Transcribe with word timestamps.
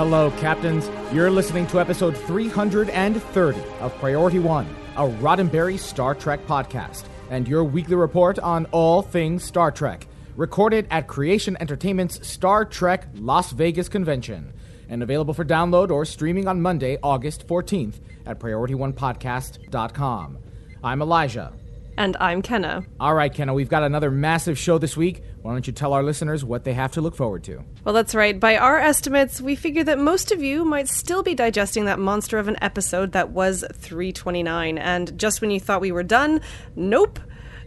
Hello, 0.00 0.30
Captains. 0.38 0.88
You're 1.12 1.30
listening 1.30 1.66
to 1.66 1.78
episode 1.78 2.16
330 2.16 3.60
of 3.80 3.94
Priority 3.98 4.38
One, 4.38 4.66
a 4.96 5.02
Roddenberry 5.06 5.78
Star 5.78 6.14
Trek 6.14 6.46
podcast, 6.46 7.04
and 7.28 7.46
your 7.46 7.64
weekly 7.64 7.96
report 7.96 8.38
on 8.38 8.64
all 8.72 9.02
things 9.02 9.44
Star 9.44 9.70
Trek, 9.70 10.06
recorded 10.36 10.86
at 10.90 11.06
Creation 11.06 11.54
Entertainment's 11.60 12.26
Star 12.26 12.64
Trek 12.64 13.08
Las 13.16 13.52
Vegas 13.52 13.90
convention, 13.90 14.54
and 14.88 15.02
available 15.02 15.34
for 15.34 15.44
download 15.44 15.90
or 15.90 16.06
streaming 16.06 16.48
on 16.48 16.62
Monday, 16.62 16.96
August 17.02 17.46
14th 17.46 17.96
at 18.24 18.38
PriorityOnePodcast.com. 18.40 20.38
I'm 20.82 21.02
Elijah. 21.02 21.52
And 22.00 22.16
I'm 22.18 22.40
Kenna. 22.40 22.82
All 22.98 23.14
right, 23.14 23.30
Kenna, 23.30 23.52
we've 23.52 23.68
got 23.68 23.82
another 23.82 24.10
massive 24.10 24.58
show 24.58 24.78
this 24.78 24.96
week. 24.96 25.22
Why 25.42 25.52
don't 25.52 25.66
you 25.66 25.72
tell 25.74 25.92
our 25.92 26.02
listeners 26.02 26.42
what 26.42 26.64
they 26.64 26.72
have 26.72 26.92
to 26.92 27.02
look 27.02 27.14
forward 27.14 27.44
to? 27.44 27.62
Well, 27.84 27.92
that's 27.92 28.14
right. 28.14 28.40
By 28.40 28.56
our 28.56 28.78
estimates, 28.78 29.38
we 29.38 29.54
figure 29.54 29.84
that 29.84 29.98
most 29.98 30.32
of 30.32 30.42
you 30.42 30.64
might 30.64 30.88
still 30.88 31.22
be 31.22 31.34
digesting 31.34 31.84
that 31.84 31.98
monster 31.98 32.38
of 32.38 32.48
an 32.48 32.56
episode 32.62 33.12
that 33.12 33.32
was 33.32 33.66
329. 33.74 34.78
And 34.78 35.18
just 35.18 35.42
when 35.42 35.50
you 35.50 35.60
thought 35.60 35.82
we 35.82 35.92
were 35.92 36.02
done, 36.02 36.40
nope. 36.74 37.20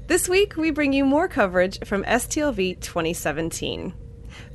This 0.07 0.27
week, 0.27 0.57
we 0.57 0.71
bring 0.71 0.93
you 0.93 1.05
more 1.05 1.27
coverage 1.27 1.77
from 1.85 2.03
STLV 2.03 2.81
2017. 2.81 3.93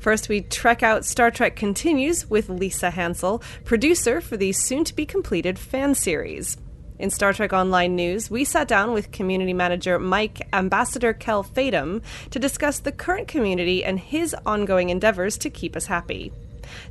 First, 0.00 0.28
we 0.28 0.40
trek 0.40 0.82
out 0.82 1.04
Star 1.04 1.30
Trek 1.30 1.54
Continues 1.54 2.28
with 2.28 2.48
Lisa 2.48 2.90
Hansel, 2.90 3.44
producer 3.64 4.20
for 4.20 4.36
the 4.36 4.50
soon 4.50 4.82
to 4.82 4.96
be 4.96 5.06
completed 5.06 5.56
fan 5.56 5.94
series. 5.94 6.56
In 6.98 7.10
Star 7.10 7.32
Trek 7.32 7.52
Online 7.52 7.94
News, 7.94 8.28
we 8.28 8.44
sat 8.44 8.66
down 8.66 8.92
with 8.92 9.12
community 9.12 9.52
manager 9.52 10.00
Mike 10.00 10.48
Ambassador 10.52 11.12
Kel 11.12 11.44
Fatum 11.44 12.02
to 12.30 12.40
discuss 12.40 12.80
the 12.80 12.90
current 12.90 13.28
community 13.28 13.84
and 13.84 14.00
his 14.00 14.34
ongoing 14.44 14.90
endeavors 14.90 15.38
to 15.38 15.50
keep 15.50 15.76
us 15.76 15.86
happy. 15.86 16.32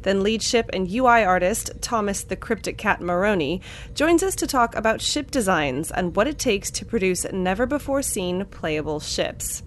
Then 0.03 0.23
lead 0.23 0.41
ship 0.41 0.69
and 0.71 0.89
UI 0.89 1.25
artist 1.25 1.71
Thomas 1.81 2.23
the 2.23 2.37
Cryptic 2.37 2.77
Cat 2.77 3.01
Maroney 3.01 3.61
joins 3.95 4.23
us 4.23 4.35
to 4.35 4.47
talk 4.47 4.75
about 4.75 5.01
ship 5.01 5.29
designs 5.29 5.91
and 5.91 6.15
what 6.15 6.27
it 6.27 6.39
takes 6.39 6.71
to 6.71 6.85
produce 6.85 7.25
never 7.33 7.65
before 7.65 8.01
seen 8.01 8.45
playable 8.45 9.01
ships. 9.01 9.61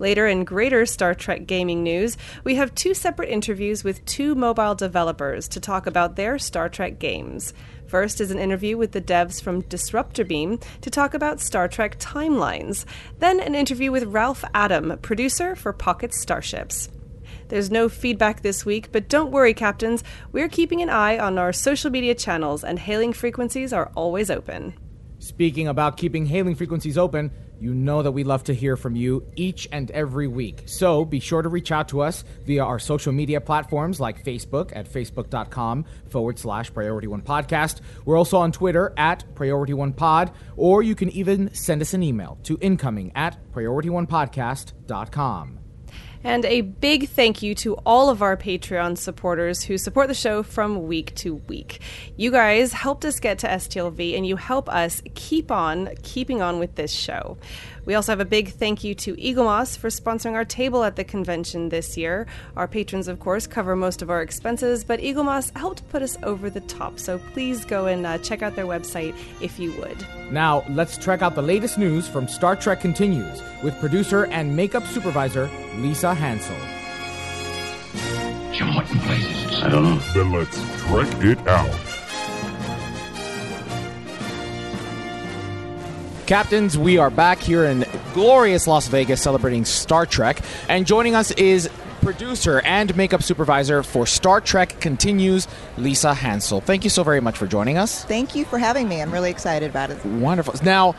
Later 0.00 0.26
in 0.26 0.44
greater 0.44 0.86
Star 0.86 1.14
Trek 1.14 1.46
gaming 1.46 1.82
news, 1.82 2.16
we 2.42 2.54
have 2.54 2.74
two 2.74 2.94
separate 2.94 3.28
interviews 3.28 3.84
with 3.84 4.02
two 4.06 4.34
mobile 4.34 4.74
developers 4.74 5.46
to 5.48 5.60
talk 5.60 5.86
about 5.86 6.16
their 6.16 6.38
Star 6.38 6.70
Trek 6.70 6.98
games. 6.98 7.52
First 7.90 8.20
is 8.20 8.30
an 8.30 8.38
interview 8.38 8.76
with 8.76 8.92
the 8.92 9.00
devs 9.00 9.42
from 9.42 9.62
Disruptor 9.62 10.24
Beam 10.24 10.60
to 10.80 10.90
talk 10.90 11.12
about 11.12 11.40
Star 11.40 11.66
Trek 11.66 11.98
timelines. 11.98 12.84
Then 13.18 13.40
an 13.40 13.56
interview 13.56 13.90
with 13.90 14.04
Ralph 14.04 14.44
Adam, 14.54 14.96
producer 15.02 15.56
for 15.56 15.72
Pocket 15.72 16.14
Starships. 16.14 16.88
There's 17.48 17.68
no 17.68 17.88
feedback 17.88 18.42
this 18.42 18.64
week, 18.64 18.92
but 18.92 19.08
don't 19.08 19.32
worry, 19.32 19.54
Captains. 19.54 20.04
We're 20.30 20.48
keeping 20.48 20.80
an 20.82 20.88
eye 20.88 21.18
on 21.18 21.36
our 21.36 21.52
social 21.52 21.90
media 21.90 22.14
channels, 22.14 22.62
and 22.62 22.78
hailing 22.78 23.12
frequencies 23.12 23.72
are 23.72 23.90
always 23.96 24.30
open. 24.30 24.74
Speaking 25.18 25.66
about 25.66 25.96
keeping 25.96 26.26
hailing 26.26 26.54
frequencies 26.54 26.96
open, 26.96 27.32
you 27.60 27.74
know 27.74 28.02
that 28.02 28.12
we 28.12 28.24
love 28.24 28.44
to 28.44 28.54
hear 28.54 28.76
from 28.76 28.96
you 28.96 29.26
each 29.36 29.68
and 29.70 29.90
every 29.90 30.26
week. 30.26 30.62
So 30.66 31.04
be 31.04 31.20
sure 31.20 31.42
to 31.42 31.48
reach 31.48 31.70
out 31.70 31.88
to 31.88 32.00
us 32.00 32.24
via 32.44 32.64
our 32.64 32.78
social 32.78 33.12
media 33.12 33.40
platforms 33.40 34.00
like 34.00 34.24
Facebook 34.24 34.72
at 34.74 34.90
facebook.com 34.90 35.84
forward 36.08 36.38
slash 36.38 36.72
priority 36.72 37.06
one 37.06 37.22
podcast. 37.22 37.80
We're 38.04 38.16
also 38.16 38.38
on 38.38 38.52
Twitter 38.52 38.92
at 38.96 39.24
priority 39.34 39.74
one 39.74 39.92
pod, 39.92 40.32
or 40.56 40.82
you 40.82 40.94
can 40.94 41.10
even 41.10 41.52
send 41.54 41.82
us 41.82 41.94
an 41.94 42.02
email 42.02 42.38
to 42.44 42.58
incoming 42.60 43.12
at 43.14 43.38
priorityonepodcast.com. 43.52 45.58
And 46.22 46.44
a 46.44 46.60
big 46.60 47.08
thank 47.08 47.42
you 47.42 47.54
to 47.56 47.74
all 47.86 48.10
of 48.10 48.20
our 48.20 48.36
Patreon 48.36 48.98
supporters 48.98 49.62
who 49.62 49.78
support 49.78 50.08
the 50.08 50.14
show 50.14 50.42
from 50.42 50.86
week 50.86 51.14
to 51.16 51.36
week. 51.36 51.80
You 52.16 52.30
guys 52.30 52.74
helped 52.74 53.06
us 53.06 53.20
get 53.20 53.38
to 53.38 53.48
STLV 53.48 54.16
and 54.16 54.26
you 54.26 54.36
help 54.36 54.68
us 54.68 55.00
keep 55.14 55.50
on 55.50 55.88
keeping 56.02 56.42
on 56.42 56.58
with 56.58 56.74
this 56.74 56.92
show. 56.92 57.38
We 57.86 57.94
also 57.94 58.12
have 58.12 58.20
a 58.20 58.26
big 58.26 58.52
thank 58.52 58.84
you 58.84 58.94
to 58.96 59.16
Eaglemoss 59.16 59.78
for 59.78 59.88
sponsoring 59.88 60.34
our 60.34 60.44
table 60.44 60.84
at 60.84 60.96
the 60.96 61.04
convention 61.04 61.70
this 61.70 61.96
year. 61.96 62.26
Our 62.54 62.68
patrons, 62.68 63.08
of 63.08 63.18
course, 63.18 63.46
cover 63.46 63.74
most 63.74 64.02
of 64.02 64.10
our 64.10 64.20
expenses, 64.20 64.84
but 64.84 65.00
Eaglemoss 65.00 65.56
helped 65.56 65.88
put 65.88 66.02
us 66.02 66.18
over 66.22 66.50
the 66.50 66.60
top. 66.60 66.98
So 66.98 67.18
please 67.32 67.64
go 67.64 67.86
and 67.86 68.06
uh, 68.06 68.18
check 68.18 68.42
out 68.42 68.54
their 68.54 68.66
website 68.66 69.16
if 69.40 69.58
you 69.58 69.72
would. 69.72 70.06
Now, 70.30 70.64
let's 70.68 70.98
check 70.98 71.22
out 71.22 71.34
the 71.34 71.42
latest 71.42 71.78
news 71.78 72.06
from 72.06 72.28
Star 72.28 72.54
Trek 72.54 72.80
Continues 72.80 73.42
with 73.62 73.78
producer 73.80 74.26
and 74.26 74.54
makeup 74.54 74.86
supervisor 74.86 75.50
Lisa 75.76 76.09
Hansel. 76.14 76.56
Jim, 78.52 78.74
what 78.74 78.90
in 78.90 78.98
blazes? 78.98 79.62
I 79.62 79.68
don't 79.68 79.84
know. 79.84 79.98
Then 80.14 80.32
let's 80.32 80.56
trek 80.82 81.08
it 81.24 81.38
out. 81.48 81.70
Captains, 86.26 86.78
we 86.78 86.96
are 86.96 87.10
back 87.10 87.40
here 87.40 87.64
in 87.64 87.84
glorious 88.14 88.68
Las 88.68 88.86
Vegas 88.86 89.20
celebrating 89.20 89.64
Star 89.64 90.06
Trek. 90.06 90.40
And 90.68 90.86
joining 90.86 91.16
us 91.16 91.32
is 91.32 91.68
producer 92.02 92.60
and 92.60 92.96
makeup 92.96 93.22
supervisor 93.22 93.82
for 93.82 94.06
Star 94.06 94.40
Trek 94.40 94.80
Continues, 94.80 95.48
Lisa 95.76 96.14
Hansel. 96.14 96.60
Thank 96.60 96.84
you 96.84 96.90
so 96.90 97.02
very 97.02 97.20
much 97.20 97.36
for 97.36 97.46
joining 97.46 97.78
us. 97.78 98.04
Thank 98.04 98.34
you 98.34 98.44
for 98.44 98.58
having 98.58 98.88
me. 98.88 99.02
I'm 99.02 99.10
really 99.10 99.30
excited 99.30 99.70
about 99.70 99.90
it. 99.90 100.04
Wonderful. 100.04 100.54
Now, 100.62 100.94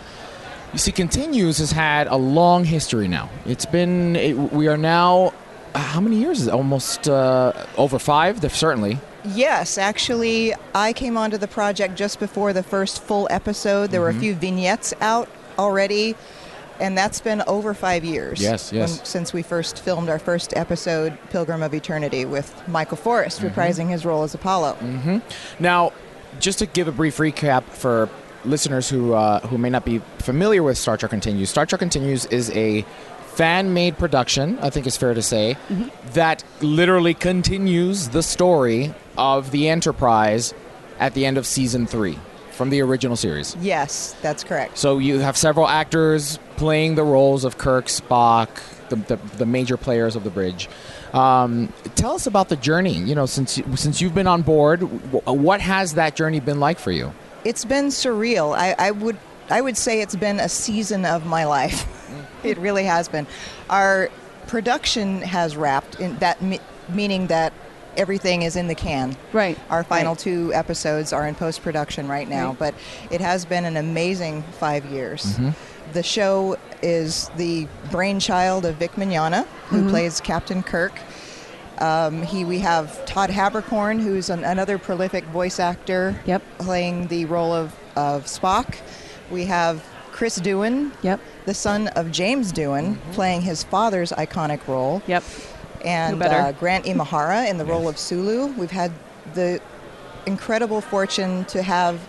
you 0.73 0.79
see, 0.79 0.91
Continues 0.91 1.57
has 1.59 1.71
had 1.71 2.07
a 2.07 2.15
long 2.15 2.63
history 2.63 3.07
now. 3.07 3.29
It's 3.45 3.65
been, 3.65 4.15
it, 4.15 4.33
we 4.33 4.67
are 4.67 4.77
now, 4.77 5.33
uh, 5.75 5.79
how 5.79 6.01
many 6.01 6.17
years 6.17 6.41
is 6.41 6.47
it? 6.47 6.53
Almost 6.53 7.07
uh, 7.09 7.53
over 7.77 7.99
five, 7.99 8.39
certainly. 8.53 8.97
Yes, 9.23 9.77
actually, 9.77 10.53
I 10.73 10.93
came 10.93 11.15
onto 11.17 11.37
the 11.37 11.47
project 11.47 11.95
just 11.95 12.19
before 12.19 12.53
the 12.53 12.63
first 12.63 13.03
full 13.03 13.27
episode. 13.29 13.91
There 13.91 14.01
were 14.01 14.09
a 14.09 14.13
few 14.15 14.33
vignettes 14.33 14.93
out 14.99 15.29
already, 15.59 16.15
and 16.79 16.97
that's 16.97 17.21
been 17.21 17.43
over 17.45 17.75
five 17.75 18.03
years. 18.03 18.41
Yes, 18.41 18.73
yes. 18.73 18.97
when- 18.97 19.05
since 19.05 19.31
we 19.33 19.43
first 19.43 19.77
filmed 19.79 20.09
our 20.09 20.17
first 20.17 20.55
episode, 20.57 21.17
Pilgrim 21.29 21.61
of 21.61 21.73
Eternity, 21.75 22.25
with 22.25 22.51
Michael 22.67 22.97
Forest 22.97 23.41
reprising 23.41 23.89
his 23.89 24.05
role 24.05 24.23
as 24.23 24.33
Apollo. 24.33 24.77
Now, 25.59 25.91
just 26.39 26.57
to 26.59 26.65
give 26.65 26.87
a 26.87 26.91
brief 26.91 27.17
recap 27.17 27.63
for 27.65 28.09
listeners 28.45 28.89
who 28.89 29.13
uh, 29.13 29.39
who 29.47 29.57
may 29.57 29.69
not 29.69 29.85
be 29.85 29.99
familiar 30.19 30.63
with 30.63 30.77
Star 30.77 30.97
Trek 30.97 31.09
Continues, 31.09 31.49
Star 31.49 31.65
Trek 31.65 31.79
Continues 31.79 32.25
is 32.25 32.49
a 32.51 32.85
fan-made 33.35 33.97
production. 33.97 34.59
I 34.59 34.69
think 34.69 34.85
it's 34.85 34.97
fair 34.97 35.13
to 35.13 35.21
say 35.21 35.55
that 36.13 36.43
literally 36.61 37.13
continues 37.13 38.09
the 38.09 38.21
story 38.21 38.93
of 39.17 39.51
the 39.51 39.69
Enterprise 39.69 40.53
at 40.99 41.13
the 41.13 41.25
end 41.25 41.37
of 41.37 41.45
season 41.45 41.87
three 41.87 42.19
from 42.51 42.69
the 42.69 42.81
original 42.81 43.15
series. 43.15 43.55
Yes, 43.61 44.15
that's 44.21 44.43
correct. 44.43 44.77
So 44.77 44.97
you 44.97 45.19
have 45.19 45.37
several 45.37 45.67
actors 45.67 46.37
playing 46.57 46.95
the 46.95 47.03
roles 47.03 47.45
of 47.45 47.57
Kirk, 47.57 47.85
Spock, 47.85 48.49
the, 48.89 48.97
the, 48.97 49.15
the 49.37 49.45
major 49.45 49.77
players 49.77 50.15
of 50.15 50.23
the 50.23 50.29
bridge. 50.29 50.69
Um, 51.13 51.71
tell 51.95 52.13
us 52.13 52.27
about 52.27 52.49
the 52.49 52.57
journey. 52.57 52.93
You 52.93 53.15
know, 53.15 53.25
since 53.25 53.59
since 53.75 54.01
you've 54.01 54.13
been 54.13 54.27
on 54.27 54.41
board, 54.41 54.81
wh- 54.81 55.27
what 55.27 55.61
has 55.61 55.93
that 55.95 56.15
journey 56.15 56.39
been 56.39 56.59
like 56.59 56.79
for 56.79 56.91
you? 56.91 57.13
It's 57.43 57.65
been 57.65 57.87
surreal. 57.87 58.55
I, 58.55 58.75
I 58.77 58.91
would 58.91 59.17
I 59.49 59.59
would 59.59 59.75
say 59.75 60.01
it's 60.01 60.15
been 60.15 60.39
a 60.39 60.47
season 60.49 61.05
of 61.05 61.25
my 61.25 61.45
life. 61.45 61.85
Mm. 62.11 62.25
it 62.45 62.57
really 62.57 62.85
has 62.85 63.07
been. 63.09 63.27
Our 63.69 64.09
production 64.47 65.21
has 65.21 65.55
wrapped 65.55 65.99
in 65.99 66.17
that 66.17 66.41
me- 66.41 66.59
meaning 66.89 67.27
that 67.27 67.53
everything 67.97 68.43
is 68.43 68.55
in 68.55 68.67
the 68.67 68.75
can. 68.75 69.15
Right. 69.33 69.57
Our 69.69 69.83
final 69.83 70.13
Right. 70.13 70.19
two 70.19 70.53
episodes 70.53 71.11
are 71.11 71.27
in 71.27 71.35
post 71.35 71.61
production 71.61 72.07
right 72.07 72.27
now, 72.27 72.49
Right. 72.49 72.59
but 72.59 72.75
it 73.09 73.21
has 73.21 73.45
been 73.45 73.65
an 73.65 73.77
amazing 73.77 74.43
five 74.59 74.85
years. 74.85 75.25
Mm-hmm. 75.25 75.49
The 75.93 76.03
show 76.03 76.57
is 76.81 77.29
the 77.35 77.67
brainchild 77.91 78.65
of 78.65 78.75
Vic 78.75 78.93
Mignogna, 78.93 79.45
who 79.67 79.79
mm-hmm. 79.79 79.89
plays 79.89 80.21
Captain 80.21 80.63
Kirk. 80.63 80.93
Um, 81.81 82.21
he, 82.21 82.45
we 82.45 82.59
have 82.59 83.03
Todd 83.05 83.29
Haberkorn, 83.31 83.99
who's 84.01 84.29
an, 84.29 84.43
another 84.43 84.77
prolific 84.77 85.23
voice 85.25 85.59
actor, 85.59 86.15
Yep. 86.25 86.41
playing 86.59 87.07
the 87.07 87.25
role 87.25 87.51
of, 87.53 87.75
of 87.95 88.25
Spock. 88.25 88.77
We 89.31 89.45
have 89.45 89.83
Chris 90.11 90.39
Doohan, 90.39 90.91
Yep. 91.01 91.19
the 91.45 91.53
son 91.55 91.87
of 91.89 92.11
James 92.11 92.53
Doohan, 92.53 92.97
playing 93.13 93.41
his 93.41 93.63
father's 93.63 94.11
iconic 94.11 94.65
role, 94.67 95.01
Yep. 95.07 95.23
and 95.83 96.21
uh, 96.21 96.51
Grant 96.53 96.85
Imahara 96.85 97.49
in 97.49 97.57
the 97.57 97.65
role 97.65 97.89
of 97.89 97.97
Sulu. 97.97 98.53
We've 98.53 98.69
had 98.71 98.91
the 99.33 99.59
incredible 100.27 100.81
fortune 100.81 101.45
to 101.45 101.63
have 101.63 101.99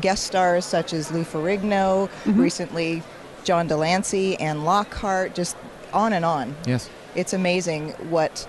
guest 0.00 0.24
stars 0.24 0.64
such 0.64 0.92
as 0.92 1.12
Lou 1.12 1.22
Ferrigno, 1.24 2.08
Mm-hmm. 2.24 2.40
recently 2.40 3.02
John 3.44 3.68
de 3.68 3.76
Lancie 3.76 4.36
and 4.40 4.64
Lockhart, 4.64 5.34
just 5.36 5.56
on 5.92 6.12
and 6.12 6.24
on. 6.24 6.56
Yes. 6.66 6.90
It's 7.14 7.32
amazing 7.32 7.90
what 8.10 8.46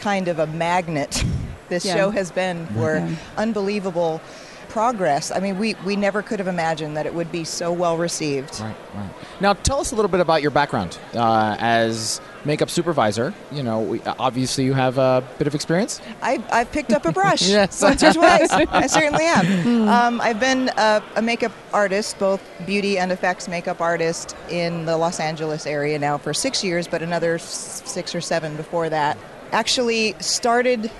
kind 0.00 0.28
of 0.28 0.38
a 0.38 0.46
magnet 0.46 1.22
this 1.68 1.84
Yeah. 1.84 1.94
show 1.94 2.10
has 2.10 2.30
been 2.32 2.66
for 2.68 2.96
Yeah. 2.96 3.14
unbelievable 3.36 4.20
progress. 4.68 5.32
I 5.32 5.40
mean, 5.40 5.58
we, 5.58 5.74
we 5.84 5.96
never 5.96 6.22
could 6.22 6.38
have 6.38 6.46
imagined 6.46 6.96
that 6.96 7.04
it 7.04 7.12
would 7.12 7.32
be 7.32 7.42
so 7.42 7.72
well 7.72 7.96
received. 7.96 8.60
Right, 8.60 8.76
right. 8.94 9.10
Now, 9.40 9.52
tell 9.54 9.80
us 9.80 9.90
a 9.90 9.96
little 9.96 10.08
bit 10.08 10.20
about 10.20 10.42
your 10.42 10.52
background 10.52 10.96
uh, 11.12 11.56
as 11.58 12.20
makeup 12.44 12.70
supervisor. 12.70 13.34
You 13.50 13.64
know, 13.64 13.80
we, 13.80 14.00
obviously 14.02 14.62
you 14.64 14.72
have 14.74 14.96
a 14.96 15.24
bit 15.38 15.48
of 15.48 15.56
experience. 15.56 16.00
I, 16.22 16.40
I've 16.52 16.70
picked 16.70 16.92
up 16.92 17.04
a 17.04 17.10
brush 17.10 17.42
Yes. 17.48 17.82
once 17.90 18.00
or 18.04 18.12
twice. 18.12 18.48
I 18.52 18.86
certainly 18.86 19.24
have. 19.24 19.66
Um, 19.88 20.20
I've 20.20 20.38
been 20.38 20.68
a, 20.76 21.02
a 21.16 21.22
makeup 21.22 21.52
artist, 21.72 22.16
both 22.20 22.40
beauty 22.64 22.96
and 22.96 23.10
effects 23.10 23.48
makeup 23.48 23.80
artist 23.80 24.36
in 24.50 24.84
the 24.84 24.96
Los 24.96 25.18
Angeles 25.18 25.66
area 25.66 25.98
now 25.98 26.16
for 26.16 26.32
six 26.32 26.62
years, 26.62 26.86
but 26.86 27.02
another 27.02 27.38
six 27.38 28.14
or 28.14 28.20
seven 28.20 28.54
before 28.56 28.88
that. 28.88 29.18
Actually, 29.52 30.14
started. 30.20 30.90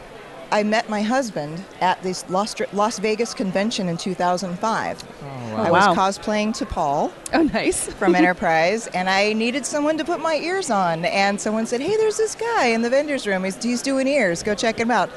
I 0.52 0.64
met 0.64 0.88
my 0.88 1.02
husband 1.02 1.62
at 1.80 2.02
this 2.02 2.28
Las, 2.28 2.98
Vegas 2.98 3.34
convention 3.34 3.88
in 3.88 3.96
2005. 3.96 5.04
Oh, 5.22 5.56
I 5.56 5.70
wow. 5.70 5.94
was 5.94 5.96
cosplaying 6.18 6.48
T'Pol 6.58 7.12
Oh, 7.32 7.42
nice. 7.44 7.86
from 7.94 8.16
Enterprise, 8.16 8.88
and 8.88 9.08
I 9.08 9.32
needed 9.32 9.64
someone 9.64 9.96
to 9.98 10.04
put 10.04 10.18
my 10.18 10.34
ears 10.34 10.68
on. 10.68 11.04
And 11.04 11.40
someone 11.40 11.66
said, 11.66 11.80
"Hey, 11.80 11.96
there's 11.96 12.16
this 12.16 12.34
guy 12.34 12.66
in 12.66 12.82
the 12.82 12.90
vendors 12.90 13.28
room. 13.28 13.44
He's, 13.44 13.62
he's 13.62 13.80
doing 13.82 14.08
ears. 14.08 14.42
Go 14.42 14.56
check 14.56 14.76
him 14.78 14.90
out." 14.90 15.08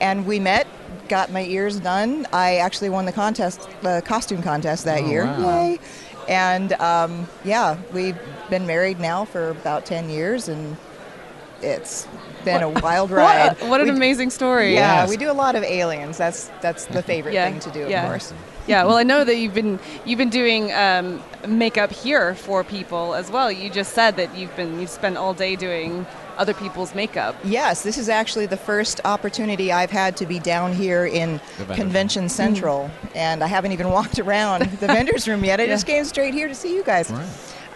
And 0.00 0.24
we 0.24 0.38
met, 0.40 0.66
got 1.08 1.30
my 1.30 1.42
ears 1.44 1.80
done. 1.80 2.26
I 2.32 2.56
actually 2.56 2.88
won 2.88 3.04
the 3.04 3.12
contest, 3.12 3.68
the 3.82 4.00
costume 4.06 4.40
contest 4.42 4.84
that 4.86 5.02
Oh, 5.02 5.06
year. 5.06 5.24
wow. 5.26 5.66
Yay! 5.66 5.78
And 6.30 6.72
um, 6.74 7.28
yeah, 7.44 7.76
we've 7.92 8.16
been 8.48 8.66
married 8.66 9.00
now 9.00 9.26
for 9.26 9.50
about 9.50 9.84
ten 9.84 10.08
years, 10.08 10.48
and 10.48 10.78
it's 11.60 12.06
been 12.54 12.62
a 12.62 12.80
wild 12.80 13.10
ride. 13.22 13.58
What, 13.60 13.68
what 13.70 13.80
an 13.80 13.88
We- 13.88 13.96
amazing 13.96 14.30
story. 14.30 14.74
Yeah, 14.74 15.00
Yes. 15.02 15.10
we 15.10 15.16
do 15.16 15.30
a 15.30 15.32
lot 15.44 15.54
of 15.56 15.62
aliens. 15.62 16.16
That's 16.18 16.50
that's 16.60 16.86
the 16.86 17.02
favorite 17.02 17.34
Yeah, 17.34 17.50
thing 17.50 17.60
to 17.60 17.70
do, 17.70 17.84
of 17.84 17.90
yeah. 17.90 18.06
course. 18.08 18.32
Yeah, 18.66 18.84
well, 18.84 18.96
I 18.98 19.02
know 19.02 19.24
that 19.24 19.36
you've 19.36 19.54
been 19.54 19.78
you've 20.04 20.18
been 20.18 20.28
doing 20.30 20.72
um, 20.74 21.22
makeup 21.46 21.90
here 21.90 22.34
for 22.34 22.62
people 22.64 23.14
as 23.14 23.30
well. 23.30 23.50
You 23.50 23.70
just 23.70 23.94
said 23.94 24.16
that 24.16 24.36
you've 24.36 24.54
been 24.56 24.78
you've 24.80 24.90
spent 24.90 25.16
all 25.16 25.32
day 25.32 25.56
doing 25.56 26.06
other 26.36 26.52
people's 26.54 26.94
makeup. 26.94 27.34
Yes, 27.42 27.82
this 27.82 27.96
is 27.98 28.08
actually 28.08 28.46
the 28.46 28.56
first 28.58 29.00
opportunity 29.04 29.72
I've 29.72 29.90
had 29.90 30.16
to 30.18 30.26
be 30.26 30.38
down 30.38 30.72
here 30.72 31.04
in 31.06 31.40
The 31.56 31.64
vendors 31.64 31.76
Convention 31.76 32.28
Central, 32.28 32.90
and 33.14 33.42
I 33.42 33.46
haven't 33.48 33.72
even 33.72 33.88
walked 33.98 34.18
around 34.18 34.62
the 34.66 34.86
vendors 34.86 35.26
room 35.26 35.44
yet. 35.44 35.60
I 35.60 35.66
just 35.66 35.86
came 35.86 36.04
straight 36.04 36.34
here 36.34 36.46
to 36.46 36.54
see 36.54 36.74
you 36.76 36.84
guys. 36.84 37.10
Right. 37.10 37.26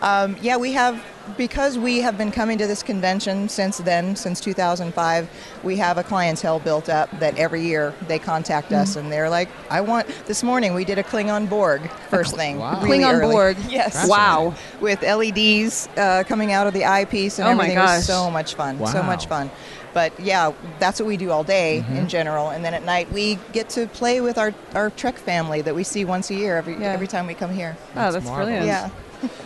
Um, 0.02 0.37
yeah, 0.43 0.56
we 0.56 0.72
have 0.72 1.00
because 1.38 1.78
we 1.78 1.99
have 2.00 2.19
been 2.19 2.32
coming 2.32 2.58
to 2.58 2.66
this 2.66 2.82
convention 2.82 3.49
since 3.49 3.78
then, 3.78 4.16
since 4.16 4.40
2005. 4.40 5.31
We 5.62 5.76
have 5.76 5.96
a 5.96 6.02
clientele 6.02 6.58
built 6.58 6.88
up 6.88 7.08
that 7.20 7.38
every 7.38 7.62
year 7.62 7.94
they 8.08 8.19
contact 8.19 8.72
us, 8.72 8.96
and 8.96 9.12
they're 9.12 9.31
like, 9.31 9.49
"I 9.70 9.81
want." 9.81 10.08
This 10.26 10.43
morning 10.43 10.75
we 10.75 10.84
did 10.84 10.99
a 10.99 11.04
Klingon 11.04 11.49
Borg 11.49 11.88
first 12.10 12.34
thing. 12.34 12.58
Wow. 12.58 12.82
really 12.82 12.99
Klingon 12.99 13.14
early. 13.14 13.32
Borg. 13.32 13.56
Yes. 13.70 14.08
Wow. 14.08 14.54
With 14.81 15.02
LEDs 15.02 15.88
uh, 15.96 16.25
coming 16.26 16.50
out 16.50 16.66
of 16.66 16.75
the 16.75 16.84
eyepiece 16.84 17.38
and 17.38 17.46
Oh 17.46 17.54
my 17.54 17.64
everything. 17.66 17.78
It 17.78 17.82
was 17.82 17.90
gosh. 17.99 18.04
so 18.06 18.28
much 18.28 18.54
fun. 18.56 18.84
So 18.88 19.02
much 19.04 19.26
fun. 19.28 19.50
But 19.94 20.19
yeah, 20.19 20.52
that's 20.81 20.99
what 20.99 21.06
we 21.06 21.16
do 21.16 21.31
all 21.31 21.44
day 21.44 21.84
Mm-hmm. 21.84 21.96
in 21.96 22.08
general, 22.08 22.49
and 22.50 22.64
then 22.64 22.75
at 22.75 22.84
night 22.84 23.12
we 23.12 23.38
get 23.52 23.69
to 23.70 23.87
play 23.87 24.20
with 24.20 24.37
our, 24.38 24.52
our 24.75 24.90
Trek 24.90 25.16
family 25.19 25.60
that 25.62 25.75
we 25.76 25.84
see 25.84 26.04
once 26.04 26.31
a 26.31 26.34
year 26.34 26.56
every 26.56 26.75
Yeah. 26.75 26.93
every 26.93 27.06
time 27.06 27.28
we 27.28 27.34
come 27.34 27.52
here. 27.54 27.76
Oh, 27.94 28.10
that's 28.10 28.25
marvelous. 28.26 28.37
brilliant. 28.46 28.66
Yeah. 28.66 28.90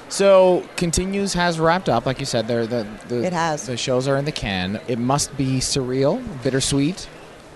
So, 0.09 0.67
Continues 0.77 1.35
has 1.35 1.59
wrapped 1.59 1.89
up, 1.89 2.07
like 2.07 2.21
you 2.21 2.27
said. 2.27 2.47
There, 2.49 2.67
the, 2.67 2.87
the 3.09 3.25
It 3.25 3.33
has. 3.33 3.67
The 3.67 3.77
shows 3.77 4.07
are 4.09 4.17
in 4.17 4.25
the 4.25 4.33
can. 4.33 4.81
It 4.89 4.99
must 4.99 5.37
be 5.37 5.59
surreal, 5.59 6.23
bittersweet. 6.43 7.09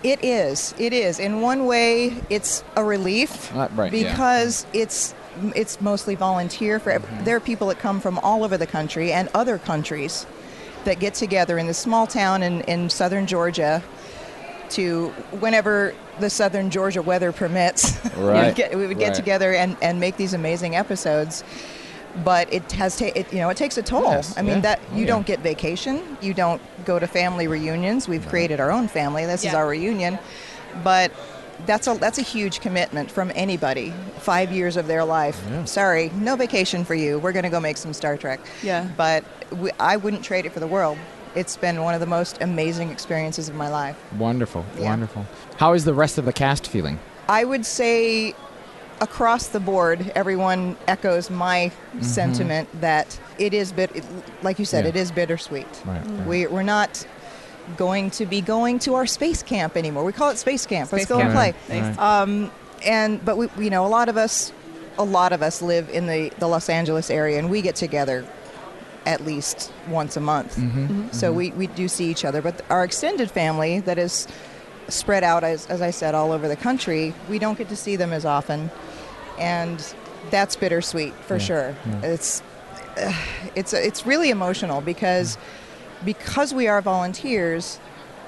It 0.03 0.25
is. 0.25 0.75
It 0.79 0.93
is. 0.93 1.21
In 1.21 1.41
one 1.43 1.67
way, 1.67 2.15
it's 2.31 2.65
a 2.77 2.83
relief 2.83 3.55
Uh, 3.55 3.69
right, 3.77 3.93
yeah. 3.93 4.11
because 4.11 4.67
it's 4.73 5.15
it's 5.55 5.81
mostly 5.81 6.15
volunteer. 6.17 6.79
For 6.81 6.91
Mm-hmm. 6.93 7.25
there 7.25 7.37
are 7.37 7.41
people 7.41 7.69
that 7.69 7.79
come 7.79 8.01
from 8.01 8.19
all 8.21 8.43
over 8.43 8.57
the 8.57 8.67
country 8.67 9.13
and 9.13 9.29
other 9.35 9.59
countries 9.59 10.27
that 10.85 10.99
get 10.99 11.15
together 11.15 11.59
in 11.59 11.67
this 11.67 11.79
small 11.79 12.07
town 12.07 12.43
in, 12.43 12.63
in 12.63 12.89
southern 12.91 13.27
Georgia 13.27 13.83
to 14.71 15.09
whenever 15.41 15.95
the 16.19 16.31
southern 16.31 16.71
Georgia 16.71 17.03
weather 17.03 17.31
permits. 17.33 18.03
we 18.17 18.23
Right, 18.23 18.47
would 18.47 18.55
get, 18.57 18.77
we 18.77 18.87
would 18.87 18.99
get 18.99 19.09
right. 19.09 19.15
together 19.15 19.53
and, 19.55 19.77
and 19.83 20.01
make 20.01 20.17
these 20.17 20.33
amazing 20.35 20.75
episodes. 20.77 21.45
But 22.25 22.53
it 22.53 22.71
has 22.73 22.97
ta- 22.97 23.13
it, 23.15 23.33
you 23.33 23.39
know 23.39 23.49
it 23.51 23.57
takes 23.57 23.79
a 23.79 23.83
toll. 23.83 24.03
Yes, 24.11 24.37
I 24.37 24.43
mean 24.43 24.57
yeah. 24.57 24.61
that 24.63 24.81
Oh, 24.91 24.95
you 24.97 25.01
yeah. 25.03 25.07
don't 25.07 25.27
get 25.27 25.41
vacation, 25.41 26.17
you 26.21 26.35
don't 26.35 26.61
go 26.85 26.99
to 26.99 27.07
family 27.07 27.47
reunions. 27.47 28.09
We've 28.09 28.27
created 28.29 28.59
our 28.61 28.71
own 28.71 28.89
family. 28.89 29.27
This 29.27 29.45
is 29.45 29.55
our 29.55 29.67
reunion, 29.69 30.19
but 30.83 31.13
that's 31.67 31.87
a 31.87 31.95
that's 31.95 32.19
a 32.19 32.23
huge 32.23 32.61
commitment 32.61 33.11
from 33.11 33.31
anybody. 33.35 33.93
Five 34.19 34.51
years 34.51 34.77
of 34.77 34.87
their 34.87 35.05
life. 35.05 35.41
Yeah. 35.51 35.65
Sorry, 35.65 36.11
no 36.17 36.35
vacation 36.37 36.85
for 36.85 36.95
you. 36.95 37.19
We're 37.19 37.33
going 37.33 37.45
to 37.45 37.49
go 37.51 37.61
make 37.61 37.77
some 37.77 37.93
Star 37.93 38.17
Trek. 38.17 38.41
Yeah. 38.63 38.89
But 38.97 39.25
we, 39.53 39.71
I 39.79 39.97
wouldn't 39.97 40.25
trade 40.25 40.47
it 40.47 40.53
for 40.53 40.61
the 40.61 40.67
world. 40.67 40.99
It's 41.37 41.57
been 41.57 41.81
one 41.83 41.95
of 41.95 42.01
the 42.01 42.07
most 42.07 42.39
amazing 42.43 42.91
experiences 42.91 43.49
of 43.49 43.55
my 43.55 43.69
life. 43.69 43.97
Wonderful, 44.19 44.65
Yeah. 44.77 44.87
wonderful. 44.91 45.27
How 45.59 45.75
is 45.75 45.85
the 45.85 45.95
rest 45.95 46.19
of 46.19 46.25
the 46.25 46.33
cast 46.33 46.67
feeling? 46.67 46.99
I 47.29 47.45
would 47.45 47.65
say 47.65 48.35
across 49.01 49.49
the 49.49 49.61
board, 49.61 50.13
everyone 50.15 50.77
echoes 50.87 51.31
my 51.31 51.73
mm-hmm. 51.73 52.03
sentiment 52.03 52.69
that 52.81 53.19
it 53.39 53.55
is 53.55 53.73
bit, 53.73 54.05
like 54.43 54.59
you 54.59 54.65
said, 54.65 54.85
Yeah. 54.85 54.91
it 54.91 54.97
is 54.97 55.11
bittersweet. 55.11 55.67
Right, 55.85 56.05
right. 56.05 56.27
We, 56.27 56.47
we're 56.47 56.63
not 56.63 57.07
going 57.77 58.11
to 58.11 58.27
be 58.27 58.41
going 58.41 58.79
to 58.81 58.95
our 58.95 59.07
space 59.07 59.43
camp 59.43 59.77
anymore. 59.77 60.05
We 60.05 60.13
call 60.13 60.31
it 60.31 60.39
space 60.39 60.67
camp. 60.67 60.93
Let's 60.93 61.05
Space 61.05 61.17
go 61.17 61.21
and 61.23 61.33
play. 61.33 61.55
Nice. 61.69 61.99
Um, 61.99 62.51
and 62.85 63.25
but 63.25 63.37
we, 63.37 63.49
you 63.59 63.71
know, 63.71 63.87
a 63.87 63.89
lot 63.89 64.09
of 64.09 64.17
us, 64.17 64.53
a 64.99 65.05
lot 65.05 65.33
of 65.33 65.43
us 65.43 65.63
live 65.63 65.89
in 65.91 66.07
the 66.07 66.31
the 66.39 66.49
Los 66.49 66.69
Angeles 66.69 67.11
area, 67.11 67.39
and 67.39 67.51
we 67.51 67.63
get 67.63 67.77
together 67.77 68.27
at 69.07 69.25
least 69.25 69.73
once 69.89 70.17
a 70.17 70.21
month. 70.21 70.57
Mm-hmm. 70.57 70.87
Mm-hmm. 70.87 71.11
So 71.13 71.33
we, 71.33 71.51
we 71.53 71.67
do 71.69 71.89
see 71.89 72.11
each 72.11 72.25
other. 72.25 72.43
But 72.43 72.63
our 72.71 72.85
extended 72.85 73.31
family 73.31 73.81
that 73.81 73.99
is 73.99 74.29
spread 74.89 75.25
out, 75.25 75.45
as, 75.45 75.67
as 75.67 75.81
I 75.81 75.91
said, 75.91 76.15
all 76.15 76.33
over 76.33 76.49
the 76.49 76.57
country, 76.57 77.15
we 77.29 77.39
don't 77.39 77.57
get 77.57 77.69
to 77.71 77.77
see 77.77 77.97
them 77.97 78.13
as 78.13 78.25
often. 78.25 78.71
And 79.41 79.95
that's 80.31 80.55
bittersweet 80.57 81.15
for 81.27 81.37
Yeah, 81.37 81.43
sure. 81.45 81.75
yeah. 81.87 82.01
It's 82.11 82.43
uh, 82.97 83.13
it's 83.55 83.73
it's 83.73 84.07
really 84.07 84.31
emotional 84.31 84.81
because 84.81 85.39
because 86.05 86.53
we 86.55 86.69
are 86.69 86.81
volunteers, 86.83 87.81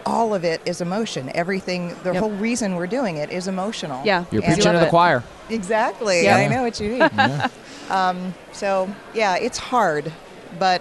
all 0.07 0.35
of 0.35 0.45
it 0.45 0.61
is 0.67 0.81
emotion. 0.81 1.31
Everything, 1.35 1.95
the 2.03 2.13
Yep. 2.13 2.17
whole 2.21 2.31
reason 2.31 2.77
we're 2.77 2.87
doing 2.87 3.17
it 3.19 3.31
is 3.31 3.47
emotional. 3.49 4.03
Yeah. 4.05 4.25
You're 4.31 4.43
And- 4.43 4.55
preaching 4.55 4.73
to 4.73 4.79
the 4.79 4.87
it. 4.87 4.91
choir. 4.91 5.23
Exactly. 5.51 6.25
Yeah. 6.25 6.37
I 6.37 6.49
know 6.49 6.63
what 6.63 6.81
you 6.81 6.91
mean. 6.91 7.09
Yeah. 7.15 7.49
Um, 7.91 8.33
so 8.53 8.89
yeah, 9.13 9.35
it's 9.37 9.59
hard, 9.59 10.11
but 10.59 10.81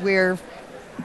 we're 0.00 0.38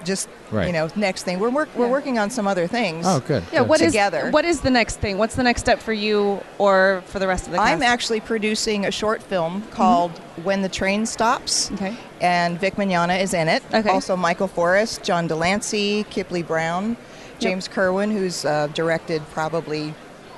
just 0.04 0.28
Right. 0.52 0.68
you 0.68 0.74
know 0.74 0.90
next 0.96 1.24
thing 1.24 1.40
we're 1.40 1.50
work, 1.50 1.70
we're 1.76 1.86
Yeah. 1.86 1.92
working 1.92 2.20
on 2.20 2.30
some 2.30 2.48
other 2.48 2.68
things. 2.68 3.06
Oh, 3.08 3.20
good. 3.22 3.44
Yeah, 3.54 3.60
good. 3.60 3.70
what 3.70 3.82
is 3.82 3.92
Together. 3.94 4.30
what 4.32 4.44
is 4.46 4.62
the 4.62 4.70
next 4.70 5.00
thing? 5.00 5.18
What's 5.18 5.36
the 5.36 5.44
next 5.44 5.62
step 5.62 5.80
for 5.80 5.94
you 5.94 6.42
or 6.58 7.04
for 7.08 7.20
the 7.20 7.28
rest 7.28 7.46
of 7.46 7.52
the 7.52 7.58
cast? 7.58 7.70
I'm 7.72 7.82
actually 7.84 8.20
producing 8.20 8.86
a 8.86 8.92
short 8.92 9.24
film 9.24 9.64
called 9.72 10.12
"When 10.44 10.62
the 10.62 10.70
Train 10.70 11.06
Stops." 11.06 11.66
Mm-hmm. 11.70 11.76
Okay. 11.76 11.96
And 12.20 12.60
Vic 12.60 12.76
Mignogna 12.76 13.22
is 13.22 13.34
in 13.34 13.48
it. 13.48 13.64
Okay. 13.74 13.90
Also 13.90 14.16
Michael 14.16 14.48
Forest, 14.48 15.04
John 15.04 15.28
Delancey, 15.28 16.04
Kipleigh 16.10 16.44
Brown, 16.46 16.98
James 17.40 17.68
Kerwin, 17.68 18.12
who's 18.12 18.44
uh, 18.46 18.68
directed 18.74 19.22
probably 19.32 19.94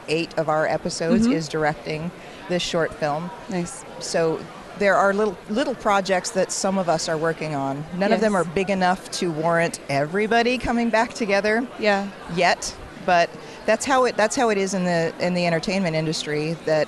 eight 0.07 0.33
of 0.37 0.47
our 0.49 0.67
episodes, 0.67 1.23
Mm-hmm. 1.23 1.33
is 1.33 1.47
directing 1.47 2.11
this 2.49 2.61
short 2.61 2.93
film. 2.93 3.31
Nice. 3.49 3.83
So 3.99 4.39
there 4.79 4.95
are 4.95 5.13
little 5.13 5.37
little 5.49 5.75
projects 5.75 6.31
that 6.31 6.51
some 6.51 6.77
of 6.77 6.89
us 6.89 7.07
are 7.09 7.17
working 7.17 7.55
on. 7.55 7.85
None 7.97 8.11
of 8.11 8.21
them 8.21 8.35
are 8.35 8.43
big 8.43 8.69
enough 8.69 9.09
to 9.11 9.31
warrant 9.31 9.79
everybody 9.89 10.57
coming 10.57 10.89
back 10.89 11.13
together 11.13 11.65
Yeah. 11.79 12.07
yet, 12.35 12.75
but 13.05 13.29
that's 13.65 13.85
how 13.85 14.05
it 14.05 14.17
that's 14.17 14.35
how 14.35 14.49
it 14.49 14.57
is 14.57 14.73
in 14.73 14.83
the 14.85 15.13
in 15.19 15.33
the 15.33 15.45
entertainment 15.45 15.95
industry 15.95 16.53
that 16.65 16.87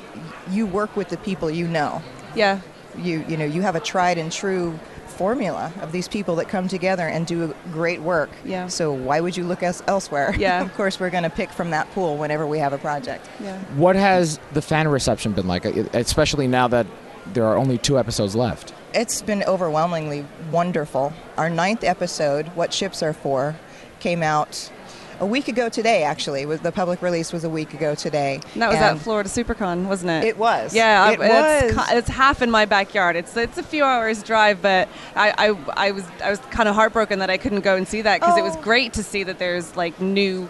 you 0.49 0.65
work 0.65 0.95
with 0.95 1.09
the 1.09 1.17
people 1.17 1.49
you 1.49 1.67
know. 1.67 2.01
Yeah. 2.35 2.59
You 2.97 3.23
you 3.27 3.37
know, 3.37 3.45
you 3.45 3.61
have 3.61 3.75
a 3.75 3.79
tried 3.79 4.17
and 4.17 4.31
true 4.31 4.79
formula 5.07 5.71
of 5.81 5.93
these 5.93 6.09
people 6.09 6.35
that 6.35 6.49
come 6.49 6.67
together 6.67 7.07
and 7.07 7.25
do 7.25 7.55
great 7.71 8.01
work. 8.01 8.29
Yeah. 8.43 8.67
So 8.67 8.91
why 8.91 9.21
would 9.21 9.37
you 9.37 9.45
look 9.45 9.63
else 9.63 9.81
elsewhere? 9.87 10.35
Yeah. 10.37 10.61
of 10.65 10.73
course 10.75 10.99
we're 10.99 11.09
going 11.09 11.23
to 11.23 11.29
pick 11.29 11.51
from 11.51 11.69
that 11.69 11.89
pool 11.91 12.17
whenever 12.17 12.45
we 12.45 12.59
have 12.59 12.73
a 12.73 12.77
project. 12.77 13.29
Yeah. 13.41 13.57
What 13.75 13.95
has 13.95 14.39
the 14.53 14.61
fan 14.61 14.87
reception 14.89 15.31
been 15.31 15.47
like, 15.47 15.63
especially 15.65 16.47
now 16.47 16.67
that 16.69 16.85
there 17.33 17.45
are 17.45 17.57
only 17.57 17.77
two 17.77 17.97
episodes 17.99 18.35
left. 18.35 18.73
It's 18.93 19.21
been 19.21 19.43
overwhelmingly 19.43 20.25
wonderful. 20.51 21.13
Our 21.37 21.49
ninth 21.49 21.83
episode, 21.83 22.47
What 22.49 22.73
Ships 22.73 23.03
Are 23.03 23.13
For, 23.13 23.55
came 23.99 24.23
out 24.23 24.71
a 25.19 25.25
week 25.25 25.47
ago 25.47 25.69
today, 25.69 26.03
actually. 26.03 26.45
Was- 26.45 26.59
The 26.61 26.71
public 26.71 27.01
release 27.01 27.31
was 27.33 27.43
a 27.43 27.49
week 27.49 27.73
ago 27.73 27.95
today. 27.95 28.41
And 28.53 28.61
that 28.61 28.67
was 28.69 28.75
And 28.77 28.97
at 28.97 28.99
Florida 28.99 29.29
SuperCon, 29.29 29.87
wasn't 29.87 30.11
it? 30.11 30.27
It 30.27 30.37
was. 30.37 30.73
Yeah, 30.75 31.09
It 31.11 31.19
it's, 31.21 31.75
was. 31.77 31.87
ki- 31.87 31.95
it's 31.97 32.09
half 32.09 32.41
in 32.41 32.51
my 32.51 32.65
backyard. 32.65 33.15
It's 33.15 33.35
it's 33.37 33.57
a 33.57 33.63
few 33.63 33.83
hours 33.83 34.23
drive, 34.23 34.61
but 34.61 34.87
I, 35.15 35.31
I, 35.49 35.87
I 35.87 35.91
was 35.91 36.03
I 36.23 36.29
was 36.29 36.39
kind 36.51 36.67
of 36.69 36.75
heartbroken 36.75 37.19
that 37.19 37.29
I 37.29 37.37
couldn't 37.37 37.61
go 37.61 37.75
and 37.75 37.87
see 37.87 38.01
that 38.01 38.19
because 38.19 38.37
it 38.37 38.43
was 38.43 38.55
Oh. 38.57 38.61
great 38.61 38.93
to 38.93 39.03
see 39.03 39.23
that 39.23 39.39
there's 39.39 39.75
like 39.77 39.99
new 40.01 40.49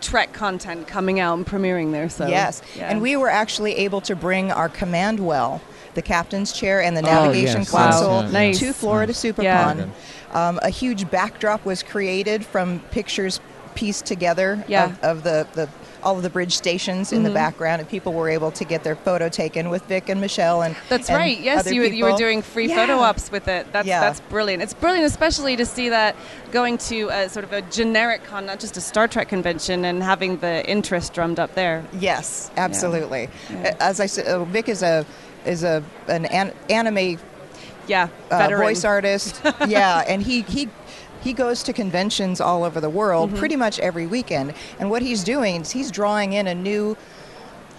Trek 0.00 0.32
content 0.32 0.86
coming 0.86 1.18
out 1.18 1.34
and 1.36 1.46
premiering 1.46 1.90
there. 1.92 2.08
So 2.08 2.26
Yes, 2.28 2.60
yeah. 2.76 2.90
and 2.90 3.00
we 3.02 3.16
were 3.16 3.30
actually 3.30 3.74
able 3.78 4.00
to 4.02 4.14
bring 4.14 4.52
our 4.52 4.68
command 4.68 5.18
well, 5.18 5.60
the 5.94 6.02
captain's 6.02 6.52
chair 6.52 6.82
and 6.82 6.96
the 6.96 7.02
Oh, 7.02 7.04
navigation 7.24 7.60
yes, 7.62 7.70
console 7.70 8.22
yes, 8.22 8.24
yes, 8.24 8.32
Nice. 8.32 8.58
to 8.60 8.72
Florida 8.72 9.12
SuperCon. 9.12 9.42
Yeah. 9.42 10.48
Um, 10.48 10.58
a 10.62 10.70
huge 10.70 11.08
backdrop 11.10 11.64
was 11.64 11.82
created 11.82 12.44
from 12.44 12.80
pictures 12.90 13.40
pieced 13.74 14.06
together 14.06 14.64
Yeah. 14.68 14.86
of, 14.86 15.02
of 15.02 15.22
the, 15.24 15.46
the 15.54 15.68
all 16.02 16.18
of 16.18 16.22
the 16.22 16.28
bridge 16.28 16.54
stations 16.54 17.14
in 17.14 17.22
the 17.22 17.30
background, 17.30 17.80
and 17.80 17.88
people 17.88 18.12
were 18.12 18.28
able 18.28 18.50
to 18.50 18.64
get 18.66 18.84
their 18.84 18.94
photo 18.94 19.30
taken 19.30 19.70
with 19.70 19.82
Vic 19.86 20.10
and 20.10 20.20
Michelle 20.20 20.60
and 20.60 20.76
That's 20.90 21.08
and 21.08 21.16
right. 21.16 21.40
Yes, 21.40 21.60
other 21.60 21.72
you, 21.72 21.80
were- 21.80 21.86
you 21.86 22.04
were 22.04 22.12
doing 22.18 22.42
free 22.42 22.68
Yeah. 22.68 22.76
photo 22.76 22.98
ops 22.98 23.32
with 23.32 23.48
it. 23.48 23.72
That's 23.72 23.88
Yeah. 23.88 24.00
that's 24.00 24.20
brilliant. 24.20 24.62
It's 24.62 24.74
brilliant, 24.74 25.06
especially 25.06 25.56
to 25.56 25.64
see 25.64 25.88
that 25.88 26.14
going 26.52 26.76
to 26.76 27.08
a 27.08 27.30
sort 27.30 27.46
of 27.46 27.54
a 27.54 27.62
generic 27.62 28.22
con, 28.24 28.44
not 28.44 28.60
just 28.60 28.76
a 28.76 28.82
Star 28.82 29.08
Trek 29.08 29.28
convention, 29.28 29.86
and 29.86 30.02
having 30.02 30.36
the 30.40 30.62
interest 30.68 31.14
drummed 31.14 31.40
up 31.40 31.54
there. 31.54 31.82
Yes, 31.98 32.50
absolutely. 32.58 33.30
Yeah. 33.50 33.74
As 33.80 33.98
I 33.98 34.04
said, 34.04 34.26
uh, 34.26 34.44
Vic 34.44 34.68
is 34.68 34.82
a 34.82 35.06
is 35.44 35.64
a 35.64 35.82
an, 36.08 36.26
an 36.26 36.52
anime 36.70 37.18
Yeah, 37.86 38.08
uh, 38.30 38.48
voice 38.56 38.84
artist. 38.84 39.40
yeah, 39.68 40.04
and 40.06 40.22
he 40.22 40.42
he 40.42 40.68
he 41.22 41.32
goes 41.32 41.62
to 41.64 41.72
conventions 41.72 42.40
all 42.40 42.64
over 42.64 42.80
the 42.80 42.90
world 42.90 43.30
Mm-hmm. 43.30 43.38
pretty 43.38 43.56
much 43.56 43.78
every 43.80 44.06
weekend. 44.06 44.54
And 44.78 44.90
what 44.90 45.02
he's 45.02 45.24
doing 45.24 45.62
is 45.62 45.70
he's 45.70 45.90
drawing 45.90 46.32
in 46.34 46.46
a 46.46 46.54
new 46.54 46.96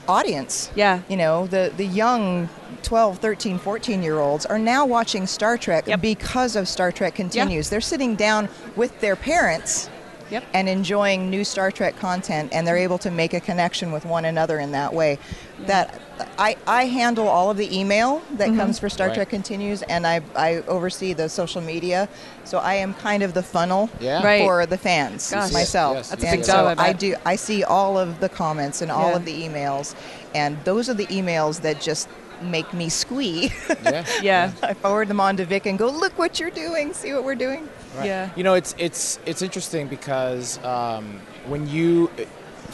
audience. 0.08 0.72
Yeah. 0.76 1.02
You 1.10 1.18
know, 1.18 1.48
the 1.48 1.72
the 1.76 1.86
young 1.86 2.50
12, 2.84 3.18
13, 3.18 3.58
14 3.58 4.04
year 4.04 4.20
olds 4.20 4.46
are 4.46 4.60
now 4.60 4.86
watching 4.86 5.26
Star 5.28 5.58
Trek 5.58 5.88
Yep. 5.88 6.02
because 6.02 6.56
of 6.56 6.68
Star 6.68 6.92
Trek 6.92 7.16
Continues. 7.16 7.70
They're 7.70 7.82
sitting 7.82 8.16
down 8.16 8.48
with 8.76 9.00
their 9.02 9.16
parents 9.16 9.90
Yep. 10.32 10.44
and 10.54 10.68
enjoying 10.68 11.30
new 11.30 11.44
Star 11.44 11.70
Trek 11.72 11.98
content, 11.98 12.50
and 12.52 12.66
they're 12.66 12.78
able 12.78 12.98
to 13.00 13.12
make 13.12 13.34
a 13.36 13.40
connection 13.40 13.92
with 13.92 14.06
one 14.06 14.26
another 14.26 14.58
in 14.60 14.72
that 14.72 14.92
way. 14.92 15.20
That 15.68 16.02
I, 16.38 16.56
I 16.68 16.86
handle 16.86 17.28
all 17.28 17.50
of 17.52 17.58
the 17.58 17.78
email 17.78 18.22
that 18.38 18.48
Mm-hmm. 18.50 18.60
comes 18.60 18.80
for 18.80 18.90
Star 18.90 19.08
Right. 19.08 19.16
Trek 19.16 19.30
Continues, 19.30 19.82
and 19.84 20.06
I, 20.08 20.22
I 20.36 20.56
oversee 20.68 21.14
the 21.14 21.28
social 21.30 21.62
media. 21.62 22.08
So 22.46 22.60
I 22.60 22.76
am 22.76 22.94
kind 22.94 23.24
of 23.24 23.34
the 23.34 23.44
funnel 23.44 23.90
Yeah. 24.00 24.24
Right. 24.24 24.42
for 24.42 24.66
the 24.66 24.78
fans 24.78 25.32
Gosh. 25.32 25.52
myself. 25.52 25.96
Yes, 25.98 26.10
That's 26.10 26.24
a 26.24 26.28
and 26.28 26.38
big 26.38 26.46
so 26.46 26.54
job, 26.54 26.80
I 26.80 26.88
I 26.90 26.94
do. 26.94 27.16
I 27.26 27.36
see 27.36 27.64
all 27.64 27.98
of 27.98 28.20
the 28.20 28.30
comments 28.30 28.82
and 28.82 28.92
all 28.92 29.10
Yeah. 29.10 29.16
of 29.18 29.26
the 29.26 29.34
emails, 29.44 29.96
and 30.34 30.58
those 30.64 30.90
are 30.90 30.94
the 30.94 31.08
emails 31.08 31.62
that 31.62 31.82
just 31.82 32.08
make 32.42 32.74
me 32.74 32.90
squee. 32.90 33.52
Yeah. 33.84 34.06
Yeah, 34.22 34.52
I 34.64 34.74
forward 34.74 35.08
them 35.08 35.20
on 35.20 35.38
to 35.38 35.46
Vic 35.46 35.66
and 35.66 35.78
go, 35.78 35.90
"Look 35.90 36.18
what 36.18 36.40
you're 36.40 36.50
doing. 36.52 36.94
See 36.94 37.14
what 37.14 37.24
we're 37.24 37.36
doing." 37.36 37.68
yeah. 38.04 38.30
You 38.36 38.44
know, 38.44 38.54
it's 38.56 38.74
it's 38.78 39.20
it's 39.26 39.42
interesting 39.42 39.88
because 39.88 40.64
um, 40.64 41.20
when 41.48 41.68
you 41.68 42.10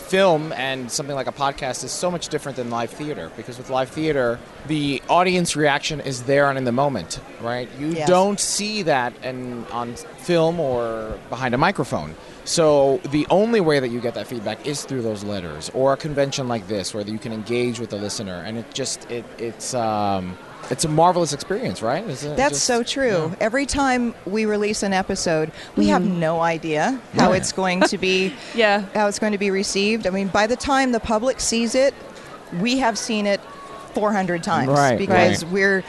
film 0.01 0.51
and 0.53 0.91
something 0.91 1.15
like 1.15 1.27
a 1.27 1.31
podcast 1.31 1.83
is 1.83 1.91
so 1.91 2.09
much 2.11 2.27
different 2.29 2.55
than 2.57 2.69
live 2.69 2.89
theater 2.89 3.31
because 3.37 3.57
with 3.57 3.69
live 3.69 3.89
theater 3.89 4.39
the 4.67 5.01
audience 5.09 5.55
reaction 5.55 6.01
is 6.01 6.23
there 6.23 6.49
and 6.49 6.57
in 6.57 6.63
the 6.65 6.71
moment 6.71 7.19
right 7.41 7.69
you 7.79 7.87
Yes. 7.87 8.07
don't 8.07 8.39
see 8.39 8.81
that 8.83 9.13
in, 9.23 9.65
on 9.71 9.95
film 9.95 10.59
or 10.59 11.17
behind 11.29 11.53
a 11.53 11.57
microphone 11.57 12.15
so 12.43 12.97
the 13.11 13.25
only 13.29 13.61
way 13.61 13.79
that 13.79 13.89
you 13.89 14.01
get 14.01 14.15
that 14.15 14.27
feedback 14.27 14.65
is 14.65 14.83
through 14.83 15.01
those 15.03 15.23
letters 15.23 15.69
or 15.73 15.93
a 15.93 15.97
convention 15.97 16.47
like 16.47 16.67
this 16.67 16.93
where 16.93 17.03
you 17.05 17.19
can 17.19 17.31
engage 17.31 17.79
with 17.79 17.89
the 17.91 17.97
listener 17.97 18.43
and 18.45 18.57
it 18.57 18.73
just 18.73 19.09
it, 19.11 19.23
it's 19.37 19.73
um, 19.73 20.37
it's 20.71 20.85
a 20.85 20.89
marvelous 20.89 21.33
experience 21.33 21.81
right 21.81 22.07
Isn't 22.07 22.31
it 22.33 22.37
That's 22.37 22.53
just- 22.53 22.65
so 22.65 22.81
true. 22.83 23.29
yeah. 23.29 23.35
Every 23.39 23.65
time 23.65 24.15
we 24.25 24.45
release 24.45 24.83
an 24.83 24.93
episode, 24.93 25.51
we 25.75 25.87
have 25.87 26.03
hmm. 26.03 26.19
no 26.19 26.39
idea 26.41 26.99
how 27.13 27.29
Right. 27.31 27.41
it's 27.41 27.51
going 27.51 27.81
to 27.81 27.97
be 27.97 28.33
Yeah. 28.55 28.85
how 28.93 29.07
it's 29.07 29.19
going 29.19 29.33
to 29.33 29.37
be 29.37 29.51
received. 29.51 30.07
I 30.07 30.09
mean, 30.09 30.29
by 30.29 30.47
the 30.47 30.55
time 30.55 30.91
the 30.91 30.99
public 30.99 31.39
sees 31.39 31.75
it, 31.75 31.93
we 32.59 32.77
have 32.79 32.97
seen 32.97 33.27
it 33.27 33.41
400 33.93 34.41
times 34.43 34.69
Right, 34.69 34.97
because 34.97 35.43
right. 35.43 35.53
we're 35.53 35.83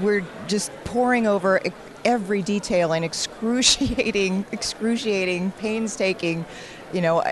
we're 0.00 0.24
just 0.48 0.72
pouring 0.84 1.26
over 1.26 1.60
e- 1.64 1.70
every 2.04 2.42
detail 2.42 2.92
and 2.92 3.04
excruciating 3.10 4.44
excruciating 4.52 5.52
painstaking, 5.58 6.44
you 6.92 7.00
know, 7.00 7.22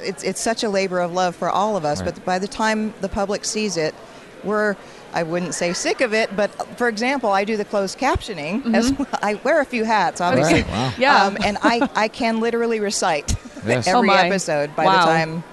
it's 0.00 0.22
it's 0.22 0.40
such 0.40 0.62
a 0.64 0.68
labor 0.68 1.00
of 1.00 1.12
love 1.12 1.36
for 1.36 1.50
all 1.50 1.76
of 1.76 1.84
us, 1.84 2.00
Right. 2.00 2.14
but 2.14 2.24
by 2.24 2.38
the 2.38 2.48
time 2.48 2.94
the 3.00 3.08
public 3.08 3.44
sees 3.44 3.76
it, 3.76 3.94
we're 4.44 4.76
I 5.12 5.22
wouldn't 5.22 5.54
say 5.54 5.72
sick 5.72 6.00
of 6.00 6.12
it, 6.12 6.34
but 6.36 6.50
for 6.78 6.88
example, 6.88 7.30
I 7.30 7.44
do 7.44 7.56
the 7.56 7.64
closed 7.64 7.98
captioning. 7.98 8.74
As 8.74 8.92
well. 8.92 9.08
I 9.22 9.34
wear 9.36 9.60
a 9.60 9.64
few 9.64 9.84
hats, 9.84 10.20
obviously. 10.20 10.62
Right, 10.62 10.70
wow. 10.70 10.92
Yeah. 10.98 11.24
Um, 11.24 11.38
and 11.44 11.56
I, 11.62 11.88
I 11.94 12.08
can 12.08 12.40
literally 12.40 12.80
recite 12.80 13.34
Yes. 13.66 13.86
every 13.88 14.10
Oh, 14.10 14.14
episode 14.14 14.74
by 14.76 14.84
Wow. 14.84 15.00
the 15.00 15.06
time 15.12 15.44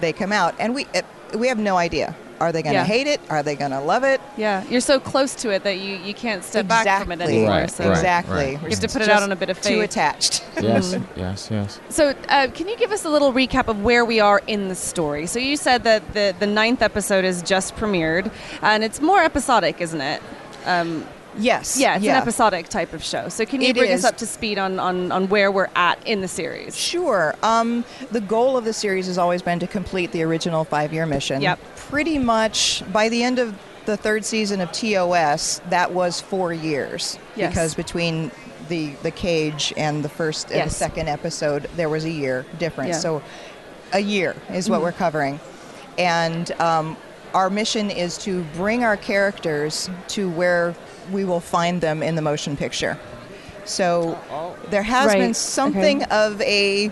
they 0.00 0.12
come 0.12 0.32
out, 0.32 0.54
and 0.58 0.74
we 0.74 0.86
it, 0.94 1.04
we 1.36 1.48
have 1.48 1.58
no 1.58 1.76
idea. 1.76 2.14
Are 2.40 2.52
they 2.52 2.62
going 2.62 2.72
to 2.72 2.78
Yeah. 2.80 2.84
hate 2.84 3.06
it? 3.06 3.20
Are 3.28 3.42
they 3.42 3.54
going 3.54 3.70
to 3.72 3.80
love 3.80 4.02
it? 4.02 4.20
Yeah, 4.38 4.64
you're 4.70 4.80
so 4.80 4.98
close 4.98 5.34
to 5.36 5.50
it 5.50 5.62
that 5.64 5.78
you, 5.78 5.96
you 5.96 6.14
can't 6.14 6.42
step 6.42 6.66
back 6.66 6.86
from 7.02 7.12
it 7.12 7.16
Exactly. 7.16 7.36
anymore. 7.36 7.50
Right, 7.60 7.70
so 7.70 7.90
exactly. 7.90 8.34
right. 8.34 8.62
We're 8.62 8.68
You 8.68 8.76
have 8.76 8.80
to 8.80 8.88
put 8.88 9.02
it 9.02 9.08
out 9.10 9.22
on 9.22 9.30
a 9.30 9.36
bit 9.36 9.50
of 9.50 9.60
Too 9.60 9.80
attached. 9.82 10.42
yes 10.60 10.96
yes 11.16 11.48
yes 11.50 11.80
So, 11.90 12.14
uh, 12.28 12.48
can 12.54 12.66
you 12.66 12.76
give 12.78 12.92
us 12.92 13.04
a 13.04 13.10
little 13.10 13.32
recap 13.32 13.68
of 13.68 13.82
where 13.82 14.04
we 14.04 14.20
are 14.20 14.40
in 14.46 14.68
the 14.68 14.74
story? 14.74 15.26
So, 15.26 15.38
you 15.38 15.56
said 15.56 15.84
that 15.84 16.14
the, 16.14 16.34
the 16.38 16.46
ninth 16.46 16.80
episode 16.82 17.24
is 17.24 17.42
just 17.42 17.76
premiered, 17.76 18.32
and 18.62 18.82
it's 18.82 19.00
more 19.00 19.22
episodic, 19.22 19.80
isn't 19.80 20.00
it? 20.00 20.22
Um, 20.64 21.06
yes. 21.38 21.78
yeah, 21.78 21.96
it's 21.96 22.04
yeah. 22.04 22.16
an 22.16 22.22
episodic 22.22 22.68
type 22.68 22.92
of 22.92 23.02
show. 23.02 23.28
So, 23.28 23.44
can 23.44 23.60
you 23.60 23.68
It 23.68 23.76
bring 23.76 23.90
is. 23.90 24.04
us 24.04 24.10
up 24.10 24.18
to 24.18 24.26
speed 24.26 24.58
on, 24.58 24.78
on, 24.78 25.12
on 25.12 25.28
where 25.28 25.50
we're 25.50 25.70
at 25.76 26.04
in 26.06 26.20
the 26.20 26.28
series? 26.28 26.76
Sure. 26.76 27.34
Um, 27.42 27.84
the 28.10 28.20
goal 28.20 28.56
of 28.56 28.64
the 28.64 28.72
series 28.72 29.06
has 29.06 29.18
always 29.18 29.42
been 29.42 29.58
to 29.60 29.66
complete 29.66 30.12
the 30.12 30.22
original 30.22 30.64
five-year 30.64 31.06
mission. 31.06 31.40
Yep. 31.42 31.58
Pretty 31.76 32.18
much 32.18 32.82
by 32.92 33.08
the 33.08 33.22
end 33.22 33.38
of 33.38 33.58
the 33.86 33.96
third 33.96 34.24
season 34.24 34.60
of 34.60 34.70
TOS, 34.72 35.60
that 35.70 35.92
was 35.92 36.20
four 36.20 36.52
years. 36.52 37.18
Yes. 37.36 37.50
Because 37.50 37.74
between 37.74 38.30
the 38.68 38.92
the 39.02 39.10
cage 39.10 39.72
and 39.76 40.04
the 40.04 40.08
first 40.08 40.50
and 40.50 40.70
the 40.70 40.74
second 40.74 41.08
episode, 41.08 41.64
there 41.76 41.88
was 41.88 42.04
a 42.04 42.10
year 42.10 42.46
difference. 42.58 42.90
Yeah. 42.90 42.98
So, 42.98 43.22
a 43.92 44.00
year 44.00 44.36
is 44.50 44.70
what 44.70 44.80
we're 44.80 44.92
covering, 44.92 45.40
and 45.98 46.52
um, 46.60 46.96
our 47.34 47.50
mission 47.50 47.90
is 47.90 48.16
to 48.18 48.44
bring 48.54 48.84
our 48.84 48.96
characters 48.96 49.90
to 50.08 50.30
where 50.30 50.74
we 51.12 51.24
will 51.24 51.40
find 51.40 51.80
them 51.80 52.02
in 52.02 52.14
the 52.14 52.22
motion 52.22 52.56
picture. 52.56 52.98
So 53.64 54.18
there 54.70 54.82
has 54.82 55.06
Right. 55.08 55.18
been 55.18 55.34
something 55.34 56.02
Okay. 56.04 56.10
of 56.10 56.40
a. 56.42 56.90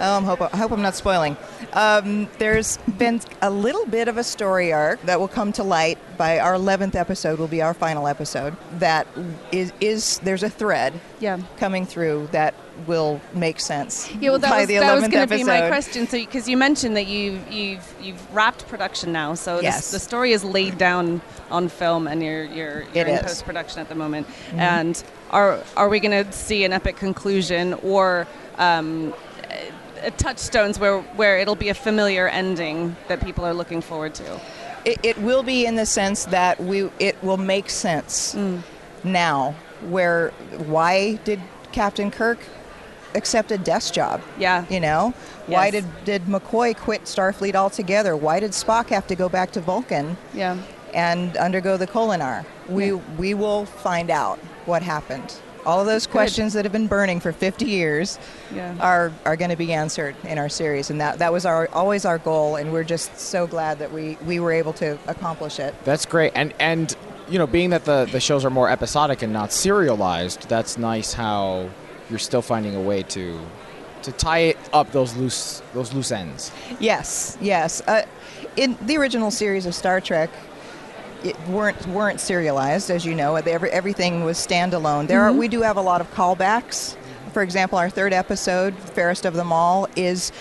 Um, 0.00 0.24
hope, 0.24 0.40
I 0.40 0.56
hope 0.56 0.72
I'm 0.72 0.80
not 0.82 0.94
spoiling. 0.94 1.36
Um, 1.74 2.26
there's 2.38 2.78
been 2.98 3.20
a 3.42 3.50
little 3.50 3.84
bit 3.86 4.08
of 4.08 4.16
a 4.16 4.24
story 4.24 4.72
arc 4.72 5.00
that 5.02 5.20
will 5.20 5.28
come 5.28 5.52
to 5.52 5.62
light 5.62 5.98
by 6.16 6.38
our 6.38 6.54
11th 6.54 6.94
episode. 6.94 7.38
Will 7.38 7.46
be 7.48 7.60
our 7.60 7.74
final 7.74 8.08
episode. 8.08 8.56
That 8.78 9.06
is 9.52 9.72
is 9.80 10.18
there's 10.20 10.42
a 10.42 10.48
thread 10.50 10.94
Yeah. 11.20 11.38
coming 11.58 11.84
through 11.84 12.28
that 12.32 12.54
will 12.86 13.20
make 13.34 13.60
sense. 13.60 14.10
Yeah, 14.20 14.30
well, 14.30 14.38
that 14.38 14.58
was, 14.58 14.68
that 14.68 14.94
was 14.94 15.04
11th 15.04 15.10
going 15.12 15.28
to 15.28 15.36
be 15.36 15.44
my 15.44 15.68
question. 15.68 16.08
So, 16.08 16.16
because 16.18 16.48
you 16.48 16.56
mentioned 16.56 16.96
that 16.96 17.06
you've 17.06 17.46
you've 17.52 17.94
you've 18.00 18.34
wrapped 18.34 18.66
production 18.68 19.12
now, 19.12 19.34
so 19.34 19.60
this- 19.60 19.90
the 19.90 19.98
story 20.00 20.32
is 20.32 20.42
laid 20.44 20.78
down 20.78 21.20
on 21.50 21.68
film, 21.68 22.06
and 22.08 22.22
you're 22.22 22.44
you're, 22.44 22.84
you're 22.94 23.06
in 23.06 23.18
post 23.18 23.44
production 23.44 23.80
at 23.80 23.90
the 23.90 23.94
moment. 23.94 24.26
And 24.54 25.02
are 25.30 25.58
are 25.76 25.90
we 25.90 26.00
going 26.00 26.24
to 26.24 26.32
see 26.32 26.64
an 26.64 26.72
epic 26.72 26.96
conclusion 26.96 27.74
or 27.82 28.26
um, 28.56 29.12
touchstones 30.16 30.78
where 30.78 31.00
where 31.16 31.38
it'll 31.38 31.56
be 31.56 31.68
a 31.68 31.74
familiar 31.74 32.28
ending 32.28 32.96
that 33.08 33.20
people 33.20 33.44
are 33.44 33.54
looking 33.54 33.80
forward 33.82 34.14
to? 34.14 34.40
It, 34.84 34.98
it 35.02 35.18
will 35.18 35.42
be 35.42 35.66
in 35.66 35.74
the 35.76 35.86
sense 35.86 36.24
that 36.26 36.58
we 36.60 36.88
it 36.98 37.16
will 37.22 37.36
make 37.36 37.68
sense 37.70 38.34
Mm. 38.34 38.62
now. 39.04 39.54
Where 39.88 40.30
why 40.66 41.16
did 41.24 41.40
Captain 41.72 42.10
Kirk 42.10 42.38
accept 43.14 43.50
a 43.50 43.58
desk 43.58 43.92
job? 43.94 44.20
Yeah. 44.38 44.64
You 44.70 44.80
know, 44.80 45.12
why 45.46 45.70
did 45.70 45.84
did 46.04 46.22
McCoy 46.26 46.76
quit 46.76 47.04
Starfleet 47.04 47.54
altogether? 47.54 48.16
Why 48.16 48.40
did 48.40 48.52
Spock 48.52 48.88
have 48.90 49.06
to 49.08 49.14
go 49.14 49.28
back 49.28 49.50
to 49.52 49.60
Vulcan 49.60 50.16
Yeah. 50.34 50.56
and 50.94 51.36
undergo 51.36 51.76
the 51.76 51.86
Kolinahr? 51.86 52.44
We 52.68 52.92
we 52.92 53.34
will 53.34 53.66
find 53.66 54.10
out 54.10 54.38
what 54.66 54.82
happened. 54.82 55.34
All 55.66 55.80
of 55.80 55.86
those 55.86 56.06
questions 56.06 56.52
that 56.54 56.64
have 56.64 56.72
been 56.72 56.86
burning 56.86 57.20
for 57.20 57.32
50 57.32 57.66
years 57.66 58.18
Yeah. 58.54 58.74
are 58.80 59.12
are 59.24 59.36
going 59.36 59.50
to 59.50 59.56
be 59.56 59.72
answered 59.72 60.16
in 60.24 60.38
our 60.38 60.48
series, 60.48 60.90
and 60.90 61.00
that 61.00 61.18
that 61.18 61.32
was 61.32 61.44
our 61.46 61.68
always 61.72 62.04
our 62.04 62.18
goal, 62.18 62.56
and 62.56 62.72
we're 62.72 62.84
just 62.84 63.18
so 63.18 63.46
glad 63.46 63.78
that 63.78 63.92
we 63.92 64.16
we 64.26 64.40
were 64.40 64.52
able 64.52 64.72
to 64.74 64.98
accomplish 65.06 65.58
it. 65.60 65.74
That's 65.84 66.06
great. 66.06 66.32
And 66.34 66.54
and 66.58 66.96
you 67.28 67.38
know, 67.38 67.46
being 67.46 67.70
that 67.70 67.84
the, 67.84 68.08
the 68.10 68.18
shows 68.20 68.44
are 68.44 68.50
more 68.50 68.68
episodic 68.68 69.22
and 69.22 69.32
not 69.32 69.52
serialized, 69.52 70.48
that's 70.48 70.76
nice 70.76 71.12
how 71.12 71.68
you're 72.08 72.18
still 72.18 72.42
finding 72.42 72.74
a 72.74 72.80
way 72.80 73.02
to 73.04 73.38
to 74.02 74.12
tie 74.12 74.38
it 74.38 74.56
up 74.72 74.90
those 74.92 75.14
loose 75.14 75.62
those 75.74 75.92
loose 75.92 76.10
ends. 76.10 76.50
Yes, 76.80 77.36
yes. 77.40 77.82
Uh, 77.86 78.02
in 78.56 78.76
the 78.86 78.96
original 78.96 79.30
series 79.30 79.66
of 79.66 79.74
Star 79.74 80.00
Trek, 80.00 80.30
it 81.24 81.38
weren't 81.48 81.86
weren't 81.88 82.20
serialized, 82.20 82.90
as 82.90 83.04
you 83.04 83.14
know. 83.14 83.36
Every, 83.36 83.70
everything 83.70 84.24
was 84.24 84.38
standalone. 84.38 85.06
There 85.06 85.20
are 85.22 85.30
mm-hmm. 85.30 85.38
we 85.38 85.48
do 85.48 85.62
have 85.62 85.76
a 85.76 85.82
lot 85.82 86.00
of 86.00 86.10
callbacks. 86.14 86.96
For 87.32 87.42
example, 87.42 87.78
our 87.78 87.90
third 87.90 88.12
episode, 88.12 88.74
"Fairest 88.74 89.24
of 89.24 89.34
Them 89.34 89.52
All," 89.52 89.88
is 89.96 90.32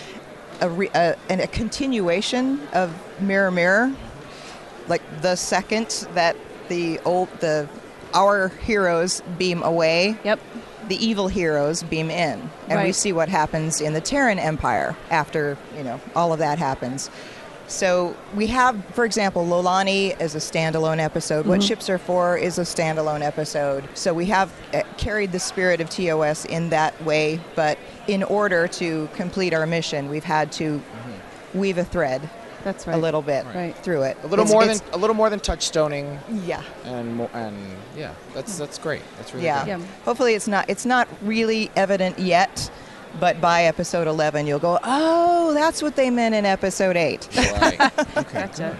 a, 0.61 0.69
re, 0.69 0.89
a, 0.95 1.15
a 1.29 1.47
continuation 1.47 2.61
of 2.73 2.93
Mirror 3.21 3.51
Mirror. 3.51 3.93
Like 4.87 5.01
the 5.21 5.35
second 5.35 6.07
that 6.13 6.35
the 6.67 6.99
old 6.99 7.29
the 7.39 7.69
our 8.13 8.49
heroes 8.49 9.21
beam 9.37 9.61
away, 9.61 10.17
Yep. 10.23 10.39
the 10.87 11.05
evil 11.05 11.27
heroes 11.27 11.83
beam 11.83 12.09
in, 12.09 12.49
and 12.67 12.83
we 12.83 12.91
see 12.91 13.13
what 13.13 13.29
happens 13.29 13.81
in 13.81 13.93
the 13.93 14.01
Terran 14.01 14.39
Empire 14.39 14.95
after 15.11 15.57
you 15.77 15.83
know 15.83 15.99
all 16.15 16.33
of 16.33 16.39
that 16.39 16.57
happens. 16.57 17.09
So 17.69 18.15
we 18.35 18.47
have, 18.47 18.83
for 18.95 19.05
example, 19.05 19.45
Lolani 19.45 20.19
is 20.19 20.33
a 20.33 20.39
standalone 20.39 20.97
episode. 20.99 21.45
What 21.45 21.61
Ships 21.61 21.87
Are 21.89 21.99
For 21.99 22.35
is 22.35 22.57
a 22.57 22.63
standalone 22.63 23.21
episode. 23.21 23.87
So 23.93 24.11
we 24.11 24.25
have 24.25 24.51
uh, 24.73 24.81
carried 24.97 25.31
the 25.31 25.39
spirit 25.39 25.79
of 25.79 25.87
TOS 25.89 26.45
in 26.45 26.69
that 26.69 26.99
way, 27.03 27.39
but 27.55 27.77
in 28.07 28.23
order 28.23 28.67
to 28.69 29.07
complete 29.13 29.53
our 29.53 29.67
mission, 29.67 30.09
we've 30.09 30.23
had 30.23 30.51
to 30.53 30.81
weave 31.53 31.77
a 31.77 31.85
thread 31.85 32.27
That's 32.63 32.87
right. 32.87 32.95
a 32.95 32.97
little 32.97 33.21
bit 33.21 33.45
Right. 33.53 33.75
through 33.77 34.01
it. 34.01 34.17
A 34.23 34.27
little 34.27 34.45
It's- 34.45 34.51
more 34.51 34.61
than 34.65 34.75
it's- 34.77 34.89
a 34.95 34.97
little 34.97 35.15
more 35.15 35.29
than 35.29 35.39
touchstoning 35.39 36.17
yeah. 36.45 36.63
and 36.85 37.17
mo- 37.17 37.29
and 37.35 37.55
yeah, 37.95 38.11
that's 38.33 38.57
that's 38.57 38.77
great. 38.79 39.01
That's 39.17 39.31
really 39.33 39.45
Yeah. 39.45 39.59
good. 39.63 39.69
Yeah. 39.69 39.79
Hopefully 40.05 40.33
it's 40.33 40.47
not 40.47 40.67
it's 40.69 40.85
not 40.87 41.07
really 41.21 41.69
evident 41.75 42.17
yet, 42.19 42.69
but 43.19 43.39
by 43.41 43.63
episode 43.63 44.07
11 44.07 44.45
you'll 44.47 44.59
go, 44.59 44.79
"Oh, 44.83 45.53
that's 45.53 45.81
what 45.81 45.95
they 45.95 46.09
meant 46.09 46.35
in 46.35 46.45
episode 46.45 46.97
8." 46.97 47.27
Right. 47.35 47.91
Okay. 48.17 48.41
Gotcha. 48.41 48.77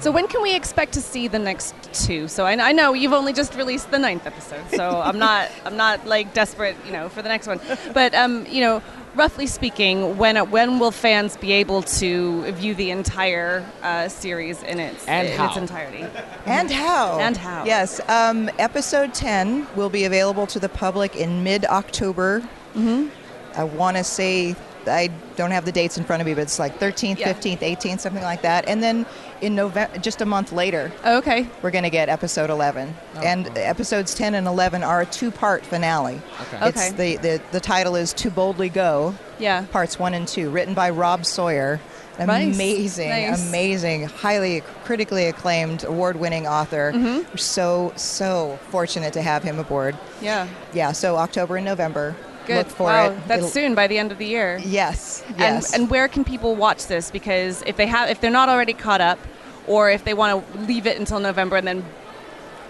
So 0.00 0.10
when 0.10 0.26
can 0.26 0.42
we 0.42 0.54
expect 0.54 0.92
to 0.94 1.00
see 1.00 1.28
the 1.28 1.38
next 1.38 1.74
two? 1.92 2.26
So 2.28 2.44
I, 2.46 2.52
I 2.70 2.72
know 2.72 2.92
you've 2.94 3.12
only 3.12 3.32
just 3.32 3.54
released 3.54 3.90
the 3.90 3.98
ninth 3.98 4.26
episode, 4.26 4.64
so 4.70 5.00
I'm 5.04 5.18
not 5.18 5.48
I'm 5.64 5.76
not 5.76 6.06
like 6.06 6.34
desperate, 6.34 6.76
you 6.86 6.92
know, 6.92 7.08
for 7.08 7.22
the 7.22 7.28
next 7.28 7.46
one. 7.46 7.60
But 7.94 8.14
um, 8.14 8.46
you 8.46 8.60
know, 8.62 8.82
roughly 9.14 9.46
speaking, 9.46 10.16
when 10.18 10.36
when 10.50 10.78
will 10.78 10.90
fans 10.90 11.36
be 11.36 11.52
able 11.52 11.82
to 11.82 12.50
view 12.52 12.74
the 12.74 12.90
entire 12.90 13.64
uh, 13.82 14.08
series 14.08 14.62
in 14.64 14.80
its 14.80 15.06
And 15.06 15.28
in 15.28 15.36
how? 15.36 15.46
its 15.48 15.56
entirety? 15.56 16.04
And 16.46 16.70
how? 16.70 17.18
And 17.20 17.36
how. 17.36 17.64
Yes. 17.64 18.00
Um, 18.08 18.50
episode 18.58 19.14
10 19.14 19.68
will 19.76 19.90
be 19.90 20.04
available 20.04 20.46
to 20.48 20.58
the 20.58 20.68
public 20.68 21.14
in 21.16 21.44
mid 21.44 21.64
October. 21.66 22.40
Mm-hmm. 22.74 23.08
I 23.56 23.64
want 23.64 23.96
to 23.96 24.04
say, 24.04 24.54
I 24.86 25.10
don't 25.36 25.50
have 25.50 25.64
the 25.64 25.72
dates 25.72 25.98
in 25.98 26.04
front 26.04 26.22
of 26.22 26.26
me, 26.26 26.34
but 26.34 26.42
it's 26.42 26.58
like 26.58 26.78
13th, 26.78 27.18
Yeah. 27.18 27.32
15th, 27.32 27.60
18th, 27.60 28.00
something 28.00 28.22
like 28.22 28.42
that. 28.42 28.66
And 28.68 28.82
then 28.82 29.04
in 29.42 29.54
November, 29.54 29.98
just 29.98 30.20
a 30.22 30.26
month 30.26 30.52
later, 30.52 30.90
Okay. 31.04 31.46
we're 31.62 31.70
going 31.70 31.84
to 31.84 31.90
get 31.90 32.08
episode 32.08 32.48
11. 32.50 32.94
and 33.22 33.50
episodes 33.58 34.14
10 34.14 34.34
and 34.34 34.46
11 34.46 34.82
are 34.82 35.02
a 35.02 35.06
two 35.06 35.30
part 35.30 35.64
finale. 35.66 36.20
Okay. 36.42 36.68
It's 36.68 36.78
Okay. 36.90 37.16
the, 37.16 37.16
the, 37.28 37.40
the 37.52 37.60
title 37.60 37.94
is 37.96 38.12
To 38.14 38.30
Boldly 38.30 38.68
Go, 38.70 39.14
Yeah. 39.38 39.64
parts 39.70 39.98
one 39.98 40.14
and 40.14 40.26
two, 40.26 40.48
written 40.50 40.72
by 40.74 40.90
Rob 40.90 41.26
Sawyer. 41.26 41.80
Amazing, 42.18 43.08
Nice. 43.08 43.48
amazing, 43.48 44.04
highly 44.04 44.62
critically 44.84 45.26
acclaimed, 45.26 45.84
award-winning 45.84 46.46
author. 46.46 46.92
Mm-hmm. 46.94 47.30
We're 47.30 47.36
so 47.36 47.92
so 47.96 48.58
fortunate 48.70 49.14
to 49.14 49.22
have 49.22 49.42
him 49.42 49.58
aboard. 49.58 49.96
Yeah. 50.20 50.46
Yeah, 50.74 50.92
so 50.92 51.16
October 51.16 51.56
and 51.56 51.64
November. 51.64 52.14
Good. 52.46 52.56
Look 52.66 52.68
for 52.68 52.84
wow. 52.84 53.06
it. 53.10 53.28
That's 53.28 53.38
It'll- 53.40 53.50
soon 53.50 53.74
by 53.74 53.86
the 53.86 53.98
end 53.98 54.12
of 54.12 54.18
the 54.18 54.26
year. 54.26 54.60
Yes, 54.64 55.22
And, 55.28 55.38
yes. 55.38 55.74
and 55.74 55.90
where 55.90 56.08
can 56.08 56.24
people 56.24 56.54
watch 56.56 56.86
this? 56.86 57.10
Because 57.10 57.62
if 57.66 57.76
they 57.76 57.86
have, 57.86 58.10
if 58.10 58.20
they're 58.20 58.30
not 58.30 58.48
already 58.48 58.72
caught 58.72 59.00
up, 59.00 59.18
or 59.66 59.90
if 59.90 60.04
they 60.04 60.14
want 60.14 60.52
to 60.52 60.58
leave 60.60 60.86
it 60.86 60.98
until 60.98 61.20
November 61.20 61.56
and 61.56 61.66
then 61.66 61.84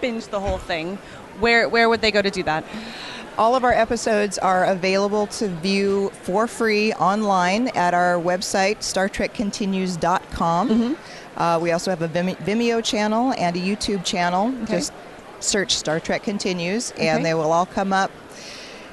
binge 0.01 0.27
the 0.29 0.41
whole 0.41 0.59
thing, 0.59 0.97
where 1.39 1.69
where 1.69 1.89
would 1.89 2.01
they 2.01 2.11
go 2.11 2.21
to 2.21 2.31
do 2.31 2.43
that? 2.43 2.65
All 3.39 3.55
of 3.55 3.65
our 3.65 3.73
episodes 3.73 4.37
are 4.39 4.65
available 4.67 5.27
to 5.29 5.49
view 5.49 6.11
for 6.25 6.47
free 6.47 6.93
online 6.95 7.69
at 7.69 7.95
our 7.95 8.17
website, 8.17 8.79
StarTrekContinues.com. 8.81 10.69
Mm-hmm. 10.69 11.41
Uh, 11.41 11.59
we 11.59 11.73
also 11.73 11.91
have 11.91 12.03
a 12.03 12.09
Vimeo 12.09 12.85
channel 12.85 13.33
and 13.39 13.57
a 13.57 13.59
YouTube 13.59 14.05
channel. 14.05 14.49
Okay. 14.65 14.75
Just 14.75 14.93
search 15.39 15.75
Star 15.77 16.01
Trek 16.01 16.23
Continues, 16.23 16.93
Okay. 16.93 17.09
and 17.09 17.25
they 17.25 17.33
will 17.35 17.53
all 17.53 17.65
come 17.67 17.93
up. 17.93 18.11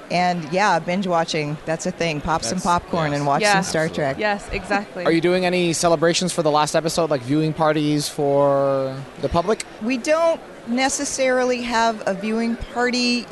And 0.10 0.52
yeah, 0.54 0.80
binge 0.80 1.06
watching, 1.06 1.58
that's 1.66 1.86
a 1.86 1.92
thing. 1.92 2.22
Pop 2.22 2.44
some 2.44 2.62
popcorn 2.62 3.12
yes. 3.12 3.18
and 3.20 3.28
watch 3.28 3.42
Yeah. 3.42 3.54
some 3.56 3.64
Star 3.64 3.90
Trek. 3.90 4.18
Yes, 4.18 4.48
exactly. 4.52 5.04
Are 5.06 5.12
you 5.12 5.20
doing 5.22 5.46
any 5.46 5.74
celebrations 5.74 6.32
for 6.32 6.44
the 6.44 6.52
last 6.52 6.76
episode, 6.76 7.10
like 7.10 7.22
viewing 7.22 7.54
parties 7.54 8.08
for 8.08 8.96
the 9.22 9.28
public? 9.30 9.66
We 9.82 9.98
don't 9.98 10.40
necessarily 10.68 11.62
have 11.64 12.02
a 12.08 12.14
viewing 12.14 12.56
party. 12.56 13.26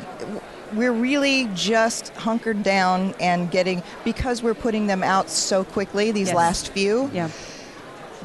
We're 0.74 0.92
really 0.92 1.48
just 1.54 2.08
hunkered 2.16 2.62
down 2.62 3.14
and 3.20 3.50
getting 3.50 3.82
because 4.04 4.42
we're 4.42 4.54
putting 4.54 4.86
them 4.86 5.02
out 5.02 5.30
so 5.30 5.64
quickly. 5.64 6.10
These 6.10 6.28
Yes. 6.28 6.36
last 6.36 6.68
few, 6.72 7.10
Yeah. 7.14 7.28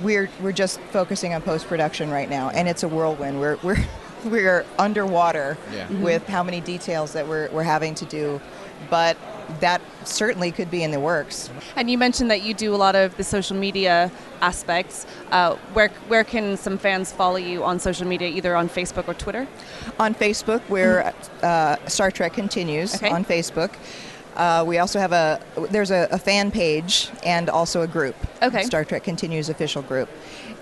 we're 0.02 0.30
we're 0.42 0.52
just 0.52 0.80
focusing 0.92 1.34
on 1.34 1.42
post 1.42 1.68
production 1.68 2.10
right 2.12 2.30
now, 2.30 2.50
and 2.50 2.68
it's 2.68 2.84
a 2.84 2.88
whirlwind. 2.88 3.40
We're 3.40 3.58
we're 3.64 3.78
we're 4.26 4.66
underwater 4.78 5.58
Yeah. 5.74 5.88
with 6.02 6.28
how 6.28 6.44
many 6.44 6.62
details 6.62 7.14
that 7.14 7.28
we're 7.28 7.50
we're 7.52 7.64
having 7.64 7.96
to 7.96 8.06
do, 8.06 8.40
but 8.90 9.18
that 9.60 9.82
certainly 10.06 10.52
could 10.52 10.72
be 10.72 10.82
in 10.84 10.92
the 10.92 11.00
works. 11.00 11.50
And 11.76 11.90
you 11.90 11.98
mentioned 11.98 12.32
that 12.32 12.42
you 12.42 12.54
do 12.54 12.74
a 12.74 12.78
lot 12.78 12.96
of 12.96 13.16
the 13.18 13.24
social 13.24 13.58
media 13.58 14.10
aspects. 14.42 15.06
Uh, 15.32 15.56
where 15.74 15.90
where 16.08 16.24
can 16.24 16.58
some 16.58 16.78
fans 16.78 17.12
follow 17.12 17.38
you 17.38 17.64
on 17.64 17.80
social 17.80 18.08
media, 18.08 18.28
either 18.30 18.56
on 18.56 18.70
Facebook 18.70 19.08
or 19.08 19.14
Twitter? 19.14 19.48
On 20.00 20.14
Facebook, 20.16 20.62
we're 20.70 21.14
uh, 21.44 21.76
Star 21.88 22.12
Trek 22.12 22.34
Continues 22.34 22.96
Okay. 22.96 23.10
on 23.10 23.26
Facebook. 23.26 23.72
Uh, 24.36 24.64
we 24.66 24.78
also 24.78 25.00
have 25.00 25.12
a 25.12 25.40
there's 25.70 25.92
a, 25.92 26.08
a 26.12 26.18
fan 26.18 26.52
page 26.52 27.10
and 27.24 27.50
also 27.50 27.82
a 27.82 27.88
group. 27.88 28.16
Okay. 28.42 28.64
Star 28.64 28.86
Trek 28.86 29.04
Continues 29.04 29.50
official 29.50 29.82
group. 29.82 30.10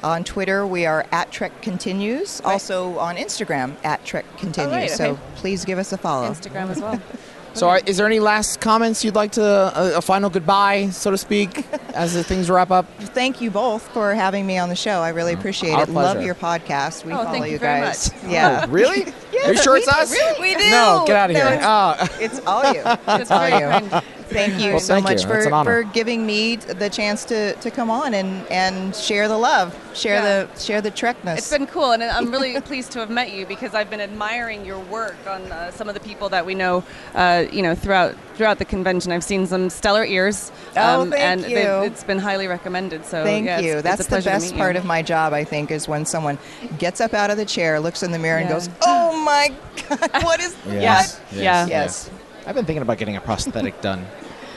On 0.01 0.23
Twitter, 0.23 0.65
we 0.65 0.85
are 0.85 1.05
at 1.11 1.31
Trek 1.31 1.61
Continues. 1.61 2.41
Right. 2.43 2.53
Also 2.53 2.97
on 2.99 3.15
Instagram 3.17 3.75
at 3.83 4.03
Trek 4.05 4.25
Continues. 4.37 4.71
right, 4.73 4.89
So 4.89 5.19
please 5.35 5.65
give 5.65 5.77
us 5.77 5.91
a 5.91 5.97
follow. 5.97 6.29
Instagram 6.29 6.69
as 6.69 6.79
well. 6.81 7.01
So, 7.53 7.67
are, 7.67 7.79
is 7.85 7.97
there 7.97 8.05
any 8.05 8.19
last 8.19 8.61
comments 8.61 9.03
you'd 9.03 9.15
like 9.15 9.31
to 9.33 9.43
a, 9.43 9.97
a 9.97 10.01
final 10.01 10.29
goodbye, 10.29 10.89
so 10.91 11.11
to 11.11 11.17
speak, 11.17 11.65
as 11.93 12.13
the 12.13 12.23
things 12.23 12.49
wrap 12.49 12.71
up? 12.71 12.85
Thank 12.99 13.41
you 13.41 13.51
both 13.51 13.87
for 13.89 14.13
having 14.13 14.45
me 14.47 14.57
on 14.57 14.69
the 14.69 14.75
show. 14.75 15.01
I 15.01 15.09
really 15.09 15.33
mm. 15.35 15.39
appreciate 15.39 15.73
Our 15.73 15.83
it. 15.83 15.89
Love 15.89 16.21
your 16.21 16.35
podcast. 16.35 17.03
We 17.05 17.11
Oh, 17.13 17.17
follow 17.17 17.31
thank 17.31 17.45
you 17.47 17.51
you 17.53 17.59
very 17.59 17.81
guys. 17.81 18.13
much. 18.13 18.23
Yeah. 18.31 18.65
Oh, 18.65 18.71
really? 18.71 19.03
Are 19.45 19.51
you 19.53 19.57
sure 19.57 19.77
it's 19.77 19.87
us? 19.87 20.11
really- 20.11 20.39
we 20.39 20.55
do. 20.55 20.69
No, 20.69 21.03
get 21.07 21.15
out 21.15 21.29
of 21.31 21.35
No, 21.35 21.45
here. 21.47 21.53
it's- 21.55 21.65
Oh. 21.65 22.17
It's 22.19 22.39
all 22.45 22.73
you. 22.73 22.83
It's 23.21 23.31
all 23.31 23.49
you. 23.49 24.01
Kind. 24.29 24.51
Thank 24.51 24.63
you 24.63 24.71
Well, 24.71 24.79
so 24.79 24.93
thank 24.95 25.03
much 25.05 25.21
you. 25.23 25.27
For, 25.49 25.63
for 25.63 25.83
giving 25.83 26.25
me 26.25 26.55
the 26.57 26.89
chance 26.89 27.25
to, 27.25 27.53
to 27.55 27.71
come 27.71 27.89
on 27.89 28.13
and, 28.13 28.47
and 28.51 28.95
share 28.95 29.27
the 29.27 29.37
love, 29.37 29.75
share 29.93 30.15
Yeah. 30.23 30.43
the 30.45 30.59
share 30.59 30.81
the 30.81 30.91
Trekness. 30.91 31.37
It's 31.37 31.49
been 31.49 31.67
cool, 31.67 31.91
and 31.91 32.03
I'm 32.03 32.31
really 32.31 32.59
pleased 32.69 32.91
to 32.93 32.99
have 32.99 33.09
met 33.09 33.31
you 33.31 33.45
because 33.45 33.73
I've 33.73 33.89
been 33.89 34.01
admiring 34.01 34.65
your 34.65 34.79
work 34.79 35.15
on 35.27 35.41
uh, 35.51 35.71
some 35.71 35.87
of 35.87 35.93
the 35.93 35.99
people 36.01 36.29
that 36.29 36.45
we 36.45 36.55
know, 36.55 36.83
uh, 37.15 37.45
you 37.51 37.61
know, 37.61 37.75
throughout 37.75 38.15
throughout 38.35 38.57
the 38.59 38.65
convention. 38.65 39.11
I've 39.11 39.23
seen 39.23 39.45
some 39.47 39.69
stellar 39.69 40.05
ears, 40.05 40.51
Oh, 40.77 41.01
um, 41.01 41.09
thank 41.11 41.43
and 41.43 41.51
you. 41.51 41.57
it's 41.57 42.03
been 42.05 42.19
highly 42.19 42.47
recommended. 42.47 43.05
So 43.05 43.23
Thank 43.23 43.45
yeah, 43.45 43.57
it's- 43.59 43.65
you. 43.65 43.73
it's 43.79 43.83
That's 43.83 43.99
a 44.01 44.03
the 44.03 44.09
pleasure 44.09 44.29
best 44.29 44.55
part 44.55 44.75
you. 44.75 44.79
of 44.79 44.85
my 44.85 45.01
job, 45.01 45.33
I 45.33 45.43
think, 45.43 45.71
is 45.71 45.87
when 45.89 46.05
someone 46.05 46.37
gets 46.77 47.01
up 47.01 47.13
out 47.13 47.31
of 47.31 47.37
the 47.37 47.45
chair, 47.45 47.79
looks 47.81 48.01
in 48.03 48.11
the 48.11 48.19
mirror, 48.19 48.37
and 48.39 48.47
goes, 48.49 48.69
"Oh 48.81 49.21
my 49.25 49.51
God, 49.89 50.23
what 50.23 50.39
is 50.39 50.55
Yes. 50.69 51.19
what?" 51.19 51.41
Yeah. 51.41 51.65
Yes. 51.67 52.09
I've 52.49 52.55
been 52.55 52.65
thinking 52.65 52.81
about 52.81 52.97
getting 52.97 53.15
a 53.15 53.21
prosthetic 53.21 53.79
done. 53.81 54.07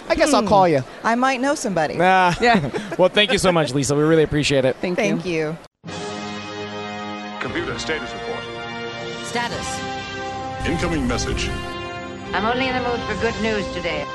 I 0.09 0.14
guess 0.14 0.33
I'll 0.33 0.40
hmm. 0.40 0.48
call 0.48 0.66
you. 0.66 0.83
I 1.05 1.14
might 1.14 1.42
know 1.42 1.55
somebody. 1.55 1.96
Nah. 1.96 2.33
Yeah. 2.40 2.70
well, 2.98 3.11
thank 3.11 3.33
you 3.33 3.37
so 3.37 3.52
much, 3.52 3.74
Lisa. 3.74 3.94
We 3.94 4.02
really 4.02 4.22
appreciate 4.22 4.64
it. 4.64 4.76
Thank, 4.76 4.96
Thank 4.96 5.26
you. 5.26 5.55
Computer 7.38 7.78
status 7.78 8.11
report. 8.14 8.42
Status. 9.26 9.81
Incoming 10.66 11.07
message. 11.07 11.50
I'm 12.33 12.46
only 12.46 12.66
in 12.66 12.74
the 12.74 12.88
mood 12.88 12.98
for 13.00 13.14
good 13.20 13.38
news 13.42 13.70
today. 13.74 14.07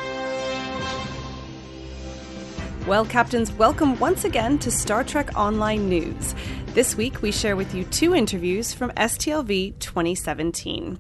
Well, 2.88 3.06
Captains, 3.06 3.52
welcome 3.52 4.00
once 4.00 4.26
again 4.26 4.58
to 4.60 4.72
Star 4.72 5.04
Trek 5.04 5.38
Online 5.38 5.88
News. 5.88 6.34
This 6.74 6.96
week, 6.98 7.22
we 7.22 7.32
share 7.32 7.56
with 7.56 7.76
you 7.76 7.84
two 7.84 8.16
interviews 8.16 8.74
from 8.74 8.90
STLV 8.92 9.78
2017. 9.78 10.98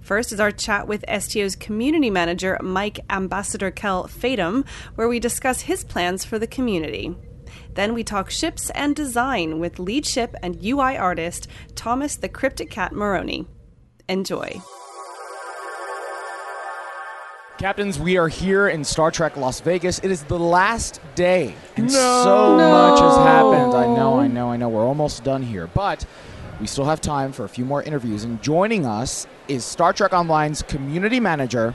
First 0.00 0.32
is 0.32 0.40
our 0.40 0.50
chat 0.50 0.88
with 0.88 1.04
STO's 1.08 1.56
community 1.56 2.10
manager, 2.10 2.58
Mike 2.62 3.00
Ambassador 3.10 3.70
Kel 3.70 4.08
Fatum, 4.08 4.64
where 4.94 5.08
we 5.08 5.20
discuss 5.20 5.62
his 5.62 5.84
plans 5.84 6.24
for 6.24 6.38
the 6.38 6.46
community. 6.46 7.14
Then 7.74 7.94
we 7.94 8.04
talk 8.04 8.30
ships 8.30 8.70
and 8.70 8.96
design 8.96 9.58
with 9.58 9.78
lead 9.78 10.06
ship 10.06 10.34
and 10.42 10.62
UI 10.64 10.96
artist 10.96 11.48
Thomas 11.74 12.16
the 12.16 12.28
Cryptic 12.28 12.70
Cat 12.70 12.92
Maroney. 12.92 13.46
Enjoy. 14.08 14.60
Captains, 17.58 17.98
we 17.98 18.16
are 18.16 18.26
here 18.28 18.68
in 18.68 18.82
Star 18.84 19.10
Trek 19.10 19.36
Las 19.36 19.60
Vegas. 19.60 19.98
It 19.98 20.10
is 20.10 20.22
the 20.24 20.38
last 20.38 20.98
day, 21.14 21.54
and 21.76 21.92
so 21.92 22.56
much 22.56 22.98
has 23.00 23.16
happened. 23.18 23.74
I 23.74 23.84
know, 23.84 24.18
I 24.18 24.28
know, 24.28 24.50
I 24.50 24.56
know. 24.56 24.70
We're 24.70 24.86
almost 24.86 25.24
done 25.24 25.42
here, 25.42 25.66
but 25.66 26.06
we 26.60 26.66
still 26.66 26.84
have 26.84 27.00
time 27.00 27.32
for 27.32 27.44
a 27.44 27.48
few 27.48 27.64
more 27.64 27.82
interviews. 27.82 28.24
And 28.24 28.40
joining 28.42 28.84
us 28.86 29.26
is 29.48 29.64
Star 29.64 29.92
Trek 29.92 30.12
Online's 30.12 30.62
community 30.62 31.18
manager, 31.18 31.74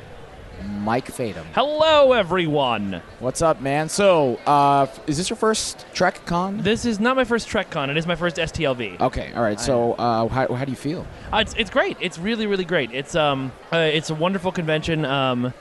Mike 0.80 1.08
Fatum. 1.08 1.46
Hello, 1.54 2.14
everyone. 2.14 3.02
What's 3.20 3.42
up, 3.42 3.62
man? 3.62 3.90
So, 3.90 4.36
uh, 4.46 4.88
is 5.08 5.18
this 5.18 5.30
your 5.30 5.38
first 5.38 5.86
Trek 5.94 6.26
Con? 6.26 6.60
This 6.60 6.86
is 6.86 7.00
not 7.00 7.16
my 7.16 7.24
first 7.24 7.50
TrekCon. 7.50 7.90
It 7.90 7.98
is 7.98 8.08
my 8.08 8.16
first 8.16 8.38
STLV. 8.38 9.02
okay, 9.02 9.34
all 9.34 9.42
right. 9.42 9.60
So, 9.60 9.94
uh, 9.94 10.28
how, 10.28 10.54
how 10.54 10.64
do 10.64 10.72
you 10.72 10.78
feel? 10.78 11.06
Uh, 11.34 11.38
it's, 11.38 11.54
it's 11.56 11.70
great. 11.70 11.98
It's 12.00 12.18
really 12.18 12.48
really 12.48 12.66
great. 12.66 12.92
It's 12.94 13.16
um 13.16 13.52
uh, 13.74 13.78
it's 13.78 14.12
a 14.12 14.16
wonderful 14.16 14.52
convention. 14.52 15.04
Um, 15.04 15.54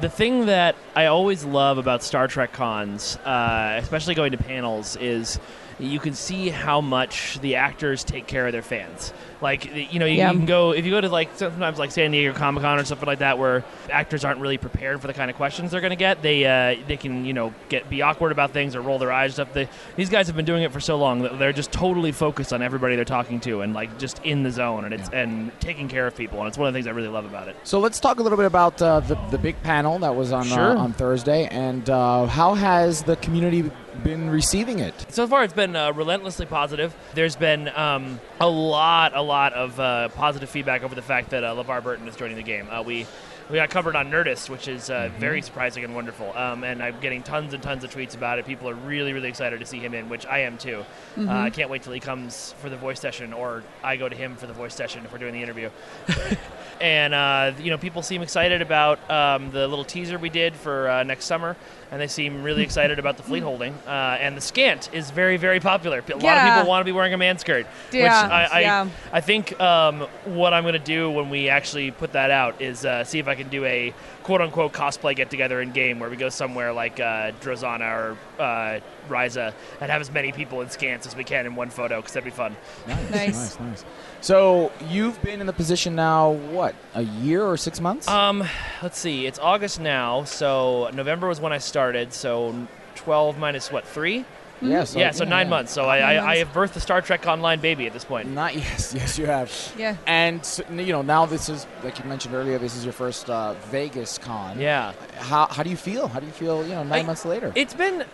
the 0.00 0.08
thing 0.08 0.46
that 0.46 0.76
I 0.94 1.06
always 1.06 1.44
love 1.44 1.76
about 1.76 2.02
Star 2.02 2.28
Trek 2.28 2.52
cons, 2.52 3.16
uh, 3.24 3.78
especially 3.82 4.14
going 4.14 4.30
to 4.32 4.38
panels, 4.38 4.96
is 4.96 5.40
you 5.78 5.98
can 6.00 6.14
see 6.14 6.48
how 6.50 6.80
much 6.80 7.38
the 7.40 7.56
actors 7.56 8.04
take 8.04 8.26
care 8.26 8.46
of 8.46 8.52
their 8.52 8.62
fans. 8.62 9.12
Like 9.40 9.92
you 9.92 9.98
know, 9.98 10.06
you, 10.06 10.18
Yeah. 10.18 10.30
you 10.30 10.36
can 10.38 10.46
go 10.46 10.72
if 10.72 10.84
you 10.84 10.92
go 10.92 11.00
to 11.00 11.08
like 11.08 11.30
sometimes 11.34 11.78
like 11.78 11.90
San 11.90 12.12
Diego 12.12 12.32
Comic 12.32 12.62
Con 12.62 12.78
or 12.78 12.84
something 12.84 13.06
like 13.08 13.18
that, 13.18 13.38
where 13.38 13.64
actors 13.90 14.24
aren't 14.24 14.40
really 14.40 14.56
prepared 14.58 15.00
for 15.00 15.08
the 15.08 15.12
kind 15.14 15.30
of 15.30 15.36
questions 15.36 15.72
they're 15.72 15.80
going 15.80 15.90
to 15.90 15.96
get. 15.96 16.22
They 16.22 16.44
uh, 16.44 16.76
they 16.86 16.96
can 16.96 17.24
you 17.24 17.32
know 17.32 17.52
get 17.68 17.90
be 17.90 18.02
awkward 18.02 18.30
about 18.30 18.52
things 18.52 18.76
or 18.76 18.80
roll 18.82 18.98
their 18.98 19.10
eyes 19.10 19.30
and 19.38 19.46
stuff. 19.46 19.52
They, 19.54 19.68
these 19.96 20.10
guys 20.10 20.28
have 20.28 20.36
been 20.36 20.44
doing 20.44 20.62
it 20.62 20.72
for 20.72 20.78
so 20.78 20.96
long 20.96 21.22
that 21.22 21.40
they're 21.40 21.52
just 21.52 21.72
totally 21.72 22.12
focused 22.12 22.52
on 22.52 22.62
everybody 22.62 22.94
they're 22.94 23.04
talking 23.04 23.40
to 23.40 23.62
and 23.62 23.74
like 23.74 23.98
just 23.98 24.20
in 24.24 24.44
the 24.44 24.50
zone 24.52 24.84
and 24.84 24.94
it's 24.94 25.08
and 25.08 25.50
taking 25.58 25.88
care 25.88 26.06
of 26.06 26.14
people. 26.16 26.38
And 26.38 26.46
it's 26.46 26.56
one 26.56 26.68
of 26.68 26.72
the 26.72 26.76
things 26.76 26.86
I 26.86 26.90
really 26.92 27.08
love 27.08 27.24
about 27.24 27.48
it. 27.48 27.56
So 27.64 27.80
let's 27.80 27.98
talk 27.98 28.20
a 28.20 28.22
little 28.22 28.38
bit 28.38 28.46
about 28.46 28.80
uh, 28.80 29.00
the 29.00 29.16
the 29.32 29.38
big 29.38 29.60
panel 29.64 29.98
that 30.00 30.14
was 30.14 30.30
on 30.30 30.44
Sure. 30.44 30.76
uh, 30.76 30.82
on 30.82 30.92
Thursday, 30.92 31.46
and 31.48 31.90
uh, 31.90 32.26
how 32.26 32.54
has 32.54 33.02
the 33.02 33.16
community 33.16 33.70
been 34.02 34.30
receiving 34.30 34.78
it? 34.78 34.94
So 35.08 35.26
far, 35.26 35.44
it's 35.44 35.52
been 35.52 35.76
uh, 35.76 35.92
relentlessly 35.92 36.46
positive. 36.46 36.94
There's 37.14 37.36
been 37.36 37.68
um, 37.68 38.20
a 38.40 38.48
lot, 38.48 39.16
a 39.16 39.22
lot 39.22 39.52
of 39.52 39.78
uh, 39.78 40.08
positive 40.10 40.50
feedback 40.50 40.82
over 40.82 40.94
the 40.94 41.02
fact 41.02 41.30
that 41.30 41.44
uh, 41.44 41.54
LeVar 41.54 41.82
Burton 41.82 42.08
is 42.08 42.16
joining 42.16 42.36
the 42.36 42.42
game. 42.42 42.68
Uh, 42.70 42.82
we 42.82 43.06
we 43.50 43.56
got 43.56 43.70
covered 43.70 43.96
on 43.96 44.10
Nerdist, 44.10 44.48
which 44.48 44.66
is 44.66 44.88
uh, 44.88 45.10
very 45.18 45.42
surprising 45.42 45.84
and 45.84 45.94
wonderful. 45.94 46.32
Um, 46.36 46.64
and 46.64 46.82
I'm 46.82 46.98
getting 47.00 47.22
tons 47.22 47.52
and 47.52 47.62
tons 47.62 47.84
of 47.84 47.94
tweets 47.94 48.14
about 48.14 48.38
it. 48.38 48.46
People 48.46 48.68
are 48.68 48.74
really, 48.74 49.12
really 49.12 49.28
excited 49.28 49.60
to 49.60 49.66
see 49.66 49.78
him 49.78 49.92
in, 49.92 50.08
which 50.08 50.24
I 50.24 50.40
am 50.40 50.56
too. 50.56 50.84
Uh, 51.18 51.28
I 51.28 51.50
can't 51.50 51.68
wait 51.68 51.82
till 51.82 51.92
he 51.92 52.00
comes 52.00 52.54
for 52.58 52.70
the 52.70 52.76
voice 52.76 52.98
session, 53.00 53.32
or 53.32 53.62
I 53.82 53.96
go 53.96 54.08
to 54.08 54.16
him 54.16 54.36
for 54.36 54.46
the 54.46 54.52
voice 54.52 54.74
session 54.74 55.04
if 55.04 55.12
we're 55.12 55.18
doing 55.18 55.34
the 55.34 55.42
interview. 55.42 55.68
and 56.80 57.12
uh, 57.12 57.52
you 57.60 57.70
know, 57.70 57.78
people 57.78 58.02
seem 58.02 58.22
excited 58.22 58.62
about 58.62 59.10
um, 59.10 59.50
the 59.50 59.68
little 59.68 59.84
teaser 59.84 60.18
we 60.18 60.30
did 60.30 60.54
for 60.54 60.88
uh, 60.88 61.02
next 61.02 61.26
summer, 61.26 61.56
and 61.92 62.00
they 62.00 62.06
seem 62.08 62.42
really 62.42 62.62
excited 62.62 62.98
about 62.98 63.18
the 63.18 63.22
fleet 63.22 63.42
holding. 63.42 63.74
Uh, 63.86 64.16
and 64.18 64.34
the 64.34 64.40
scant 64.40 64.88
is 64.94 65.10
very, 65.10 65.36
very 65.36 65.60
popular. 65.60 65.98
A 65.98 66.16
lot 66.16 66.38
of 66.38 66.54
people 66.54 66.68
want 66.68 66.80
to 66.80 66.84
be 66.86 66.90
wearing 66.92 67.12
a 67.12 67.18
man 67.18 67.38
skirt, 67.38 67.66
Yeah, 67.92 68.02
which 68.02 68.32
I, 68.32 68.44
I, 68.44 68.60
yeah. 68.60 68.88
I 69.12 69.20
think 69.20 69.60
um, 69.60 70.00
what 70.24 70.54
I'm 70.54 70.64
going 70.64 70.72
to 70.72 70.78
do 70.78 71.10
when 71.10 71.28
we 71.28 71.50
actually 71.50 71.90
put 71.90 72.12
that 72.12 72.30
out 72.30 72.62
is 72.62 72.86
uh, 72.86 73.04
see 73.04 73.18
if 73.18 73.28
I 73.28 73.34
can 73.34 73.48
do 73.50 73.64
a 73.66 73.92
quote 74.22 74.40
unquote 74.40 74.72
cosplay 74.72 75.14
get 75.14 75.28
together 75.30 75.60
in 75.60 75.70
game 75.72 75.98
where 76.00 76.08
we 76.08 76.16
go 76.16 76.30
somewhere 76.30 76.72
like 76.72 76.98
uh, 76.98 77.32
Drozana 77.42 77.92
or 77.94 78.16
uh, 78.42 78.80
Risa 79.08 79.52
and 79.80 79.90
have 79.90 80.00
as 80.00 80.10
many 80.10 80.32
people 80.32 80.62
in 80.62 80.68
scants 80.68 81.06
as 81.06 81.14
we 81.14 81.24
can 81.24 81.44
in 81.44 81.54
one 81.54 81.68
photo 81.68 81.96
because 81.96 82.14
that'd 82.14 82.24
be 82.24 82.30
fun. 82.30 82.56
Nice, 82.88 83.10
Nice. 83.10 83.34
nice, 83.34 83.60
nice. 83.60 83.84
So 84.22 84.70
you've 84.88 85.20
been 85.22 85.40
in 85.40 85.48
the 85.48 85.52
position 85.52 85.96
now, 85.96 86.30
what, 86.30 86.76
a 86.94 87.02
year 87.02 87.44
or 87.44 87.56
six 87.56 87.80
months? 87.80 88.06
Um, 88.06 88.44
let's 88.80 88.96
see. 88.96 89.26
It's 89.26 89.40
August 89.40 89.80
now, 89.80 90.22
so 90.22 90.90
November 90.94 91.26
was 91.26 91.40
when 91.40 91.52
I 91.52 91.58
started. 91.58 92.12
So 92.12 92.68
12 92.94 93.36
minus 93.36 93.72
what? 93.72 93.84
Three? 93.84 94.24
yeah, 94.60 94.84
so, 94.84 95.00
yeah, 95.00 95.10
so 95.10 95.24
nine 95.24 95.46
yeah. 95.46 95.50
months. 95.50 95.72
So 95.72 95.86
I, 95.86 95.98
I, 95.98 96.30
I 96.32 96.36
have 96.36 96.52
birthed 96.52 96.74
the 96.74 96.80
Star 96.80 97.02
Trek 97.02 97.26
Online 97.26 97.60
baby 97.60 97.86
at 97.88 97.92
this 97.92 98.04
point. 98.04 98.30
Not 98.30 98.54
yes, 98.56 98.94
yes, 98.94 99.18
you 99.18 99.26
have. 99.26 99.50
Yeah. 99.76 99.96
And 100.06 100.44
so, 100.44 100.62
you 100.70 100.92
know 100.92 101.02
now 101.02 101.26
this 101.26 101.48
is 101.48 101.66
like 101.82 101.98
you 101.98 102.04
mentioned 102.04 102.32
earlier. 102.32 102.58
This 102.58 102.76
is 102.76 102.84
your 102.84 102.92
first 102.92 103.28
uh, 103.28 103.54
Vegas 103.70 104.18
con. 104.18 104.60
Yeah. 104.60 104.92
How, 105.16 105.48
how 105.48 105.64
do 105.64 105.70
you 105.70 105.76
feel? 105.76 106.06
How 106.06 106.20
do 106.20 106.26
you 106.26 106.32
feel? 106.32 106.62
You 106.62 106.74
know, 106.74 106.84
nine 106.84 107.00
I- 107.00 107.06
months 107.06 107.24
later. 107.24 107.52
It's 107.56 107.74
been 107.74 108.04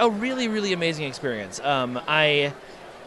a, 0.00 0.06
a 0.06 0.10
really, 0.10 0.48
really 0.48 0.72
amazing 0.72 1.04
experience. 1.04 1.60
Um, 1.60 2.00
I 2.08 2.52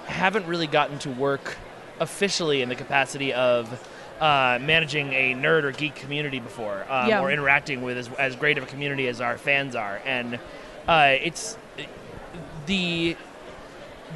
haven't 0.06 0.48
really 0.48 0.68
gotten 0.68 0.98
to 1.00 1.10
work 1.10 1.58
officially 2.00 2.62
in 2.62 2.70
the 2.70 2.76
capacity 2.76 3.34
of 3.34 3.72
uh, 4.20 4.58
managing 4.62 5.14
a 5.14 5.34
nerd 5.36 5.64
or 5.64 5.72
geek 5.72 5.96
community 5.96 6.40
before, 6.40 6.86
um, 6.90 7.08
Yeah. 7.08 7.22
or 7.22 7.32
interacting 7.32 7.82
with 7.82 7.98
as, 7.98 8.10
as 8.14 8.36
great 8.36 8.58
of 8.58 8.64
a 8.64 8.68
community 8.68 9.08
as 9.08 9.22
our 9.22 9.38
fans 9.38 9.76
are, 9.76 10.02
and 10.06 10.40
uh, 10.88 11.16
it's 11.22 11.58
the 12.66 13.16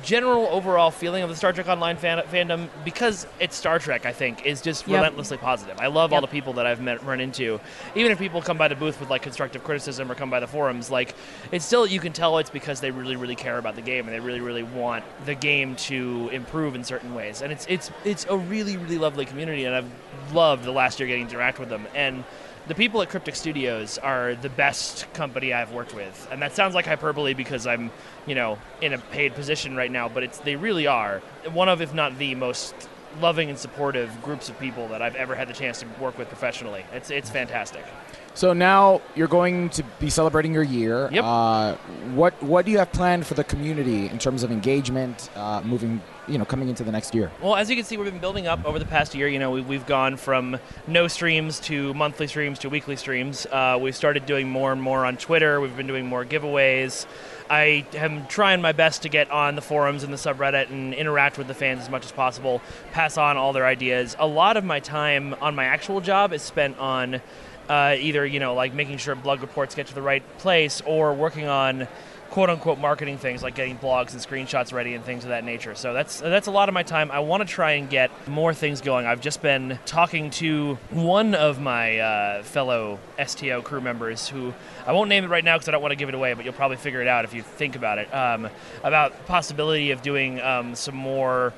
general 0.03 0.47
overall 0.47 0.89
feeling 0.91 1.21
of 1.23 1.29
the 1.29 1.35
Star 1.35 1.51
Trek 1.53 1.67
Online 1.67 1.97
fan- 1.97 2.23
fandom 2.31 2.69
because 2.85 3.27
it's 3.39 3.55
Star 3.55 3.77
Trek. 3.79 4.05
I 4.05 4.13
think 4.13 4.45
is 4.45 4.61
just 4.61 4.87
Yep. 4.87 4.95
relentlessly 4.97 5.37
positive. 5.37 5.77
I 5.79 5.87
love 5.87 6.13
all 6.13 6.21
the 6.21 6.27
people 6.27 6.53
that 6.53 6.65
I've 6.65 6.81
met 6.81 7.03
run 7.03 7.19
into. 7.19 7.59
Even 7.95 8.11
if 8.11 8.17
people 8.19 8.41
come 8.41 8.57
by 8.57 8.67
the 8.67 8.75
booth 8.75 8.99
with 8.99 9.09
like 9.09 9.21
constructive 9.21 9.63
criticism 9.63 10.11
or 10.11 10.15
come 10.15 10.29
by 10.29 10.39
the 10.39 10.47
forums, 10.47 10.89
like 10.89 11.13
it's 11.51 11.65
still 11.65 11.85
you 11.85 11.99
can 11.99 12.13
tell 12.13 12.37
it's 12.37 12.49
because 12.49 12.79
they 12.79 12.91
really 12.91 13.15
really 13.15 13.35
care 13.35 13.57
about 13.57 13.75
the 13.75 13.81
game 13.81 14.07
and 14.07 14.15
they 14.15 14.19
really 14.19 14.39
really 14.41 14.63
want 14.63 15.03
the 15.25 15.35
game 15.35 15.75
to 15.75 16.29
improve 16.31 16.75
in 16.75 16.83
certain 16.83 17.13
ways. 17.13 17.41
And 17.41 17.51
it's 17.51 17.65
it's 17.69 17.91
it's 18.05 18.25
a 18.29 18.37
really 18.37 18.77
really 18.77 18.97
lovely 18.97 19.25
community 19.25 19.65
and 19.65 19.75
I've 19.75 19.91
loved 20.33 20.63
the 20.63 20.71
last 20.71 20.99
year 20.99 21.07
getting 21.07 21.27
to 21.27 21.33
interact 21.33 21.59
with 21.59 21.69
them 21.69 21.85
and. 21.93 22.23
The 22.67 22.75
people 22.75 23.01
at 23.01 23.09
Cryptic 23.09 23.35
Studios 23.35 23.97
are 23.97 24.35
the 24.35 24.49
best 24.49 25.11
company 25.13 25.51
I've 25.51 25.71
worked 25.71 25.95
with, 25.95 26.27
and 26.31 26.41
that 26.41 26.53
sounds 26.55 26.75
like 26.75 26.85
hyperbole 26.85 27.33
because 27.33 27.65
I'm, 27.65 27.91
you 28.27 28.35
know, 28.35 28.59
in 28.81 28.93
a 28.93 28.99
paid 28.99 29.33
position 29.33 29.75
right 29.75 29.91
now. 29.91 30.07
But 30.07 30.23
it's 30.23 30.37
they 30.37 30.55
really 30.55 30.85
are 30.85 31.19
one 31.51 31.69
of, 31.69 31.81
if 31.81 31.93
not 31.93 32.19
the 32.19 32.35
most 32.35 32.75
loving 33.19 33.49
and 33.49 33.57
supportive 33.57 34.21
groups 34.21 34.49
of 34.49 34.59
people 34.59 34.87
that 34.89 35.01
I've 35.01 35.15
ever 35.15 35.35
had 35.35 35.47
the 35.47 35.53
chance 35.53 35.79
to 35.81 35.87
work 35.99 36.17
with 36.17 36.27
professionally. 36.27 36.85
It's 36.93 37.09
it's 37.09 37.29
fantastic. 37.29 37.85
so 38.33 38.53
now 38.53 39.01
you're 39.15 39.27
going 39.27 39.69
to 39.71 39.83
be 39.99 40.09
celebrating 40.09 40.53
your 40.53 40.63
year. 40.63 41.09
Yep. 41.11 41.23
Uh, 41.23 41.75
what 42.13 42.41
what 42.41 42.65
do 42.65 42.71
you 42.71 42.77
have 42.77 42.91
planned 42.91 43.25
for 43.27 43.33
the 43.33 43.43
community 43.43 44.07
in 44.07 44.17
terms 44.17 44.43
of 44.43 44.51
engagement, 44.51 45.29
uh, 45.35 45.61
moving, 45.65 46.01
you 46.27 46.37
know, 46.37 46.45
coming 46.45 46.69
into 46.69 46.83
the 46.83 46.91
next 46.91 47.13
year? 47.13 47.31
Well, 47.41 47.55
as 47.55 47.69
you 47.69 47.75
can 47.75 47.83
see, 47.85 47.97
we've 47.97 48.11
been 48.11 48.21
building 48.21 48.47
up 48.47 48.63
over 48.65 48.79
the 48.79 48.85
past 48.85 49.13
year. 49.15 49.27
You 49.27 49.39
know, 49.39 49.51
we, 49.51 49.61
we've 49.61 49.85
gone 49.85 50.15
from 50.17 50.57
no 50.87 51.07
streams 51.07 51.59
to 51.61 51.93
monthly 51.93 52.27
streams 52.27 52.59
to 52.59 52.69
weekly 52.69 52.95
streams. 52.95 53.45
Uh, 53.47 53.77
we've 53.81 53.95
started 53.95 54.25
doing 54.25 54.49
more 54.49 54.71
and 54.71 54.81
more 54.81 55.05
on 55.05 55.17
Twitter. 55.17 55.59
We've 55.59 55.75
been 55.75 55.87
doing 55.87 56.05
more 56.05 56.23
giveaways. 56.25 57.05
I 57.51 57.85
am 57.95 58.27
trying 58.27 58.61
my 58.61 58.71
best 58.71 59.01
to 59.01 59.09
get 59.09 59.29
on 59.29 59.55
the 59.55 59.61
forums 59.61 60.03
and 60.03 60.13
the 60.13 60.17
subreddit 60.17 60.69
and 60.69 60.93
interact 60.93 61.37
with 61.37 61.47
the 61.47 61.53
fans 61.53 61.81
as 61.81 61.89
much 61.89 62.05
as 62.05 62.11
possible, 62.13 62.61
pass 62.93 63.17
on 63.17 63.35
all 63.35 63.51
their 63.51 63.65
ideas. 63.65 64.15
A 64.19 64.25
lot 64.25 64.55
of 64.55 64.63
my 64.63 64.79
time 64.79 65.35
on 65.41 65.53
my 65.53 65.65
actual 65.65 65.99
job 65.99 66.31
is 66.31 66.41
spent 66.41 66.77
on 66.77 67.21
uh, 67.67 67.97
either, 67.99 68.25
you 68.25 68.39
know, 68.39 68.53
like 68.53 68.73
making 68.73 68.99
sure 68.99 69.15
blog 69.15 69.41
reports 69.41 69.75
get 69.75 69.87
to 69.87 69.93
the 69.93 70.01
right 70.01 70.23
place 70.37 70.81
or 70.85 71.13
working 71.13 71.49
on 71.49 71.89
quote 72.31 72.49
unquote 72.49 72.79
marketing 72.79 73.17
things 73.17 73.43
like 73.43 73.55
getting 73.55 73.77
blogs 73.77 74.13
and 74.13 74.21
screenshots 74.21 74.71
ready 74.71 74.93
and 74.95 75.03
things 75.03 75.23
of 75.23 75.29
that 75.29 75.43
nature. 75.43 75.75
So 75.75 75.93
that's 75.93 76.21
that's 76.21 76.47
a 76.47 76.51
lot 76.51 76.69
of 76.69 76.73
my 76.73 76.81
time. 76.81 77.11
I 77.11 77.19
want 77.19 77.45
to 77.45 77.53
try 77.53 77.73
and 77.73 77.89
get 77.89 78.09
more 78.27 78.53
things 78.53 78.79
going. 78.79 79.05
I've 79.05 79.19
just 79.19 79.41
been 79.41 79.77
talking 79.85 80.29
to 80.31 80.75
one 80.89 81.35
of 81.35 81.59
my 81.59 81.99
uh, 81.99 82.43
fellow 82.43 82.99
STO 83.23 83.61
crew 83.61 83.81
members 83.81 84.29
who 84.29 84.53
I 84.87 84.93
won't 84.93 85.09
name 85.09 85.25
it 85.25 85.27
right 85.27 85.43
now 85.43 85.57
because 85.57 85.67
I 85.67 85.71
don't 85.71 85.81
want 85.81 85.91
to 85.91 85.97
give 85.97 86.07
it 86.07 86.15
away, 86.15 86.33
but 86.33 86.45
you'll 86.45 86.53
probably 86.53 86.77
figure 86.77 87.01
it 87.01 87.07
out 87.07 87.25
if 87.25 87.33
you 87.33 87.41
think 87.43 87.75
about 87.75 87.97
it. 87.97 88.11
Um, 88.13 88.49
about 88.81 89.25
possibility 89.25 89.91
of 89.91 90.01
doing 90.01 90.39
um, 90.41 90.73
some 90.73 90.95
more 90.95 91.53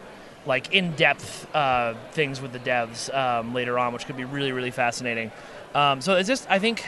like 0.46 0.74
in-depth 0.74 1.56
uh, 1.56 1.94
things 2.12 2.42
with 2.42 2.52
the 2.52 2.60
devs 2.60 3.14
um, 3.16 3.54
later 3.54 3.78
on, 3.78 3.94
which 3.94 4.08
could 4.08 4.18
be 4.18 4.26
really 4.26 4.52
really 4.52 4.72
fascinating. 4.72 5.32
Um, 5.76 6.02
so 6.02 6.16
it's 6.16 6.28
just 6.28 6.50
I 6.50 6.58
think 6.58 6.84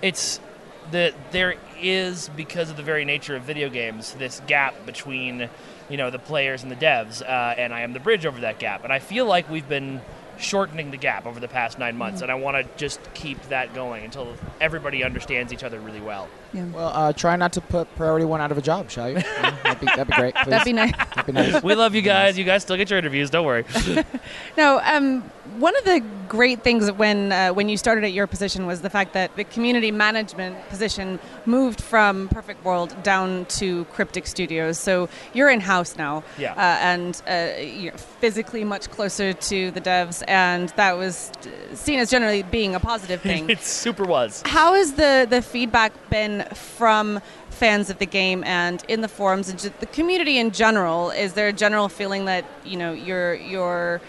it's 0.00 0.38
that 0.92 1.14
there 1.32 1.56
is 1.80 2.28
because 2.36 2.70
of 2.70 2.76
the 2.76 2.82
very 2.82 3.04
nature 3.04 3.36
of 3.36 3.42
video 3.42 3.68
games 3.68 4.14
this 4.14 4.40
gap 4.46 4.74
between 4.86 5.48
you 5.88 5.96
know 5.96 6.10
the 6.10 6.18
players 6.18 6.62
and 6.62 6.70
the 6.70 6.76
devs 6.76 7.22
uh, 7.22 7.54
and 7.56 7.72
i 7.72 7.80
am 7.80 7.92
the 7.92 8.00
bridge 8.00 8.26
over 8.26 8.40
that 8.40 8.58
gap 8.58 8.84
and 8.84 8.92
i 8.92 8.98
feel 8.98 9.26
like 9.26 9.48
we've 9.48 9.68
been 9.68 10.00
shortening 10.40 10.90
the 10.90 10.96
gap 10.96 11.26
over 11.26 11.38
the 11.38 11.48
past 11.48 11.78
nine 11.78 11.96
months, 11.96 12.22
and 12.22 12.30
I 12.30 12.34
want 12.34 12.56
to 12.56 12.76
just 12.76 13.00
keep 13.14 13.40
that 13.48 13.74
going 13.74 14.04
until 14.04 14.34
everybody 14.60 15.04
understands 15.04 15.52
each 15.52 15.62
other 15.62 15.80
really 15.80 16.00
well. 16.00 16.28
Well, 16.52 16.88
uh, 16.94 17.12
try 17.12 17.36
not 17.36 17.52
to 17.54 17.60
put 17.60 17.94
Priority 17.96 18.24
One 18.24 18.40
out 18.40 18.50
of 18.52 18.58
a 18.58 18.62
job, 18.62 18.90
shall 18.90 19.08
you? 19.10 19.16
Yeah, 19.40 19.56
that'd, 19.62 19.80
be, 19.80 19.86
that'd 19.86 20.06
be 20.08 20.12
great. 20.14 20.34
That'd 20.34 20.64
be 20.64 20.72
nice. 20.72 20.92
That'd 21.14 21.26
be 21.26 21.32
nice. 21.32 21.62
We 21.62 21.74
love 21.74 21.94
you 21.94 22.02
guys. 22.02 22.36
You 22.36 22.44
guys 22.44 22.62
still 22.62 22.76
get 22.76 22.90
your 22.90 22.98
interviews. 22.98 23.30
Don't 23.30 23.46
worry. 23.46 23.64
No, 24.56 24.80
um, 24.84 25.22
one 25.58 25.76
of 25.76 25.84
the 25.84 26.02
great 26.28 26.62
things 26.62 26.90
when 26.92 27.32
uh, 27.32 27.50
when 27.50 27.68
you 27.68 27.76
started 27.76 28.04
at 28.04 28.12
your 28.12 28.26
position 28.26 28.66
was 28.66 28.82
the 28.82 28.90
fact 28.90 29.12
that 29.14 29.34
the 29.36 29.44
community 29.44 29.90
management 29.90 30.56
position 30.68 31.18
moved 31.46 31.80
from 31.80 32.28
Perfect 32.28 32.64
World 32.64 32.94
down 33.02 33.46
to 33.46 33.84
Cryptic 33.86 34.26
Studios. 34.26 34.78
So 34.78 35.08
you're 35.32 35.50
in 35.50 35.60
house 35.60 35.96
now, 35.96 36.22
Yeah. 36.38 36.52
uh, 36.52 36.78
and 36.80 37.22
uh, 37.26 37.60
you're 37.60 37.92
physically 38.20 38.64
much 38.64 38.90
closer 38.90 39.32
to 39.32 39.70
the 39.70 39.80
devs, 39.80 40.22
and 40.28 40.68
that 40.70 40.96
was 40.96 41.30
uh, 41.42 41.74
seen 41.74 41.98
as 41.98 42.10
generally 42.10 42.42
being 42.42 42.74
a 42.74 42.80
positive 42.80 43.20
thing. 43.22 43.48
it 43.54 43.60
super 43.60 44.04
was. 44.04 44.42
How 44.46 44.74
has 44.74 44.92
the, 44.94 45.26
the 45.28 45.42
feedback 45.42 45.92
been 46.10 46.39
from 46.54 47.20
fans 47.50 47.90
of 47.90 47.98
the 47.98 48.06
game 48.06 48.42
and 48.44 48.84
in 48.88 49.00
the 49.00 49.08
forums 49.08 49.48
and 49.48 49.58
the 49.80 49.86
community 49.86 50.38
in 50.38 50.50
general? 50.50 51.10
Is 51.10 51.34
there 51.34 51.48
a 51.48 51.52
general 51.52 51.88
feeling 51.88 52.24
that 52.26 52.44
you 52.64 52.76
know 52.76 52.92
you're 52.92 53.34
you're 53.34 54.00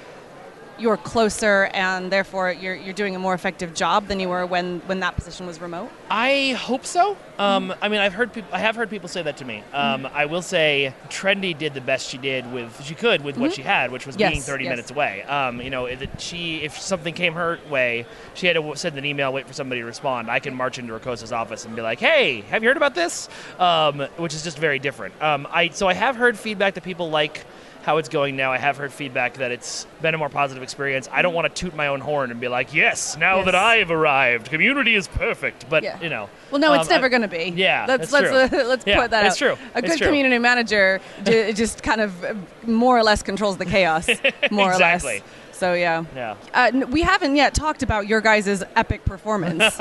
you're 0.82 0.98
closer 0.98 1.70
and 1.74 2.12
therefore 2.12 2.52
you're, 2.52 2.76
you're 2.76 2.94
doing 2.94 3.16
a 3.16 3.20
more 3.20 3.34
effective 3.34 3.74
job 3.74 4.08
than 4.08 4.20
you 4.20 4.28
were 4.28 4.46
when, 4.46 4.80
when 4.82 5.00
that 5.02 5.16
position 5.16 5.46
was 5.46 5.62
remote? 5.62 5.92
I 6.10 6.58
hope 6.60 6.86
so. 6.86 7.16
Um, 7.38 7.74
I 7.82 7.88
mean, 7.90 8.00
I've 8.02 8.14
heard 8.14 8.34
people. 8.34 8.50
I 8.54 8.60
have 8.60 8.76
heard 8.76 8.90
people 8.90 9.10
say 9.10 9.22
that 9.24 9.38
to 9.38 9.46
me. 9.46 9.64
Um, 9.74 10.06
I 10.14 10.26
will 10.26 10.42
say, 10.42 10.94
Trendy 11.10 11.58
did 11.58 11.74
the 11.74 11.82
best 11.82 12.08
she 12.10 12.18
did 12.18 12.52
with 12.52 12.84
she 12.84 12.94
could 12.94 13.24
with 13.24 13.38
what 13.38 13.54
she 13.54 13.62
had, 13.64 13.92
which 13.92 14.06
was 14.06 14.16
Yes, 14.18 14.32
being 14.32 14.42
30 14.42 14.64
yes. 14.66 14.70
minutes 14.72 14.92
away. 14.92 15.24
Um, 15.24 15.60
you 15.62 15.70
know, 15.72 15.86
if 15.86 16.08
she 16.20 16.58
if 16.58 16.80
something 16.80 17.14
came 17.16 17.34
her 17.34 17.60
way, 17.70 18.06
she 18.36 18.46
had 18.48 18.58
to 18.58 18.76
send 18.76 18.98
an 18.98 19.06
email, 19.06 19.34
wait 19.34 19.48
for 19.48 19.54
somebody 19.54 19.82
to 19.82 19.86
respond. 19.88 20.30
I 20.30 20.40
can 20.40 20.54
march 20.54 20.78
into 20.78 20.94
Ricossa's 20.94 21.32
office 21.32 21.66
and 21.66 21.76
be 21.76 21.82
like, 21.82 22.00
"Hey, 22.00 22.42
have 22.50 22.62
you 22.62 22.70
heard 22.70 22.78
about 22.78 22.94
this?" 22.94 23.28
Um, 23.58 24.02
which 24.18 24.36
is 24.36 24.44
just 24.44 24.60
very 24.60 24.78
different. 24.78 25.20
Um, 25.22 25.48
I 25.50 25.70
so 25.70 25.88
I 25.88 25.94
have 25.94 26.16
heard 26.16 26.38
feedback 26.38 26.76
that 26.76 26.84
people 26.84 27.10
like 27.10 27.44
how 27.84 27.98
it's 27.98 28.10
going 28.10 28.36
now. 28.36 28.52
I 28.52 28.58
have 28.58 28.78
heard 28.78 28.94
feedback 28.94 29.36
that 29.36 29.52
it's 29.52 29.88
been 30.02 30.14
a 30.14 30.18
more 30.18 30.30
positive 30.30 30.62
experience. 30.64 31.10
I 31.12 31.22
don't 31.22 31.34
want 31.34 31.54
to 31.54 31.62
toot 31.66 31.76
my 31.76 31.88
own 31.88 32.00
horn 32.00 32.32
and 32.32 32.40
be 32.40 32.48
like, 32.48 32.74
"Yes, 32.74 33.18
now 33.18 33.38
Yes. 33.38 33.46
that 33.46 33.56
I've 33.56 33.90
arrived, 33.92 34.50
community 34.50 34.96
is 34.96 35.08
perfect." 35.08 35.70
But 35.70 35.84
Yeah. 35.84 35.98
you 36.02 36.10
know, 36.10 36.30
Well, 36.52 36.62
no, 36.62 36.74
it's 36.74 36.88
um, 36.88 36.94
I- 36.94 36.96
never 36.96 37.10
going 37.10 37.24
to 37.24 37.28
be. 37.28 37.54
Yeah, 37.56 37.86
let's 37.88 38.12
that's 38.12 38.32
let's 38.34 38.50
true. 38.52 38.60
Uh, 38.60 38.64
let's 38.68 38.86
Yeah, 38.86 39.02
put 39.02 39.12
that 39.12 39.26
it's 39.26 39.36
out. 39.42 39.56
true. 39.58 39.66
A 39.76 39.82
good 39.82 39.98
true. 39.98 40.08
community 40.08 40.38
manager 40.38 41.00
ju- 41.24 41.54
just 41.62 41.82
kind 41.84 42.02
of 42.02 42.24
uh, 42.24 42.34
more 42.64 42.98
or 42.98 43.04
less 43.04 43.24
controls 43.24 43.58
the 43.58 43.66
chaos, 43.66 44.08
more 44.52 44.72
or 44.72 44.78
less. 44.78 45.04
Exactly. 45.04 45.14
less. 45.16 45.51
So 45.62 45.76
yeah. 45.76 46.06
Yeah. 46.16 46.38
Uh, 46.56 46.72
we 46.90 47.04
haven't 47.04 47.36
yet 47.36 47.54
talked 47.54 47.84
about 47.84 48.08
your 48.08 48.20
guys' 48.20 48.64
epic 48.76 49.06
performance. 49.06 49.62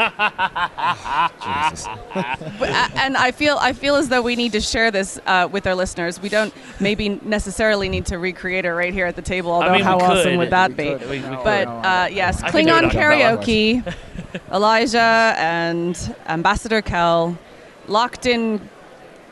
Jesus. 1.40 1.88
But, 2.58 2.68
uh, 2.68 2.88
and 2.96 3.16
I 3.16 3.30
feel 3.30 3.56
I 3.58 3.72
feel 3.72 3.94
as 3.94 4.10
though 4.10 4.20
we 4.20 4.36
need 4.36 4.52
to 4.52 4.60
share 4.60 4.90
this 4.90 5.18
uh, 5.24 5.48
with 5.50 5.66
our 5.66 5.74
listeners. 5.74 6.20
We 6.20 6.28
don't 6.28 6.52
maybe 6.80 7.08
necessarily 7.08 7.88
need 7.88 8.04
to 8.06 8.18
recreate 8.18 8.66
it 8.66 8.74
right 8.74 8.92
here 8.92 9.06
at 9.06 9.16
the 9.16 9.22
table. 9.22 9.52
Although 9.52 9.68
mean, 9.70 9.76
we 9.76 9.82
how 9.84 9.98
awesome 10.00 10.36
would 10.36 10.50
that 10.50 10.72
We 10.72 10.76
be? 10.76 10.84
could, 10.98 11.08
We- 11.08 11.20
we. 11.20 11.36
But 11.36 11.66
uh, 11.68 12.08
yes, 12.12 12.42
I 12.42 12.50
Klingon 12.50 12.90
karaoke, 12.90 13.82
Elijah 14.52 15.34
and 15.38 15.96
Ambassador 16.28 16.82
Kel 16.82 17.38
locked 17.88 18.26
in 18.26 18.60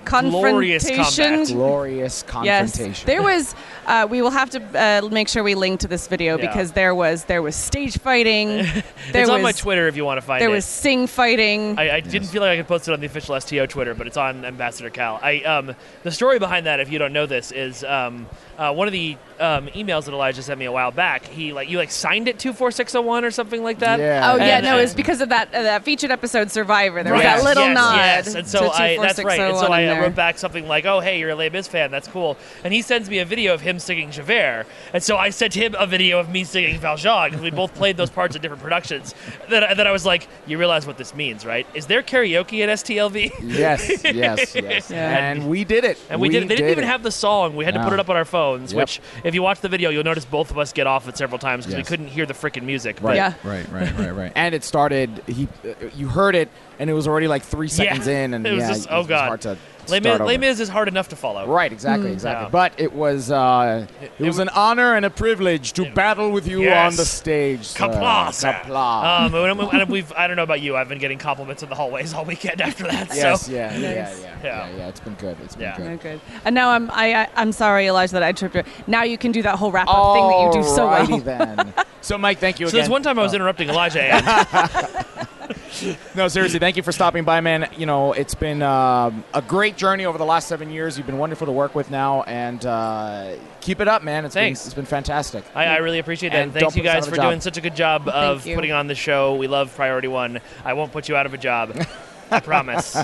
Glorious 0.08 0.84
confrontation. 0.84 1.24
combat. 1.24 1.54
Glorious 1.54 2.24
Yes, 2.42 3.02
there 3.04 3.22
was. 3.22 3.54
Uh, 3.86 4.06
we 4.08 4.20
will 4.22 4.30
have 4.30 4.50
to 4.50 4.60
uh, 4.78 5.08
make 5.08 5.28
sure 5.28 5.42
we 5.42 5.54
link 5.54 5.80
to 5.80 5.88
this 5.88 6.06
video 6.08 6.36
Yeah. 6.38 6.46
because 6.46 6.72
there 6.72 6.94
was 6.94 7.24
there 7.24 7.42
was 7.42 7.56
stage 7.56 7.98
fighting. 7.98 8.48
There 9.12 9.22
it's 9.22 9.30
was 9.30 9.36
on 9.38 9.42
my 9.42 9.52
Twitter 9.52 9.88
if 9.88 9.96
you 9.96 10.04
want 10.04 10.18
to 10.18 10.22
find 10.26 10.42
there 10.42 10.50
it. 10.50 10.52
was 10.52 10.66
sing 10.66 11.06
fighting. 11.06 11.78
I, 11.78 11.96
I 11.96 12.00
didn't 12.00 12.28
feel 12.28 12.42
like 12.42 12.50
I 12.50 12.56
could 12.58 12.68
post 12.68 12.88
it 12.88 12.92
on 12.92 13.00
the 13.00 13.06
official 13.06 13.40
STO 13.40 13.64
Twitter, 13.66 13.94
but 13.94 14.06
it's 14.06 14.18
on 14.18 14.44
Ambassador 14.44 14.90
Cal. 14.90 15.18
I 15.22 15.40
um, 15.42 15.74
the 16.02 16.10
story 16.10 16.38
behind 16.38 16.66
that, 16.66 16.80
if 16.80 16.90
you 16.92 16.98
don't 16.98 17.12
know 17.14 17.24
this, 17.26 17.50
is 17.52 17.84
um, 17.84 18.26
uh, 18.58 18.72
one 18.72 18.88
of 18.88 18.92
the 18.92 19.16
um, 19.38 19.68
emails 19.68 20.04
that 20.06 20.12
Elijah 20.12 20.42
sent 20.42 20.58
me 20.58 20.64
a 20.64 20.72
while 20.72 20.90
back. 20.90 21.24
He 21.24 21.52
like 21.52 21.70
you 21.70 21.78
like 21.78 21.92
signed 21.92 22.26
it 22.26 22.38
two 22.40 22.52
four 22.52 22.70
six 22.72 22.92
zero 22.92 23.02
one 23.02 23.24
or 23.24 23.30
something 23.30 23.62
like 23.62 23.78
that. 23.78 24.00
Yeah. 24.00 24.32
Oh 24.32 24.36
yeah, 24.36 24.56
And- 24.56 24.64
no, 24.66 24.78
it 24.78 24.82
was 24.82 24.94
because 24.94 25.20
of 25.20 25.28
that 25.28 25.54
uh, 25.54 25.62
that 25.62 25.84
featured 25.84 26.10
episode 26.10 26.50
Survivor. 26.50 27.02
There 27.04 27.12
was 27.14 27.22
Yes, 27.22 27.40
that 27.42 27.48
little 27.48 27.64
yes, 27.64 27.74
nod. 27.74 27.96
Yes, 27.96 28.34
and 28.34 28.48
so 28.48 28.60
to 28.60 28.70
I 28.70 28.96
that's 29.00 29.22
right. 29.22 29.38
And 29.40 29.56
so 29.56 29.66
I 29.66 29.84
uh, 29.84 29.94
there. 29.94 30.02
wrote 30.02 30.14
back 30.16 30.38
something 30.38 30.66
like, 30.66 30.86
"Oh, 30.86 30.98
hey, 31.00 31.20
you're 31.20 31.30
a 31.30 31.34
Les 31.36 31.50
Mis 31.50 31.68
fan. 31.68 31.90
That's 31.92 32.08
cool." 32.08 32.36
And 32.64 32.74
he 32.74 32.82
sends 32.82 33.08
me 33.08 33.20
a 33.20 33.24
video 33.24 33.54
of 33.54 33.60
him 33.60 33.78
singing 33.78 34.10
Javert, 34.10 34.66
and 34.92 35.02
so 35.02 35.16
I 35.16 35.30
sent 35.30 35.54
him 35.54 35.76
a 35.78 35.86
video 35.86 36.18
of 36.18 36.28
me 36.28 36.42
singing 36.44 36.78
Valjean 36.80 37.30
because 37.30 37.42
we 37.42 37.50
both 37.50 37.74
played 37.74 37.96
those 37.96 38.10
parts 38.10 38.34
in 38.34 38.42
different 38.42 38.62
productions. 38.62 39.14
Then, 39.48 39.76
then 39.76 39.86
I 39.86 39.92
was 39.92 40.04
like, 40.04 40.26
"You 40.46 40.58
realize 40.58 40.84
what 40.86 40.98
this 40.98 41.14
means, 41.14 41.46
right? 41.46 41.66
Is 41.74 41.86
there 41.86 42.02
karaoke 42.02 42.62
at 42.66 42.68
STLV?" 42.80 43.32
yes, 43.42 44.02
yes, 44.04 44.54
yes. 44.54 44.90
Yeah. 44.98 45.18
And 45.30 45.48
we 45.48 45.64
did 45.64 45.84
it. 45.84 45.98
And 46.10 46.20
we, 46.20 46.28
did. 46.28 46.44
They 46.48 46.56
didn't 46.56 46.70
even 46.70 46.84
it. 46.84 46.88
have 46.88 47.02
the 47.02 47.10
song. 47.12 47.54
We 47.54 47.64
had 47.64 47.74
to 47.74 47.84
put 47.84 47.92
it 47.92 48.00
up 48.00 48.08
on 48.10 48.16
our 48.16 48.24
phones. 48.56 48.72
Yep. 48.72 48.80
Which, 48.82 49.00
if 49.24 49.34
you 49.34 49.42
watch 49.42 49.61
the 49.61 49.68
video, 49.68 49.90
you'll 49.90 50.04
notice 50.04 50.24
both 50.24 50.50
of 50.50 50.58
us 50.58 50.72
get 50.72 50.87
off 50.87 51.08
it 51.08 51.16
several 51.16 51.38
times 51.38 51.64
because 51.66 51.78
Yes. 51.78 51.87
we 51.87 51.88
couldn't 51.96 52.08
hear 52.08 52.26
the 52.26 52.34
freaking 52.34 52.62
music. 52.64 52.98
Right, 53.00 53.16
Yeah. 53.16 53.34
right, 53.44 53.70
right, 53.70 53.98
right, 53.98 54.14
right. 54.14 54.32
and 54.37 54.54
it 54.54 54.64
started. 54.64 55.22
He, 55.26 55.48
uh, 55.64 55.74
you 55.96 56.08
heard 56.08 56.34
it, 56.34 56.48
and 56.78 56.88
it 56.88 56.92
was 56.94 57.06
already 57.08 57.28
like 57.28 57.42
three 57.42 57.68
seconds 57.68 58.06
Yeah. 58.06 58.24
in, 58.24 58.34
and 58.34 58.46
It 58.46 58.52
was 58.52 58.61
yeah, 58.62 58.68
just- 58.68 58.87
it 58.87 58.92
oh, 58.92 58.98
was 58.98 59.06
God. 59.06 59.26
hard 59.26 59.40
to 59.42 59.56
Les 59.90 60.01
start 60.01 60.20
Mis. 60.20 60.27
Les 60.27 60.38
Mis 60.38 60.61
is 60.61 60.68
hard 60.68 60.88
enough 60.88 61.09
to 61.09 61.16
follow. 61.16 61.46
Right, 61.46 61.72
exactly, 61.72 62.12
exactly. 62.12 62.44
Yeah. 62.44 62.51
But 62.51 62.72
it 62.79 62.92
was 62.92 63.31
uh, 63.31 63.87
it, 64.01 64.11
it 64.18 64.24
was 64.27 64.37
w- 64.37 64.42
an 64.42 64.48
honor 64.51 64.94
and 64.94 65.05
a 65.05 65.11
privilege 65.11 65.72
to 65.74 65.90
battle 65.92 66.31
with 66.31 66.46
you 66.46 66.62
Yes. 66.62 66.92
on 66.92 66.96
the 66.96 67.05
stage. 67.05 67.64
sir. 67.66 67.85
Qapla', 67.87 68.33
sir. 68.35 68.53
Qapla'. 68.53 69.27
Um, 69.27 69.35
and 69.35 69.59
we- 69.59 69.81
and 69.81 69.90
we've, 69.90 70.12
I 70.12 70.27
don't 70.27 70.37
know 70.37 70.42
about 70.42 70.61
you. 70.61 70.77
I've 70.77 70.88
been 70.88 70.98
getting 70.98 71.18
compliments 71.18 71.62
in 71.62 71.68
the 71.68 71.74
hallways 71.74 72.12
all 72.14 72.24
weekend 72.24 72.61
after 72.61 72.85
that. 72.85 73.09
yes, 73.14 73.46
so 73.46 73.53
yeah, 73.53 73.72
yeah, 73.77 73.79
yeah, 73.90 74.03
Nice. 74.05 74.20
yeah, 74.22 74.37
Yeah. 74.42 74.77
yeah, 74.77 74.88
It's 74.88 75.01
been 75.01 75.14
good. 75.14 75.37
It's 75.44 75.55
been 75.57 75.62
Yeah. 75.64 75.77
good. 75.77 75.87
Oh, 75.92 75.96
good. 75.96 76.20
And 76.44 76.55
now 76.55 76.70
I'm 76.70 76.90
I, 76.90 77.14
I 77.22 77.29
I'm 77.37 77.53
sorry, 77.53 77.87
Elijah, 77.87 78.12
that 78.14 78.22
I 78.22 78.33
tripped 78.33 78.55
you. 78.55 78.62
Now 78.87 79.03
you 79.05 79.18
can 79.18 79.33
do 79.33 79.42
that 79.42 79.57
whole 79.57 79.70
wrap 79.72 79.88
up 79.88 80.14
thing 80.14 80.29
that 80.29 80.42
you 80.57 80.62
do 80.62 80.68
so 80.68 80.87
well. 80.88 81.18
Then. 81.18 81.74
So, 82.01 82.16
Mike, 82.16 82.38
thank 82.38 82.61
you 82.61 82.66
So 82.66 82.68
again. 82.70 82.79
there's 82.79 82.88
one 82.90 83.03
time 83.03 83.18
I 83.18 83.22
was 83.22 83.33
Oh. 83.33 83.37
interrupting 83.37 83.68
Elijah, 83.68 84.01
and 84.14 85.29
No, 86.14 86.26
seriously, 86.28 86.58
thank 86.58 86.76
you 86.76 86.82
for 86.82 86.90
stopping 86.92 87.24
by, 87.24 87.40
man. 87.40 87.68
You 87.76 87.87
know, 87.87 88.12
it's 88.12 88.34
been 88.34 88.62
um, 88.62 89.24
a 89.32 89.40
great 89.40 89.76
journey 89.76 90.04
over 90.06 90.18
the 90.18 90.24
last 90.24 90.48
seven 90.48 90.70
years. 90.70 90.96
You've 90.98 91.06
been 91.06 91.18
wonderful 91.18 91.46
to 91.46 91.52
work 91.52 91.74
with 91.74 91.90
now, 91.90 92.22
and 92.22 92.64
uh, 92.66 93.37
keep 93.61 93.80
it 93.80 93.87
up, 93.88 94.02
man. 94.02 94.24
It's 94.24 94.34
Thanks. 94.34 94.61
Been, 94.62 94.66
it's 94.68 94.74
been 94.74 94.84
fantastic. 94.87 95.44
I, 95.54 95.66
I 95.66 95.76
really 95.76 95.98
appreciate 96.00 96.30
that. 96.30 96.42
And 96.42 96.50
And 96.52 96.61
thanks 96.61 96.76
you 96.76 96.82
guys 96.82 97.06
for 97.08 97.14
job. 97.16 97.26
doing 97.26 97.40
such 97.40 97.56
a 97.56 97.61
good 97.61 97.76
job 97.76 98.08
of 98.08 98.46
you. 98.46 98.54
putting 98.56 98.72
on 98.72 98.88
the 98.88 98.94
show. 98.94 99.37
We 99.37 99.46
love 99.46 99.74
Priority 99.76 100.08
One. 100.08 100.40
I 100.64 100.72
won't 100.72 100.90
put 100.92 101.08
you 101.08 101.16
out 101.16 101.26
of 101.26 101.34
a 101.34 101.38
job. 101.38 101.80
I 102.30 102.40
promise. 102.40 102.96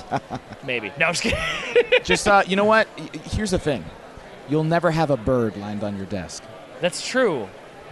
Maybe. 0.65 0.91
No, 0.99 1.07
I'm 1.07 1.13
just 1.13 1.23
kidding. 1.23 1.39
Just, 2.03 2.27
uh, 2.27 2.43
you 2.45 2.55
know 2.55 2.65
what? 2.65 2.87
Here's 3.31 3.51
the 3.51 3.57
thing: 3.59 3.83
you'll 4.49 4.63
never 4.63 4.91
have 4.91 5.09
a 5.09 5.17
bird 5.17 5.57
land 5.57 5.83
on 5.83 5.95
your 5.97 6.05
desk. 6.05 6.43
That's 6.81 7.05
true. 7.07 7.47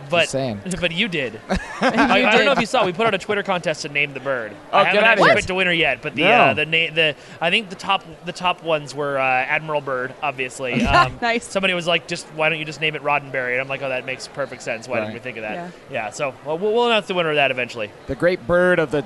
But 0.09 0.29
saying. 0.29 0.61
but 0.81 0.91
you 0.91 1.07
did. 1.07 1.39
I, 1.49 2.25
I 2.25 2.35
don't 2.37 2.45
know 2.45 2.51
if 2.53 2.59
you 2.59 2.65
saw. 2.65 2.85
We 2.85 2.93
put 2.93 3.05
out 3.07 3.13
a 3.13 3.17
Twitter 3.17 3.43
contest 3.43 3.81
to 3.83 3.89
name 3.89 4.13
the 4.13 4.19
bird. 4.19 4.53
Oh, 4.71 4.77
I 4.77 4.83
haven't 4.85 5.03
outta 5.03 5.09
actually 5.21 5.35
picked 5.35 5.49
a 5.49 5.55
winner 5.55 5.71
yet, 5.71 6.01
but 6.01 6.15
the 6.15 6.21
No. 6.23 6.31
uh, 6.31 6.53
the 6.53 6.65
na- 6.65 6.93
the 6.93 7.15
I 7.41 7.49
think 7.49 7.69
the 7.69 7.75
top 7.75 8.03
the 8.25 8.31
top 8.31 8.63
ones 8.63 8.93
were 8.95 9.17
uh, 9.17 9.23
Admiral 9.23 9.81
Bird, 9.81 10.13
obviously. 10.21 10.83
Um, 10.93 11.17
Nice. 11.21 11.43
Somebody 11.45 11.73
was 11.73 11.87
like, 11.87 12.07
just 12.07 12.25
why 12.35 12.49
don't 12.49 12.59
you 12.59 12.65
just 12.65 12.79
name 12.81 12.95
it 12.95 13.01
Roddenberry? 13.01 13.53
And 13.53 13.61
I'm 13.61 13.67
like, 13.67 13.81
oh, 13.81 13.89
that 13.89 14.05
makes 14.05 14.27
perfect 14.27 14.61
sense. 14.61 14.87
Why 14.87 14.97
Right. 14.97 15.01
didn't 15.05 15.13
we 15.15 15.19
think 15.21 15.37
of 15.37 15.41
that? 15.43 15.53
Yeah. 15.53 15.69
Yeah. 15.91 16.09
so 16.11 16.33
well, 16.45 16.57
we'll, 16.57 16.73
we'll 16.73 16.85
announce 16.87 17.07
the 17.07 17.13
winner 17.15 17.29
of 17.29 17.35
that 17.35 17.49
eventually. 17.51 17.89
The 18.07 18.15
great 18.15 18.45
bird 18.45 18.79
of 18.79 18.91
the 18.91 19.03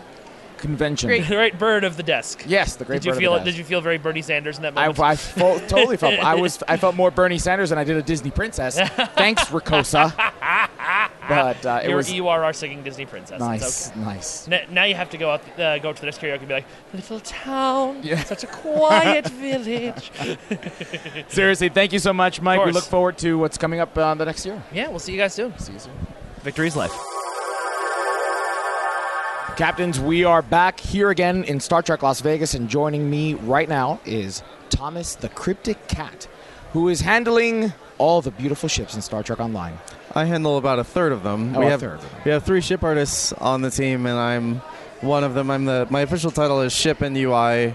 convention. 0.57 1.07
Great. 1.07 1.27
the 1.27 1.37
right 1.37 1.57
bird 1.57 1.83
of 1.83 1.97
the 1.97 2.03
desk. 2.03 2.43
Yes, 2.47 2.75
the 2.75 2.85
great 2.85 2.97
Did 3.01 3.05
you 3.05 3.11
bird 3.13 3.19
feel 3.19 3.33
of 3.35 3.41
the 3.41 3.45
Did 3.45 3.51
desk. 3.51 3.57
you 3.59 3.63
feel 3.65 3.81
very 3.81 3.97
Bernie 3.97 4.21
Sanders 4.21 4.57
in 4.57 4.63
that 4.63 4.73
I, 4.77 4.87
moment? 4.87 4.99
I 4.99 5.15
fo- 5.15 5.59
totally 5.67 5.97
felt. 5.97 6.19
I 6.19 6.35
was. 6.35 6.61
I 6.67 6.77
felt 6.77 6.95
more 6.95 7.11
Bernie 7.11 7.37
Sanders 7.37 7.69
than 7.69 7.77
I 7.77 7.83
did 7.83 7.97
a 7.97 8.01
Disney 8.01 8.31
princess. 8.31 8.77
Thanks, 9.15 9.43
Ricossa. 9.45 10.13
But 11.29 11.65
uh, 11.65 11.81
it 11.83 11.89
You're, 11.89 11.97
was 11.97 12.11
you 12.11 12.29
are 12.29 12.43
our 12.45 12.53
singing 12.53 12.83
Disney 12.83 13.05
princess. 13.05 13.37
nice, 13.41 13.89
okay. 13.91 13.99
nice. 13.99 14.47
N- 14.47 14.65
now 14.71 14.85
you 14.85 14.95
have 14.95 15.09
to 15.09 15.17
go 15.17 15.31
out, 15.31 15.59
uh, 15.59 15.77
go 15.79 15.91
to 15.91 15.99
the 15.99 16.05
next 16.05 16.21
karaoke 16.21 16.39
and 16.39 16.47
be 16.47 16.53
like, 16.53 16.65
little 16.93 17.19
town, 17.19 17.99
Yeah. 18.01 18.23
such 18.23 18.45
a 18.45 18.47
quiet 18.47 19.27
village. 19.31 20.09
Seriously, 21.27 21.67
thank 21.67 21.91
you 21.91 21.99
so 21.99 22.13
much, 22.13 22.41
Mike. 22.41 22.63
We 22.65 22.71
look 22.71 22.85
forward 22.85 23.17
to 23.19 23.37
what's 23.37 23.57
coming 23.57 23.81
up 23.81 23.97
uh, 23.97 24.13
the 24.13 24.23
next 24.23 24.45
year. 24.45 24.63
Yeah, 24.71 24.87
we'll 24.87 24.99
see 24.99 25.11
you 25.11 25.17
guys 25.17 25.33
soon. 25.33 25.57
See 25.59 25.73
you 25.73 25.79
soon. 25.79 25.93
Victory's 26.43 26.77
life. 26.77 26.93
Captains, 29.57 29.99
we 29.99 30.23
are 30.23 30.43
back 30.43 30.79
here 30.79 31.09
again 31.09 31.43
in 31.45 31.59
Star 31.59 31.81
Trek 31.81 32.03
Las 32.03 32.21
Vegas, 32.21 32.53
and 32.53 32.69
joining 32.69 33.09
me 33.09 33.33
right 33.33 33.67
now 33.67 33.99
is 34.05 34.43
Thomas 34.69 35.15
the 35.15 35.29
Cryptic 35.29 35.87
Cat, 35.87 36.27
who 36.73 36.89
is 36.89 37.01
handling 37.01 37.73
all 37.97 38.21
the 38.21 38.29
beautiful 38.29 38.69
ships 38.69 38.93
in 38.93 39.01
Star 39.01 39.23
Trek 39.23 39.39
Online. 39.39 39.79
I 40.13 40.25
handle 40.25 40.59
about 40.59 40.77
a 40.77 40.83
third 40.83 41.11
of 41.11 41.23
them. 41.23 41.55
Oh, 41.55 41.61
we 41.61 41.65
have 41.65 41.79
them. 41.79 41.99
we 42.23 42.29
have 42.29 42.43
three 42.43 42.61
ship 42.61 42.83
artists 42.83 43.33
on 43.33 43.63
the 43.63 43.71
team, 43.71 44.05
and 44.05 44.19
I'm 44.19 44.57
one 45.01 45.23
of 45.23 45.33
them. 45.33 45.49
I'm 45.49 45.65
the 45.65 45.87
my 45.89 46.01
official 46.01 46.29
title 46.29 46.61
is 46.61 46.71
ship 46.71 47.01
and 47.01 47.17
UI 47.17 47.73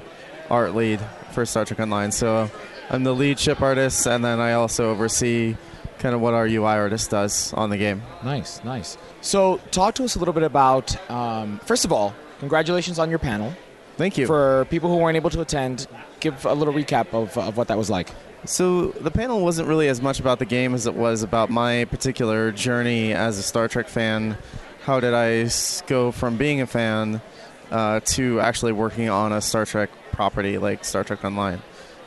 art 0.48 0.76
lead 0.76 1.00
for 1.32 1.44
Star 1.44 1.64
Trek 1.64 1.80
Online. 1.80 2.12
So 2.12 2.48
I'm 2.90 3.02
the 3.02 3.12
lead 3.12 3.40
ship 3.40 3.60
artist, 3.60 4.06
and 4.06 4.24
then 4.24 4.38
I 4.38 4.52
also 4.52 4.88
oversee 4.92 5.56
kind 6.02 6.14
of 6.14 6.20
what 6.20 6.34
our 6.34 6.46
UI 6.46 6.64
artist 6.64 7.10
does 7.10 7.52
on 7.54 7.70
the 7.70 7.76
game. 7.78 8.02
Nice, 8.24 8.62
nice. 8.64 8.98
So, 9.20 9.58
talk 9.70 9.94
to 9.94 10.04
us 10.04 10.16
a 10.16 10.18
little 10.18 10.34
bit 10.34 10.42
about. 10.42 11.10
Um, 11.10 11.60
first 11.60 11.84
of 11.84 11.92
all, 11.92 12.12
congratulations 12.40 12.98
on 12.98 13.08
your 13.08 13.20
panel. 13.20 13.54
Thank 13.96 14.18
you. 14.18 14.26
For 14.26 14.66
people 14.68 14.90
who 14.90 14.96
weren't 14.96 15.16
able 15.16 15.30
to 15.30 15.40
attend, 15.40 15.86
give 16.18 16.44
a 16.44 16.54
little 16.54 16.74
recap 16.74 17.14
of, 17.14 17.38
of 17.38 17.56
what 17.56 17.68
that 17.68 17.78
was 17.78 17.88
like. 17.88 18.08
So 18.44 18.88
the 18.88 19.12
panel 19.12 19.42
wasn't 19.42 19.68
really 19.68 19.88
as 19.88 20.02
much 20.02 20.18
about 20.18 20.40
the 20.40 20.44
game 20.44 20.74
as 20.74 20.86
it 20.86 20.94
was 20.94 21.22
about 21.22 21.50
my 21.50 21.84
particular 21.84 22.50
journey 22.50 23.12
as 23.12 23.38
a 23.38 23.42
Star 23.42 23.68
Trek 23.68 23.88
fan. 23.88 24.36
How 24.82 24.98
did 24.98 25.14
I 25.14 25.48
go 25.86 26.10
from 26.10 26.36
being 26.36 26.60
a 26.60 26.66
fan 26.66 27.22
uh, 27.70 28.00
to 28.00 28.40
actually 28.40 28.72
working 28.72 29.08
on 29.08 29.32
a 29.32 29.40
Star 29.40 29.64
Trek 29.64 29.90
property 30.10 30.58
like 30.58 30.84
Star 30.84 31.04
Trek 31.04 31.24
Online? 31.24 31.62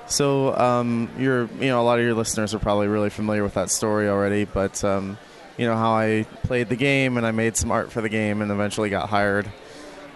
So 0.08 0.56
um, 0.56 1.10
you're, 1.18 1.50
you 1.60 1.68
know, 1.68 1.82
a 1.82 1.84
lot 1.84 2.00
of 2.00 2.06
your 2.06 2.13
listeners 2.13 2.54
are 2.54 2.60
probably 2.60 2.88
really 2.88 3.10
familiar 3.10 3.44
with 3.44 3.56
that 3.56 3.72
story 3.72 4.08
already. 4.08 4.46
But 4.46 4.84
um, 4.84 5.18
you 5.58 5.65
know 5.65 5.76
how 5.76 5.94
I 5.94 6.26
played 6.44 6.70
the 6.70 6.76
game 6.76 7.18
and 7.18 7.26
I 7.26 7.32
made 7.32 7.56
some 7.58 7.72
art 7.72 7.91
for 7.91 8.02
the 8.02 8.10
game 8.10 8.41
and 8.41 8.52
eventually 8.52 8.89
got 8.89 9.10
hired 9.10 9.50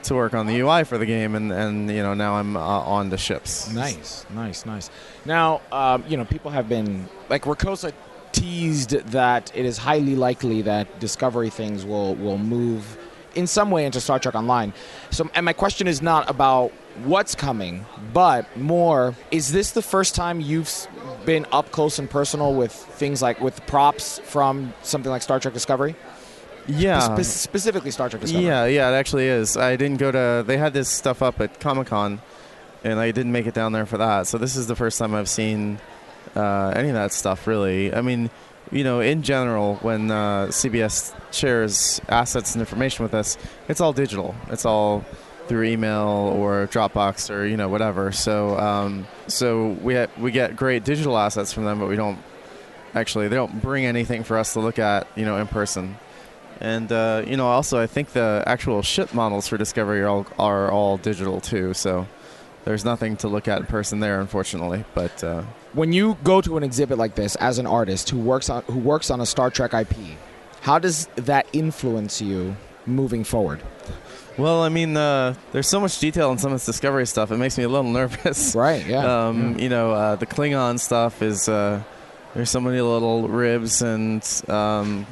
to 0.03 0.15
work 0.15 0.33
on 0.33 0.47
the 0.47 0.57
UI 0.59 0.83
for 0.83 0.97
the 0.97 1.05
game, 1.05 1.35
and, 1.35 1.51
and 1.51 1.89
you 1.89 2.01
know 2.01 2.13
now 2.13 2.35
I'm 2.35 2.55
uh, 2.55 2.59
on 2.59 3.09
the 3.09 3.17
ships. 3.17 3.69
Nice, 3.71 4.25
nice, 4.29 4.65
nice. 4.65 4.89
Now, 5.25 5.61
um, 5.71 6.03
you 6.07 6.17
know, 6.17 6.25
people 6.25 6.51
have 6.51 6.69
been 6.69 7.07
like 7.29 7.43
Ricossa 7.43 7.93
teased 8.31 8.91
that 8.91 9.51
it 9.55 9.65
is 9.65 9.77
highly 9.77 10.15
likely 10.15 10.61
that 10.63 10.99
Discovery 10.99 11.49
things 11.49 11.85
will 11.85 12.15
will 12.15 12.37
move 12.37 12.97
in 13.35 13.47
some 13.47 13.71
way 13.71 13.85
into 13.85 13.99
Star 13.99 14.19
Trek 14.19 14.35
Online. 14.35 14.73
So, 15.11 15.29
and 15.35 15.45
my 15.45 15.53
question 15.53 15.87
is 15.87 16.01
not 16.01 16.29
about 16.29 16.71
what's 17.05 17.35
coming, 17.35 17.85
but 18.13 18.55
more 18.57 19.15
is 19.31 19.51
this 19.51 19.71
the 19.71 19.81
first 19.81 20.15
time 20.15 20.41
you've 20.41 20.87
been 21.25 21.45
up 21.51 21.71
close 21.71 21.99
and 21.99 22.09
personal 22.09 22.53
with 22.53 22.71
things 22.71 23.21
like 23.21 23.41
with 23.41 23.65
props 23.67 24.19
from 24.19 24.73
something 24.81 25.11
like 25.11 25.21
Star 25.21 25.39
Trek 25.39 25.53
Discovery? 25.53 25.95
Yeah. 26.67 27.15
Spe- 27.15 27.23
specifically 27.23 27.91
Star 27.91 28.09
Trek 28.09 28.21
Discovery. 28.21 28.45
Yeah, 28.45 28.65
yeah, 28.65 28.89
it 28.89 28.93
actually 28.93 29.27
is. 29.27 29.57
I 29.57 29.75
didn't 29.75 29.97
go 29.97 30.11
to. 30.11 30.43
They 30.45 30.57
had 30.57 30.73
this 30.73 30.89
stuff 30.89 31.21
up 31.21 31.41
at 31.41 31.59
Comic 31.59 31.87
Con, 31.87 32.21
and 32.83 32.99
I 32.99 33.11
didn't 33.11 33.31
make 33.31 33.47
it 33.47 33.53
down 33.53 33.71
there 33.71 33.85
for 33.85 33.97
that. 33.97 34.27
So 34.27 34.37
this 34.37 34.55
is 34.55 34.67
the 34.67 34.75
first 34.75 34.99
time 34.99 35.13
I've 35.15 35.29
seen 35.29 35.79
uh, 36.35 36.73
any 36.75 36.89
of 36.89 36.95
that 36.95 37.11
stuff. 37.11 37.47
Really, 37.47 37.93
I 37.93 38.01
mean, 38.01 38.29
you 38.71 38.83
know, 38.83 38.99
in 38.99 39.23
general, 39.23 39.75
when 39.77 40.11
uh, 40.11 40.47
CBS 40.47 41.15
shares 41.31 42.01
assets 42.07 42.53
and 42.53 42.61
information 42.61 43.03
with 43.03 43.13
us, 43.13 43.37
it's 43.67 43.81
all 43.81 43.93
digital. 43.93 44.35
It's 44.49 44.65
all 44.65 45.03
through 45.49 45.63
email 45.63 46.31
or 46.37 46.67
Dropbox 46.67 47.29
or 47.29 47.45
you 47.45 47.57
know 47.57 47.67
whatever. 47.67 48.13
So 48.13 48.57
um, 48.57 49.07
so 49.27 49.69
we 49.81 49.95
ha- 49.95 50.07
we 50.17 50.31
get 50.31 50.55
great 50.55 50.85
digital 50.85 51.17
assets 51.17 51.51
from 51.51 51.65
them, 51.65 51.79
but 51.79 51.89
we 51.89 51.97
don't 51.97 52.19
actually 52.95 53.27
they 53.27 53.35
don't 53.35 53.61
bring 53.61 53.85
anything 53.85 54.23
for 54.23 54.37
us 54.37 54.53
to 54.53 54.61
look 54.61 54.79
at 54.79 55.07
you 55.15 55.25
know 55.25 55.37
in 55.37 55.47
person. 55.47 55.97
And 56.61 56.91
uh, 56.91 57.23
you 57.25 57.35
know, 57.35 57.47
also 57.47 57.81
I 57.81 57.87
think 57.87 58.09
the 58.13 58.43
actual 58.45 58.81
ship 58.81 59.13
models 59.13 59.47
for 59.47 59.57
Discovery 59.57 60.01
are 60.01 60.07
all, 60.07 60.27
are 60.37 60.71
all 60.71 60.97
digital 60.97 61.41
too. 61.41 61.73
So 61.73 62.07
there's 62.65 62.85
nothing 62.85 63.17
to 63.17 63.27
look 63.27 63.47
at 63.47 63.59
in 63.59 63.65
person 63.65 63.99
there, 63.99 64.21
unfortunately. 64.21 64.83
But 64.93 65.23
uh, 65.23 65.43
when 65.73 65.93
you 65.93 66.17
go 66.23 66.41
to 66.41 66.57
an 66.57 66.63
exhibit 66.63 66.97
like 66.97 67.15
this 67.15 67.35
as 67.37 67.57
an 67.57 67.65
artist 67.65 68.09
who 68.09 68.19
works 68.19 68.49
on 68.49 68.63
who 68.63 68.77
works 68.77 69.09
on 69.09 69.19
a 69.19 69.25
Star 69.25 69.49
Trek 69.49 69.73
IP, 69.73 69.95
how 70.61 70.77
does 70.77 71.07
that 71.15 71.47
influence 71.53 72.21
you 72.21 72.55
moving 72.85 73.23
forward? 73.23 73.61
Well, 74.39 74.63
I 74.63 74.69
mean, 74.69 74.95
uh, 74.97 75.35
there's 75.51 75.67
so 75.67 75.79
much 75.79 75.99
detail 75.99 76.31
in 76.31 76.37
some 76.37 76.51
of 76.51 76.55
this 76.55 76.65
Discovery 76.65 77.05
stuff. 77.05 77.31
It 77.31 77.37
makes 77.37 77.57
me 77.57 77.63
a 77.65 77.69
little 77.69 77.91
nervous. 77.91 78.55
Right. 78.55 78.85
Yeah. 78.85 79.27
Um, 79.27 79.59
You 79.59 79.69
know, 79.69 79.91
uh, 79.91 80.15
the 80.15 80.25
Klingon 80.25 80.79
stuff 80.79 81.21
is 81.21 81.47
uh, 81.49 81.81
there's 82.33 82.49
so 82.49 82.59
many 82.61 82.81
little 82.81 83.27
ribs 83.27 83.81
and 83.81 84.23
um, 84.47 85.05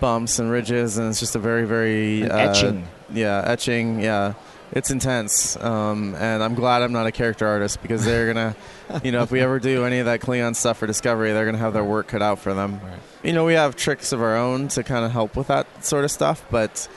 bumps 0.00 0.38
and 0.38 0.50
ridges, 0.50 0.98
and 0.98 1.08
it's 1.08 1.20
just 1.20 1.36
a 1.36 1.38
very, 1.38 1.64
very 1.64 2.22
And 2.22 2.32
uh, 2.32 2.36
etching. 2.36 2.88
Yeah, 3.12 3.42
etching. 3.46 4.00
Yeah, 4.00 4.34
it's 4.72 4.90
intense. 4.90 5.56
Um, 5.56 6.14
and 6.16 6.42
I'm 6.42 6.54
glad 6.54 6.82
I'm 6.82 6.92
not 6.92 7.06
a 7.06 7.12
character 7.12 7.46
artist 7.46 7.80
because 7.82 8.04
they're 8.04 8.26
gonna, 8.32 8.56
you 9.04 9.12
know, 9.12 9.22
if 9.22 9.30
we 9.30 9.40
ever 9.40 9.58
do 9.58 9.84
any 9.84 9.98
of 10.00 10.06
that 10.06 10.20
Klingon 10.20 10.54
stuff 10.56 10.78
for 10.78 10.86
Discovery, 10.86 11.32
they're 11.32 11.44
gonna 11.46 11.58
have 11.58 11.72
their 11.72 11.84
work 11.84 12.08
cut 12.08 12.22
out 12.22 12.38
for 12.40 12.52
them. 12.54 12.80
Right. 12.82 12.98
You 13.22 13.32
know, 13.32 13.44
we 13.44 13.54
have 13.54 13.76
tricks 13.76 14.12
of 14.12 14.20
our 14.20 14.36
own 14.36 14.68
to 14.68 14.82
kind 14.82 15.04
of 15.04 15.12
help 15.12 15.36
with 15.36 15.46
that 15.48 15.84
sort 15.84 16.04
of 16.04 16.10
stuff, 16.10 16.44
but 16.50 16.88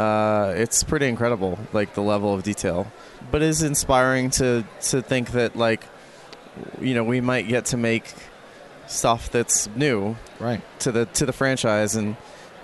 uh, 0.00 0.54
it's 0.56 0.82
pretty 0.82 1.06
incredible, 1.06 1.58
like 1.74 1.92
the 1.94 2.00
level 2.00 2.32
of 2.32 2.42
detail. 2.42 2.90
But 3.30 3.42
it's 3.42 3.60
inspiring 3.60 4.30
to 4.30 4.64
to 4.82 5.02
think 5.02 5.32
that 5.32 5.56
like, 5.56 5.84
you 6.80 6.94
know, 6.94 7.04
we 7.04 7.20
might 7.20 7.48
get 7.48 7.66
to 7.66 7.76
make 7.76 8.14
stuff 8.86 9.30
that's 9.30 9.68
new 9.76 10.16
right. 10.38 10.62
to 10.80 10.90
the 10.90 11.04
to 11.06 11.26
the 11.26 11.32
franchise 11.32 11.94
and 11.94 12.16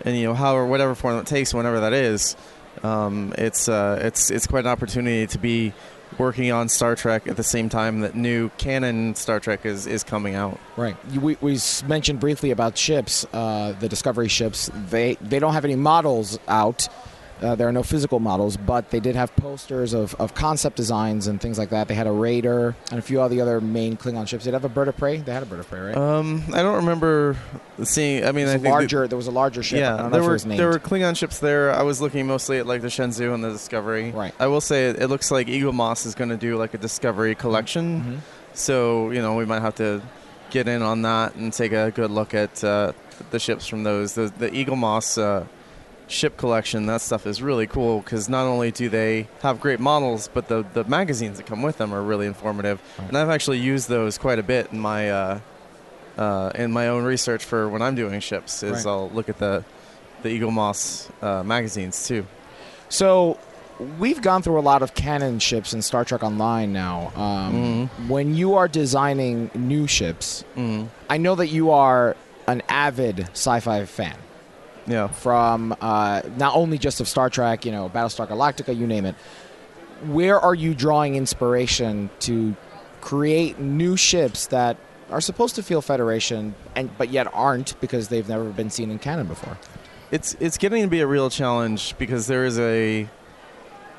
and 0.04 0.16
you 0.16 0.24
know 0.24 0.34
however 0.34 0.66
whatever 0.66 0.94
form 0.96 1.16
it 1.18 1.26
takes 1.26 1.54
whenever 1.54 1.80
that 1.80 1.92
is 1.92 2.36
um, 2.82 3.32
it's 3.38 3.68
uh, 3.68 4.00
it's 4.02 4.30
it's 4.30 4.46
quite 4.46 4.64
an 4.64 4.70
opportunity 4.70 5.26
to 5.28 5.38
be 5.38 5.72
working 6.18 6.50
on 6.52 6.68
Star 6.68 6.96
Trek 6.96 7.28
at 7.28 7.36
the 7.36 7.44
same 7.44 7.68
time 7.68 8.00
that 8.00 8.14
new 8.14 8.48
canon 8.58 9.14
Star 9.14 9.38
Trek 9.40 9.64
is 9.64 9.86
is 9.86 10.02
coming 10.02 10.34
out 10.34 10.58
Right. 10.76 10.96
We, 11.14 11.36
we 11.40 11.58
mentioned 11.86 12.20
briefly 12.20 12.50
about 12.50 12.76
ships, 12.76 13.26
uh, 13.32 13.72
the 13.72 13.88
Discovery 13.88 14.28
ships. 14.28 14.70
They 14.90 15.16
they 15.20 15.38
don't 15.38 15.54
have 15.54 15.64
any 15.64 15.76
models 15.76 16.38
out. 16.48 16.88
Uh, 17.42 17.54
there 17.54 17.68
are 17.68 17.72
no 17.72 17.82
physical 17.82 18.18
models, 18.18 18.56
but 18.56 18.90
they 18.90 18.98
did 19.00 19.14
have 19.14 19.34
posters 19.36 19.92
of, 19.92 20.14
of 20.14 20.34
concept 20.34 20.74
designs 20.76 21.26
and 21.26 21.40
things 21.40 21.58
like 21.58 21.68
that. 21.68 21.86
They 21.86 21.94
had 21.94 22.06
a 22.06 22.10
Raider 22.12 22.74
and 22.90 22.98
a 22.98 23.02
few 23.02 23.20
of 23.20 23.30
the 23.30 23.40
other 23.42 23.60
main 23.60 23.96
Klingon 23.98 24.26
ships. 24.26 24.44
Did 24.44 24.52
they 24.52 24.54
have 24.54 24.64
a 24.64 24.70
Bird 24.70 24.88
of 24.88 24.96
Prey? 24.96 25.18
They 25.18 25.32
had 25.34 25.42
a 25.42 25.46
Bird 25.46 25.60
of 25.60 25.68
Prey, 25.68 25.80
right? 25.80 25.96
um, 25.96 26.42
I 26.54 26.62
don't 26.62 26.76
remember 26.76 27.36
seeing 27.82 28.24
I 28.24 28.32
mean 28.32 28.46
I 28.46 28.50
a 28.50 28.52
think 28.52 28.64
that- 28.64 28.70
larger. 28.70 29.06
there 29.06 29.18
was 29.18 29.26
a 29.26 29.30
larger 29.32 29.62
ship. 29.62 29.78
I 29.78 29.80
Yeah, 29.80 30.08
there 30.08 30.22
were 30.22 30.38
there 30.38 30.68
were 30.68 30.78
Klingon 30.78 31.14
ships 31.16 31.38
there. 31.40 31.72
I 31.74 31.82
was 31.82 32.00
looking 32.00 32.26
mostly 32.26 32.56
at 32.58 32.66
like 32.66 32.80
the 32.80 32.88
Shenzhou 32.88 33.34
and 33.34 33.44
the 33.44 33.50
Discovery. 33.52 34.12
Right. 34.12 34.34
I 34.40 34.46
will 34.46 34.62
say 34.62 34.88
it, 34.88 35.02
it 35.02 35.08
looks 35.08 35.30
like 35.30 35.46
Eaglemoss 35.46 36.06
is 36.06 36.14
going 36.14 36.30
to 36.30 36.36
do 36.38 36.56
like 36.56 36.72
a 36.72 36.78
Discovery 36.78 37.34
collection. 37.34 38.00
Mhm. 38.00 38.18
So 38.54 39.10
you 39.10 39.20
know 39.20 39.36
we 39.36 39.44
might 39.44 39.60
have 39.60 39.74
to 39.76 40.00
get 40.48 40.68
in 40.68 40.80
on 40.80 41.02
that 41.02 41.34
and 41.34 41.52
take 41.52 41.72
a 41.72 41.90
good 41.90 42.10
look 42.10 42.32
at 42.32 42.64
uh, 42.64 42.92
the 43.30 43.38
ships 43.38 43.66
from 43.66 43.82
those. 43.82 44.14
The, 44.14 44.32
the 44.38 44.48
Eaglemoss 44.50 45.20
uh, 45.20 45.44
ship 46.08 46.36
collection, 46.36 46.86
that 46.86 47.00
stuff 47.00 47.26
is 47.26 47.42
really 47.42 47.66
cool 47.66 48.00
because 48.00 48.28
not 48.28 48.46
only 48.46 48.70
do 48.70 48.88
they 48.88 49.26
have 49.42 49.60
great 49.60 49.80
models, 49.80 50.28
but 50.32 50.48
the 50.48 50.64
the 50.74 50.84
magazines 50.84 51.36
that 51.38 51.46
come 51.46 51.62
with 51.62 51.78
them 51.78 51.92
are 51.94 52.02
really 52.02 52.26
informative. 52.26 52.80
Right. 52.98 53.08
And 53.08 53.18
I've 53.18 53.30
actually 53.30 53.58
used 53.58 53.88
those 53.88 54.18
quite 54.18 54.38
a 54.38 54.42
bit 54.44 54.72
in 54.72 54.78
my. 54.80 55.10
Uh, 55.10 55.40
uh, 56.18 56.50
in 56.54 56.72
my 56.72 56.88
own 56.88 57.04
research 57.04 57.44
for 57.44 57.68
when 57.68 57.82
I'm 57.82 57.94
doing 57.94 58.18
ships, 58.20 58.62
is 58.62 58.72
Right. 58.72 58.86
I'll 58.90 59.10
look 59.10 59.28
at 59.28 59.36
the 59.38 59.64
the 60.22 60.30
Eaglemoss 60.30 61.10
uh, 61.22 61.42
magazines 61.44 62.08
too. 62.08 62.26
So 62.88 63.38
we've 63.98 64.22
gone 64.22 64.40
through 64.40 64.58
a 64.58 64.62
lot 64.62 64.80
of 64.80 64.94
canon 64.94 65.38
ships 65.40 65.74
in 65.74 65.82
Star 65.82 66.06
Trek 66.06 66.22
Online 66.22 66.72
now. 66.72 67.12
Um, 67.14 67.88
When 68.08 68.34
you 68.34 68.54
are 68.54 68.66
designing 68.66 69.50
new 69.54 69.86
ships, 69.86 70.42
Mm. 70.56 70.88
I 71.10 71.18
know 71.18 71.34
that 71.34 71.48
you 71.48 71.70
are 71.70 72.16
an 72.46 72.62
avid 72.70 73.28
sci-fi 73.34 73.84
fan. 73.84 74.16
Yeah. 74.86 75.08
From 75.08 75.74
uh, 75.80 76.22
not 76.36 76.54
only 76.54 76.78
just 76.78 77.00
of 77.00 77.08
Star 77.08 77.28
Trek, 77.28 77.64
you 77.64 77.72
know, 77.72 77.88
Battlestar 77.88 78.28
Galactica, 78.28 78.76
you 78.76 78.86
name 78.86 79.04
it. 79.04 79.14
Where 80.04 80.38
are 80.38 80.54
you 80.54 80.74
drawing 80.74 81.16
inspiration 81.16 82.10
to 82.20 82.54
create 83.00 83.58
new 83.58 83.96
ships 83.96 84.48
that 84.48 84.76
are 85.10 85.20
supposed 85.20 85.54
to 85.54 85.62
feel 85.62 85.80
Federation, 85.80 86.54
and 86.74 86.90
but 86.98 87.10
yet 87.10 87.28
aren't 87.32 87.80
because 87.80 88.08
they've 88.08 88.28
never 88.28 88.50
been 88.50 88.70
seen 88.70 88.90
in 88.90 88.98
canon 88.98 89.26
before? 89.26 89.58
It's 90.10 90.36
it's 90.40 90.58
getting 90.58 90.82
to 90.82 90.88
be 90.88 91.00
a 91.00 91.06
real 91.06 91.30
challenge 91.30 91.96
because 91.98 92.26
there 92.26 92.44
is 92.44 92.58
a 92.58 93.08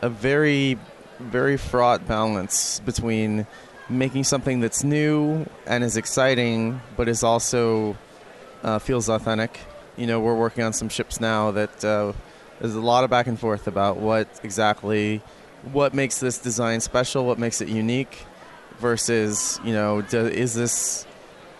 a 0.01 0.09
very 0.09 0.77
very 1.19 1.57
fraught 1.57 2.07
balance 2.07 2.79
between 2.81 3.47
making 3.89 4.23
something 4.23 4.59
that's 4.59 4.83
new 4.83 5.45
and 5.65 5.83
is 5.83 5.97
exciting, 5.97 6.81
but 6.95 7.07
is 7.07 7.23
also 7.23 7.97
uh, 8.63 8.79
feels 8.79 9.09
authentic. 9.09 9.59
You 9.97 10.07
know, 10.07 10.19
we're 10.19 10.35
working 10.35 10.63
on 10.63 10.73
some 10.73 10.89
ships 10.89 11.19
now 11.19 11.51
that 11.51 11.83
uh, 11.83 12.13
there's 12.59 12.75
a 12.75 12.81
lot 12.81 13.03
of 13.03 13.09
back 13.09 13.27
and 13.27 13.39
forth 13.39 13.67
about 13.67 13.97
what 13.97 14.27
exactly 14.43 15.21
what 15.71 15.93
makes 15.93 16.19
this 16.19 16.37
design 16.37 16.79
special, 16.81 17.25
what 17.25 17.39
makes 17.39 17.61
it 17.61 17.67
unique, 17.67 18.25
versus 18.79 19.59
you 19.63 19.73
know, 19.73 20.01
do, 20.01 20.25
is 20.27 20.53
this 20.53 21.05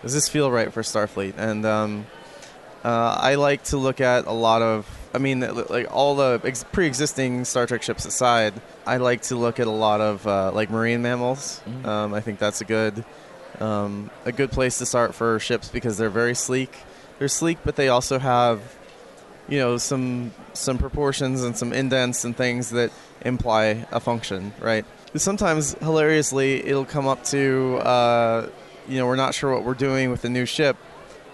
does 0.02 0.14
this 0.14 0.28
feel 0.28 0.50
right 0.50 0.72
for 0.72 0.82
Starfleet? 0.82 1.34
And 1.36 1.66
um, 1.66 2.06
uh, 2.84 3.18
I 3.20 3.34
like 3.34 3.64
to 3.64 3.76
look 3.76 4.00
at 4.00 4.26
a 4.26 4.32
lot 4.32 4.62
of. 4.62 4.88
I 5.12 5.18
mean, 5.18 5.40
like 5.40 5.88
all 5.90 6.14
the 6.16 6.40
ex- 6.44 6.64
pre-existing 6.70 7.44
Star 7.46 7.66
Trek 7.66 7.82
ships 7.82 8.04
aside, 8.04 8.52
I 8.86 8.98
like 8.98 9.22
to 9.22 9.36
look 9.36 9.58
at 9.58 9.66
a 9.66 9.70
lot 9.70 10.00
of 10.00 10.26
uh, 10.26 10.52
like 10.52 10.70
marine 10.70 11.02
mammals. 11.02 11.60
Um, 11.84 12.12
I 12.14 12.20
think 12.20 12.38
that's 12.38 12.60
a 12.60 12.64
good 12.64 13.04
um, 13.58 14.10
a 14.24 14.32
good 14.32 14.50
place 14.50 14.78
to 14.78 14.86
start 14.86 15.14
for 15.14 15.38
ships 15.40 15.68
because 15.68 15.96
they're 15.98 16.10
very 16.10 16.34
sleek. 16.34 16.70
They're 17.18 17.28
sleek, 17.28 17.58
but 17.64 17.76
they 17.76 17.88
also 17.88 18.18
have 18.18 18.60
you 19.48 19.58
know 19.58 19.78
some 19.78 20.32
some 20.52 20.78
proportions 20.78 21.42
and 21.42 21.56
some 21.56 21.72
indents 21.72 22.24
and 22.24 22.36
things 22.36 22.70
that 22.70 22.92
imply 23.22 23.86
a 23.90 24.00
function, 24.00 24.52
right? 24.60 24.84
Sometimes 25.14 25.74
hilariously, 25.80 26.64
it'll 26.66 26.84
come 26.84 27.08
up 27.08 27.24
to 27.24 27.78
uh, 27.78 28.48
you 28.86 28.98
know 28.98 29.06
we're 29.06 29.16
not 29.16 29.34
sure 29.34 29.52
what 29.52 29.64
we're 29.64 29.74
doing 29.74 30.10
with 30.10 30.22
the 30.22 30.28
new 30.28 30.46
ship, 30.46 30.76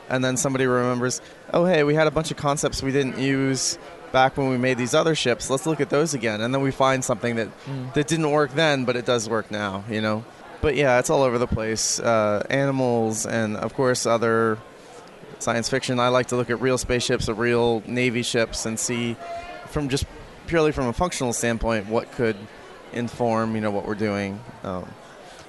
and 0.08 0.24
then 0.24 0.36
somebody 0.36 0.66
remembers, 0.66 1.20
oh 1.52 1.64
hey, 1.64 1.82
we 1.84 1.94
had 1.94 2.06
a 2.06 2.10
bunch 2.10 2.30
of 2.30 2.36
concepts 2.36 2.82
we 2.82 2.92
didn't 2.92 3.18
use 3.18 3.78
back 4.12 4.36
when 4.36 4.48
we 4.48 4.56
made 4.56 4.78
these 4.78 4.94
other 4.94 5.14
ships. 5.16 5.50
Let's 5.50 5.66
look 5.66 5.80
at 5.80 5.90
those 5.90 6.14
again, 6.14 6.40
and 6.40 6.54
then 6.54 6.62
we 6.62 6.70
find 6.70 7.04
something 7.04 7.36
that 7.36 7.48
that 7.94 8.06
didn't 8.06 8.30
work 8.30 8.52
then, 8.52 8.84
but 8.84 8.96
it 8.96 9.04
does 9.04 9.28
work 9.28 9.50
now. 9.50 9.84
You 9.90 10.00
know. 10.00 10.24
But 10.62 10.76
yeah, 10.76 10.98
it's 10.98 11.10
all 11.10 11.22
over 11.22 11.36
the 11.36 11.46
place. 11.46 12.00
Uh, 12.00 12.42
animals 12.48 13.26
and 13.26 13.56
of 13.56 13.74
course 13.74 14.06
other 14.06 14.56
science 15.44 15.68
fiction. 15.68 16.00
I 16.00 16.08
like 16.08 16.26
to 16.28 16.36
look 16.36 16.50
at 16.50 16.60
real 16.60 16.78
spaceships, 16.78 17.28
or 17.28 17.34
real 17.34 17.82
navy 17.86 18.22
ships, 18.22 18.66
and 18.66 18.78
see 18.78 19.16
from 19.66 19.88
just 19.88 20.06
purely 20.46 20.72
from 20.72 20.86
a 20.86 20.92
functional 20.92 21.32
standpoint 21.32 21.88
what 21.88 22.10
could 22.12 22.36
inform 22.92 23.54
you 23.54 23.60
know 23.60 23.70
what 23.70 23.86
we're 23.86 23.94
doing. 23.94 24.40
Um, 24.62 24.88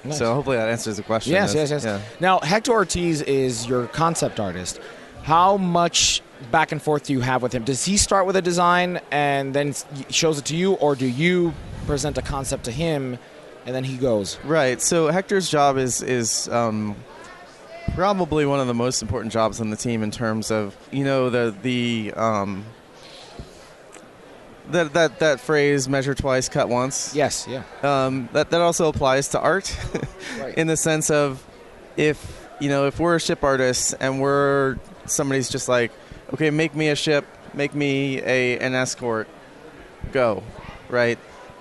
Nice. 0.04 0.18
So 0.18 0.34
hopefully 0.34 0.56
that 0.56 0.68
answers 0.68 0.96
the 0.96 1.02
question. 1.02 1.32
Yes, 1.32 1.54
yes, 1.54 1.70
yes. 1.70 1.84
yeah. 1.84 2.00
Now, 2.20 2.38
Hector 2.40 2.72
Ortiz 2.72 3.22
is 3.22 3.66
your 3.66 3.88
concept 3.88 4.38
artist. 4.38 4.80
How 5.22 5.56
much 5.56 6.22
back 6.50 6.70
and 6.70 6.80
forth 6.80 7.06
do 7.06 7.12
you 7.12 7.20
have 7.20 7.42
with 7.42 7.52
him? 7.52 7.64
Does 7.64 7.84
he 7.84 7.96
start 7.96 8.26
with 8.26 8.36
a 8.36 8.42
design 8.42 9.00
and 9.10 9.54
then 9.54 9.74
shows 10.08 10.38
it 10.38 10.44
to 10.46 10.56
you, 10.56 10.74
or 10.74 10.94
do 10.94 11.06
you 11.06 11.54
present 11.86 12.18
a 12.18 12.22
concept 12.22 12.64
to 12.64 12.70
him 12.70 13.18
and 13.64 13.74
then 13.74 13.84
he 13.84 13.96
goes? 13.96 14.38
Right. 14.44 14.80
So 14.80 15.08
Hector's 15.08 15.50
job 15.50 15.76
is 15.76 16.02
is 16.02 16.48
um, 16.48 16.94
probably 17.94 18.46
one 18.46 18.60
of 18.60 18.66
the 18.66 18.74
most 18.74 19.02
important 19.02 19.32
jobs 19.32 19.60
on 19.60 19.70
the 19.70 19.76
team 19.76 20.02
in 20.02 20.10
terms 20.10 20.50
of 20.50 20.76
you 20.90 21.04
know 21.04 21.30
the 21.30 21.54
the 21.62 22.12
um, 22.16 22.64
that 24.70 24.92
that 24.94 25.18
that 25.20 25.40
phrase 25.40 25.88
"measure 25.88 26.14
twice, 26.14 26.48
cut 26.48 26.68
once." 26.68 27.14
Yes, 27.14 27.46
yeah. 27.48 27.62
Um, 27.82 28.28
that 28.32 28.50
that 28.50 28.60
also 28.60 28.88
applies 28.88 29.28
to 29.28 29.40
art, 29.40 29.74
Right. 30.40 30.56
in 30.56 30.66
the 30.66 30.76
sense 30.76 31.10
of 31.10 31.44
if 31.96 32.46
you 32.60 32.68
know 32.68 32.86
if 32.86 32.98
we're 32.98 33.16
a 33.16 33.20
ship 33.20 33.44
artist 33.44 33.94
and 34.00 34.20
we're 34.20 34.76
somebody's 35.06 35.48
just 35.48 35.68
like, 35.68 35.92
okay, 36.34 36.50
make 36.50 36.74
me 36.74 36.88
a 36.88 36.96
ship, 36.96 37.24
make 37.54 37.74
me 37.74 38.20
a 38.22 38.58
an 38.58 38.74
escort, 38.74 39.28
go, 40.12 40.42
right? 40.88 41.18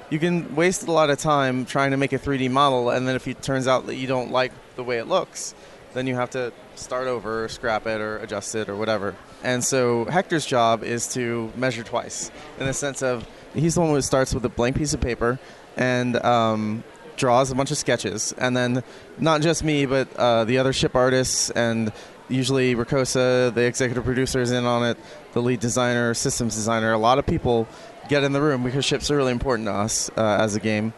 You 0.10 0.20
can 0.20 0.56
waste 0.56 0.88
a 0.88 0.92
lot 0.92 1.10
of 1.10 1.18
time 1.18 1.66
trying 1.66 1.92
to 1.92 1.98
make 1.98 2.14
a 2.14 2.20
3D 2.20 2.50
model, 2.52 2.92
and 2.92 3.08
then 3.08 3.16
if 3.16 3.28
it 3.28 3.42
turns 3.42 3.68
out 3.68 3.88
that 3.88 3.96
you 3.96 4.06
don't 4.08 4.32
like 4.32 4.52
the 4.76 4.84
way 4.84 4.98
it 5.00 5.08
looks, 5.08 5.56
then 5.96 6.06
you 6.06 6.16
have 6.16 6.30
to 6.32 6.54
start 6.76 7.08
over, 7.08 7.48
scrap 7.48 7.88
it, 7.88 8.02
or 8.02 8.18
adjust 8.18 8.54
it, 8.54 8.70
or 8.70 8.76
whatever. 8.76 9.16
And 9.44 9.64
so 9.64 10.06
Hector's 10.06 10.46
job 10.46 10.84
is 10.84 11.08
to 11.14 11.52
measure 11.56 11.84
twice, 11.84 12.30
in 12.60 12.68
the 12.68 12.74
sense 12.74 13.02
of 13.02 13.28
he's 13.54 13.76
the 13.76 13.82
one 13.82 13.90
who 13.90 14.02
starts 14.02 14.34
with 14.34 14.46
a 14.46 14.50
blank 14.50 14.76
piece 14.76 14.94
of 14.94 15.02
paper 15.02 15.40
and 15.78 16.18
um, 16.18 16.84
draws 17.16 17.50
a 17.50 17.56
bunch 17.56 17.72
of 17.72 17.78
sketches, 17.78 18.34
and 18.38 18.56
then 18.56 18.84
not 19.18 19.42
just 19.42 19.64
me, 19.64 19.86
but 19.86 20.14
uh, 20.18 20.44
the 20.44 20.58
other 20.58 20.74
ship 20.74 20.96
artists 20.96 21.50
and 21.52 21.92
usually 22.28 22.76
Ricossa, 22.76 23.54
the 23.54 23.62
executive 23.62 24.04
producer, 24.04 24.42
is 24.42 24.52
in 24.52 24.66
on 24.66 24.84
it, 24.84 24.98
the 25.34 25.42
lead 25.42 25.60
designer, 25.60 26.14
systems 26.14 26.56
designer. 26.56 26.92
A 26.92 26.98
lot 26.98 27.20
of 27.20 27.26
people 27.26 27.68
get 28.10 28.24
in 28.24 28.34
the 28.34 28.42
room 28.42 28.64
because 28.64 28.84
ships 28.84 29.10
are 29.12 29.18
really 29.18 29.32
important 29.32 29.68
to 29.68 29.74
us 29.74 30.10
uh, 30.18 30.38
as 30.40 30.56
a 30.56 30.60
game. 30.60 30.94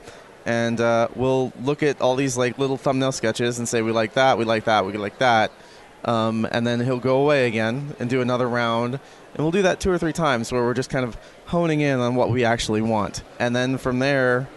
And 0.47 0.79
uh, 0.79 1.09
we'll 1.13 1.51
look 1.61 1.83
at 1.83 1.99
all 1.99 2.15
these 2.15 2.37
like 2.37 2.57
little 2.57 2.77
thumbnail 2.77 3.11
sketches 3.11 3.59
and 3.59 3.67
say 3.67 3.81
we 3.81 3.91
like 3.91 4.13
that, 4.13 4.37
we 4.37 4.45
like 4.45 4.63
that, 4.63 4.85
we 4.85 4.93
like 4.93 5.17
that, 5.17 5.51
um, 6.05 6.47
and 6.53 6.65
then 6.65 6.79
he'll 6.79 7.01
go 7.01 7.19
away 7.19 7.47
again 7.47 7.93
and 7.99 8.09
do 8.09 8.21
another 8.21 8.47
round, 8.47 8.93
and 8.93 9.43
we'll 9.43 9.51
do 9.51 9.63
that 9.63 9.81
two 9.81 9.91
or 9.91 9.97
three 9.97 10.13
times 10.13 10.49
where 10.49 10.63
we're 10.63 10.73
just 10.73 10.89
kind 10.89 11.03
of 11.03 11.17
honing 11.47 11.81
in 11.81 11.99
on 11.99 12.15
what 12.15 12.29
we 12.29 12.45
actually 12.45 12.81
want, 12.81 13.23
and 13.39 13.53
then 13.53 13.77
from 13.77 13.99
there, 13.99 14.47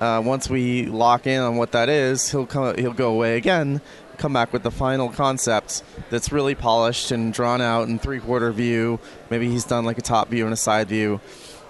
uh, 0.00 0.20
once 0.22 0.50
we 0.50 0.84
lock 0.84 1.26
in 1.26 1.40
on 1.40 1.56
what 1.56 1.72
that 1.72 1.88
is, 1.88 2.30
he'll 2.30 2.44
come, 2.44 2.76
he'll 2.76 2.92
go 2.92 3.10
away 3.10 3.38
again, 3.38 3.80
come 4.18 4.34
back 4.34 4.52
with 4.52 4.64
the 4.64 4.70
final 4.70 5.08
concept 5.08 5.82
that's 6.10 6.30
really 6.30 6.54
polished 6.54 7.10
and 7.10 7.32
drawn 7.32 7.62
out 7.62 7.88
in 7.88 7.98
three 7.98 8.20
quarter 8.20 8.52
view. 8.52 9.00
Maybe 9.30 9.48
he's 9.48 9.64
done 9.64 9.86
like 9.86 9.96
a 9.96 10.02
top 10.02 10.28
view 10.28 10.44
and 10.44 10.52
a 10.52 10.58
side 10.58 10.88
view, 10.88 11.22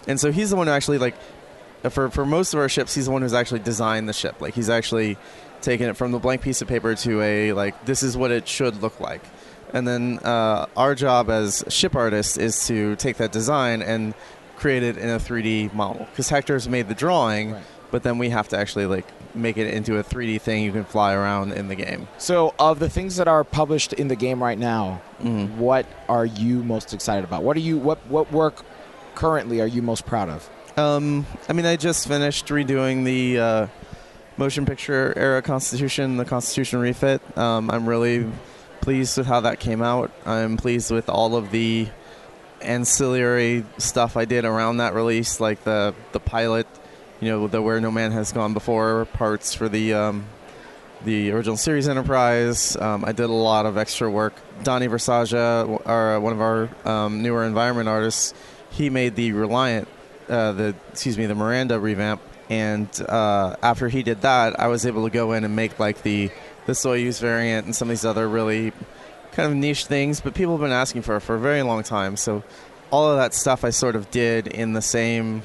and 0.09 0.19
so 0.19 0.33
he's 0.33 0.51
the 0.51 0.57
one 0.57 0.67
who 0.67 0.73
actually 0.73 0.99
like 0.99 1.15
for 1.91 2.11
for 2.11 2.25
most 2.27 2.55
of 2.55 2.61
our 2.61 2.69
ships, 2.69 2.95
he's 2.95 3.07
the 3.07 3.11
one 3.13 3.23
who's 3.23 3.35
actually 3.35 3.61
designed 3.61 4.09
the 4.09 4.13
ship. 4.13 4.41
Like 4.41 4.55
he's 4.55 4.71
actually 4.71 5.17
taken 5.61 5.89
it 5.89 5.97
from 5.97 6.13
the 6.13 6.19
blank 6.19 6.41
piece 6.43 6.63
of 6.63 6.69
paper 6.69 6.95
to 6.95 7.21
a 7.23 7.53
like 7.53 7.85
this 7.85 8.03
is 8.03 8.17
what 8.17 8.31
it 8.31 8.47
should 8.49 8.81
look 8.83 9.01
like. 9.01 9.23
And 9.73 9.87
then 9.87 10.19
uh, 10.21 10.67
our 10.77 10.95
job 10.95 11.29
as 11.31 11.63
ship 11.69 11.95
artists 11.95 12.37
is 12.39 12.67
to 12.69 12.97
take 12.97 13.19
that 13.19 13.33
design 13.33 13.83
and 13.83 14.15
create 14.57 14.83
it 14.83 14.97
in 14.97 15.09
a 15.11 15.19
3D 15.19 15.73
model. 15.75 16.07
Because 16.11 16.29
Hector's 16.31 16.69
made 16.69 16.89
the 16.89 16.95
drawing, 16.95 17.53
Right. 17.53 17.63
but 17.91 18.03
then 18.03 18.17
we 18.19 18.31
have 18.31 18.49
to 18.49 18.59
actually 18.59 18.87
like 18.87 19.07
make 19.35 19.57
it 19.59 19.73
into 19.73 19.99
a 19.99 20.03
3D 20.03 20.41
thing 20.41 20.65
you 20.65 20.73
can 20.73 20.85
fly 20.85 21.13
around 21.15 21.53
in 21.53 21.69
the 21.69 21.75
game. 21.75 22.09
So, 22.17 22.55
of 22.59 22.79
the 22.79 22.89
things 22.89 23.17
that 23.17 23.29
are 23.29 23.45
published 23.45 23.93
in 23.93 24.09
the 24.09 24.17
game 24.17 24.43
right 24.43 24.59
now, 24.59 25.03
Mm-hmm. 25.23 25.59
what 25.59 25.85
are 26.09 26.25
you 26.25 26.63
most 26.65 26.95
excited 26.95 27.25
about? 27.25 27.43
What 27.43 27.57
are 27.57 27.61
you 27.61 27.77
what 27.77 27.99
what 28.09 28.33
work 28.33 28.65
currently 29.17 29.61
are 29.61 29.67
you 29.67 29.83
most 29.83 30.07
proud 30.07 30.29
of? 30.31 30.49
Um, 30.79 31.27
I 31.49 31.55
mean, 31.55 31.67
I 31.67 31.75
just 31.75 32.07
finished 32.07 32.47
redoing 32.47 33.05
the 33.05 33.39
uh, 33.41 33.67
motion 34.37 34.65
picture 34.65 35.13
era 35.17 35.43
Constitution, 35.43 36.19
the 36.19 36.25
Constitution 36.25 36.79
refit. 36.79 37.21
Um, 37.37 37.69
I'm 37.69 37.89
really 37.89 38.31
pleased 38.81 39.19
with 39.19 39.27
how 39.27 39.41
that 39.41 39.59
came 39.59 39.83
out. 39.83 40.13
I'm 40.25 40.57
pleased 40.57 40.93
with 40.93 41.09
all 41.09 41.35
of 41.35 41.51
the 41.51 41.89
ancillary 42.61 43.65
stuff 43.79 44.17
I 44.17 44.25
did 44.25 44.45
around 44.45 44.77
that 44.77 44.95
release, 44.95 45.41
like 45.41 45.65
the 45.65 45.97
the 46.13 46.21
pilot, 46.21 46.69
you 47.21 47.29
know, 47.29 47.49
the 47.49 47.61
Where 47.61 47.81
No 47.81 47.91
Man 47.91 48.13
Has 48.13 48.31
Gone 48.31 48.55
Before 48.55 49.07
parts 49.07 49.55
for 49.55 49.69
the 49.69 49.95
um, 49.95 50.27
the 51.05 51.33
original 51.33 51.57
series 51.57 51.89
Enterprise. 51.89 52.77
Um, 52.77 53.05
I 53.05 53.11
did 53.11 53.25
a 53.25 53.33
lot 53.33 53.67
of 53.67 53.77
extra 53.79 54.09
work. 54.09 54.35
Donnie 54.63 54.87
Versaja, 54.87 55.83
our, 55.87 56.21
one 56.21 56.33
of 56.33 56.41
our 56.41 56.69
um, 56.85 57.21
newer 57.21 57.43
environment 57.43 57.89
artists, 57.89 58.33
he 58.71 58.91
made 58.91 59.17
the 59.17 59.33
Reliant, 59.33 59.89
uh, 60.29 60.53
the 60.53 60.75
excuse 60.91 61.19
me, 61.19 61.27
the 61.27 61.35
Miranda 61.35 61.79
revamp. 61.79 62.21
And 62.51 62.89
uh, 63.09 63.57
after 63.63 63.89
he 63.89 64.03
did 64.03 64.23
that, 64.23 64.59
I 64.59 64.69
was 64.69 64.87
able 64.87 65.05
to 65.05 65.11
go 65.11 65.33
in 65.33 65.45
and 65.45 65.55
make 65.55 65.79
like 65.79 66.03
the 66.03 66.31
the 66.67 66.73
Soyuz 66.73 67.21
variant 67.21 67.67
and 67.67 67.75
some 67.75 67.89
of 67.89 67.91
these 67.91 68.05
other 68.05 68.29
really 68.29 68.73
kind 69.33 69.51
of 69.51 69.57
niche 69.57 69.87
things. 69.87 70.21
But 70.21 70.35
people 70.35 70.55
have 70.55 70.61
been 70.61 70.73
asking 70.73 71.03
for 71.03 71.17
it 71.17 71.21
for 71.21 71.35
a 71.35 71.41
very 71.41 71.63
long 71.63 71.83
time. 71.83 72.17
So 72.17 72.43
all 72.91 73.11
of 73.11 73.19
that 73.19 73.35
stuff 73.35 73.65
I 73.65 73.71
sort 73.71 73.97
of 73.97 74.11
did 74.11 74.47
in 74.47 74.73
the 74.73 74.83
same 74.83 75.43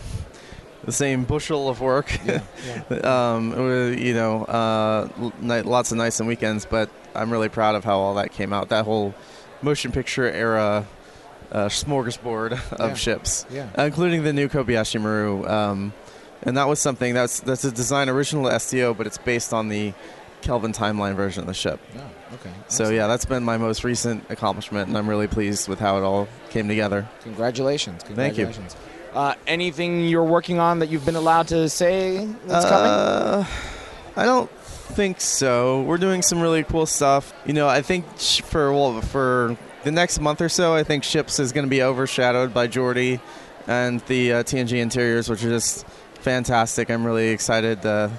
the 0.83 0.91
same 0.91 1.23
bushel 1.23 1.69
of 1.69 1.79
work. 1.79 2.11
um, 3.03 3.53
it 3.53 3.59
was, 3.59 3.95
you 3.97 4.13
know, 4.13 4.43
uh, 4.43 5.07
lots 5.41 5.91
of 5.91 5.97
nights 5.97 6.19
and 6.19 6.27
weekends, 6.27 6.65
but 6.65 6.89
I'm 7.15 7.31
really 7.31 7.49
proud 7.49 7.75
of 7.75 7.83
how 7.83 7.99
all 7.99 8.15
that 8.15 8.31
came 8.31 8.51
out. 8.51 8.69
That 8.69 8.85
whole 8.85 9.13
motion 9.61 9.91
picture 9.91 10.29
era 10.29 10.85
uh, 11.53 11.67
smorgasbord 11.69 12.53
of 12.73 12.89
Yeah. 12.89 12.93
ships, 12.95 13.45
Yeah. 13.49 13.67
including 13.85 14.23
the 14.23 14.33
new 14.33 14.49
Kobayashi 14.49 14.99
Maru. 14.99 15.45
Um, 15.47 15.93
and 16.41 16.57
that 16.57 16.67
was 16.67 16.79
something 16.79 17.13
that's 17.13 17.39
that's 17.39 17.63
a 17.63 17.71
design 17.71 18.09
original 18.09 18.49
to 18.49 18.59
STO, 18.59 18.93
but 18.93 19.07
it's 19.07 19.17
based 19.17 19.53
on 19.53 19.69
the 19.69 19.93
Kelvin 20.41 20.73
timeline 20.73 21.15
version 21.15 21.39
of 21.41 21.47
the 21.47 21.53
ship. 21.53 21.79
Oh, 21.97 22.01
okay. 22.35 22.49
So 22.67 22.89
yeah, 22.89 23.07
that's 23.07 23.23
been 23.23 23.43
my 23.45 23.55
most 23.57 23.85
recent 23.85 24.25
accomplishment, 24.29 24.89
and 24.89 24.97
I'm 24.97 25.07
really 25.07 25.27
pleased 25.27 25.69
with 25.69 25.79
how 25.79 25.97
it 25.97 26.01
all 26.03 26.27
came 26.49 26.67
together. 26.67 27.07
Congratulations. 27.23 28.03
Thank 28.03 28.37
you. 28.37 28.49
Uh, 29.13 29.35
anything 29.47 30.05
you're 30.07 30.23
working 30.23 30.59
on 30.59 30.79
that 30.79 30.89
you've 30.89 31.05
been 31.05 31.15
allowed 31.15 31.47
to 31.49 31.69
say 31.69 32.25
that's 32.47 32.65
Uh, 32.65 33.45
I 34.17 34.25
don't 34.25 34.49
think 34.95 35.21
so. 35.21 35.83
We're 35.83 35.97
doing 35.99 36.21
some 36.23 36.41
really 36.41 36.63
cool 36.63 36.85
stuff. 36.87 37.31
You 37.45 37.53
know, 37.53 37.67
I 37.69 37.81
think 37.81 38.05
for 38.19 38.73
well, 38.73 38.99
for 39.01 39.55
the 39.83 39.91
next 39.91 40.19
month 40.19 40.41
or 40.41 40.49
so, 40.49 40.73
I 40.73 40.83
think 40.83 41.03
Ships 41.03 41.39
is 41.39 41.51
going 41.51 41.65
to 41.65 41.69
be 41.69 41.83
overshadowed 41.83 42.53
by 42.53 42.67
Geordi 42.67 43.19
and 43.67 43.99
the 44.01 44.33
uh, 44.33 44.43
TNG 44.43 44.79
interiors, 44.79 45.29
which 45.29 45.43
are 45.43 45.49
just 45.49 45.85
fantastic. 46.15 46.89
I'm 46.89 47.05
really 47.05 47.29
excited 47.29 47.85
uh, 47.85 48.09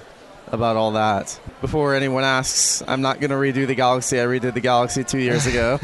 about 0.47 0.75
all 0.75 0.93
that. 0.93 1.39
Before 1.61 1.95
anyone 1.95 2.23
asks, 2.23 2.83
I'm 2.87 3.01
not 3.01 3.19
going 3.19 3.31
to 3.31 3.35
redo 3.35 3.67
the 3.67 3.75
Galaxy. 3.75 4.19
I 4.19 4.25
redid 4.25 4.53
the 4.53 4.61
Galaxy 4.61 5.03
two 5.03 5.19
years 5.19 5.45
ago. 5.45 5.79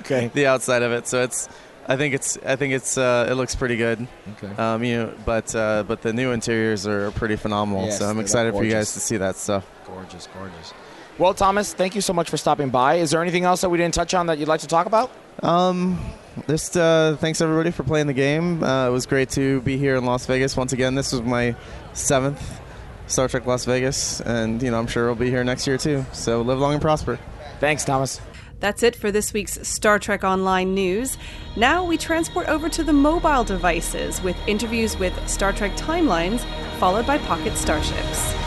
okay. 0.00 0.30
the 0.34 0.46
outside 0.46 0.82
of 0.82 0.92
it, 0.92 1.06
so 1.06 1.22
it's. 1.22 1.48
I 1.86 1.96
think 1.96 2.14
it's. 2.14 2.38
I 2.44 2.56
think 2.56 2.74
it's. 2.74 2.98
Uh, 2.98 3.26
it 3.28 3.34
looks 3.34 3.56
pretty 3.56 3.76
good. 3.76 4.06
Okay. 4.36 4.62
Um, 4.62 4.84
you 4.84 4.96
know, 4.96 5.14
but 5.24 5.54
uh, 5.54 5.82
but 5.84 6.02
the 6.02 6.12
new 6.12 6.30
interiors 6.30 6.86
are 6.86 7.10
pretty 7.12 7.36
phenomenal. 7.36 7.86
Yes, 7.86 7.98
so 7.98 8.06
I'm 8.06 8.20
excited 8.20 8.52
for 8.52 8.62
you 8.64 8.70
guys 8.70 8.92
to 8.92 9.00
see 9.00 9.16
that 9.16 9.36
stuff. 9.36 9.66
Gorgeous, 9.86 10.28
gorgeous. 10.34 10.72
Well, 11.20 11.34
Thomas, 11.34 11.74
thank 11.74 11.94
you 11.94 12.00
so 12.00 12.14
much 12.14 12.30
for 12.30 12.38
stopping 12.38 12.70
by. 12.70 12.94
Is 12.94 13.10
there 13.10 13.20
anything 13.20 13.44
else 13.44 13.60
that 13.60 13.68
we 13.68 13.76
didn't 13.76 13.92
touch 13.92 14.14
on 14.14 14.28
that 14.28 14.38
you'd 14.38 14.48
like 14.48 14.60
to 14.60 14.66
talk 14.66 14.86
about? 14.86 15.10
Um, 15.42 16.00
just 16.48 16.78
uh, 16.78 17.16
thanks 17.16 17.42
everybody 17.42 17.72
for 17.72 17.82
playing 17.82 18.06
the 18.06 18.14
game. 18.14 18.64
Uh, 18.64 18.88
it 18.88 18.90
was 18.90 19.04
great 19.04 19.28
to 19.30 19.60
be 19.60 19.76
here 19.76 19.96
in 19.96 20.06
Las 20.06 20.24
Vegas 20.24 20.56
once 20.56 20.72
again. 20.72 20.94
This 20.94 21.12
was 21.12 21.20
my 21.20 21.54
seventh 21.92 22.58
Star 23.06 23.28
Trek 23.28 23.44
Las 23.44 23.66
Vegas, 23.66 24.22
and 24.22 24.62
you 24.62 24.70
know 24.70 24.78
I'm 24.78 24.86
sure 24.86 25.08
we'll 25.08 25.14
be 25.14 25.28
here 25.28 25.44
next 25.44 25.66
year 25.66 25.76
too. 25.76 26.06
So 26.12 26.40
live 26.40 26.58
long 26.58 26.72
and 26.72 26.80
prosper. 26.80 27.18
Thanks, 27.58 27.84
Thomas. 27.84 28.18
That's 28.60 28.82
it 28.82 28.96
for 28.96 29.12
this 29.12 29.34
week's 29.34 29.68
Star 29.68 29.98
Trek 29.98 30.24
Online 30.24 30.72
news. 30.72 31.18
Now 31.54 31.84
we 31.84 31.98
transport 31.98 32.48
over 32.48 32.70
to 32.70 32.82
the 32.82 32.94
mobile 32.94 33.44
devices 33.44 34.22
with 34.22 34.38
interviews 34.46 34.98
with 34.98 35.28
Star 35.28 35.52
Trek 35.52 35.76
timelines, 35.76 36.46
followed 36.78 37.06
by 37.06 37.18
pocket 37.18 37.58
starships. 37.58 38.39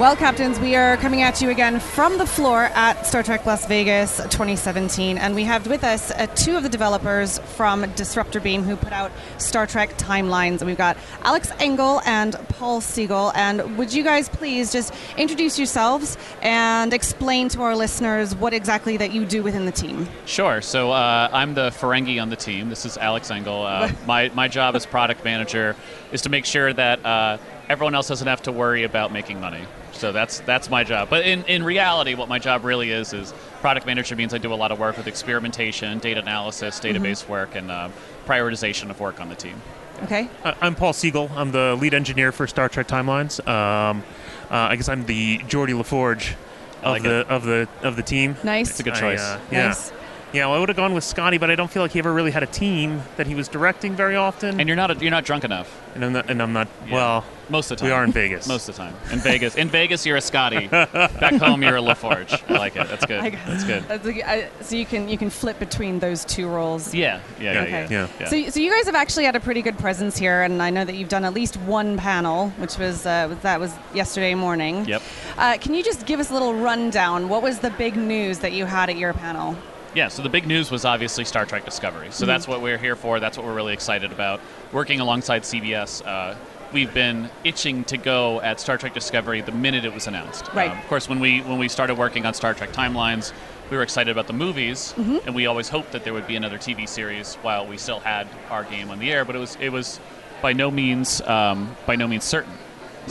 Well, 0.00 0.16
Captains, 0.16 0.58
we 0.58 0.76
are 0.76 0.96
coming 0.96 1.20
at 1.20 1.42
you 1.42 1.50
again 1.50 1.78
from 1.78 2.16
the 2.16 2.24
floor 2.24 2.70
at 2.74 3.06
Star 3.06 3.22
Trek 3.22 3.44
Las 3.44 3.66
Vegas 3.66 4.16
2017, 4.16 5.18
and 5.18 5.34
we 5.34 5.44
have 5.44 5.66
with 5.66 5.84
us 5.84 6.10
uh, 6.12 6.26
two 6.34 6.56
of 6.56 6.62
the 6.62 6.70
developers 6.70 7.38
from 7.38 7.82
Disruptor 7.96 8.40
Beam 8.40 8.62
who 8.62 8.76
put 8.76 8.94
out 8.94 9.12
Star 9.36 9.66
Trek 9.66 9.98
Timelines. 9.98 10.60
And 10.60 10.62
we've 10.62 10.78
got 10.78 10.96
Alex 11.20 11.52
Engel 11.58 12.00
and 12.06 12.32
Paul 12.48 12.80
Siegel. 12.80 13.30
And 13.34 13.76
would 13.76 13.92
you 13.92 14.02
guys 14.02 14.30
please 14.30 14.72
just 14.72 14.94
introduce 15.18 15.58
yourselves 15.58 16.16
and 16.40 16.94
explain 16.94 17.50
to 17.50 17.60
our 17.60 17.76
listeners 17.76 18.34
what 18.34 18.54
exactly 18.54 18.96
that 18.96 19.12
you 19.12 19.26
do 19.26 19.42
within 19.42 19.66
the 19.66 19.72
team? 19.72 20.08
Sure. 20.24 20.62
So 20.62 20.92
uh, 20.92 21.28
I'm 21.30 21.52
the 21.52 21.68
Ferengi 21.72 22.22
on 22.22 22.30
the 22.30 22.36
team. 22.36 22.70
This 22.70 22.86
is 22.86 22.96
Alex 22.96 23.30
Engel. 23.30 23.66
Uh, 23.66 23.92
my, 24.06 24.30
my 24.30 24.48
job 24.48 24.76
as 24.76 24.86
product 24.86 25.26
manager 25.26 25.76
is 26.10 26.22
to 26.22 26.30
make 26.30 26.46
sure 26.46 26.72
that 26.72 27.04
uh, 27.04 27.36
everyone 27.68 27.94
else 27.94 28.08
doesn't 28.08 28.28
have 28.28 28.40
to 28.44 28.52
worry 28.52 28.84
about 28.84 29.12
making 29.12 29.38
money. 29.38 29.62
So 30.00 30.12
that's 30.12 30.40
that's 30.40 30.70
my 30.70 30.82
job. 30.82 31.10
But 31.10 31.26
in, 31.26 31.44
in 31.44 31.62
reality, 31.62 32.14
what 32.14 32.26
my 32.26 32.38
job 32.38 32.64
really 32.64 32.90
is 32.90 33.12
is 33.12 33.34
product 33.60 33.84
manager 33.84 34.16
means 34.16 34.32
I 34.32 34.38
do 34.38 34.50
a 34.50 34.56
lot 34.56 34.72
of 34.72 34.78
work 34.78 34.96
with 34.96 35.06
experimentation, 35.06 35.98
data 35.98 36.20
analysis, 36.20 36.80
database 36.80 37.28
work, 37.28 37.54
and 37.54 37.70
uh, 37.70 37.90
prioritization 38.26 38.88
of 38.88 38.98
work 38.98 39.20
on 39.20 39.28
the 39.28 39.34
team. 39.34 39.60
Okay. 40.04 40.30
Uh, 40.42 40.54
I'm 40.62 40.74
Paul 40.74 40.94
Siegel. 40.94 41.30
I'm 41.36 41.52
the 41.52 41.76
lead 41.78 41.92
engineer 41.92 42.32
for 42.32 42.46
Star 42.46 42.70
Trek 42.70 42.88
Timelines. 42.88 43.46
Um, 43.46 44.02
uh, 44.50 44.54
I 44.54 44.76
guess 44.76 44.88
I'm 44.88 45.04
the 45.04 45.36
Geordi 45.40 45.78
LaForge 45.78 46.32
of 46.78 46.92
like 46.92 47.02
the 47.02 47.20
it. 47.20 47.28
of 47.28 47.44
the 47.44 47.68
of 47.82 47.96
the 47.96 48.02
team. 48.02 48.36
Nice. 48.42 48.70
It's 48.70 48.80
a 48.80 48.82
good 48.82 48.94
I, 48.94 49.00
choice. 49.00 49.20
uh, 49.20 49.38
yeah. 49.52 49.66
Nice. 49.66 49.92
Yeah, 50.32 50.46
well, 50.46 50.56
I 50.56 50.58
would 50.60 50.68
have 50.68 50.76
gone 50.76 50.94
with 50.94 51.02
Scotty, 51.04 51.38
but 51.38 51.50
I 51.50 51.56
don't 51.56 51.70
feel 51.70 51.82
like 51.82 51.90
he 51.92 51.98
ever 51.98 52.12
really 52.12 52.30
had 52.30 52.42
a 52.42 52.46
team 52.46 53.02
that 53.16 53.26
he 53.26 53.34
was 53.34 53.48
directing 53.48 53.96
very 53.96 54.14
often. 54.16 54.60
And 54.60 54.68
you're 54.68 54.76
not 54.76 54.90
a, 54.90 54.94
you're 54.94 55.10
not 55.10 55.24
drunk 55.24 55.44
enough. 55.44 55.76
And 55.94 56.04
I'm 56.04 56.12
not. 56.12 56.30
And 56.30 56.40
I'm 56.40 56.52
not 56.52 56.68
Yeah. 56.86 56.94
Well, 56.94 57.24
Most 57.48 57.72
of 57.72 57.78
the 57.78 57.80
time. 57.82 57.88
we 57.88 57.92
are 57.92 58.04
in 58.04 58.12
Vegas. 58.12 58.46
Most 58.48 58.68
of 58.68 58.76
the 58.76 58.82
time. 58.82 58.94
In 59.10 59.18
Vegas. 59.18 59.56
In 59.56 59.68
Vegas, 59.68 60.06
you're 60.06 60.16
a 60.16 60.20
Scotty. 60.20 60.68
Back 60.68 61.34
home, 61.34 61.62
you're 61.64 61.78
a 61.78 61.80
LaForge. 61.82 62.40
I 62.48 62.58
like 62.58 62.76
it. 62.76 62.86
That's 62.88 63.04
good. 63.06 63.18
I 63.20 63.30
got 63.30 63.44
That's 63.46 63.64
good. 63.64 63.82
That's 63.88 64.06
a- 64.06 64.30
I- 64.30 64.48
so 64.60 64.76
you 64.76 64.86
can 64.86 65.08
you 65.08 65.18
can 65.18 65.30
flip 65.30 65.58
between 65.58 65.98
those 65.98 66.24
two 66.24 66.46
roles. 66.48 66.94
Yeah. 66.94 67.20
Yeah. 67.40 67.52
Yeah. 67.52 67.60
Okay. 67.62 67.70
yeah. 67.70 67.88
Yeah. 67.90 68.08
Yeah. 68.20 68.26
So, 68.28 68.50
so 68.50 68.60
you 68.60 68.70
guys 68.70 68.86
have 68.86 68.94
actually 68.94 69.24
had 69.24 69.34
a 69.34 69.40
pretty 69.40 69.62
good 69.62 69.78
presence 69.78 70.16
here, 70.16 70.42
and 70.42 70.62
I 70.62 70.70
know 70.70 70.84
that 70.84 70.94
you've 70.94 71.08
done 71.08 71.24
at 71.24 71.34
least 71.34 71.56
one 71.56 71.96
panel, 71.96 72.50
which 72.50 72.78
was 72.78 73.04
uh, 73.04 73.36
that 73.42 73.58
was 73.58 73.74
yesterday 73.94 74.34
morning. 74.36 74.84
Yep. 74.84 75.02
Uh, 75.36 75.56
can 75.60 75.74
you 75.74 75.82
just 75.82 76.06
give 76.06 76.20
us 76.20 76.30
a 76.30 76.32
little 76.32 76.54
rundown? 76.54 77.28
What 77.28 77.42
was 77.42 77.58
the 77.58 77.70
big 77.70 77.96
news 77.96 78.38
that 78.38 78.52
you 78.52 78.64
had 78.64 78.90
at 78.90 78.96
your 78.96 79.12
panel? 79.12 79.56
Yeah, 79.94 80.08
so 80.08 80.22
the 80.22 80.28
big 80.28 80.46
news 80.46 80.70
was 80.70 80.84
obviously 80.84 81.24
Star 81.24 81.44
Trek 81.44 81.64
Discovery. 81.64 82.06
Mm-hmm. 82.06 82.12
So 82.12 82.26
that's 82.26 82.46
what 82.46 82.60
we're 82.62 82.78
here 82.78 82.94
for. 82.96 83.18
That's 83.20 83.36
what 83.36 83.44
we're 83.46 83.54
really 83.54 83.72
excited 83.72 84.12
about. 84.12 84.40
Working 84.72 85.00
alongside 85.00 85.42
CBS, 85.42 86.06
uh, 86.06 86.36
we've 86.72 86.94
been 86.94 87.28
itching 87.42 87.82
to 87.84 87.96
go 87.96 88.40
at 88.40 88.60
Star 88.60 88.78
Trek 88.78 88.94
Discovery 88.94 89.40
the 89.40 89.50
minute 89.52 89.84
it 89.84 89.92
was 89.92 90.06
announced. 90.06 90.48
Right. 90.54 90.70
Um, 90.70 90.78
of 90.78 90.86
course, 90.86 91.08
when 91.08 91.18
we 91.18 91.40
when 91.40 91.58
we 91.58 91.68
started 91.68 91.98
working 91.98 92.24
on 92.24 92.34
Star 92.34 92.54
Trek 92.54 92.70
Timelines, 92.72 93.32
we 93.70 93.76
were 93.76 93.82
excited 93.82 94.10
about 94.12 94.26
the 94.28 94.32
movies, 94.32 94.94
Mm-hmm. 94.96 95.26
and 95.26 95.34
we 95.34 95.46
always 95.46 95.68
hoped 95.68 95.92
that 95.92 96.04
there 96.04 96.12
would 96.12 96.26
be 96.26 96.36
another 96.36 96.58
TV 96.58 96.88
series 96.88 97.34
while 97.36 97.66
we 97.66 97.76
still 97.76 98.00
had 98.00 98.28
our 98.50 98.62
game 98.64 98.90
on 98.90 98.98
the 99.00 99.10
air. 99.12 99.24
But 99.24 99.34
it 99.36 99.40
was 99.40 99.56
it 99.60 99.70
was 99.70 99.98
by 100.40 100.52
no 100.52 100.70
means 100.70 101.20
um, 101.22 101.76
by 101.86 101.96
no 101.96 102.06
means 102.06 102.24
certain. 102.24 102.52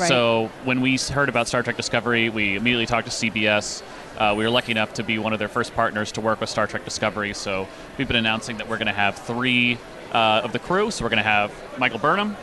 So 0.07 0.49
when 0.63 0.81
we 0.81 0.97
heard 0.97 1.29
about 1.29 1.47
Star 1.47 1.63
Trek 1.63 1.77
Discovery, 1.77 2.29
we 2.29 2.55
immediately 2.55 2.85
talked 2.85 3.09
to 3.09 3.13
CBS. 3.13 3.81
Uh, 4.17 4.33
we 4.37 4.43
were 4.43 4.49
lucky 4.49 4.71
enough 4.71 4.93
to 4.95 5.03
be 5.03 5.17
one 5.19 5.33
of 5.33 5.39
their 5.39 5.47
first 5.47 5.73
partners 5.75 6.11
to 6.13 6.21
work 6.21 6.39
with 6.41 6.49
Star 6.49 6.67
Trek 6.67 6.85
Discovery. 6.85 7.33
So 7.33 7.67
we've 7.97 8.07
been 8.07 8.17
announcing 8.17 8.57
that 8.57 8.67
we're 8.69 8.77
going 8.77 8.87
to 8.87 8.93
have 8.93 9.17
three 9.17 9.77
uh, 10.13 10.41
of 10.43 10.53
the 10.53 10.59
crew. 10.59 10.91
So 10.91 11.03
we're 11.03 11.09
going 11.09 11.17
to 11.17 11.23
have 11.23 11.53
Michael 11.77 11.99
Burnham, 11.99 12.35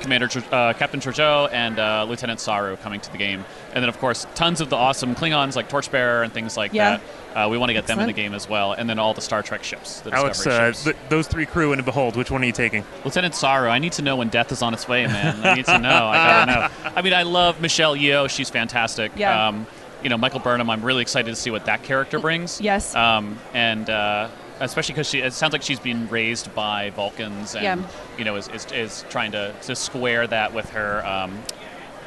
Commander 0.00 0.28
Tr- 0.28 0.40
uh, 0.52 0.72
Captain 0.74 1.00
Georgiou, 1.00 1.48
and 1.52 1.78
uh, 1.78 2.04
Lieutenant 2.08 2.40
Saru 2.40 2.76
coming 2.76 3.00
to 3.00 3.10
the 3.12 3.18
game. 3.18 3.44
And 3.72 3.82
then, 3.82 3.88
of 3.88 3.98
course, 3.98 4.26
tons 4.34 4.60
of 4.60 4.70
the 4.70 4.76
awesome 4.76 5.14
Klingons 5.14 5.56
like 5.56 5.68
Torchbearer 5.68 6.22
and 6.22 6.32
things 6.32 6.56
like 6.56 6.72
Yeah. 6.72 6.98
that. 7.34 7.46
Uh, 7.46 7.48
we 7.48 7.58
want 7.58 7.70
to 7.70 7.74
get 7.74 7.86
them 7.88 7.98
in 7.98 8.06
the 8.06 8.12
game 8.12 8.32
as 8.34 8.48
well. 8.48 8.72
And 8.72 8.88
then 8.88 8.98
all 9.00 9.12
the 9.14 9.20
Star 9.20 9.42
Trek 9.42 9.64
ships, 9.64 10.00
the 10.02 10.12
Alex, 10.12 10.46
uh, 10.46 10.66
ships. 10.72 10.84
th- 10.84 10.96
those 11.08 11.26
three 11.26 11.46
crew 11.46 11.72
and 11.72 11.84
Behold, 11.84 12.14
which 12.16 12.30
one 12.30 12.42
are 12.42 12.46
you 12.46 12.52
taking? 12.52 12.84
Lieutenant 13.04 13.34
Saru, 13.34 13.68
I 13.68 13.78
need 13.80 13.92
to 13.94 14.02
know 14.02 14.14
when 14.16 14.28
death 14.28 14.52
is 14.52 14.62
on 14.62 14.72
its 14.72 14.86
way, 14.86 15.06
man. 15.06 15.40
I 15.44 15.54
need 15.54 15.64
to 15.66 15.78
know. 15.78 16.06
I 16.08 16.14
gotta 16.46 16.52
know. 16.52 16.90
I 16.96 17.02
mean, 17.02 17.12
I 17.12 17.22
love 17.24 17.60
Michelle 17.60 17.96
Yeoh. 17.96 18.30
She's 18.30 18.50
fantastic. 18.50 19.10
Yeah. 19.16 19.48
Um, 19.48 19.66
you 20.02 20.10
know, 20.10 20.16
Michael 20.18 20.38
Burnham. 20.40 20.68
I'm 20.70 20.82
really 20.84 21.02
excited 21.02 21.30
to 21.30 21.34
see 21.36 21.50
what 21.50 21.64
that 21.64 21.82
character 21.82 22.18
brings. 22.20 22.60
Yes. 22.60 22.94
Um, 22.94 23.38
and 23.54 23.88
uh, 23.90 24.28
especially 24.60 24.94
because 24.94 25.08
she, 25.08 25.20
it 25.20 25.32
sounds 25.32 25.52
like 25.52 25.62
she's 25.62 25.80
been 25.80 26.08
raised 26.08 26.54
by 26.54 26.90
Vulcans, 26.90 27.54
and 27.54 27.64
Yeah. 27.64 27.86
you 28.18 28.24
know, 28.24 28.36
is, 28.36 28.48
is, 28.48 28.66
is 28.72 29.04
trying 29.10 29.32
to, 29.32 29.54
to 29.62 29.74
square 29.76 30.26
that 30.26 30.52
with 30.54 30.70
her. 30.70 31.04
Um, 31.06 31.42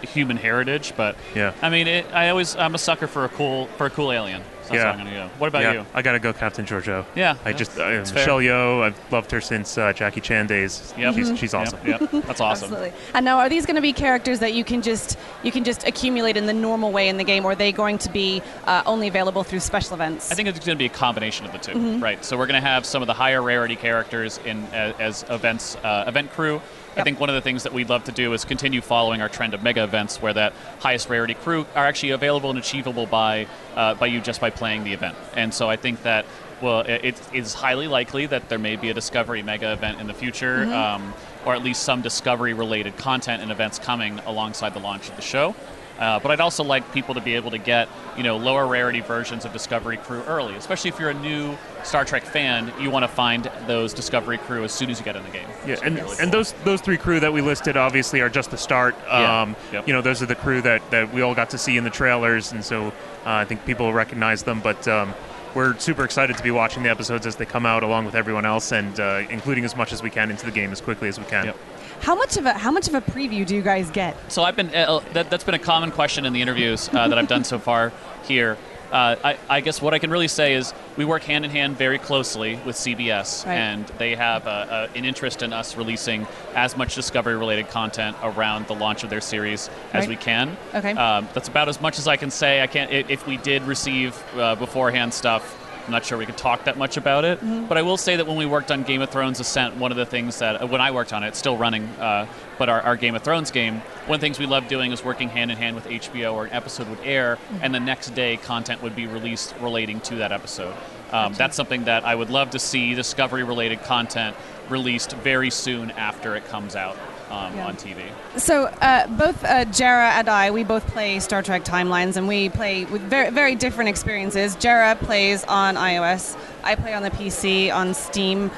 human 0.04 0.38
heritage 0.38 0.93
but 0.95 1.16
Yeah. 1.34 1.54
i 1.64 1.72
mean 1.72 1.88
it, 1.88 2.06
i 2.14 2.30
always 2.30 2.56
i'm 2.56 2.76
a 2.76 2.78
sucker 2.78 3.08
for 3.08 3.26
a 3.26 3.30
cool 3.30 3.66
for 3.78 3.88
a 3.88 3.89
cool 3.89 4.12
alien 4.12 4.43
so 4.43 4.57
that's 4.70 4.76
Yeah. 4.76 4.84
where 4.84 4.91
i'm 4.93 4.97
gonna 4.99 5.11
go 5.11 5.30
what 5.38 5.47
about 5.47 5.61
yeah, 5.63 5.72
you 5.74 5.86
I 5.93 6.01
gotta 6.01 6.20
go, 6.20 6.34
Captain 6.34 6.65
Georgiou. 6.65 7.05
Yeah, 7.15 7.36
I 7.45 7.53
just 7.53 7.78
uh. 7.80 7.89
Michelle 8.13 8.39
Yeoh. 8.39 8.84
I've 8.84 9.11
loved 9.11 9.32
her 9.32 9.41
since 9.41 9.78
uh, 9.78 9.93
Jackie 9.93 10.22
Chan 10.22 10.47
days. 10.47 10.93
Yep. 10.97 11.15
She's, 11.15 11.30
Mhm. 11.32 11.38
she's 11.38 11.53
Yep, 11.53 11.61
awesome. 11.61 11.80
yep. 11.86 11.99
that's 12.26 12.41
awesome 12.41 12.74
Absolutely. 12.74 12.93
And 13.13 13.24
now, 13.26 13.39
are 13.39 13.49
these 13.49 13.65
going 13.65 13.76
to 13.76 13.82
be 13.82 13.93
characters 13.93 14.39
that 14.39 14.53
you 14.53 14.63
can 14.63 14.82
just 14.82 15.18
you 15.43 15.51
can 15.51 15.63
just 15.63 15.88
accumulate 15.88 16.38
in 16.38 16.45
the 16.45 16.53
normal 16.53 16.91
way 16.91 17.07
in 17.09 17.18
the 17.18 17.24
game, 17.24 17.45
or 17.45 17.51
are 17.51 17.55
they 17.55 17.72
going 17.72 17.97
to 17.99 18.11
be 18.11 18.41
uh, 18.65 18.84
only 18.86 19.07
available 19.07 19.43
through 19.43 19.59
special 19.59 19.93
events? 19.95 20.32
I 20.32 20.36
think 20.36 20.47
it's 20.49 20.59
going 20.65 20.78
to 20.78 20.80
be 20.80 20.86
a 20.86 20.89
combination 20.89 21.45
of 21.45 21.51
the 21.51 21.57
2 21.59 21.72
Mhm. 21.74 22.01
right? 22.01 22.24
So 22.24 22.38
we're 22.38 22.47
going 22.47 22.61
to 22.61 22.68
have 22.68 22.86
some 22.86 23.01
of 23.01 23.07
the 23.07 23.13
higher 23.13 23.41
rarity 23.41 23.76
characters 23.76 24.39
in 24.45 24.65
as, 24.74 24.93
as 24.99 25.26
events, 25.30 25.76
uh, 25.84 26.03
event 26.07 26.32
crew. 26.34 26.61
I 26.98 27.04
think 27.04 27.20
one 27.20 27.30
of 27.30 27.36
the 27.36 27.41
things 27.41 27.64
that 27.64 27.74
we'd 27.74 27.89
love 27.89 28.06
to 28.06 28.12
do 28.12 28.34
is 28.34 28.43
continue 28.43 28.82
following 28.82 29.22
our 29.22 29.30
trend 29.30 29.54
of 29.54 29.62
mega 29.62 29.84
events, 29.84 30.22
where 30.22 30.34
that 30.34 30.54
highest 30.80 31.10
rarity 31.10 31.36
crew 31.36 31.66
are 31.76 31.86
actually 31.86 32.12
available 32.12 32.50
and 32.50 32.58
achievable 32.58 33.06
by 33.06 33.45
uh, 33.76 33.93
by 33.93 34.08
you 34.08 34.20
just 34.20 34.41
by 34.41 34.50
playing 34.50 34.84
the 34.84 34.93
event. 34.93 35.16
And 35.36 35.54
so 35.54 35.70
I 35.70 35.76
think 35.76 36.04
that 36.04 36.26
well, 36.60 36.80
it, 36.82 37.06
it 37.06 37.22
is 37.34 37.54
highly 37.54 37.88
likely 37.88 38.26
that 38.26 38.50
there 38.50 38.58
may 38.58 38.78
be 38.78 38.89
a 38.89 38.93
Discovery 38.93 39.43
mega 39.43 39.72
event 39.74 40.02
in 40.02 40.08
the 40.08 40.14
future, 40.16 40.66
Mhm. 40.66 40.74
um, 40.74 41.14
or 41.45 41.54
at 41.54 41.62
least 41.64 41.84
some 41.84 42.02
Discovery 42.02 42.54
related 42.54 42.98
content 42.98 43.43
and 43.43 43.52
events 43.52 43.78
coming 43.78 44.20
alongside 44.26 44.74
the 44.74 44.80
launch 44.80 45.08
of 45.08 45.16
the 45.18 45.22
show. 45.22 45.54
Uh, 46.00 46.20
but 46.20 46.32
I'd 46.32 46.39
also 46.39 46.64
like 46.64 46.91
people 46.93 47.16
to 47.16 47.22
be 47.22 47.36
able 47.36 47.52
to 47.52 47.58
get, 47.58 47.89
you 48.16 48.24
know, 48.24 48.38
lower 48.38 48.68
rarity 48.68 49.02
versions 49.02 49.45
of 49.45 49.54
Discovery 49.54 49.98
Crew 49.98 50.22
early. 50.24 50.56
Especially 50.56 50.89
if 50.89 51.00
you're 51.00 51.10
a 51.10 51.14
new 51.14 51.58
Star 51.84 52.06
Trek 52.06 52.24
fan, 52.24 52.72
you 52.80 52.91
want 52.91 53.04
to 53.04 53.08
find 53.08 53.50
those 53.66 53.93
Discovery 53.93 54.38
Crew 54.38 54.64
as 54.64 54.72
soon 54.72 54.89
as 54.89 55.00
you 55.00 55.06
get 55.06 55.16
in 55.16 55.24
the 55.24 55.30
game. 55.30 55.48
Yeah, 55.66 55.78
and, 55.84 55.95
really 55.95 56.18
and 56.20 56.32
those 56.32 56.54
those 56.64 56.82
three 56.82 56.98
crew 56.98 57.20
that 57.20 57.34
we 57.34 57.41
listed 57.41 57.78
obviously 57.78 58.22
are 58.22 58.30
just 58.30 58.52
the 58.52 58.58
start. 58.58 58.95
Yeah. 59.08 59.41
Um, 59.41 59.56
Yep. 59.72 59.88
You 59.88 59.93
know, 59.93 60.02
those 60.02 60.22
are 60.22 60.26
the 60.26 60.36
crew 60.36 60.62
that, 60.62 60.89
that 60.91 61.14
we 61.14 61.22
all 61.22 61.36
got 61.36 61.50
to 61.50 61.58
see 61.58 61.78
in 61.78 61.84
the 61.84 61.89
trailers, 61.89 62.52
and 62.52 62.64
so 62.64 62.88
uh, 62.88 62.91
I 63.26 63.45
think 63.45 63.66
people 63.66 63.91
recognize 63.91 64.43
them. 64.43 64.62
But 64.62 64.88
um, 64.88 65.14
we're 65.56 65.78
super 65.80 66.04
excited 66.04 66.38
to 66.38 66.43
be 66.43 66.52
watching 66.52 66.84
the 66.84 66.89
episodes 66.89 67.26
as 67.26 67.36
they 67.36 67.45
come 67.45 67.66
out, 67.66 67.84
along 67.84 68.06
with 68.06 68.16
everyone 68.16 68.45
else, 68.45 68.72
and 68.72 69.00
uh, 69.00 69.24
including 69.30 69.66
as 69.66 69.76
much 69.76 69.91
as 69.91 70.02
we 70.02 70.10
can 70.10 70.30
into 70.32 70.45
the 70.45 70.52
game 70.52 70.72
as 70.72 70.80
quickly 70.80 71.08
as 71.10 71.20
we 71.20 71.26
can. 71.26 71.54
How 72.02 72.16
much 72.16 72.38
of 72.38 72.45
a 72.45 72.54
how 72.54 72.72
much 72.72 72.88
of 72.88 72.93
a 72.93 73.02
preview 73.02 73.45
do 73.45 73.56
you 73.56 73.62
guys 73.62 73.89
get? 73.91 74.16
So 74.32 74.43
I've 74.43 74.56
been 74.56 74.74
uh, 74.74 75.00
that, 75.14 75.30
that's 75.30 75.43
been 75.43 75.56
a 75.56 75.60
common 75.60 75.91
question 75.91 76.26
in 76.26 76.34
the 76.34 76.41
interviews 76.41 76.89
uh, 76.93 77.08
that 77.08 77.18
I've 77.18 77.28
done 77.28 77.43
so 77.43 77.60
far 77.60 77.91
here. 78.26 78.58
Uh, 78.89 79.18
I, 79.22 79.38
I 79.50 79.60
guess 79.60 79.82
what 79.82 79.93
I 79.93 80.00
can 80.00 80.10
really 80.12 80.30
say 80.30 80.54
is 80.54 80.74
we 80.95 81.04
work 81.04 81.22
hand 81.24 81.43
in 81.43 81.52
hand 81.52 81.76
very 81.78 81.98
closely 82.00 82.56
with 82.66 82.78
CBS, 82.78 83.45
Right. 83.45 83.56
and 83.58 83.86
they 83.98 84.16
have 84.16 84.48
a, 84.48 84.89
a, 84.93 84.98
an 84.98 85.04
interest 85.04 85.41
in 85.41 85.52
us 85.52 85.76
releasing 85.76 86.26
as 86.56 86.78
much 86.78 86.95
Discovery-related 86.95 87.68
content 87.68 88.16
around 88.24 88.66
the 88.68 88.76
launch 88.76 89.04
of 89.04 89.10
their 89.10 89.20
series 89.20 89.70
as 89.91 90.04
Right. 90.04 90.08
we 90.10 90.16
can. 90.16 90.56
Okay. 90.74 90.91
Um, 90.91 91.28
that's 91.34 91.50
about 91.50 91.68
as 91.68 91.82
much 91.82 92.00
as 92.00 92.08
I 92.08 92.16
can 92.16 92.32
say. 92.32 92.62
I 92.62 92.68
can't. 92.68 92.89
If 92.89 93.28
we 93.28 93.36
did 93.36 93.64
receive 93.64 94.18
uh, 94.38 94.56
beforehand 94.56 95.14
stuff, 95.14 95.66
I'm 95.88 95.93
not 95.93 96.05
sure 96.05 96.17
we 96.17 96.25
could 96.25 96.38
talk 96.38 96.65
that 96.65 96.77
much 96.77 96.97
about 96.97 97.23
it. 97.23 97.39
Mhm. 97.43 97.69
But 97.69 97.77
I 97.77 97.81
will 97.81 97.95
say 97.95 98.17
that 98.17 98.27
when 98.27 98.35
we 98.35 98.45
worked 98.45 98.71
on 98.71 98.83
Game 98.83 99.01
of 99.01 99.09
Thrones 99.09 99.39
Ascent, 99.39 99.77
one 99.77 99.89
of 99.91 99.97
the 99.97 100.05
things 100.05 100.39
that 100.39 100.61
uh, 100.61 100.67
when 100.67 100.81
I 100.81 100.91
worked 100.91 101.13
on 101.13 101.23
it, 101.23 101.29
it's 101.29 101.39
still 101.39 101.55
running, 101.55 101.85
uh, 101.99 102.25
but 102.57 102.67
our, 102.67 102.81
our 102.81 102.95
Game 102.97 103.15
of 103.15 103.21
Thrones 103.23 103.51
game, 103.51 103.81
one 104.05 104.15
of 104.15 104.21
the 104.21 104.25
things 104.25 104.38
we 104.38 104.45
loved 104.47 104.67
doing 104.67 104.91
is 104.91 105.03
working 105.03 105.29
hand 105.29 105.49
in 105.49 105.57
hand 105.57 105.75
with 105.75 105.88
HBO, 105.88 106.35
where 106.35 106.45
an 106.45 106.51
episode 106.51 106.89
would 106.89 106.99
air, 107.05 107.38
and 107.61 107.73
the 107.73 107.79
next 107.79 108.09
day 108.15 108.35
content 108.35 108.83
would 108.83 108.95
be 108.95 109.07
released 109.07 109.55
relating 109.61 110.01
to 110.01 110.15
that 110.15 110.33
episode. 110.33 110.73
Um, 111.13 111.33
that's 111.33 111.55
something 111.55 111.85
that 111.85 112.03
I 112.03 112.15
would 112.15 112.29
love 112.29 112.49
to 112.49 112.59
see 112.59 112.93
Discovery-related 112.93 113.83
content 113.83 114.35
released 114.67 115.13
very 115.13 115.49
soon 115.49 115.91
after 115.91 116.35
it 116.35 116.45
comes 116.49 116.75
out 116.75 116.97
um, 117.30 117.55
Yeah. 117.55 117.67
on 117.67 117.75
TV. 117.75 118.01
So 118.38 118.65
uh, 118.82 119.07
both 119.07 119.43
uh, 119.43 119.65
Jarrah 119.65 120.11
and 120.15 120.30
I, 120.30 120.51
we 120.51 120.63
both 120.63 120.86
play 120.88 121.19
Star 121.19 121.41
Trek 121.41 121.63
Timelines, 121.63 122.17
and 122.17 122.28
we 122.28 122.49
play 122.49 122.86
with 122.86 123.01
very 123.01 123.30
very 123.32 123.55
different 123.55 123.89
experiences. 123.89 124.55
Jarrah 124.55 124.95
plays 124.95 125.43
on 125.45 125.75
iOS. 125.75 126.38
I 126.63 126.75
play 126.75 126.93
on 126.93 127.03
the 127.03 127.11
PC 127.11 127.73
on 127.73 127.93
Steam. 127.93 128.51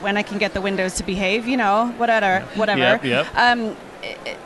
When 0.00 0.18
I 0.18 0.22
can 0.22 0.36
get 0.36 0.52
the 0.52 0.60
Windows 0.60 0.96
to 0.96 1.02
behave, 1.04 1.48
you 1.48 1.56
know, 1.56 1.88
whatever, 1.96 2.40
whatever. 2.54 2.80
Yep, 2.80 3.04
yep. 3.04 3.26
Um, 3.34 3.74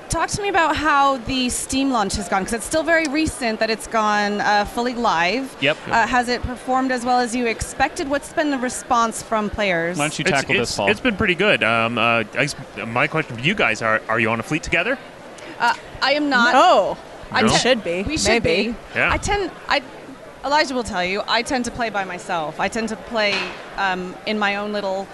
talk 0.09 0.29
to 0.31 0.43
me 0.43 0.49
about 0.49 0.77
how 0.77 1.19
the 1.19 1.49
Steam 1.49 1.91
launch 1.91 2.17
has 2.17 2.29
gone, 2.29 2.43
because 2.43 2.55
it's 2.55 2.65
still 2.67 2.83
very 2.83 3.07
recent 3.07 3.61
that 3.61 3.71
it's 3.71 3.87
gone 3.87 4.41
uh, 4.41 4.65
fully 4.65 4.95
live. 4.95 5.57
Yep. 5.61 5.77
Uh, 5.87 6.07
has 6.07 6.29
it 6.29 6.43
performed 6.43 6.93
as 6.93 7.05
well 7.05 7.21
as 7.21 7.35
you 7.35 7.47
expected? 7.47 8.09
What's 8.09 8.33
been 8.33 8.51
the 8.51 8.59
response 8.59 9.23
from 9.23 9.51
players? 9.51 9.99
Why 9.99 10.05
don't 10.05 10.19
you 10.19 10.25
tackle 10.25 10.57
it's, 10.57 10.71
this, 10.71 10.77
Paul? 10.77 10.89
It's 10.91 11.01
been 11.01 11.17
pretty 11.17 11.35
good. 11.35 11.63
Um, 11.63 11.99
uh, 11.99 12.25
I 12.35 12.49
my 12.85 13.07
question 13.07 13.37
for 13.37 13.43
you 13.43 13.55
guys 13.55 13.83
are: 13.83 14.03
Are 14.09 14.21
you 14.21 14.31
on 14.31 14.41
a 14.41 14.43
fleet 14.43 14.63
together? 14.63 14.99
Uh, 15.59 15.75
I 16.03 16.13
am 16.15 16.29
not. 16.29 16.55
Oh. 16.57 16.99
I 17.33 17.43
No? 17.43 17.49
te- 17.49 17.59
should 17.59 17.85
be. 17.85 18.03
We 18.03 18.19
should 18.19 18.43
Maybe. 18.43 18.73
be. 18.73 18.77
Yeah. 18.95 19.13
I 19.13 19.17
tend. 19.17 19.51
I. 19.69 19.83
Elijah 20.45 20.75
will 20.75 20.83
tell 20.83 21.05
you. 21.05 21.23
I 21.29 21.43
tend 21.43 21.67
to 21.67 21.71
play 21.71 21.91
by 21.91 22.05
myself. 22.05 22.59
I 22.59 22.69
tend 22.69 22.89
to 22.89 22.97
play 22.97 23.35
um, 23.77 24.17
in 24.27 24.39
my 24.39 24.57
own 24.57 24.73
little 24.73 25.07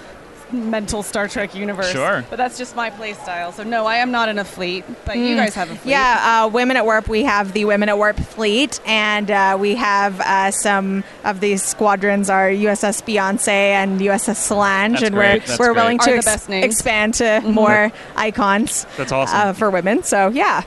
mental 0.52 1.02
Star 1.02 1.28
Trek 1.28 1.54
universe. 1.54 1.90
Sure. 1.90 2.24
But 2.30 2.36
that's 2.36 2.56
just 2.58 2.76
my 2.76 2.90
play 2.90 3.14
style. 3.14 3.52
So 3.52 3.62
no, 3.64 3.84
I 3.86 3.96
am 3.96 4.10
not 4.10 4.28
in 4.28 4.38
a 4.38 4.44
fleet. 4.44 4.84
But 5.04 5.16
you 5.16 5.34
Mm. 5.34 5.36
guys 5.36 5.54
have 5.54 5.70
a 5.70 5.74
fleet. 5.76 5.90
Yeah, 5.90 6.44
uh, 6.44 6.48
Women 6.48 6.76
at 6.76 6.84
Warp, 6.84 7.08
we 7.08 7.24
have 7.24 7.52
the 7.52 7.64
Women 7.64 7.88
at 7.88 7.96
Warp 7.98 8.16
fleet, 8.16 8.80
and 8.86 9.30
uh, 9.30 9.56
we 9.58 9.74
have 9.74 10.20
uh, 10.20 10.50
some 10.52 11.04
of 11.24 11.40
these 11.40 11.62
squadrons 11.62 12.30
are 12.30 12.48
USS 12.48 13.02
Beyonce 13.02 13.48
and 13.48 14.00
USS 14.00 14.36
Solange, 14.36 14.92
That's 14.92 15.02
and 15.04 15.14
great, 15.14 15.32
we're, 15.42 15.46
that's 15.46 15.58
we're 15.58 15.66
great. 15.72 15.76
willing 15.82 15.98
to 16.00 16.10
ex- 16.16 16.24
best 16.24 16.48
names. 16.48 16.64
expand 16.64 17.14
to 17.14 17.40
more 17.42 17.90
icons 18.14 18.86
That's 18.96 19.12
awesome. 19.12 19.36
uh, 19.38 19.52
for 19.52 19.70
women. 19.70 20.02
So, 20.02 20.28
yeah. 20.28 20.62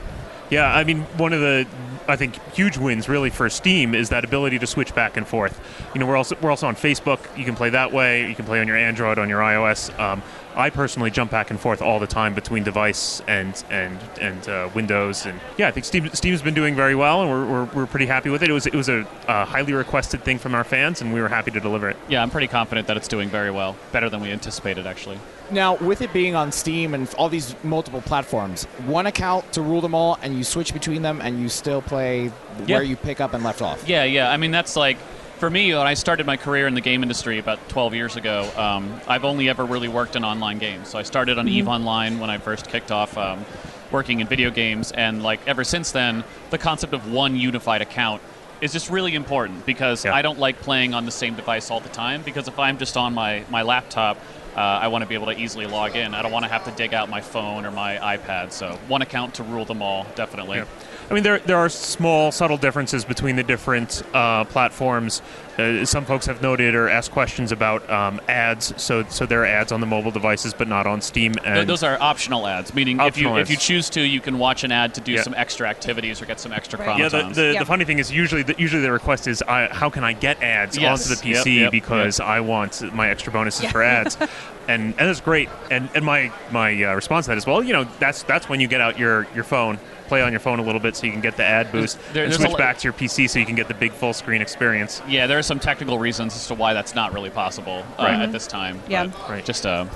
Yeah, 0.50 0.66
I 0.74 0.84
mean, 0.84 1.02
one 1.16 1.32
of 1.32 1.40
the 1.40 1.66
I 2.08 2.16
think 2.16 2.34
huge 2.52 2.76
wins 2.76 3.08
really 3.08 3.30
for 3.30 3.48
Steam 3.48 3.94
is 3.94 4.08
that 4.08 4.24
ability 4.24 4.58
to 4.58 4.66
switch 4.66 4.94
back 4.94 5.16
and 5.16 5.26
forth. 5.26 5.60
You 5.94 6.00
know, 6.00 6.06
we're 6.06 6.16
also 6.16 6.36
we're 6.40 6.50
also 6.50 6.66
on 6.66 6.76
Facebook. 6.76 7.20
You 7.38 7.44
can 7.44 7.54
play 7.54 7.70
that 7.70 7.92
way. 7.92 8.28
You 8.28 8.34
can 8.34 8.44
play 8.44 8.60
on 8.60 8.66
your 8.66 8.76
Android, 8.76 9.18
on 9.18 9.28
your 9.28 9.40
iOS. 9.40 9.96
Um, 9.98 10.22
I 10.60 10.70
personally 10.70 11.10
jump 11.10 11.30
back 11.30 11.50
and 11.50 11.58
forth 11.58 11.82
all 11.82 11.98
the 11.98 12.06
time 12.06 12.34
between 12.34 12.62
device 12.62 13.20
and 13.26 13.62
and 13.70 13.98
and 14.20 14.48
uh, 14.48 14.68
Windows. 14.74 15.26
And 15.26 15.40
yeah, 15.56 15.68
I 15.68 15.70
think 15.72 15.84
Steam 15.86 16.08
Steam's 16.10 16.42
been 16.42 16.54
doing 16.54 16.74
very 16.76 16.94
well, 16.94 17.22
and 17.22 17.30
we're, 17.30 17.46
we're, 17.46 17.64
we're 17.74 17.86
pretty 17.86 18.06
happy 18.06 18.30
with 18.30 18.42
it. 18.42 18.50
It 18.50 18.52
was 18.52 18.66
it 18.66 18.74
was 18.74 18.88
a 18.88 19.06
uh, 19.26 19.44
highly 19.44 19.72
requested 19.72 20.22
thing 20.22 20.38
from 20.38 20.54
our 20.54 20.64
fans, 20.64 21.00
and 21.00 21.12
we 21.12 21.20
were 21.20 21.28
happy 21.28 21.50
to 21.50 21.60
deliver 21.60 21.88
it. 21.90 21.96
Yeah, 22.08 22.22
I'm 22.22 22.30
pretty 22.30 22.46
confident 22.48 22.86
that 22.88 22.96
it's 22.96 23.08
doing 23.08 23.28
very 23.28 23.50
well, 23.50 23.76
better 23.92 24.08
than 24.08 24.20
we 24.20 24.30
anticipated 24.30 24.86
actually. 24.86 25.18
Now, 25.50 25.74
with 25.78 26.00
it 26.00 26.12
being 26.12 26.36
on 26.36 26.52
Steam 26.52 26.94
and 26.94 27.12
all 27.18 27.28
these 27.28 27.56
multiple 27.64 28.00
platforms, 28.00 28.66
one 28.86 29.06
account 29.06 29.52
to 29.54 29.62
rule 29.62 29.80
them 29.80 29.96
all, 29.96 30.16
and 30.22 30.36
you 30.38 30.44
switch 30.44 30.72
between 30.72 31.02
them, 31.02 31.20
and 31.20 31.40
you 31.40 31.48
still 31.48 31.82
play 31.82 32.30
Yeah. 32.66 32.76
where 32.76 32.82
you 32.84 32.94
pick 32.96 33.20
up 33.20 33.34
and 33.34 33.42
left 33.42 33.60
off. 33.60 33.88
Yeah, 33.88 34.04
yeah. 34.04 34.30
I 34.30 34.36
mean, 34.36 34.52
that's 34.52 34.76
like 34.76 34.96
for 35.40 35.48
me 35.48 35.74
when 35.74 35.86
I 35.86 35.94
started 35.94 36.26
my 36.26 36.36
career 36.36 36.66
in 36.66 36.74
the 36.74 36.82
game 36.82 37.02
industry 37.02 37.38
about 37.38 37.66
12 37.70 37.94
years 37.94 38.16
ago. 38.16 38.48
Um, 38.56 39.00
I've 39.08 39.24
only 39.24 39.48
ever 39.48 39.64
really 39.64 39.88
worked 39.88 40.14
in 40.14 40.22
online 40.22 40.58
games. 40.58 40.88
So 40.88 40.98
I 40.98 41.02
started 41.02 41.38
on 41.38 41.48
Eve 41.48 41.66
Online 41.66 42.20
when 42.20 42.28
I 42.28 42.36
first 42.36 42.68
kicked 42.68 42.92
off 42.92 43.16
um, 43.16 43.46
working 43.90 44.20
in 44.20 44.26
video 44.26 44.50
games, 44.50 44.92
and 44.92 45.22
like 45.22 45.40
ever 45.48 45.64
since 45.64 45.92
then, 45.92 46.24
the 46.50 46.58
concept 46.58 46.92
of 46.92 47.10
one 47.10 47.36
unified 47.36 47.80
account 47.80 48.20
is 48.60 48.72
just 48.72 48.90
really 48.90 49.14
important 49.14 49.64
because 49.64 50.04
Yeah. 50.04 50.14
I 50.14 50.20
don't 50.20 50.38
like 50.38 50.60
playing 50.60 50.92
on 50.92 51.06
the 51.06 51.10
same 51.10 51.34
device 51.34 51.70
all 51.70 51.80
the 51.80 51.88
time. 51.88 52.22
Because 52.22 52.46
if 52.46 52.58
I'm 52.58 52.76
just 52.76 52.96
on 52.96 53.14
my 53.14 53.42
my 53.50 53.62
laptop. 53.62 54.18
Uh, 54.50 54.58
I 54.58 54.88
want 54.88 55.02
to 55.02 55.08
be 55.08 55.14
able 55.14 55.26
to 55.26 55.38
easily 55.38 55.66
log 55.66 55.94
in. 55.94 56.12
I 56.12 56.22
don't 56.22 56.32
want 56.32 56.44
to 56.44 56.50
have 56.50 56.64
to 56.64 56.72
dig 56.72 56.92
out 56.92 57.08
my 57.08 57.20
phone 57.20 57.64
or 57.64 57.70
my 57.70 57.96
iPad. 58.16 58.50
So 58.50 58.76
one 58.88 59.00
account 59.00 59.34
to 59.34 59.44
rule 59.44 59.64
them 59.64 59.80
all, 59.80 60.08
definitely. 60.16 60.58
Yeah. 60.58 60.64
I 61.10 61.14
mean, 61.14 61.24
there, 61.24 61.40
there 61.40 61.56
are 61.56 61.68
small, 61.68 62.30
subtle 62.30 62.56
differences 62.56 63.04
between 63.04 63.34
the 63.34 63.42
different 63.42 64.02
uh, 64.14 64.44
platforms. 64.44 65.22
Uh, 65.60 65.84
some 65.84 66.04
folks 66.04 66.26
have 66.26 66.42
noted 66.42 66.74
or 66.74 66.88
asked 66.88 67.10
questions 67.12 67.52
about 67.52 67.88
um, 67.90 68.20
ads. 68.28 68.72
So, 68.82 69.04
so 69.04 69.26
there 69.26 69.42
are 69.42 69.46
ads 69.46 69.72
on 69.72 69.80
the 69.80 69.86
mobile 69.86 70.10
devices, 70.10 70.54
but 70.54 70.68
not 70.68 70.86
on 70.86 71.00
Steam. 71.00 71.34
Th- 71.34 71.46
And 71.46 71.68
those 71.68 71.82
are 71.82 71.96
optional 72.00 72.46
ads, 72.46 72.74
meaning 72.74 73.00
Optional 73.00 73.36
if 73.36 73.38
you 73.38 73.42
if 73.42 73.50
you 73.50 73.56
choose 73.56 73.90
to, 73.90 74.00
you 74.00 74.20
can 74.20 74.38
watch 74.38 74.64
an 74.64 74.72
ad 74.72 74.94
to 74.94 75.00
do 75.00 75.12
Yeah. 75.12 75.22
some 75.22 75.34
extra 75.36 75.68
activities 75.68 76.20
or 76.22 76.26
get 76.26 76.40
some 76.40 76.52
extra 76.52 76.78
Right. 76.78 76.98
yeah, 76.98 77.08
the, 77.08 77.22
the, 77.32 77.52
Yeah. 77.54 77.58
the 77.60 77.66
funny 77.66 77.84
thing 77.84 77.98
is 77.98 78.10
usually 78.10 78.42
the, 78.42 78.54
usually 78.58 78.82
the 78.82 78.92
request 78.92 79.26
is 79.26 79.42
I, 79.42 79.66
how 79.68 79.90
can 79.90 80.04
I 80.04 80.12
get 80.12 80.42
ads 80.42 80.78
Yes. 80.78 81.10
onto 81.10 81.20
the 81.20 81.28
PC 81.34 81.60
yep, 81.60 81.72
because 81.72 82.20
I 82.20 82.40
want 82.40 82.92
my 82.94 83.08
extra 83.10 83.32
bonuses 83.32 83.64
Yeah. 83.64 83.70
for 83.72 83.82
ads, 83.82 84.16
and 84.68 84.94
and 84.98 85.08
that's 85.08 85.20
great. 85.20 85.48
And 85.70 85.88
and 85.94 86.04
my 86.04 86.30
my 86.50 86.84
uh, 86.84 86.94
response 86.94 87.26
to 87.26 87.30
that 87.30 87.38
is 87.38 87.46
well, 87.46 87.62
you 87.62 87.72
know, 87.72 87.84
that's 87.98 88.22
that's 88.22 88.48
when 88.48 88.60
you 88.60 88.68
get 88.68 88.80
out 88.80 88.98
your 88.98 89.26
your 89.34 89.44
phone, 89.44 89.78
play 90.08 90.22
on 90.22 90.30
your 90.32 90.40
phone 90.40 90.58
a 90.58 90.62
little 90.62 90.80
bit 90.80 90.96
so 90.96 91.06
you 91.06 91.12
can 91.12 91.20
get 91.20 91.36
the 91.36 91.44
ad 91.44 91.70
boost, 91.72 91.98
there- 92.12 92.24
and 92.24 92.34
switch 92.34 92.50
lo- 92.50 92.56
back 92.56 92.78
to 92.78 92.84
your 92.84 92.92
PC 92.92 93.28
so 93.28 93.38
you 93.38 93.46
can 93.46 93.54
get 93.54 93.68
the 93.68 93.74
big 93.74 93.92
full 93.92 94.12
screen 94.12 94.40
experience. 94.42 95.02
yeah, 95.08 95.26
there 95.26 95.38
are 95.38 95.42
some 95.50 95.58
technical 95.58 95.98
reasons 95.98 96.32
as 96.36 96.46
to 96.46 96.54
why 96.54 96.72
that's 96.74 96.94
not 96.94 97.12
really 97.12 97.28
possible 97.28 97.84
uh, 97.98 98.04
Right. 98.04 98.20
at 98.20 98.30
this 98.30 98.46
time. 98.46 98.80
Yeah. 98.88 99.08
Right. 99.28 99.44
Just 99.44 99.66
uh, 99.66 99.86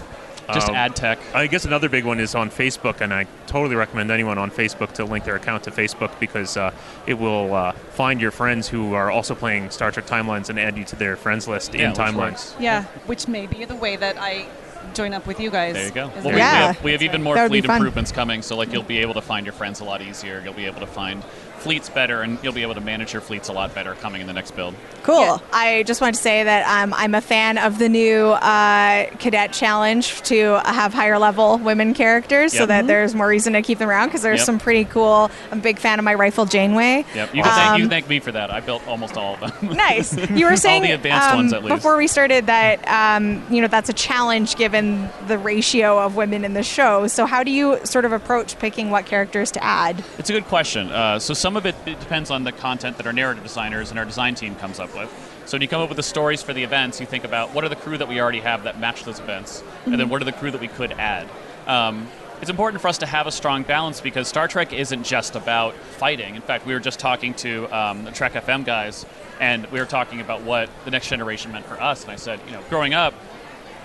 just 0.52 0.68
Um, 0.68 0.74
ad 0.74 0.96
tech. 0.96 1.20
I 1.32 1.46
guess 1.46 1.64
another 1.64 1.88
big 1.88 2.04
one 2.04 2.18
is 2.18 2.34
on 2.34 2.50
Facebook, 2.50 3.00
and 3.00 3.14
I 3.14 3.26
totally 3.46 3.76
recommend 3.76 4.10
anyone 4.10 4.36
on 4.36 4.50
Facebook 4.50 4.90
to 4.94 5.04
link 5.04 5.24
their 5.24 5.36
account 5.36 5.62
to 5.62 5.70
Facebook 5.70 6.10
because 6.18 6.56
uh, 6.56 6.72
it 7.06 7.14
will 7.14 7.54
uh, 7.54 7.70
find 7.92 8.20
your 8.20 8.32
friends 8.32 8.66
who 8.68 8.94
are 8.94 9.12
also 9.12 9.36
playing 9.36 9.70
Star 9.70 9.92
Trek 9.92 10.06
Timelines 10.08 10.48
and 10.50 10.58
add 10.58 10.76
you 10.76 10.82
to 10.86 10.96
their 10.96 11.14
friends 11.14 11.46
list 11.46 11.72
Yeah, 11.72 11.90
in 11.90 11.92
Timelines. 11.94 12.16
works. 12.16 12.56
Yeah, 12.58 12.82
which 13.06 13.28
may 13.28 13.46
be 13.46 13.64
the 13.64 13.76
way 13.76 13.94
that 13.94 14.16
I 14.18 14.46
join 14.92 15.14
up 15.14 15.24
with 15.28 15.38
you 15.38 15.50
guys. 15.50 15.74
There 15.74 15.86
you 15.86 15.92
go. 15.92 16.10
Well, 16.16 16.32
we, 16.34 16.38
Yeah. 16.38 16.52
we 16.52 16.66
have, 16.66 16.84
we 16.84 16.92
have 16.92 17.02
even 17.02 17.22
more 17.22 17.36
That 17.36 17.44
would 17.44 17.52
be 17.52 17.60
fleet 17.62 17.70
improvements 17.76 18.10
coming, 18.10 18.42
so 18.42 18.56
like 18.56 18.72
you'll 18.72 18.82
be 18.82 18.98
able 18.98 19.14
to 19.14 19.22
find 19.22 19.46
your 19.46 19.52
friends 19.54 19.78
a 19.80 19.84
lot 19.84 20.02
easier. 20.02 20.42
You'll 20.44 20.52
be 20.64 20.66
able 20.66 20.80
to 20.80 20.86
find 20.86 21.22
fleets 21.64 21.88
better, 21.88 22.22
and 22.22 22.38
you'll 22.42 22.52
be 22.52 22.62
able 22.62 22.74
to 22.74 22.80
manage 22.80 23.12
your 23.12 23.22
fleets 23.22 23.48
a 23.48 23.52
lot 23.52 23.74
better 23.74 23.94
coming 23.94 24.20
in 24.20 24.26
the 24.26 24.32
next 24.32 24.52
build. 24.54 24.74
Cool. 25.02 25.20
Yeah. 25.20 25.38
I 25.52 25.82
just 25.82 26.00
wanted 26.00 26.14
to 26.16 26.20
say 26.20 26.44
that 26.44 26.66
um, 26.82 26.94
I'm 26.94 27.14
a 27.14 27.20
fan 27.20 27.58
of 27.58 27.78
the 27.78 27.88
new 27.88 28.26
uh, 28.28 29.06
cadet 29.18 29.52
challenge 29.52 30.22
to 30.22 30.60
have 30.64 30.92
higher 30.94 31.18
level 31.18 31.58
women 31.58 31.94
characters 31.94 32.52
so 32.52 32.60
Yep. 32.60 32.68
that 32.68 32.86
there's 32.86 33.14
more 33.14 33.26
reason 33.26 33.54
to 33.54 33.62
keep 33.62 33.78
them 33.78 33.88
around 33.90 34.08
because 34.08 34.22
there's 34.22 34.40
Yep. 34.40 34.46
some 34.46 34.58
pretty 34.58 34.84
cool. 34.84 35.30
I'm 35.50 35.58
a 35.58 35.62
big 35.62 35.78
fan 35.78 35.98
of 35.98 36.04
my 36.04 36.14
rifle 36.14 36.44
Janeway. 36.46 37.04
Yep. 37.14 37.34
You 37.34 37.42
can, 37.42 37.52
thank, 37.52 37.66
you 37.68 37.74
Um, 37.74 37.80
can 37.82 37.90
thank 37.90 38.08
me 38.08 38.20
for 38.20 38.32
that. 38.32 38.50
I 38.52 38.60
built 38.60 38.86
almost 38.86 39.16
all 39.16 39.34
of 39.34 39.40
them. 39.40 39.74
Nice. 39.76 40.16
You 40.30 40.46
were 40.46 40.56
saying 40.56 40.82
all 40.82 40.88
the 40.88 40.94
advanced 40.94 41.28
um, 41.30 41.36
ones 41.36 41.52
at 41.52 41.64
least. 41.64 41.74
before 41.76 41.96
we 41.96 42.06
started 42.06 42.46
that 42.46 42.86
um, 42.88 43.42
you 43.50 43.60
know 43.60 43.68
that's 43.68 43.88
a 43.88 43.92
challenge 43.94 44.56
given 44.56 45.08
the 45.26 45.38
ratio 45.38 45.98
of 45.98 46.14
women 46.16 46.44
in 46.44 46.52
the 46.54 46.62
show. 46.62 47.06
So 47.06 47.24
how 47.26 47.42
do 47.42 47.50
you 47.50 47.78
sort 47.84 48.04
of 48.04 48.12
approach 48.12 48.58
picking 48.58 48.90
what 48.90 49.06
characters 49.06 49.50
to 49.52 49.64
add? 49.64 50.02
It's 50.18 50.28
a 50.30 50.32
good 50.32 50.44
question. 50.46 50.90
Uh, 50.90 51.18
so 51.18 51.32
some 51.34 51.53
of 51.56 51.66
it, 51.66 51.74
it 51.86 52.00
depends 52.00 52.30
on 52.30 52.44
the 52.44 52.52
content 52.52 52.96
that 52.96 53.06
our 53.06 53.12
narrative 53.12 53.42
designers 53.42 53.90
and 53.90 53.98
our 53.98 54.04
design 54.04 54.34
team 54.34 54.54
comes 54.56 54.78
up 54.78 54.94
with. 54.94 55.10
So 55.46 55.56
when 55.56 55.62
you 55.62 55.68
come 55.68 55.82
up 55.82 55.88
with 55.88 55.96
the 55.96 56.02
stories 56.02 56.42
for 56.42 56.52
the 56.52 56.62
events, 56.62 57.00
you 57.00 57.06
think 57.06 57.24
about 57.24 57.54
what 57.54 57.64
are 57.64 57.68
the 57.68 57.76
crew 57.76 57.98
that 57.98 58.08
we 58.08 58.20
already 58.20 58.40
have 58.40 58.64
that 58.64 58.80
match 58.80 59.04
those 59.04 59.20
events, 59.20 59.62
and 59.84 59.98
then 59.98 60.08
what 60.08 60.22
are 60.22 60.24
the 60.24 60.32
crew 60.32 60.50
that 60.50 60.60
we 60.60 60.68
could 60.68 60.92
add. 60.92 61.28
Um, 61.66 62.08
it's 62.40 62.50
important 62.50 62.82
for 62.82 62.88
us 62.88 62.98
to 62.98 63.06
have 63.06 63.26
a 63.26 63.32
strong 63.32 63.62
balance 63.62 64.00
because 64.00 64.28
Star 64.28 64.48
Trek 64.48 64.72
isn't 64.72 65.04
just 65.04 65.36
about 65.36 65.74
fighting. 65.74 66.34
In 66.34 66.42
fact, 66.42 66.66
we 66.66 66.74
were 66.74 66.80
just 66.80 66.98
talking 66.98 67.32
to 67.34 67.66
um, 67.74 68.04
the 68.04 68.10
Trek 68.10 68.32
FM 68.32 68.64
guys, 68.64 69.06
and 69.40 69.66
we 69.66 69.78
were 69.78 69.86
talking 69.86 70.20
about 70.20 70.42
what 70.42 70.68
the 70.84 70.90
next 70.90 71.08
generation 71.08 71.52
meant 71.52 71.66
for 71.66 71.80
us. 71.80 72.02
And 72.02 72.12
I 72.12 72.16
said, 72.16 72.40
you 72.46 72.52
know, 72.52 72.60
growing 72.68 72.92
up, 72.92 73.14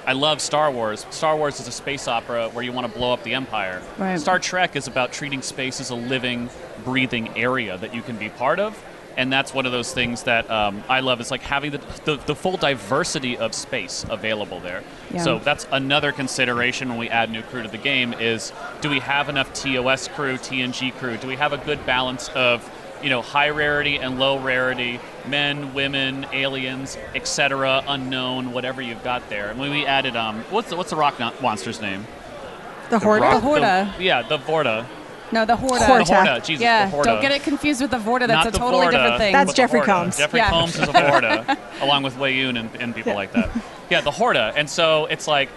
I 0.06 0.14
love 0.14 0.42
Star 0.42 0.72
Wars. 0.72 1.06
Star 1.10 1.38
Wars 1.38 1.60
is 1.60 1.68
a 1.68 1.72
space 1.72 2.08
opera 2.08 2.50
where 2.50 2.64
you 2.64 2.72
want 2.72 2.92
to 2.92 2.98
blow 2.98 3.14
up 3.14 3.24
the 3.24 3.34
Empire. 3.34 3.82
Right. 3.98 4.20
Star 4.20 4.40
Trek 4.40 4.76
is 4.76 4.88
about 4.88 5.12
treating 5.12 5.42
space 5.42 5.80
as 5.80 5.90
a 5.90 5.96
living, 5.96 6.50
breathing 6.84 7.38
area 7.38 7.78
that 7.78 7.94
you 7.94 8.02
can 8.02 8.18
be 8.18 8.30
part 8.30 8.60
of. 8.60 8.82
And 9.18 9.34
that's 9.34 9.54
one 9.54 9.66
of 9.66 9.74
those 9.74 9.94
things 9.94 10.24
that 10.24 10.50
um, 10.50 10.82
I 10.88 11.02
love 11.02 11.20
is 11.20 11.30
like 11.30 11.42
having 11.42 11.72
the, 11.72 11.82
the, 12.06 12.16
the 12.26 12.36
full 12.36 12.56
diversity 12.56 13.38
of 13.38 13.54
space 13.54 14.06
available 14.10 14.62
there. 14.62 14.82
Yeah. 15.12 15.24
So 15.24 15.40
that's 15.40 15.68
another 15.72 16.14
consideration 16.14 16.88
when 16.88 16.98
we 16.98 17.10
add 17.10 17.30
new 17.30 17.42
crew 17.42 17.64
to 17.64 17.68
the 17.68 17.78
game 17.78 18.14
is 18.14 18.54
do 18.80 18.90
we 18.90 19.00
have 19.00 19.28
enough 19.28 19.52
TOS 19.54 20.08
crew, 20.08 20.38
TNG 20.38 20.94
crew? 20.94 21.18
Do 21.18 21.28
we 21.28 21.36
have 21.36 21.52
a 21.52 21.58
good 21.58 21.86
balance 21.86 22.30
of 22.30 22.64
you 23.02 23.10
know 23.10 23.22
high 23.22 23.50
rarity 23.50 23.98
and 23.98 24.20
low 24.20 24.40
rarity, 24.40 25.00
men, 25.28 25.74
women, 25.74 26.26
aliens, 26.34 26.98
etc., 27.16 27.84
unknown, 27.88 28.52
whatever 28.52 28.82
you've 28.82 29.04
got 29.04 29.30
there. 29.30 29.50
And 29.50 29.60
when 29.60 29.72
we 29.72 29.86
added 29.86 30.16
um, 30.16 30.42
what's 30.50 30.70
the, 30.70 30.76
what's 30.76 30.90
the 30.90 30.96
rock 30.96 31.20
mon- 31.20 31.34
monster's 31.42 31.82
name? 31.82 32.06
The 32.90 32.98
Horda. 33.00 33.40
The 33.40 33.48
Horda. 33.48 33.98
The- 33.98 34.04
yeah, 34.04 34.22
the 34.24 34.38
Vorta. 34.38 34.86
No, 35.32 35.46
the 35.46 35.56
Horda. 35.56 35.86
Horta. 35.86 36.06
The 36.06 36.16
Horta. 36.16 36.42
Jesus, 36.44 36.64
Yeah, 36.64 36.86
the 36.86 36.92
Horta. 36.92 37.10
don't 37.12 37.22
get 37.22 37.32
it 37.32 37.44
confused 37.44 37.82
with 37.82 37.92
the 37.92 38.00
Vorta. 38.00 38.22
That's 38.26 38.46
Not 38.46 38.48
a 38.48 38.52
totally 38.58 38.88
Vorta, 38.88 38.92
different 38.92 39.18
thing. 39.20 39.34
That's 39.34 39.54
Jeffrey 39.54 39.82
Combs. 39.82 40.18
Jeffrey 40.18 40.40
Yeah. 40.40 40.50
Combs 40.50 40.76
is 40.76 40.88
a 40.90 41.10
Horta, 41.10 41.58
along 41.82 42.02
with 42.04 42.16
Weyoun 42.16 42.60
and, 42.60 42.76
and 42.82 42.96
people 42.96 43.14
like 43.14 43.32
that. 43.34 43.50
Yeah, 43.92 44.02
the 44.02 44.10
Horda. 44.12 44.54
And 44.56 44.68
so 44.68 45.06
it's 45.06 45.28
like, 45.28 45.50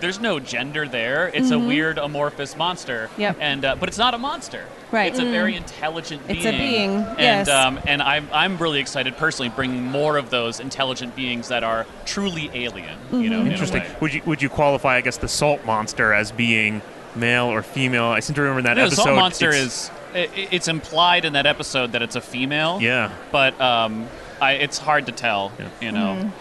there's 0.00 0.20
no 0.20 0.40
gender 0.40 0.86
there. 0.88 1.28
It's 1.28 1.50
a 1.50 1.58
weird 1.58 1.98
amorphous 1.98 2.56
monster. 2.56 3.08
Mm-hmm. 3.12 3.20
Yep. 3.20 3.36
And 3.40 3.64
uh, 3.64 3.76
but 3.76 3.88
it's 3.88 3.98
not 3.98 4.14
a 4.14 4.18
monster. 4.18 4.66
Right. 4.90 5.10
It's 5.10 5.20
a 5.20 5.24
very 5.30 5.54
intelligent 5.56 6.26
being. 6.26 6.38
It's 6.38 6.46
a 6.46 6.50
being, 6.52 6.90
And 6.96 7.18
yes. 7.18 7.48
um, 7.48 7.78
and 7.86 8.00
I'm 8.02 8.28
I'm 8.32 8.56
really 8.58 8.80
excited 8.80 9.16
personally 9.16 9.50
bringing 9.50 9.84
more 9.84 10.16
of 10.16 10.30
those 10.30 10.60
intelligent 10.60 11.14
beings 11.14 11.48
that 11.48 11.62
are 11.64 11.86
truly 12.06 12.50
alien. 12.54 12.98
You 13.12 13.28
know, 13.30 13.44
Interesting. 13.44 13.82
way. 13.82 13.96
Would 14.00 14.14
you 14.14 14.22
would 14.26 14.42
you 14.42 14.48
qualify, 14.48 14.96
I 14.96 15.00
guess, 15.02 15.18
the 15.18 15.28
salt 15.28 15.64
monster 15.64 16.12
as 16.14 16.32
being 16.32 16.80
male 17.14 17.46
or 17.46 17.62
female? 17.62 18.04
I 18.06 18.20
seem 18.20 18.34
to 18.36 18.42
remember 18.42 18.60
in 18.60 18.64
that 18.64 18.76
No, 18.76 18.82
the 18.82 18.86
episode. 18.88 19.02
Salt 19.04 19.16
Monster 19.16 19.48
it's- 19.50 19.64
is 19.64 19.90
i 20.14 20.18
i- 20.20 20.48
it's 20.52 20.68
implied 20.68 21.26
in 21.26 21.34
that 21.34 21.44
episode 21.44 21.92
that 21.92 22.00
it's 22.02 22.16
a 22.16 22.20
female. 22.22 22.78
Yeah. 22.80 23.12
But 23.30 23.60
um, 23.60 24.06
I, 24.40 24.52
it's 24.52 24.78
hard 24.78 25.04
to 25.06 25.12
tell. 25.12 25.52
You 25.82 25.92
know. 25.92 26.32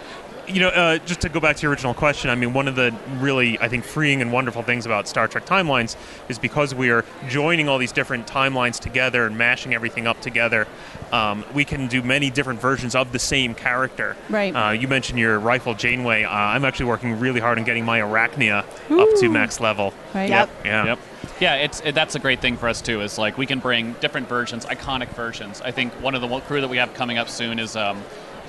You 0.47 0.61
know, 0.61 0.69
uh, 0.69 0.97
just 0.99 1.21
to 1.21 1.29
go 1.29 1.39
back 1.39 1.57
to 1.57 1.61
your 1.61 1.71
original 1.71 1.93
question, 1.93 2.29
I 2.29 2.35
mean, 2.35 2.53
one 2.53 2.67
of 2.67 2.75
the 2.75 2.95
really, 3.19 3.59
I 3.59 3.67
think, 3.67 3.83
freeing 3.83 4.21
and 4.21 4.31
wonderful 4.31 4.63
things 4.63 4.85
about 4.85 5.07
Star 5.07 5.27
Trek 5.27 5.45
timelines 5.45 5.95
is 6.29 6.39
because 6.39 6.73
we 6.73 6.89
are 6.89 7.03
joining 7.27 7.67
all 7.67 7.77
these 7.77 7.91
different 7.91 8.27
timelines 8.27 8.79
together 8.79 9.25
and 9.25 9.37
mashing 9.37 9.73
everything 9.73 10.07
up 10.07 10.21
together. 10.21 10.67
Um, 11.11 11.45
we 11.53 11.65
can 11.65 11.87
do 11.87 12.01
many 12.01 12.29
different 12.29 12.61
versions 12.61 12.95
of 12.95 13.11
the 13.11 13.19
same 13.19 13.53
character. 13.53 14.15
Right. 14.29 14.53
Uh, 14.53 14.71
you 14.71 14.87
mentioned 14.87 15.19
your 15.19 15.39
rifle 15.39 15.73
Janeway. 15.73 16.23
Uh, 16.23 16.31
I'm 16.31 16.65
actually 16.65 16.87
working 16.87 17.19
really 17.19 17.39
hard 17.39 17.57
on 17.57 17.63
getting 17.63 17.85
my 17.85 17.99
Arachnia 17.99 18.59
up 18.91 19.19
to 19.19 19.29
max 19.29 19.59
level. 19.59 19.93
Right. 20.13 20.29
Yep. 20.29 20.49
Yeah. 20.65 20.85
Yep. 20.85 20.99
Yeah, 21.39 21.55
it's 21.55 21.81
it, 21.81 21.93
that's 21.93 22.15
a 22.15 22.19
great 22.19 22.41
thing 22.41 22.57
for 22.57 22.67
us 22.67 22.81
too. 22.81 23.01
Is 23.01 23.17
like 23.17 23.37
we 23.37 23.45
can 23.45 23.59
bring 23.59 23.93
different 23.93 24.27
versions, 24.27 24.65
iconic 24.65 25.09
versions. 25.09 25.61
I 25.61 25.71
think 25.71 25.93
one 26.01 26.15
of 26.15 26.21
the 26.21 26.27
one 26.27 26.41
crew 26.41 26.61
that 26.61 26.67
we 26.67 26.77
have 26.77 26.93
coming 26.93 27.17
up 27.17 27.29
soon 27.29 27.59
is 27.59 27.75
um, 27.75 28.01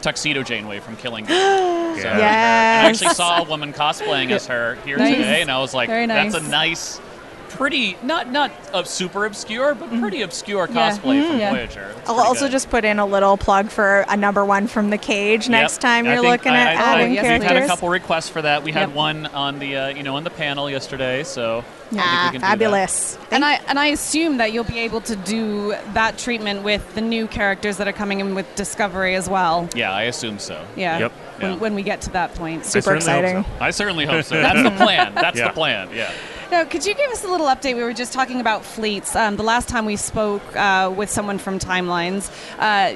Tuxedo 0.03 0.43
Janeway 0.43 0.81
from 0.81 0.97
Killing. 0.97 1.25
Game. 1.25 1.69
So, 1.99 2.05
Yes. 2.05 2.85
I 2.85 2.89
actually 2.91 3.15
saw 3.15 3.41
a 3.41 3.43
woman 3.43 3.73
cosplaying 3.73 4.31
as 4.31 4.47
her 4.47 4.77
here 4.85 4.99
Nice. 4.99 5.17
today, 5.17 5.43
and 5.43 5.51
I 5.51 5.59
was 5.59 5.75
like, 5.75 5.89
Very 5.89 6.07
"That's 6.07 6.37
a 6.37 6.41
nice, 6.41 7.01
pretty 7.49 7.97
not 8.03 8.31
not 8.31 8.51
uh, 8.73 8.83
super 8.85 9.25
obscure, 9.27 9.75
but 9.75 9.89
pretty 10.01 10.23
obscure 10.23 10.69
Yeah. 10.71 10.91
cosplay 10.93 11.27
from 11.27 11.39
Yeah. 11.39 11.51
Voyager." 11.51 11.95
It's 11.99 12.09
I'll 12.09 12.21
also 12.21 12.47
good. 12.47 12.53
just 12.53 12.71
put 12.71 12.85
in 12.85 12.99
a 12.99 13.07
little 13.07 13.37
plug 13.37 13.71
for 13.71 14.05
a 14.09 14.17
number 14.17 14.45
one 14.45 14.67
from 14.67 14.91
the 14.91 14.99
cage 14.99 15.49
next 15.49 15.81
time 15.81 16.07
I 16.07 16.13
you're 16.15 16.23
think 16.23 16.31
looking 16.33 16.53
I- 16.53 16.59
at 16.61 16.69
I 16.69 16.75
know 16.75 16.81
adding 16.81 17.11
We've 17.13 17.21
characters. 17.21 17.49
had 17.51 17.63
a 17.63 17.67
couple 17.67 17.89
requests 17.89 18.29
for 18.29 18.43
that. 18.43 18.63
We 18.63 18.73
had 18.73 18.89
Yep. 18.89 18.97
one 18.97 19.27
on 19.27 19.59
the 19.59 19.77
uh, 19.77 19.89
you 19.89 20.03
know 20.03 20.17
on 20.17 20.25
the 20.25 20.31
panel 20.31 20.69
yesterday, 20.71 21.25
so 21.25 21.59
I 21.59 21.91
think 21.91 22.03
Ah, 22.03 22.23
we 22.27 22.31
can 22.33 22.33
do 22.33 22.39
that. 22.41 22.47
fabulous. 22.51 23.19
And 23.31 23.45
I 23.45 23.61
and 23.69 23.79
I 23.79 23.87
assume 23.87 24.37
that 24.39 24.53
you'll 24.53 24.65
be 24.65 24.81
able 24.81 25.01
to 25.03 25.17
do 25.17 25.75
that 25.95 26.19
treatment 26.19 26.63
with 26.63 26.95
the 26.95 27.01
new 27.01 27.27
characters 27.27 27.77
that 27.79 27.89
are 27.89 27.93
coming 27.93 28.21
in 28.21 28.35
with 28.35 28.47
Discovery 28.57 29.15
as 29.15 29.29
well. 29.29 29.69
Yeah, 29.75 29.93
I 29.93 30.03
assume 30.05 30.39
so. 30.39 30.61
Yeah. 30.77 30.99
Yep. 30.99 31.13
When, 31.39 31.51
Yeah. 31.53 31.57
when 31.59 31.75
we 31.75 31.83
get 31.83 32.01
to 32.03 32.11
that 32.11 32.35
point. 32.35 32.67
Super 32.67 33.01
certainly 33.01 33.13
hope 33.13 33.25
exciting. 33.25 33.45
I 33.61 33.71
certainly 33.71 34.05
hope 34.07 34.25
so. 34.25 34.41
That's 34.41 34.63
the 34.63 34.71
plan. 34.73 35.13
That's 35.15 35.39
Yeah. 35.39 35.47
the 35.49 35.53
plan. 35.55 35.89
Yeah. 35.95 36.11
Now, 36.51 36.65
could 36.65 36.87
you 36.87 36.95
give 36.95 37.11
us 37.11 37.25
a 37.25 37.29
little 37.29 37.47
update? 37.47 37.77
We 37.77 37.83
were 37.83 37.93
just 37.93 38.15
talking 38.15 38.41
about 38.41 38.65
fleets. 38.65 39.15
Um, 39.15 39.37
the 39.37 39.43
last 39.43 39.69
time 39.69 39.85
we 39.85 39.97
spoke 39.97 40.57
uh, 40.57 40.91
with 40.97 41.11
someone 41.11 41.37
from 41.37 41.59
Timelines, 41.59 42.31
uh, 42.59 42.95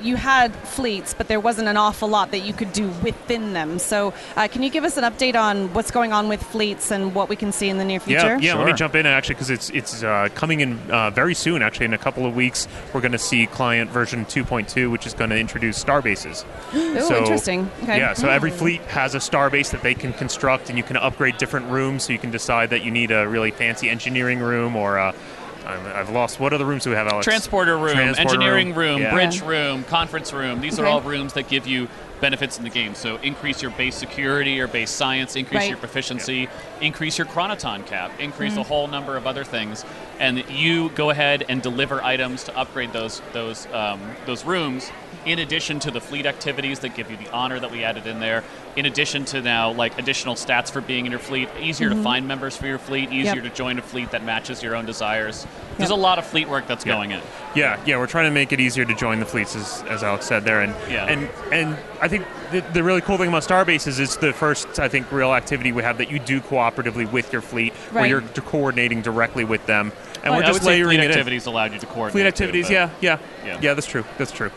you, 0.00 0.10
you 0.10 0.16
had 0.16 0.54
fleets, 0.54 1.14
but 1.14 1.28
there 1.28 1.40
wasn't 1.40 1.68
an 1.68 1.76
awful 1.76 2.08
lot 2.08 2.30
that 2.30 2.40
you 2.40 2.52
could 2.52 2.72
do 2.72 2.88
within 3.02 3.52
them. 3.52 3.78
So, 3.78 4.12
uh, 4.36 4.48
can 4.48 4.62
you 4.62 4.70
give 4.70 4.84
us 4.84 4.96
an 4.96 5.04
update 5.04 5.34
on 5.34 5.72
what's 5.74 5.90
going 5.90 6.12
on 6.12 6.28
with 6.28 6.42
fleets 6.42 6.90
and 6.90 7.14
what 7.14 7.28
we 7.28 7.36
can 7.36 7.52
see 7.52 7.68
in 7.68 7.78
the 7.78 7.84
near 7.84 8.00
future? 8.00 8.36
Yeah, 8.36 8.54
yeah. 8.54 8.54
Let 8.54 8.66
me 8.66 8.72
jump 8.72 8.94
in 8.94 9.06
actually 9.06 9.36
because 9.36 9.50
it's 9.50 9.70
it's 9.70 10.02
uh, 10.02 10.28
coming 10.34 10.60
in 10.60 10.78
uh, 10.90 11.10
very 11.10 11.34
soon. 11.34 11.62
Actually, 11.62 11.86
in 11.86 11.94
a 11.94 11.98
couple 11.98 12.26
of 12.26 12.34
weeks, 12.34 12.68
we're 12.92 13.00
going 13.00 13.12
to 13.12 13.18
see 13.18 13.46
client 13.46 13.90
version 13.90 14.24
2.2, 14.26 14.90
which 14.90 15.06
is 15.06 15.14
going 15.14 15.30
to 15.30 15.38
introduce 15.38 15.78
star 15.78 16.02
bases. 16.02 16.44
Ooh, 16.74 16.96
interesting. 16.96 17.70
Okay. 17.82 17.98
Yeah, 17.98 18.14
so 18.14 18.28
every 18.28 18.50
fleet 18.50 18.80
has 18.82 19.14
a 19.14 19.20
star 19.20 19.50
base 19.50 19.70
that 19.70 19.82
they 19.82 19.94
can 19.94 20.12
construct, 20.12 20.68
and 20.68 20.78
you 20.78 20.84
can 20.84 20.96
upgrade 20.96 21.38
different 21.38 21.66
rooms. 21.70 22.04
So 22.04 22.12
you 22.12 22.18
can 22.18 22.30
decide 22.30 22.70
that 22.70 22.84
you 22.84 22.90
need 22.90 23.10
a 23.10 23.28
really 23.28 23.50
fancy 23.50 23.88
engineering 23.88 24.40
room 24.40 24.76
or 24.76 24.96
a, 24.96 25.06
I'm- 25.06 25.39
I've 25.70 26.10
lost. 26.10 26.40
What 26.40 26.52
other 26.52 26.64
rooms 26.64 26.84
do 26.84 26.90
we 26.90 26.96
have, 26.96 27.06
Alex? 27.06 27.24
Transporter 27.24 27.76
room, 27.76 27.94
Transporter 27.94 28.34
engineering 28.34 28.74
room, 28.74 29.00
Yeah. 29.00 29.12
bridge 29.12 29.40
room, 29.42 29.84
conference 29.84 30.32
room. 30.32 30.60
These 30.60 30.78
are 30.78 30.86
all 30.86 31.00
rooms 31.00 31.32
that 31.34 31.48
give 31.48 31.66
you 31.66 31.88
benefits 32.20 32.58
in 32.58 32.64
the 32.64 32.70
game. 32.70 32.94
So 32.94 33.16
increase 33.22 33.62
your 33.62 33.70
base 33.70 33.96
security 33.96 34.60
or 34.60 34.66
base 34.66 34.90
science, 34.90 35.36
increase 35.36 35.60
Right. 35.60 35.68
your 35.70 35.78
proficiency, 35.78 36.48
increase 36.80 37.16
your 37.16 37.26
chronoton 37.26 37.86
cap, 37.86 38.12
increase 38.18 38.52
a 38.52 38.60
mm-hmm. 38.60 38.68
whole 38.68 38.86
number 38.88 39.16
of 39.16 39.26
other 39.26 39.44
things, 39.44 39.84
and 40.20 40.44
you 40.50 40.90
go 40.90 41.10
ahead 41.10 41.44
and 41.48 41.60
deliver 41.62 42.04
items 42.04 42.44
to 42.44 42.56
upgrade 42.56 42.92
those 42.92 43.20
those 43.32 43.66
um, 43.72 44.00
those 44.26 44.44
rooms. 44.44 44.90
In 45.26 45.38
addition 45.38 45.80
to 45.80 45.90
the 45.90 46.00
fleet 46.00 46.24
activities 46.24 46.78
that 46.78 46.94
give 46.94 47.10
you 47.10 47.16
the 47.18 47.30
honor 47.30 47.60
that 47.60 47.70
we 47.70 47.84
added 47.84 48.06
in 48.06 48.20
there, 48.20 48.42
in 48.74 48.86
addition 48.86 49.26
to 49.26 49.42
now 49.42 49.70
like 49.70 49.98
additional 49.98 50.34
stats 50.34 50.70
for 50.70 50.80
being 50.80 51.04
in 51.04 51.10
your 51.12 51.20
fleet, 51.20 51.50
easier 51.60 51.90
to 51.90 52.02
find 52.02 52.26
members 52.26 52.56
for 52.56 52.66
your 52.66 52.78
fleet, 52.78 53.10
easier 53.12 53.34
Yep. 53.34 53.44
to 53.44 53.50
join 53.50 53.78
a 53.78 53.82
fleet 53.82 54.12
that 54.12 54.24
matches 54.24 54.62
your 54.62 54.74
own 54.76 54.86
desires. 54.86 55.46
There's 55.76 55.90
a 55.90 55.94
lot 55.94 56.18
of 56.18 56.24
fleet 56.26 56.48
work 56.48 56.66
that's 56.66 56.86
Yeah. 56.86 56.94
going 56.94 57.10
in. 57.10 57.20
Yeah, 57.54 57.78
yeah, 57.84 57.98
we're 57.98 58.06
trying 58.06 58.26
to 58.26 58.30
make 58.30 58.52
it 58.52 58.60
easier 58.60 58.86
to 58.86 58.94
join 58.94 59.20
the 59.20 59.26
fleets, 59.26 59.54
as, 59.56 59.82
as 59.90 60.02
Alex 60.02 60.24
said 60.26 60.44
there, 60.44 60.62
and 60.62 60.74
Yeah. 60.90 61.04
and 61.06 61.28
and 61.52 61.76
I 62.00 62.08
think 62.08 62.24
the, 62.50 62.60
the 62.72 62.82
really 62.82 63.02
cool 63.02 63.18
thing 63.18 63.28
about 63.28 63.42
Starbase 63.42 63.86
is 63.86 63.98
it's 64.00 64.16
the 64.16 64.32
first 64.32 64.78
I 64.78 64.88
think 64.88 65.12
real 65.12 65.34
activity 65.34 65.70
we 65.72 65.82
have 65.82 65.98
that 65.98 66.10
you 66.10 66.18
do 66.18 66.40
cooperatively 66.40 67.10
with 67.12 67.30
your 67.30 67.42
fleet, 67.42 67.74
where 67.92 68.06
you're 68.06 68.22
coordinating 68.22 69.02
directly 69.02 69.44
with 69.44 69.66
them, 69.66 69.92
and 70.16 70.24
Well, 70.24 70.34
we're 70.34 70.44
I 70.44 70.46
just 70.46 70.52
would 70.60 70.62
say 70.62 70.70
layering 70.74 70.98
fleet 70.98 71.04
it 71.06 71.10
activities 71.10 71.46
allowed 71.46 71.72
you 71.72 71.78
to 71.78 71.86
coordinate. 71.86 72.12
Fleet 72.12 72.26
activities, 72.26 72.66
but- 72.66 72.72
yeah, 72.72 72.90
yeah, 73.00 73.18
Yeah. 73.44 73.58
yeah, 73.60 73.74
That's 73.74 73.86
true. 73.86 74.04
That's 74.18 74.32
true. 74.32 74.50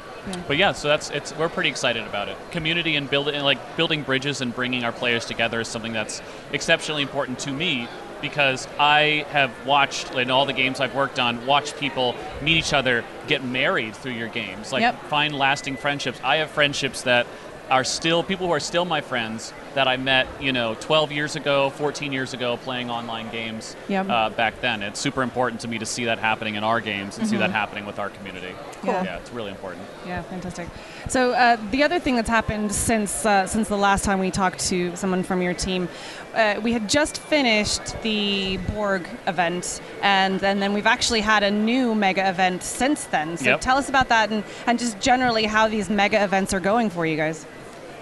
But 0.47 0.55
yeah, 0.55 0.71
so 0.71 0.87
that's 0.87 1.09
it's 1.09 1.35
we're 1.35 1.49
pretty 1.49 1.69
excited 1.69 2.03
about 2.07 2.29
it. 2.29 2.37
Community 2.51 2.95
and 2.95 3.09
building 3.09 3.41
like 3.41 3.75
building 3.75 4.03
bridges 4.03 4.39
and 4.39 4.55
bringing 4.55 4.85
our 4.85 4.93
players 4.93 5.25
together 5.25 5.59
is 5.59 5.67
something 5.67 5.91
that's 5.91 6.21
exceptionally 6.53 7.01
important 7.01 7.39
to 7.39 7.51
me 7.51 7.89
because 8.21 8.69
I 8.79 9.25
have 9.31 9.51
watched 9.65 10.13
in 10.15 10.31
all 10.31 10.45
the 10.45 10.53
games 10.53 10.79
I've 10.79 10.95
worked 10.95 11.19
on, 11.19 11.45
watched 11.45 11.77
people 11.77 12.15
meet 12.41 12.55
each 12.55 12.71
other, 12.71 13.03
get 13.27 13.43
married 13.43 13.97
through 13.97 14.13
your 14.13 14.29
games, 14.29 14.71
like 14.71 14.79
Yep. 14.79 15.03
find 15.09 15.35
lasting 15.37 15.75
friendships. 15.75 16.21
I 16.23 16.37
have 16.37 16.49
friendships 16.49 17.01
that 17.01 17.27
are 17.69 17.83
still 17.83 18.23
people 18.23 18.47
who 18.47 18.53
are 18.53 18.61
still 18.61 18.85
my 18.85 19.01
friends 19.01 19.51
that 19.73 19.87
I 19.87 19.97
met, 19.97 20.27
you 20.41 20.51
know, 20.51 20.75
12 20.75 21.11
years 21.11 21.35
ago, 21.35 21.69
14 21.71 22.13
years 22.13 22.33
ago, 22.33 22.57
playing 22.57 22.89
online 22.89 23.29
games 23.31 23.75
Yep. 23.87 24.09
uh, 24.09 24.29
back 24.29 24.61
then. 24.61 24.83
It's 24.83 24.99
super 24.99 25.23
important 25.23 25.61
to 25.61 25.67
me 25.67 25.79
to 25.79 25.85
see 25.85 26.05
that 26.05 26.19
happening 26.19 26.55
in 26.55 26.63
our 26.63 26.79
games 26.79 27.17
and 27.17 27.27
see 27.27 27.37
that 27.37 27.51
happening 27.51 27.85
with 27.85 27.99
our 27.99 28.09
community. 28.09 28.53
Cool. 28.81 28.91
Yeah, 28.93 29.17
it's 29.17 29.31
really 29.31 29.49
important. 29.51 29.83
Yeah, 30.07 30.21
fantastic. 30.23 30.67
So 31.09 31.31
uh, 31.33 31.57
the 31.71 31.83
other 31.83 31.99
thing 31.99 32.15
that's 32.15 32.29
happened 32.29 32.71
since 32.73 33.25
uh, 33.25 33.47
since 33.47 33.67
the 33.67 33.77
last 33.77 34.03
time 34.05 34.19
we 34.19 34.31
talked 34.31 34.59
to 34.69 34.95
someone 34.95 35.23
from 35.23 35.41
your 35.41 35.53
team, 35.53 35.89
uh, 36.35 36.59
we 36.61 36.73
had 36.73 36.87
just 36.89 37.17
finished 37.17 37.99
the 38.03 38.57
Borg 38.73 39.07
event, 39.27 39.81
and, 40.01 40.43
and 40.43 40.61
then 40.61 40.73
we've 40.73 40.85
actually 40.87 41.21
had 41.21 41.43
a 41.43 41.51
new 41.51 41.95
mega 41.95 42.27
event 42.29 42.63
since 42.63 43.05
then. 43.05 43.37
So 43.37 43.45
Yep. 43.51 43.61
tell 43.61 43.77
us 43.77 43.89
about 43.89 44.09
that 44.09 44.31
and, 44.31 44.43
and 44.67 44.77
just 44.79 44.99
generally 44.99 45.45
how 45.45 45.67
these 45.67 45.89
mega 45.89 46.23
events 46.23 46.53
are 46.53 46.59
going 46.59 46.89
for 46.89 47.05
you 47.05 47.15
guys. 47.17 47.45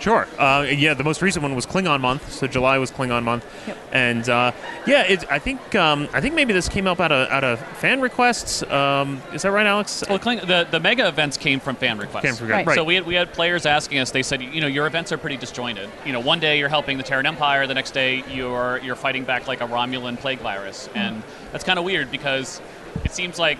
Sure. 0.01 0.27
Uh, 0.39 0.65
yeah, 0.67 0.93
the 0.95 1.03
most 1.03 1.21
recent 1.21 1.43
one 1.43 1.55
was 1.55 1.65
Klingon 1.65 2.01
month, 2.01 2.31
so 2.31 2.47
July 2.47 2.77
was 2.79 2.89
Klingon 2.91 3.23
month, 3.23 3.45
Yep. 3.67 3.77
and 3.91 4.27
uh, 4.29 4.51
yeah, 4.87 5.03
it, 5.03 5.31
I 5.31 5.37
think 5.37 5.75
um, 5.75 6.09
I 6.11 6.19
think 6.21 6.33
maybe 6.33 6.53
this 6.53 6.67
came 6.67 6.87
up 6.87 6.99
out 6.99 7.11
of 7.11 7.29
out 7.29 7.43
of 7.43 7.59
fan 7.77 8.01
requests. 8.01 8.63
Um, 8.63 9.21
is 9.31 9.43
that 9.43 9.51
right, 9.51 9.65
Alex? 9.67 10.03
Well, 10.09 10.17
Kling- 10.17 10.39
the 10.39 10.67
the 10.69 10.79
mega 10.79 11.07
events 11.07 11.37
came 11.37 11.59
from 11.59 11.75
fan 11.75 11.99
requests. 11.99 12.25
Came 12.25 12.33
from- 12.35 12.47
Right. 12.49 12.65
right. 12.65 12.75
So 12.75 12.83
we 12.83 12.95
had, 12.95 13.05
we 13.05 13.13
had 13.13 13.31
players 13.31 13.67
asking 13.67 13.99
us. 13.99 14.09
They 14.09 14.23
said, 14.23 14.41
you 14.41 14.59
know, 14.59 14.67
your 14.67 14.87
events 14.87 15.11
are 15.11 15.17
pretty 15.19 15.37
disjointed. 15.37 15.87
You 16.05 16.13
know, 16.13 16.19
one 16.19 16.39
day 16.39 16.57
you're 16.57 16.67
helping 16.69 16.97
the 16.97 17.03
Terran 17.03 17.27
Empire, 17.27 17.67
the 17.67 17.75
next 17.75 17.91
day 17.91 18.23
you're 18.31 18.79
you're 18.83 18.95
fighting 18.95 19.23
back 19.23 19.47
like 19.47 19.61
a 19.61 19.67
Romulan 19.67 20.17
plague 20.17 20.39
virus, 20.39 20.89
and 20.95 21.21
that's 21.51 21.63
kind 21.63 21.77
of 21.77 21.85
weird 21.85 22.09
because 22.09 22.59
it 23.05 23.11
seems 23.11 23.37
like 23.37 23.59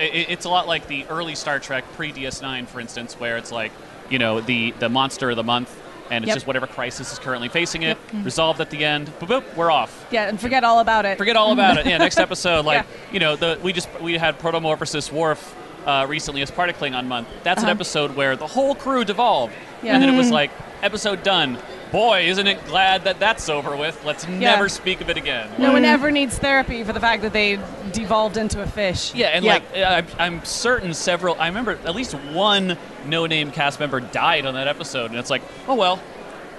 it, 0.00 0.30
it's 0.30 0.46
a 0.46 0.48
lot 0.48 0.66
like 0.66 0.88
the 0.88 1.06
early 1.06 1.36
Star 1.36 1.60
Trek 1.60 1.84
pre 1.94 2.12
DS9, 2.12 2.66
for 2.66 2.80
instance, 2.80 3.14
where 3.20 3.36
it's 3.36 3.52
like, 3.52 3.70
you 4.10 4.18
know, 4.18 4.40
the 4.40 4.72
the 4.72 4.88
monster 4.88 5.30
of 5.30 5.36
the 5.36 5.44
month. 5.44 5.82
And 6.08 6.22
it's 6.22 6.28
Yep. 6.28 6.36
just 6.36 6.46
whatever 6.46 6.68
crisis 6.68 7.12
is 7.12 7.18
currently 7.18 7.48
facing 7.48 7.82
it, 7.82 7.96
mm-hmm. 7.98 8.22
resolved 8.22 8.60
at 8.60 8.70
the 8.70 8.84
end. 8.84 9.08
Boop, 9.18 9.26
boop, 9.26 9.56
we're 9.56 9.72
off. 9.72 10.06
Yeah, 10.12 10.28
and 10.28 10.40
forget 10.40 10.62
all 10.62 10.78
about 10.78 11.04
it. 11.04 11.18
Forget 11.18 11.34
all 11.34 11.50
about 11.50 11.78
it. 11.78 11.86
Yeah, 11.86 11.98
next 11.98 12.18
episode, 12.26 12.64
like 12.64 12.84
Yeah. 12.84 13.12
you 13.12 13.18
know, 13.18 13.34
the 13.34 13.58
we 13.60 13.72
just 13.72 13.88
we 14.00 14.16
had 14.16 14.38
Protomorphosis 14.38 15.10
Worf 15.10 15.56
uh, 15.86 16.04
recently 16.08 16.42
as 16.42 16.50
part 16.50 16.68
of 16.68 16.76
Klingon 16.78 17.06
Month. 17.06 17.28
That's 17.42 17.62
an 17.62 17.66
Uh-huh. 17.68 17.74
episode 17.74 18.16
where 18.16 18.36
the 18.36 18.46
whole 18.46 18.74
crew 18.74 19.04
devolved, 19.04 19.54
Yeah. 19.82 19.94
and 19.94 20.02
then 20.02 20.12
it 20.12 20.16
was 20.16 20.30
like 20.30 20.50
episode 20.82 21.22
done. 21.22 21.58
Boy, 21.92 22.26
isn't 22.28 22.46
it 22.48 22.66
glad 22.66 23.04
that 23.04 23.20
that's 23.20 23.48
over 23.48 23.76
with? 23.76 24.04
Let's 24.04 24.26
never 24.26 24.68
speak 24.68 25.00
of 25.00 25.08
it 25.08 25.16
again. 25.16 25.48
No 25.56 25.72
one 25.72 25.84
ever 25.84 26.10
needs 26.10 26.36
therapy 26.36 26.82
for 26.82 26.92
the 26.92 26.98
fact 27.00 27.22
that 27.22 27.32
they 27.32 27.58
devolved 27.92 28.36
into 28.36 28.60
a 28.60 28.66
fish. 28.66 29.14
Yeah, 29.14 29.28
and 29.28 29.44
Yeah. 29.44 29.52
like 29.54 29.62
I'm, 29.76 30.06
I'm 30.18 30.44
certain 30.44 30.92
several. 30.92 31.36
I 31.38 31.46
remember 31.46 31.78
at 31.84 31.94
least 31.94 32.14
one 32.14 32.76
no-name 33.06 33.52
cast 33.52 33.78
member 33.78 34.00
died 34.00 34.44
on 34.46 34.54
that 34.54 34.66
episode, 34.66 35.10
and 35.12 35.18
it's 35.20 35.30
like, 35.30 35.42
oh 35.68 35.76
well, 35.76 35.96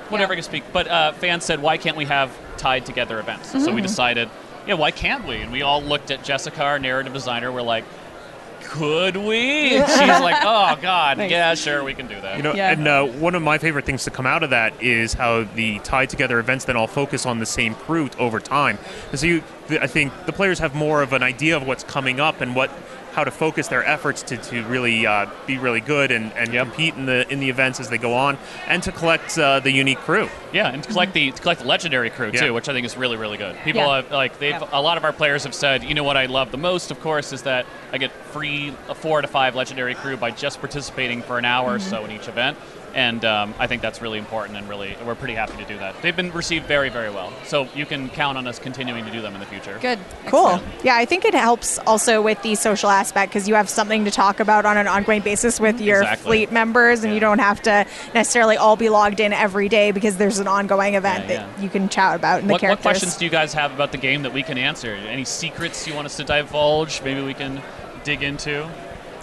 whatever 0.09 0.31
Yeah. 0.31 0.37
I 0.37 0.41
can 0.41 0.43
speak. 0.45 0.63
But 0.71 0.87
uh, 0.87 1.11
fans 1.11 1.43
said, 1.43 1.61
why 1.61 1.75
can't 1.77 1.97
we 1.97 2.05
have 2.05 2.31
tied 2.55 2.85
together 2.85 3.19
events? 3.19 3.51
So 3.51 3.59
Mm-hmm. 3.59 3.75
we 3.75 3.81
decided, 3.81 4.29
yeah, 4.65 4.75
why 4.75 4.91
can't 4.91 5.27
we? 5.27 5.35
And 5.41 5.51
we 5.51 5.61
all 5.61 5.81
looked 5.83 6.09
at 6.09 6.23
Jessica, 6.23 6.63
our 6.63 6.79
narrative 6.79 7.11
designer. 7.13 7.51
We're 7.51 7.61
like, 7.61 7.83
could 8.67 9.17
we? 9.17 9.77
And 9.77 9.87
she's 9.89 10.07
like, 10.21 10.37
oh 10.43 10.77
god, 10.81 11.17
Nice. 11.17 11.31
yeah, 11.31 11.55
sure, 11.55 11.83
we 11.83 11.93
can 11.93 12.07
do 12.07 12.19
that. 12.21 12.37
You 12.37 12.43
know, 12.43 12.53
Yeah. 12.53 12.71
and 12.71 12.87
uh, 12.87 13.05
one 13.05 13.33
of 13.35 13.41
my 13.41 13.57
favorite 13.57 13.85
things 13.85 14.03
to 14.03 14.11
come 14.11 14.25
out 14.25 14.43
of 14.43 14.49
that 14.51 14.81
is 14.83 15.13
how 15.13 15.43
the 15.55 15.79
tied 15.79 16.09
together 16.09 16.39
events 16.39 16.65
then 16.65 16.75
all 16.75 16.87
focus 16.87 17.25
on 17.25 17.39
the 17.39 17.45
same 17.45 17.73
crew 17.75 18.09
over 18.19 18.39
time. 18.39 18.77
And 19.11 19.19
so 19.19 19.25
you, 19.27 19.43
th- 19.67 19.81
I 19.81 19.87
think 19.87 20.13
the 20.25 20.33
players 20.33 20.59
have 20.59 20.75
more 20.75 21.01
of 21.01 21.13
an 21.13 21.23
idea 21.23 21.55
of 21.57 21.65
what's 21.65 21.83
coming 21.83 22.19
up 22.19 22.41
and 22.41 22.55
what 22.55 22.69
how 23.17 23.23
to 23.23 23.31
focus 23.31 23.67
their 23.67 23.83
efforts 23.83 24.21
to, 24.21 24.37
to 24.37 24.63
really 24.65 25.07
uh, 25.07 25.25
be 25.47 25.57
really 25.57 25.81
good 25.81 26.11
and, 26.11 26.31
and 26.33 26.53
Yep. 26.53 26.67
compete 26.67 26.93
in 26.93 27.07
the 27.07 27.27
in 27.33 27.39
the 27.39 27.49
events 27.49 27.79
as 27.79 27.89
they 27.89 27.97
go 27.97 28.13
on, 28.13 28.37
and 28.67 28.83
to 28.83 28.91
collect 28.91 29.39
uh, 29.39 29.59
the 29.59 29.71
unique 29.71 29.97
crew. 29.97 30.29
Yeah, 30.53 30.67
and 30.69 30.83
to 30.83 30.89
collect 30.91 31.13
the 31.13 31.31
to 31.31 31.41
collect 31.41 31.61
the 31.61 31.67
legendary 31.67 32.11
crew 32.11 32.29
Yeah. 32.31 32.41
too, 32.41 32.53
which 32.53 32.69
I 32.69 32.73
think 32.73 32.85
is 32.85 32.95
really 32.95 33.17
really 33.17 33.37
good. 33.37 33.55
People 33.63 33.81
Yeah. 33.81 33.95
have 33.95 34.11
like 34.11 34.37
they've 34.37 34.51
Yeah. 34.61 34.69
a 34.71 34.81
lot 34.83 34.97
of 34.97 35.03
our 35.03 35.13
players 35.13 35.45
have 35.45 35.55
said, 35.55 35.83
you 35.83 35.95
know 35.95 36.03
what 36.03 36.15
I 36.15 36.27
love 36.27 36.51
the 36.51 36.59
most, 36.59 36.91
of 36.91 37.01
course, 37.01 37.33
is 37.33 37.41
that 37.41 37.65
I 37.91 37.97
get 37.97 38.11
free 38.31 38.71
uh, 38.87 38.93
four 38.93 39.19
to 39.23 39.27
five 39.27 39.55
legendary 39.55 39.95
crew 39.95 40.15
by 40.15 40.29
just 40.29 40.59
participating 40.59 41.23
for 41.23 41.39
an 41.39 41.45
hour 41.45 41.73
or 41.73 41.79
so 41.79 42.05
in 42.05 42.11
each 42.11 42.27
event. 42.27 42.55
And 42.97 43.23
um, 43.25 43.53
I 43.59 43.67
think 43.67 43.83
that's 43.83 44.01
really 44.01 44.17
important, 44.17 44.57
and 44.57 44.67
really, 44.67 44.97
we're 45.05 45.13
pretty 45.13 45.35
happy 45.35 45.55
to 45.57 45.65
do 45.65 45.77
that. 45.77 46.01
They've 46.01 46.15
been 46.15 46.31
received 46.31 46.65
very, 46.65 46.89
very 46.89 47.11
well. 47.11 47.31
So 47.45 47.67
you 47.75 47.85
can 47.85 48.09
count 48.09 48.39
on 48.39 48.47
us 48.47 48.57
continuing 48.57 49.05
to 49.05 49.11
do 49.11 49.21
them 49.21 49.35
in 49.35 49.39
the 49.39 49.45
future. 49.45 49.77
Good. 49.79 49.99
Cool. 50.25 50.59
Yeah, 50.83 50.95
I 50.95 51.05
think 51.05 51.23
it 51.23 51.35
helps 51.35 51.77
also 51.77 52.23
with 52.23 52.41
the 52.41 52.55
social 52.55 52.89
aspect 52.89 53.31
because 53.31 53.47
you 53.47 53.53
have 53.53 53.69
something 53.69 54.05
to 54.05 54.09
talk 54.09 54.39
about 54.39 54.65
on 54.65 54.77
an 54.77 54.87
ongoing 54.87 55.21
basis 55.21 55.59
with 55.59 55.79
your 55.79 56.01
Exactly. 56.01 56.25
fleet 56.25 56.51
members, 56.51 57.03
and 57.03 57.13
you 57.13 57.19
don't 57.19 57.37
have 57.37 57.61
to 57.61 57.85
necessarily 58.15 58.57
all 58.57 58.75
be 58.75 58.89
logged 58.89 59.19
in 59.19 59.31
every 59.31 59.69
day 59.69 59.91
because 59.91 60.17
there's 60.17 60.39
an 60.39 60.47
ongoing 60.47 60.95
event 60.95 61.29
Yeah, 61.29 61.45
that 61.45 61.61
you 61.61 61.69
can 61.69 61.89
chat 61.89 62.15
about 62.15 62.41
in 62.41 62.47
the 62.47 62.53
What, 62.53 62.63
what 62.63 62.81
questions 62.81 63.15
do 63.15 63.25
you 63.25 63.31
guys 63.31 63.53
have 63.53 63.73
about 63.75 63.91
the 63.91 63.99
game 63.99 64.23
that 64.23 64.33
we 64.33 64.41
can 64.41 64.57
answer? 64.57 64.95
Any 64.95 65.23
secrets 65.23 65.85
you 65.85 65.93
want 65.93 66.07
us 66.07 66.17
to 66.17 66.23
divulge? 66.23 67.03
Maybe 67.03 67.21
we 67.21 67.35
can 67.35 67.61
dig 68.03 68.23
into. 68.23 68.67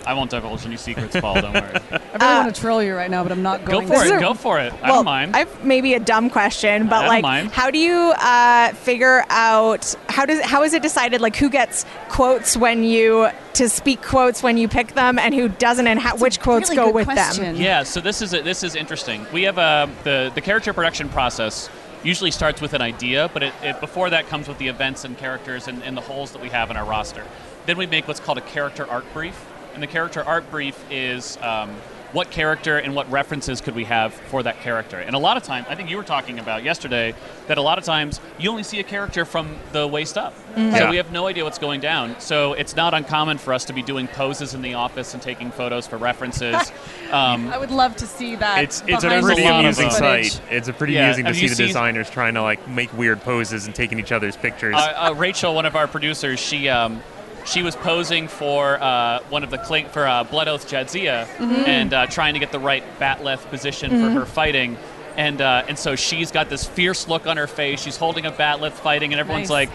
I 0.07 0.15
won't 0.15 0.31
divulge 0.31 0.67
any 0.67 0.77
secrets, 0.77 1.19
Paul. 1.19 1.41
Don't 1.41 1.55
worry. 1.55 1.63
I 1.91 1.99
really 2.21 2.45
want 2.45 2.55
to 2.55 2.61
troll 2.61 2.83
you 2.83 2.95
right 2.95 3.11
now, 3.11 3.23
but 3.23 3.33
I'm 3.33 3.43
not 3.43 3.65
going. 3.65 3.89
Go 3.89 3.95
for 3.95 4.05
to. 4.05 4.17
it. 4.17 4.21
Go 4.21 4.35
for 4.35 4.61
it. 4.61 4.73
I 4.75 4.83
well, 4.83 4.97
don't 4.97 5.05
mind. 5.05 5.37
I've 5.37 5.65
maybe 5.65 5.95
a 5.95 6.01
dumb 6.01 6.31
question, 6.31 6.89
but 6.89 6.97
I 6.97 7.01
don't 7.01 7.09
like, 7.09 7.23
mind. 7.23 7.53
how 7.53 7.71
do 7.71 7.79
you 7.79 8.13
uh, 8.19 8.73
figure 8.75 9.25
out 9.29 9.95
how 10.09 10.27
does 10.27 10.41
how 10.45 10.63
is 10.63 10.75
it 10.75 10.83
decided 10.83 11.21
like 11.21 11.37
who 11.37 11.49
gets 11.49 11.85
quotes 12.09 12.57
when 12.57 12.85
you 12.85 13.29
to 13.55 13.69
speak 13.69 14.03
quotes 14.03 14.43
when 14.43 14.57
you 14.57 14.69
pick 14.69 14.95
them, 14.95 15.19
and 15.19 15.35
who 15.35 15.49
doesn't, 15.49 15.87
and 15.87 15.99
how, 15.99 16.17
which 16.17 16.41
quotes 16.41 16.71
really 16.71 16.85
go 16.85 16.93
with 16.93 17.07
question. 17.07 17.55
them? 17.55 17.57
Yeah, 17.57 17.83
so 17.83 18.01
this 18.01 18.23
is 18.23 18.33
this 18.33 18.63
is 18.63 18.75
interesting. 18.75 19.27
We 19.33 19.45
have 19.45 19.59
a 19.59 19.91
the 20.05 20.31
the 20.35 20.41
character 20.41 20.73
production 20.73 21.09
process 21.09 21.71
usually 22.05 22.31
starts 22.31 22.61
with 22.61 22.75
an 22.75 22.83
idea, 22.83 23.31
but 23.33 23.43
it, 23.43 23.55
it 23.63 23.81
before 23.81 24.11
that 24.11 24.29
comes 24.29 24.47
with 24.47 24.59
the 24.59 24.69
events 24.69 25.05
and 25.05 25.17
characters 25.17 25.69
and, 25.69 25.83
and 25.83 25.97
the 25.97 26.03
holes 26.03 26.33
that 26.33 26.43
we 26.43 26.51
have 26.51 26.71
in 26.71 26.77
our 26.77 26.85
roster. 26.85 27.25
Then 27.67 27.79
we 27.79 27.87
make 27.87 28.07
what's 28.07 28.21
called 28.21 28.39
a 28.39 28.43
character 28.43 28.87
art 28.87 29.07
brief, 29.15 29.35
and 29.75 29.83
the 29.83 29.87
character 29.87 30.23
art 30.25 30.51
brief 30.51 30.83
is 30.91 31.37
um, 31.43 31.71
what 32.13 32.31
character 32.31 32.79
and 32.79 32.95
what 32.95 33.11
references 33.11 33.61
could 33.61 33.75
we 33.75 33.83
have 33.83 34.15
for 34.15 34.41
that 34.45 34.61
character. 34.61 35.01
And 35.01 35.17
a 35.17 35.19
lot 35.19 35.37
of 35.37 35.43
times, 35.43 35.67
I 35.69 35.75
think 35.75 35.91
you 35.91 35.97
were 35.97 36.05
talking 36.05 36.39
about 36.39 36.63
yesterday 36.63 37.13
that 37.49 37.59
a 37.59 37.61
lot 37.61 37.77
of 37.77 37.83
times 37.83 38.21
you 38.39 38.51
only 38.51 38.63
see 38.63 38.79
a 38.79 38.85
character 38.85 39.25
from 39.25 39.57
the 39.73 39.85
waist 39.89 40.17
up, 40.17 40.33
Mhm. 40.57 40.79
so 40.79 40.91
we 40.91 40.97
have 40.97 41.11
no 41.11 41.27
idea 41.27 41.43
what's 41.43 41.59
going 41.59 41.81
down. 41.81 42.15
So 42.21 42.53
it's 42.53 42.77
not 42.77 42.95
uncommon 42.95 43.39
for 43.39 43.53
us 43.53 43.65
to 43.65 43.73
be 43.73 43.83
doing 43.83 44.07
poses 44.07 44.55
in 44.55 44.63
the 44.63 44.75
office 44.75 45.13
and 45.13 45.21
taking 45.21 45.51
photos 45.51 45.87
for 45.89 45.97
references. 45.97 46.73
Um, 47.13 47.53
I 47.53 47.59
would 47.59 47.71
love 47.71 47.95
to 47.97 48.07
see 48.09 48.35
that. 48.37 48.65
It's 48.65 48.83
it's 48.89 49.05
a 49.05 49.07
behind 49.09 49.25
pretty 49.25 49.43
the 49.43 49.49
scenes 49.49 49.79
amusing 49.79 49.91
sight. 49.91 50.41
It's 50.51 50.67
a 50.67 50.73
pretty 50.73 50.95
Yeah, 50.95 51.03
amusing 51.05 51.25
to 51.27 51.29
have 51.31 51.37
see 51.37 51.47
the 51.47 51.55
designers 51.55 52.11
trying 52.11 52.35
to 52.35 52.43
like 52.43 52.67
make 52.67 52.93
weird 52.97 53.23
poses 53.23 53.67
and 53.67 53.75
taking 53.75 54.01
each 54.01 54.11
other's 54.11 54.37
pictures. 54.37 54.75
uh, 54.77 55.11
uh, 55.11 55.15
Rachel, 55.15 55.55
one 55.55 55.65
of 55.65 55.77
our 55.77 55.87
producers, 55.87 56.41
she 56.41 56.69
um, 56.69 57.01
she 57.45 57.63
was 57.63 57.77
posing 57.77 58.29
for 58.29 58.83
uh, 58.83 59.21
one 59.29 59.45
of 59.45 59.51
the 59.51 59.59
clink 59.59 59.89
for 59.91 60.07
uh, 60.07 60.25
Blood 60.25 60.49
Oath 60.49 60.69
Jadzia 60.69 61.27
Mhm. 61.37 61.69
and 61.69 61.93
uh, 61.95 62.07
trying 62.07 62.35
to 62.35 62.41
get 62.41 62.53
the 62.53 62.59
right 62.59 62.83
bat'leth 62.99 63.49
position 63.51 63.91
Mhm. 63.91 64.01
for 64.01 64.11
her 64.21 64.27
fighting. 64.27 64.77
And 65.17 65.41
uh, 65.41 65.65
and 65.69 65.79
so 65.79 65.95
she's 65.95 66.31
got 66.33 66.49
this 66.49 66.65
fierce 66.65 67.07
look 67.07 67.27
on 67.27 67.37
her 67.37 67.47
face. 67.47 67.81
She's 67.81 67.97
holding 67.97 68.27
a 68.27 68.33
bat'leth 68.33 68.73
fighting, 68.73 69.13
and 69.13 69.21
everyone's 69.21 69.49
Nice. 69.51 69.69
like, 69.69 69.71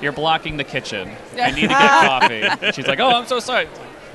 "You're 0.00 0.12
blocking 0.12 0.56
the 0.56 0.64
kitchen. 0.64 1.10
I 1.40 1.50
need 1.50 1.62
to 1.62 1.66
get 1.68 1.78
coffee." 2.60 2.72
She's 2.72 2.86
like, 2.86 3.00
"Oh, 3.00 3.10
I'm 3.10 3.26
so 3.26 3.38
sorry." 3.40 3.68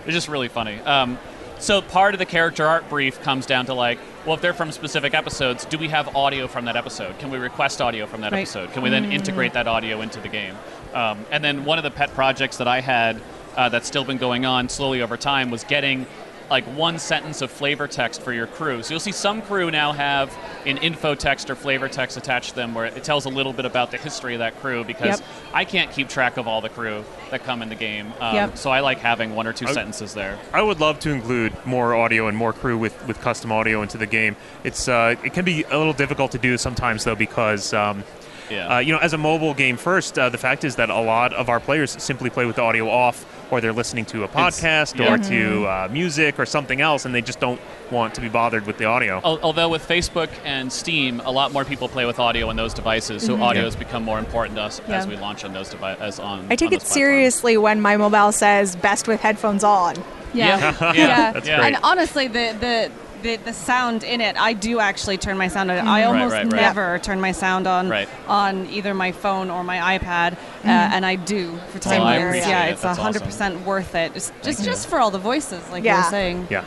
It's 0.06 0.14
just 0.16 0.28
really 0.30 0.48
funny. 0.48 0.80
Um, 0.82 1.20
so 1.62 1.82
part 1.82 2.14
of 2.16 2.20
the 2.20 2.26
character 2.26 2.66
art 2.68 2.90
brief 2.90 3.22
comes 3.22 3.46
down 3.46 3.68
to 3.68 3.74
like, 3.74 4.00
well, 4.26 4.36
if 4.36 4.42
they're 4.42 4.54
from 4.54 4.72
specific 4.72 5.14
episodes, 5.14 5.64
do 5.66 5.78
we 5.78 5.88
have 5.90 6.16
audio 6.16 6.48
from 6.48 6.66
that 6.66 6.76
episode? 6.76 7.18
Can 7.20 7.30
we 7.32 7.38
request 7.38 7.82
audio 7.82 8.06
from 8.08 8.22
that 8.22 8.32
Right. 8.32 8.40
episode? 8.42 8.74
Can 8.74 8.82
we 8.82 8.90
then 8.90 9.06
Mm. 9.06 9.14
integrate 9.14 9.54
that 9.54 9.68
audio 9.68 10.02
into 10.02 10.20
the 10.20 10.28
game? 10.28 10.56
Um, 10.94 11.26
and 11.32 11.44
then 11.44 11.64
one 11.64 11.78
of 11.78 11.84
the 11.84 11.92
pet 11.92 12.14
projects 12.14 12.58
that 12.58 12.68
I 12.68 12.82
had 12.82 13.22
uh, 13.56 13.68
that's 13.70 13.86
still 13.88 14.04
been 14.06 14.18
going 14.18 14.46
on 14.46 14.70
slowly 14.70 15.02
over 15.02 15.18
time 15.18 15.52
was 15.52 15.64
getting 15.66 16.06
like 16.52 16.66
one 16.78 17.00
sentence 17.00 17.42
of 17.42 17.50
flavor 17.50 17.88
text 17.88 18.22
for 18.22 18.34
your 18.34 18.46
crew. 18.46 18.84
So 18.84 18.92
you'll 18.94 19.00
see 19.00 19.14
some 19.14 19.42
crew 19.42 19.72
now 19.72 19.94
have 19.94 20.38
an 20.66 20.78
info 20.80 21.16
text 21.16 21.50
or 21.50 21.56
flavor 21.56 21.88
text 21.88 22.18
attached 22.18 22.50
to 22.50 22.56
them 22.56 22.76
where 22.76 22.86
it 22.86 23.04
tells 23.06 23.24
a 23.26 23.30
little 23.30 23.54
bit 23.54 23.66
about 23.66 23.90
the 23.90 23.98
history 23.98 24.34
of 24.36 24.40
that 24.40 24.60
crew 24.60 24.84
because 24.84 25.22
Yep. 25.22 25.30
I 25.54 25.64
can't 25.66 25.92
keep 25.92 26.10
track 26.10 26.36
of 26.36 26.48
all 26.50 26.60
the 26.60 26.68
crew 26.70 27.06
that 27.32 27.46
come 27.46 27.62
in 27.62 27.70
the 27.70 27.76
game. 27.76 28.14
Um, 28.20 28.36
Yep. 28.36 28.58
So 28.58 28.70
I 28.70 28.82
like 28.82 29.00
having 29.00 29.34
one 29.34 29.48
or 29.48 29.54
two 29.54 29.66
I- 29.68 29.72
sentences 29.74 30.14
there. 30.14 30.38
I 30.54 30.62
would 30.62 30.82
love 30.82 31.00
to 31.00 31.10
include 31.12 31.54
more 31.66 31.96
audio 31.96 32.28
and 32.28 32.38
more 32.38 32.52
crew 32.52 32.78
with, 32.78 33.08
with 33.08 33.22
custom 33.22 33.52
audio 33.54 33.82
into 33.82 33.98
the 33.98 34.06
game. 34.06 34.36
It's 34.66 34.90
uh, 34.90 35.16
it 35.24 35.34
can 35.34 35.46
be 35.46 35.64
a 35.64 35.78
little 35.78 35.94
difficult 35.94 36.32
to 36.34 36.38
do 36.38 36.58
sometimes 36.58 37.06
though 37.06 37.16
because 37.16 37.74
um, 37.74 38.04
Yeah. 38.50 38.76
uh, 38.76 38.80
you 38.80 38.92
know 38.92 39.00
as 39.00 39.14
a 39.14 39.18
mobile 39.18 39.54
game 39.54 39.78
first, 39.78 40.20
uh, 40.20 40.28
the 40.28 40.38
fact 40.38 40.66
is 40.66 40.76
that 40.76 40.90
a 40.90 41.00
lot 41.00 41.32
of 41.34 41.48
our 41.48 41.62
players 41.62 41.96
simply 42.04 42.30
play 42.30 42.46
with 42.46 42.58
the 42.58 42.62
audio 42.62 42.90
off, 42.90 43.26
or 43.52 43.62
they're 43.62 43.74
listening 43.74 44.06
to 44.06 44.24
a 44.24 44.28
podcast 44.28 44.98
yeah. 44.98 45.14
or 45.14 45.18
to 45.18 45.66
uh, 45.68 45.90
music 45.92 46.40
or 46.40 46.46
something 46.46 46.82
else, 46.82 47.06
and 47.06 47.14
they 47.14 47.22
just 47.22 47.40
don't 47.40 47.60
want 47.92 48.16
to 48.16 48.22
be 48.22 48.30
bothered 48.30 48.66
with 48.66 48.78
the 48.78 48.86
audio. 48.86 49.20
Although 49.24 49.70
with 49.70 49.88
Facebook 49.88 50.30
and 50.46 50.72
Steam, 50.72 51.22
a 51.26 51.32
lot 51.32 51.52
more 51.52 51.66
people 51.66 51.88
play 51.90 52.06
with 52.06 52.18
audio 52.20 52.48
on 52.50 52.56
those 52.56 52.74
devices, 52.74 53.24
so 53.24 53.36
Mhm. 53.36 53.42
audio 53.44 53.62
Yeah. 53.62 53.66
has 53.66 53.76
become 53.76 54.04
more 54.04 54.18
important 54.20 54.56
to 54.56 54.64
us 54.64 54.82
as 54.88 55.06
we 55.06 55.18
launch 55.18 55.44
on 55.44 55.54
those 55.54 55.70
devices. 55.70 56.02
As 56.02 56.20
on, 56.20 56.48
I 56.50 56.56
take 56.56 56.70
on 56.70 56.74
it 56.76 56.82
seriously 56.82 57.58
when 57.58 57.82
my 57.82 57.98
mobile 57.98 58.32
says 58.32 58.76
best 58.78 59.08
with 59.08 59.20
headphones 59.22 59.64
on. 59.64 59.96
Yeah, 60.34 60.74
Yeah. 60.82 60.94
yeah. 60.94 61.32
That's 61.34 61.48
Yeah. 61.48 61.58
great. 61.60 61.74
And 61.76 61.84
honestly, 61.84 62.28
the, 62.28 62.56
the 62.60 62.92
the 63.22 63.38
the 63.38 63.54
sound 63.54 64.04
in 64.04 64.22
it, 64.22 64.36
I 64.40 64.54
do 64.54 64.80
actually 64.80 65.18
turn 65.18 65.38
my 65.38 65.48
sound 65.48 65.72
on. 65.72 65.78
I 65.80 65.82
Mhm. 65.82 65.86
Right, 65.88 66.04
almost 66.06 66.34
right, 66.34 66.44
right. 66.44 66.62
never 66.62 67.00
turn 67.00 67.22
my 67.22 67.32
sound 67.32 67.68
on 67.68 67.90
Right. 67.90 68.10
on 68.28 68.68
either 68.72 68.94
my 68.94 69.12
phone 69.12 69.50
or 69.50 69.64
my 69.64 69.98
iPad, 69.98 70.34
uh, 70.34 70.36
Mhm. 70.68 70.68
and 70.68 71.06
I 71.06 71.16
do 71.16 71.58
for 71.72 71.78
Oh, 71.78 71.80
time 71.80 72.02
I 72.02 72.06
lapse. 72.18 72.24
appreciate 72.24 72.50
Yeah, 72.50 72.64
it. 72.66 72.72
it's 72.74 72.82
That's 72.82 73.00
hundred 73.00 73.24
percent 73.24 73.66
worth 73.66 73.96
it. 73.96 74.14
Just 74.14 74.34
just, 74.44 74.64
just 74.64 74.88
for 74.88 75.00
all 75.00 75.12
the 75.12 75.20
voices, 75.20 75.62
like 75.72 75.84
you 75.84 75.90
Yeah. 75.90 75.98
were 76.04 76.10
saying. 76.10 76.48
yeah. 76.50 76.64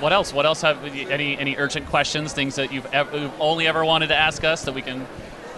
What 0.00 0.12
else? 0.12 0.32
What 0.32 0.46
else 0.46 0.62
have 0.62 0.78
any 0.84 1.38
any 1.38 1.56
urgent 1.56 1.88
questions? 1.88 2.32
Things 2.32 2.56
that 2.56 2.72
you've, 2.72 2.86
ev- 2.92 3.08
you've 3.14 3.30
only 3.38 3.68
ever 3.68 3.84
wanted 3.84 4.08
to 4.08 4.16
ask 4.16 4.42
us 4.42 4.62
that 4.62 4.72
we 4.72 4.82
can 4.82 5.06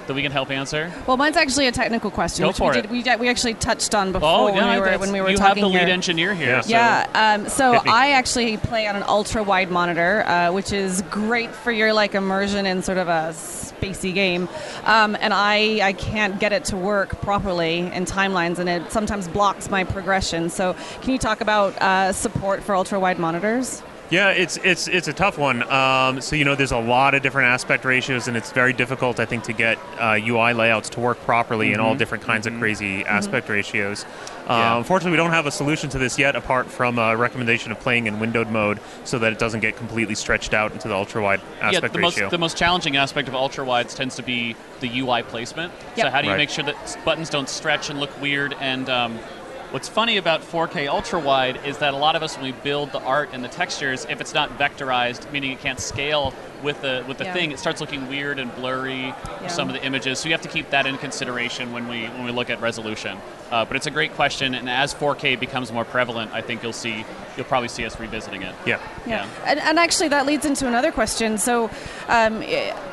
that 0.07 0.15
we 0.15 0.23
can 0.23 0.33
help 0.33 0.51
answer? 0.51 0.93
Well, 1.07 1.17
mine's 1.17 1.37
actually 1.37 1.67
a 1.67 1.73
technical 1.73 2.11
question, 2.11 2.43
Go 2.45 2.49
which 2.49 2.57
for 2.59 2.71
we 2.73 2.79
it. 2.79 2.83
did. 2.83 2.91
We, 2.91 3.03
did- 3.03 3.21
we 3.21 3.29
actually 3.29 3.55
touched 3.55 3.95
on 3.95 4.13
before 4.13 4.29
Oh, 4.29 4.45
when 4.47 4.55
we 4.55 4.61
were 4.79 4.85
that's- 4.85 5.01
when 5.01 5.13
we 5.13 5.21
were 5.21 5.31
you 5.31 5.39
have 5.39 5.57
the 5.57 5.67
lead 5.67 5.81
here. 5.81 5.89
engineer 5.89 6.35
here. 6.35 6.49
Yeah. 6.49 6.61
so- 6.63 6.69
Yeah. 6.71 7.07
Um, 7.35 7.49
so 7.49 7.73
I 7.87 8.13
actually 8.13 8.57
play 8.57 8.87
on 8.87 8.97
an 8.97 9.05
ultra 9.07 9.43
wide 9.43 9.71
monitor, 9.71 10.25
uh, 10.27 10.53
which 10.53 10.73
is 10.73 11.03
great 11.11 11.51
for 11.55 11.71
your 11.73 11.93
like 11.93 12.15
immersion 12.15 12.67
in 12.67 12.83
sort 12.83 12.99
of 12.99 13.09
a 13.09 13.33
spacey 13.35 14.15
game. 14.15 14.49
Um, 14.85 15.17
and 15.21 15.33
I 15.35 15.81
I 15.83 15.93
can't 15.93 16.39
get 16.41 16.53
it 16.53 16.65
to 16.67 16.77
work 16.77 17.21
properly 17.21 17.79
in 17.79 18.05
timelines, 18.05 18.59
and 18.59 18.69
it 18.69 18.91
sometimes 18.93 19.29
blocks 19.29 19.69
my 19.71 19.85
progression. 19.85 20.49
So 20.51 20.75
can 21.03 21.11
you 21.13 21.19
talk 21.19 21.41
about 21.41 21.77
uh, 21.83 22.13
support 22.13 22.63
for 22.63 22.75
ultra 22.75 22.99
wide 23.01 23.19
monitors? 23.19 23.83
Yeah, 24.15 24.29
it's 24.29 24.59
it's 24.59 24.87
it's 24.87 25.09
a 25.09 25.13
tough 25.13 25.39
one. 25.39 25.65
Um, 25.69 26.21
so 26.21 26.37
you 26.37 26.45
know, 26.45 26.55
there's 26.55 26.71
a 26.71 26.79
lot 26.79 27.15
of 27.17 27.23
different 27.23 27.49
aspect 27.49 27.85
ratios, 27.85 28.29
and 28.29 28.37
it's 28.37 28.53
very 28.53 28.73
difficult, 28.73 29.19
I 29.19 29.25
think, 29.25 29.43
to 29.45 29.53
get 29.53 29.77
uh, 29.99 30.17
UI 30.25 30.53
layouts 30.53 30.89
to 30.91 31.01
work 31.01 31.19
properly 31.23 31.73
in 31.73 31.81
all 31.81 31.97
Mhm. 31.97 31.99
different 31.99 32.23
kinds 32.23 32.47
of 32.47 32.57
crazy 32.61 33.05
aspect 33.07 33.49
ratios. 33.49 34.05
Uh, 34.47 34.53
Yeah. 34.55 34.77
Unfortunately, 34.77 35.11
we 35.11 35.17
don't 35.17 35.33
have 35.33 35.47
a 35.47 35.51
solution 35.51 35.91
to 35.91 35.99
this 35.99 36.17
yet, 36.17 36.37
apart 36.37 36.71
from 36.71 36.97
a 36.97 37.17
recommendation 37.17 37.73
of 37.73 37.81
playing 37.81 38.07
in 38.07 38.21
windowed 38.21 38.51
mode, 38.51 38.79
so 39.03 39.19
that 39.19 39.33
it 39.33 39.39
doesn't 39.41 39.61
get 39.61 39.77
completely 39.77 40.15
stretched 40.15 40.55
out 40.55 40.71
into 40.71 40.87
the 40.87 40.95
ultra 40.95 41.21
wide 41.21 41.41
aspect 41.61 41.73
Yeah, 41.73 41.81
the 41.81 41.99
ratio. 41.99 42.23
most 42.27 42.31
the 42.31 42.39
most 42.39 42.57
challenging 42.57 42.97
aspect 42.97 43.27
of 43.27 43.35
ultra 43.35 43.65
wides 43.65 43.95
tends 43.97 44.15
to 44.15 44.23
be 44.23 44.55
the 44.79 45.01
UI 45.01 45.23
placement. 45.23 45.73
So 45.97 46.09
how 46.09 46.21
do 46.21 46.27
you 46.29 46.33
Right. 46.35 46.39
make 46.39 46.51
sure 46.51 46.63
that 46.65 46.77
buttons 47.05 47.31
don't 47.31 47.49
stretch 47.49 47.91
and 47.91 47.99
look 47.99 48.11
weird? 48.23 48.55
And 48.61 48.89
um, 48.89 49.19
what's 49.75 49.89
funny 49.89 50.19
about 50.19 50.41
4K 50.41 50.87
ultra 50.87 51.19
wide 51.19 51.59
is 51.67 51.79
that 51.79 51.95
a 51.95 51.97
lot 51.97 52.15
of 52.15 52.23
us 52.23 52.37
when 52.37 52.45
we 52.45 52.53
build 52.63 52.93
the 52.93 53.01
art 53.01 53.31
and 53.33 53.43
the 53.43 53.49
textures, 53.49 54.07
if 54.09 54.21
it's 54.21 54.33
not 54.33 54.49
vectorized, 54.57 55.29
meaning 55.33 55.51
it 55.51 55.59
can't 55.59 55.81
scale 55.81 56.33
with 56.65 56.81
the 56.83 57.05
with 57.07 57.19
the 57.19 57.25
Yeah. 57.25 57.33
thing, 57.35 57.53
it 57.53 57.59
starts 57.61 57.81
looking 57.81 58.09
weird 58.09 58.39
and 58.41 58.53
blurry. 58.57 59.15
Yeah. 59.43 59.47
Some 59.49 59.69
of 59.69 59.75
the 59.75 59.85
images, 59.85 60.19
so 60.19 60.29
you 60.29 60.35
have 60.35 60.43
to 60.43 60.49
keep 60.49 60.71
that 60.71 60.87
in 60.87 60.97
consideration 60.99 61.73
when 61.73 61.87
we 61.89 62.05
when 62.07 62.25
we 62.25 62.33
look 62.33 62.51
at 62.51 62.61
resolution. 62.61 63.19
Uh, 63.53 63.65
but 63.65 63.77
it's 63.77 63.87
a 63.87 63.91
great 63.91 64.15
question, 64.15 64.55
and 64.55 64.69
as 64.69 64.93
4K 64.95 65.37
becomes 65.39 65.71
more 65.71 65.85
prevalent, 65.85 66.33
I 66.33 66.41
think 66.41 66.63
you'll 66.63 66.73
see 66.73 67.05
you'll 67.37 67.47
probably 67.47 67.69
see 67.69 67.85
us 67.85 68.01
revisiting 68.01 68.43
it. 68.43 68.55
yeah. 68.67 68.79
Yeah. 69.07 69.27
And, 69.45 69.59
and 69.61 69.79
actually, 69.79 70.09
that 70.09 70.25
leads 70.27 70.47
into 70.47 70.67
another 70.67 70.91
question. 70.93 71.37
So, 71.39 71.69
um, 72.09 72.43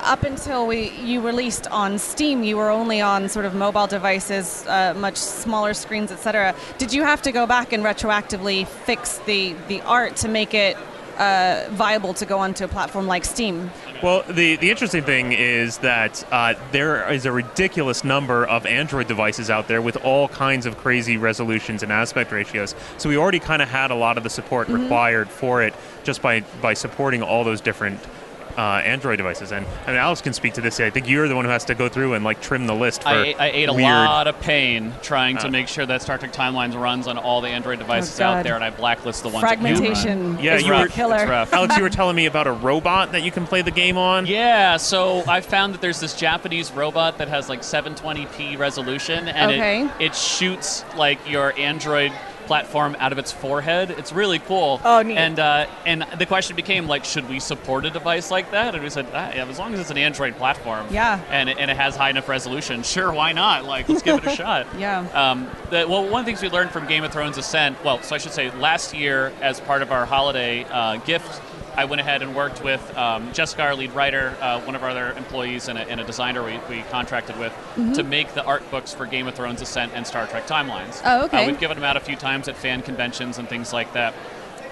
up 0.02 0.24
until 0.24 0.68
we 0.68 0.90
you 0.92 1.22
released 1.22 1.68
on 1.72 1.98
Steam, 1.98 2.44
you 2.44 2.58
were 2.58 2.70
only 2.70 3.02
on 3.02 3.30
sort 3.30 3.46
of 3.46 3.56
mobile 3.56 3.88
devices, 3.88 4.66
uh, 4.68 4.94
much 4.98 5.16
smaller 5.16 5.74
screens, 5.74 6.12
etc. 6.12 6.54
Did 6.78 6.92
you 6.94 7.04
have 7.04 7.22
to 7.24 7.32
go 7.32 7.48
back 7.48 7.72
and 7.74 7.84
retroactively 7.84 8.68
fix 8.68 9.20
the 9.20 9.56
the 9.68 9.82
art 9.84 10.18
to 10.18 10.28
make 10.28 10.54
it 10.54 10.76
uh, 11.22 11.68
viable 11.70 12.16
to 12.16 12.26
go 12.26 12.40
onto 12.40 12.66
a 12.66 12.68
platform 12.68 13.06
like 13.06 13.24
Steam? 13.24 13.70
Well, 14.02 14.24
the, 14.24 14.56
the 14.56 14.72
interesting 14.72 15.04
thing 15.04 15.34
is 15.34 15.78
that 15.80 16.26
uh, 16.32 16.56
there 16.72 17.08
is 17.14 17.28
a 17.28 17.32
ridiculous 17.32 18.04
number 18.04 18.46
of 18.46 18.66
Android 18.66 19.08
devices 19.08 19.52
out 19.52 19.68
there 19.68 19.82
with 19.82 19.98
all 19.98 20.28
kinds 20.28 20.66
of 20.66 20.78
crazy 20.78 21.18
resolutions 21.18 21.84
and 21.84 21.92
aspect 21.92 22.32
ratios. 22.32 22.74
So 22.98 23.08
we 23.08 23.18
already 23.18 23.40
kind 23.40 23.62
of 23.62 23.70
had 23.70 23.92
a 23.92 23.96
lot 23.96 24.18
of 24.18 24.24
the 24.24 24.32
support 24.32 24.68
required 24.68 25.30
for 25.30 25.62
it 25.62 25.76
just 26.04 26.24
by, 26.24 26.40
by 26.60 26.74
supporting 26.74 27.22
all 27.22 27.44
those 27.44 27.62
different 27.62 28.00
uh, 28.58 28.62
Android 28.84 29.18
devices. 29.18 29.52
And, 29.52 29.66
and 29.88 29.98
Alex 29.98 30.22
can 30.22 30.34
speak 30.34 30.54
to 30.54 30.62
this. 30.62 30.80
I 30.80 30.90
think 30.90 31.08
you're 31.10 31.28
the 31.28 31.36
one 31.36 31.46
who 31.46 31.52
has 31.52 31.66
to 31.66 31.76
go 31.76 31.90
through 31.90 32.14
and 32.14 32.24
like 32.24 32.42
trim 32.42 32.68
the 32.68 32.76
list. 32.76 33.04
For 33.04 33.10
I, 33.10 33.36
I 33.40 33.50
ate 33.52 33.70
a 33.70 33.74
weird, 33.74 33.86
lot 33.88 34.28
of 34.28 34.40
pain 34.40 34.94
trying 35.02 35.38
to 35.38 35.48
Uh. 35.48 35.52
make 35.52 35.68
sure 35.68 35.86
that 35.86 36.02
Star 36.02 36.18
Trek 36.18 36.34
Timelines 36.34 36.80
runs 36.80 37.08
on 37.08 37.18
all 37.18 37.42
the 37.42 37.50
Android 37.50 37.80
devices 37.80 38.18
God. 38.20 38.38
out 38.40 38.44
there, 38.44 38.56
and 38.56 38.64
I 38.64 38.70
blacklist 38.70 39.24
the 39.24 39.30
ones 39.30 39.42
that 39.42 39.60
Fragmentation 39.60 40.20
do 40.20 40.34
run. 40.36 40.44
Yeah, 40.44 40.56
is 40.56 40.64
you 40.66 40.72
rough. 40.72 40.82
were 40.84 40.88
killer. 40.88 41.16
It's 41.18 41.26
rough. 41.30 41.54
Alex, 41.54 41.78
you 41.78 41.84
were 41.84 41.90
telling 42.02 42.16
me 42.16 42.26
about 42.26 42.48
a 42.48 42.52
robot 42.54 43.12
that 43.14 43.24
you 43.24 43.32
can 43.32 43.46
play 43.46 43.62
the 43.62 43.72
game 43.72 43.98
on. 43.98 44.26
Yeah, 44.26 44.78
so 44.78 45.24
I 45.28 45.42
found 45.42 45.74
that 45.74 45.82
there's 45.82 46.00
this 46.00 46.16
Japanese 46.16 46.72
robot 46.72 47.18
that 47.18 47.28
has 47.28 47.50
like 47.50 47.62
720p 47.62 48.58
resolution, 48.58 49.28
and 49.28 49.52
Okay. 49.52 49.84
it, 50.00 50.08
it 50.12 50.16
shoots 50.16 50.84
like 50.96 51.20
your 51.30 51.58
Android 51.60 52.12
platform 52.46 52.96
out 53.00 53.12
of 53.12 53.18
its 53.18 53.32
forehead. 53.32 53.92
It's 53.92 54.12
really 54.12 54.40
cool. 54.40 54.80
Oh, 54.84 55.02
neat. 55.02 55.18
And 55.18 55.40
uh, 55.40 55.68
and 55.86 56.06
the 56.18 56.26
question 56.26 56.56
became 56.56 56.88
like, 56.88 57.06
should 57.06 57.28
we 57.30 57.40
support 57.40 57.86
a 57.86 57.90
device 57.90 58.32
like 58.32 58.52
that? 58.52 58.76
And 58.76 58.84
we 58.84 58.90
said, 58.90 59.08
ah, 59.14 59.32
yeah, 59.34 59.46
as 59.48 59.60
long 59.60 59.74
as 59.74 59.80
it's 59.80 59.92
an 59.92 59.98
Android 59.98 60.36
platform, 60.36 60.88
Yeah. 60.92 61.20
and 61.30 61.50
it, 61.50 61.58
and 61.58 61.70
it 61.72 61.78
has 61.78 61.96
high 61.96 62.10
enough 62.10 62.28
resolution, 62.30 62.84
sure, 62.84 63.12
why 63.12 63.32
not? 63.32 63.66
Like, 63.66 63.88
let's 63.90 64.02
give 64.02 64.18
it 64.18 64.26
a 64.28 64.36
shot. 64.36 64.68
Yeah. 64.78 65.00
Um, 65.14 65.50
the, 65.70 65.86
well, 65.88 66.04
one 66.08 66.22
of 66.22 66.26
the 66.26 66.32
things 66.32 66.42
we 66.42 66.50
learned 66.50 66.72
from 66.72 66.88
Game 66.88 67.04
of 67.04 67.12
Thrones 67.12 67.38
Ascent, 67.38 67.84
well, 67.84 68.02
so 68.02 68.16
I 68.16 68.18
should 68.18 68.32
say, 68.34 68.52
last 68.52 68.94
year 68.94 69.32
as 69.42 69.60
part 69.62 69.82
of 69.82 69.92
our 69.92 70.06
holiday 70.06 70.64
uh, 70.66 70.98
gift, 70.98 71.42
I 71.78 71.86
went 71.86 72.02
ahead 72.02 72.22
and 72.22 72.36
worked 72.36 72.64
with 72.64 72.82
um, 72.98 73.32
Jessica, 73.34 73.64
our 73.64 73.76
lead 73.76 73.94
writer, 73.94 74.36
uh, 74.42 74.60
one 74.62 74.76
of 74.76 74.84
our 74.84 74.90
other 74.90 75.12
employees, 75.14 75.68
and 75.70 75.78
a, 75.78 75.82
and 75.90 76.00
a 76.00 76.04
designer 76.04 76.44
we, 76.44 76.60
we 76.70 76.82
contracted 76.92 77.38
with 77.40 77.54
Mhm. 77.78 77.96
to 77.96 78.04
make 78.04 78.34
the 78.34 78.44
art 78.44 78.70
books 78.72 78.94
for 78.94 79.06
Game 79.06 79.28
of 79.28 79.36
Thrones 79.36 79.62
Ascent 79.62 79.94
and 79.96 80.06
Star 80.06 80.28
Trek 80.28 80.48
Timelines. 80.48 81.02
Oh, 81.06 81.24
okay. 81.26 81.44
Uh, 81.44 81.48
we've 81.48 81.60
given 81.60 81.78
them 81.78 81.86
out 81.86 81.96
a 81.98 82.02
few 82.02 82.16
times 82.18 82.48
at 82.48 82.58
fan 82.58 82.82
conventions 82.82 83.38
and 83.38 83.48
things 83.48 83.72
like 83.72 83.94
that. 83.94 84.14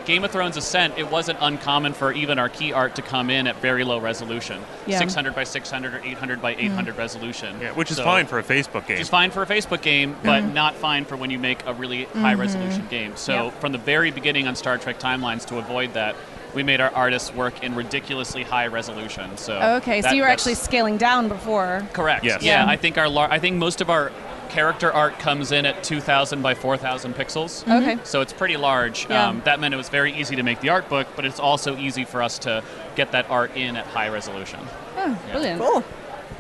Game 0.06 0.24
of 0.24 0.32
Thrones 0.32 0.58
Ascent, 0.58 0.95
it 0.97 1.10
wasn't 1.12 1.38
uncommon 1.41 1.93
for 1.93 2.12
even 2.12 2.39
our 2.39 2.50
key 2.50 2.74
art 2.74 2.95
to 2.95 3.02
come 3.02 3.30
in 3.30 3.45
at 3.47 3.58
very 3.58 3.84
low 3.84 4.00
resolution. 4.00 4.60
Yeah. 4.88 4.97
600 4.97 5.36
by 5.36 5.43
600 5.43 5.93
or 5.93 6.02
800 6.04 6.41
by 6.41 6.56
800 6.58 6.95
Mm. 6.95 6.97
resolution. 6.97 7.60
Yeah, 7.62 7.72
which 7.72 7.91
is 7.91 7.97
So- 7.97 8.04
fine 8.06 8.26
for 8.26 8.39
a 8.39 8.43
Facebook 8.43 8.88
game. 8.88 8.95
which 8.95 9.02
is 9.02 9.10
fine 9.10 9.30
for 9.30 9.43
a 9.43 9.45
Facebook 9.45 9.82
game, 9.82 10.16
but 10.24 10.43
Mm-hmm. 10.43 10.54
not 10.54 10.76
fine 10.76 11.06
for 11.06 11.16
when 11.16 11.30
you 11.30 11.38
make 11.38 11.60
a 11.68 11.74
really 11.74 12.06
high 12.20 12.34
resolution 12.34 12.88
game. 12.89 13.14
So 13.16 13.45
Yep. 13.45 13.62
from 13.62 13.72
the 13.72 13.78
very 13.78 14.10
beginning 14.10 14.47
on 14.47 14.56
Star 14.56 14.78
Trek 14.80 15.00
Timelines, 15.00 15.45
to 15.47 15.58
avoid 15.60 15.93
that, 15.93 16.16
we 16.54 16.64
made 16.64 16.82
our 16.82 16.91
artists 16.93 17.34
work 17.34 17.64
in 17.64 17.76
ridiculously 17.76 18.43
high 18.43 18.68
resolution. 18.68 19.38
So 19.38 19.60
okay, 19.78 20.02
so 20.02 20.12
you 20.12 20.22
were 20.24 20.28
actually 20.28 20.56
scaling 20.56 20.97
down 20.97 21.28
before. 21.28 21.88
correct. 21.93 22.24
Yes. 22.24 22.41
Yeah, 22.41 22.64
Yeah. 22.66 22.70
I 22.72 22.76
think 22.78 22.97
our 22.97 23.08
lar- 23.10 23.32
I 23.32 23.39
think 23.39 23.58
most 23.58 23.82
of 23.82 23.89
our 23.89 24.12
character 24.50 24.91
art 24.91 25.20
comes 25.20 25.52
in 25.52 25.64
at 25.68 25.84
2,000 25.84 26.41
by 26.41 26.56
4,000 26.56 27.14
pixels. 27.16 27.62
Okay. 27.72 28.00
So 28.04 28.22
it's 28.22 28.34
pretty 28.34 28.58
large. 28.58 29.06
Yeah. 29.08 29.28
Um, 29.28 29.41
that 29.45 29.60
meant 29.60 29.76
it 29.76 29.78
was 29.78 29.89
very 29.89 30.12
easy 30.12 30.36
to 30.38 30.43
make 30.43 30.60
the 30.60 30.70
art 30.70 30.89
book, 30.89 31.06
but 31.16 31.24
it's 31.24 31.39
also 31.39 31.78
easy 31.78 32.04
for 32.04 32.24
us 32.24 32.39
to 32.39 32.64
get 32.95 33.12
that 33.12 33.30
art 33.30 33.56
in 33.56 33.76
at 33.76 33.86
high 33.86 34.10
resolution. 34.10 34.60
Oh, 34.97 35.16
brilliant. 35.32 35.62
Cool. 35.62 35.84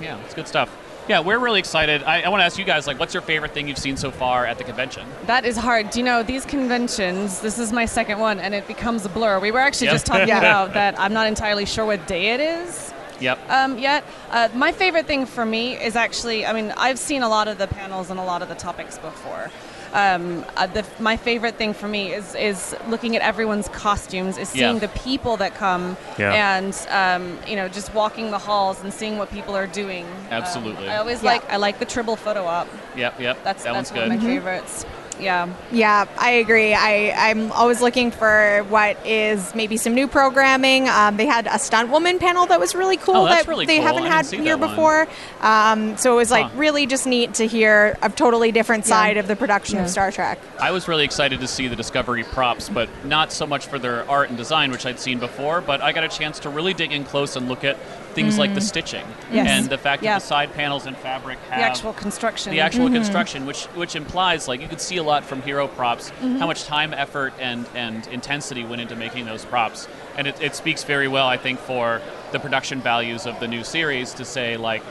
Yeah, 0.01 0.17
it's 0.25 0.33
good 0.33 0.47
stuff. 0.47 0.69
Yeah, 1.09 1.21
we're 1.21 1.39
really 1.39 1.57
excited. 1.57 2.03
I, 2.03 2.21
I 2.21 2.29
want 2.29 2.41
to 2.41 2.45
ask 2.45 2.59
you 2.59 2.63
guys, 2.65 2.85
like, 2.85 2.99
what's 2.99 3.15
your 3.15 3.23
favorite 3.23 3.51
thing 3.51 3.67
you've 3.67 3.79
seen 3.79 3.97
so 3.97 4.11
far 4.11 4.45
at 4.45 4.59
the 4.59 4.63
convention? 4.63 5.07
That 5.25 5.43
is 5.43 5.57
hard. 5.57 5.89
Do 5.89 5.97
you 5.97 6.05
know 6.05 6.21
these 6.21 6.45
conventions? 6.45 7.41
This 7.41 7.57
is 7.57 7.73
my 7.73 7.85
second 7.85 8.19
one, 8.19 8.39
and 8.39 8.53
it 8.53 8.67
becomes 8.67 9.03
a 9.05 9.09
blur. 9.09 9.39
We 9.39 9.49
were 9.49 9.57
actually 9.59 9.87
Yep. 9.87 9.95
just 9.95 10.05
talking 10.05 10.27
Yeah. 10.27 10.37
about 10.37 10.73
that. 10.75 10.99
I'm 10.99 11.11
not 11.11 11.25
entirely 11.25 11.65
sure 11.65 11.83
what 11.83 12.05
day 12.05 12.27
it 12.35 12.39
is. 12.39 12.93
Yep. 13.19 13.37
um, 13.49 13.77
yet. 13.79 14.05
Uh, 14.31 14.47
my 14.53 14.71
favorite 14.71 15.05
thing 15.05 15.25
for 15.25 15.45
me 15.45 15.73
is 15.75 15.97
actually, 15.97 16.45
I 16.45 16.53
mean, 16.53 16.71
I've 16.77 16.97
seen 16.99 17.21
a 17.21 17.27
lot 17.27 17.49
of 17.49 17.57
the 17.57 17.67
panels 17.67 18.09
and 18.11 18.17
a 18.17 18.23
lot 18.23 18.41
of 18.41 18.47
the 18.47 18.55
topics 18.55 18.97
before. 18.99 19.49
Um, 19.93 20.45
uh, 20.55 20.67
the, 20.67 20.85
my 20.99 21.17
favorite 21.17 21.55
thing 21.55 21.73
for 21.73 21.87
me 21.87 22.13
is 22.13 22.35
is 22.35 22.75
looking 22.87 23.15
at 23.15 23.21
everyone's 23.21 23.67
costumes, 23.69 24.37
is 24.37 24.49
seeing 24.49 24.75
Yeah. 24.75 24.79
the 24.79 24.87
people 24.89 25.37
that 25.37 25.55
come, 25.55 25.97
Yeah. 26.17 26.57
and 26.57 26.73
um, 26.91 27.39
you 27.47 27.55
know, 27.55 27.67
just 27.67 27.93
walking 27.93 28.29
the 28.31 28.37
halls 28.37 28.81
and 28.83 28.93
seeing 28.93 29.17
what 29.17 29.31
people 29.31 29.55
are 29.55 29.67
doing. 29.67 30.05
Um, 30.05 30.41
Absolutely. 30.43 30.89
I 30.89 30.97
always 30.97 31.23
Yeah. 31.23 31.31
like 31.31 31.51
I 31.51 31.57
like 31.57 31.79
the 31.79 31.85
Tribble 31.85 32.15
photo 32.17 32.45
op. 32.45 32.67
Yep, 32.95 33.19
yep. 33.19 33.43
That's 33.43 33.63
that 33.63 33.73
that's 33.73 33.91
one's 33.91 33.99
one 33.99 34.09
good. 34.09 34.17
of 34.17 34.23
my 34.23 34.29
favorites. 34.29 34.85
Yeah. 35.19 35.49
Yeah, 35.71 36.05
I 36.17 36.31
agree. 36.31 36.73
I, 36.73 37.11
I'm 37.29 37.51
always 37.51 37.81
looking 37.81 38.11
for 38.11 38.65
what 38.69 38.97
is 39.05 39.53
maybe 39.53 39.77
some 39.77 39.93
new 39.93 40.07
programming. 40.07 40.87
Um, 40.87 41.17
they 41.17 41.25
had 41.25 41.47
a 41.47 41.59
stunt 41.59 41.89
woman 41.89 42.19
panel 42.19 42.45
that 42.47 42.59
was 42.59 42.73
really 42.75 42.97
cool 42.97 43.15
Oh, 43.17 43.25
that's 43.25 43.43
that 43.45 43.49
really 43.49 43.65
they 43.65 43.77
cool. 43.77 43.87
haven't 43.87 44.03
I 44.03 44.07
had 44.15 44.25
here 44.27 44.57
before. 44.57 45.07
Um, 45.41 45.97
so 45.97 46.13
it 46.13 46.15
was 46.17 46.31
like 46.31 46.45
Huh. 46.47 46.57
really 46.57 46.85
just 46.85 47.05
neat 47.05 47.33
to 47.35 47.47
hear 47.47 47.97
a 48.01 48.09
totally 48.09 48.51
different 48.51 48.85
Yeah. 48.85 48.89
side 48.95 49.17
of 49.17 49.27
the 49.27 49.35
production 49.35 49.75
Yeah. 49.77 49.83
of 49.83 49.89
Star 49.89 50.11
Trek. 50.11 50.39
I 50.59 50.71
was 50.71 50.87
really 50.87 51.03
excited 51.03 51.39
to 51.41 51.47
see 51.47 51.67
the 51.67 51.75
Discovery 51.75 52.23
props, 52.23 52.69
but 52.69 52.87
not 53.03 53.31
so 53.33 53.45
much 53.45 53.67
for 53.67 53.77
their 53.79 54.09
art 54.09 54.29
and 54.29 54.37
design, 54.37 54.71
which 54.71 54.85
I'd 54.85 54.99
seen 54.99 55.19
before, 55.19 55.61
but 55.61 55.81
I 55.81 55.91
got 55.91 56.03
a 56.03 56.07
chance 56.09 56.39
to 56.39 56.49
really 56.49 56.73
dig 56.73 56.91
in 56.91 57.03
close 57.03 57.35
and 57.35 57.47
look 57.49 57.63
at 57.63 57.77
things 58.19 58.37
like 58.37 58.53
the 58.53 58.61
stitching 58.61 59.05
Mm. 59.05 59.33
Yes. 59.33 59.47
and 59.49 59.69
the 59.69 59.77
fact 59.77 60.03
Yeah. 60.03 60.13
that 60.13 60.21
the 60.21 60.27
side 60.27 60.53
panels 60.53 60.85
and 60.85 60.97
fabric 60.97 61.37
have 61.49 61.59
The 61.59 61.65
actual 61.65 61.93
construction. 61.93 62.51
the 62.51 62.61
actual 62.61 62.87
Mhm. 62.89 62.93
construction, 62.95 63.45
which 63.45 63.65
which 63.75 63.95
implies 63.95 64.47
like 64.47 64.61
you 64.61 64.67
could 64.67 64.81
see 64.81 64.97
a 64.97 65.03
lot 65.03 65.23
from 65.23 65.41
hero 65.41 65.67
props, 65.67 66.11
Mhm. 66.21 66.39
how 66.39 66.47
much 66.47 66.65
time, 66.65 66.93
effort, 66.93 67.33
and 67.39 67.65
and 67.75 68.07
intensity 68.07 68.63
went 68.63 68.81
into 68.81 68.95
making 68.95 69.25
those 69.25 69.45
props, 69.45 69.87
and 70.17 70.27
it, 70.27 70.35
it 70.41 70.55
speaks 70.55 70.83
very 70.83 71.07
well, 71.07 71.27
I 71.27 71.37
think, 71.37 71.59
for 71.59 72.01
the 72.31 72.39
production 72.39 72.81
values 72.81 73.25
of 73.25 73.39
the 73.39 73.47
new 73.47 73.63
series 73.63 74.13
to 74.13 74.25
say 74.25 74.57
like, 74.57 74.81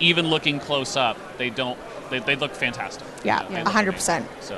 even 0.00 0.28
looking 0.28 0.58
close 0.58 0.96
up, 0.96 1.16
they 1.38 1.50
don't 1.50 1.78
they, 2.10 2.18
they 2.18 2.36
look 2.36 2.54
fantastic. 2.54 3.06
Yeah, 3.24 3.42
You 3.42 3.48
know, 3.48 3.54
they 3.54 3.60
a 3.62 3.64
100%. 3.64 4.26
So, 4.40 4.56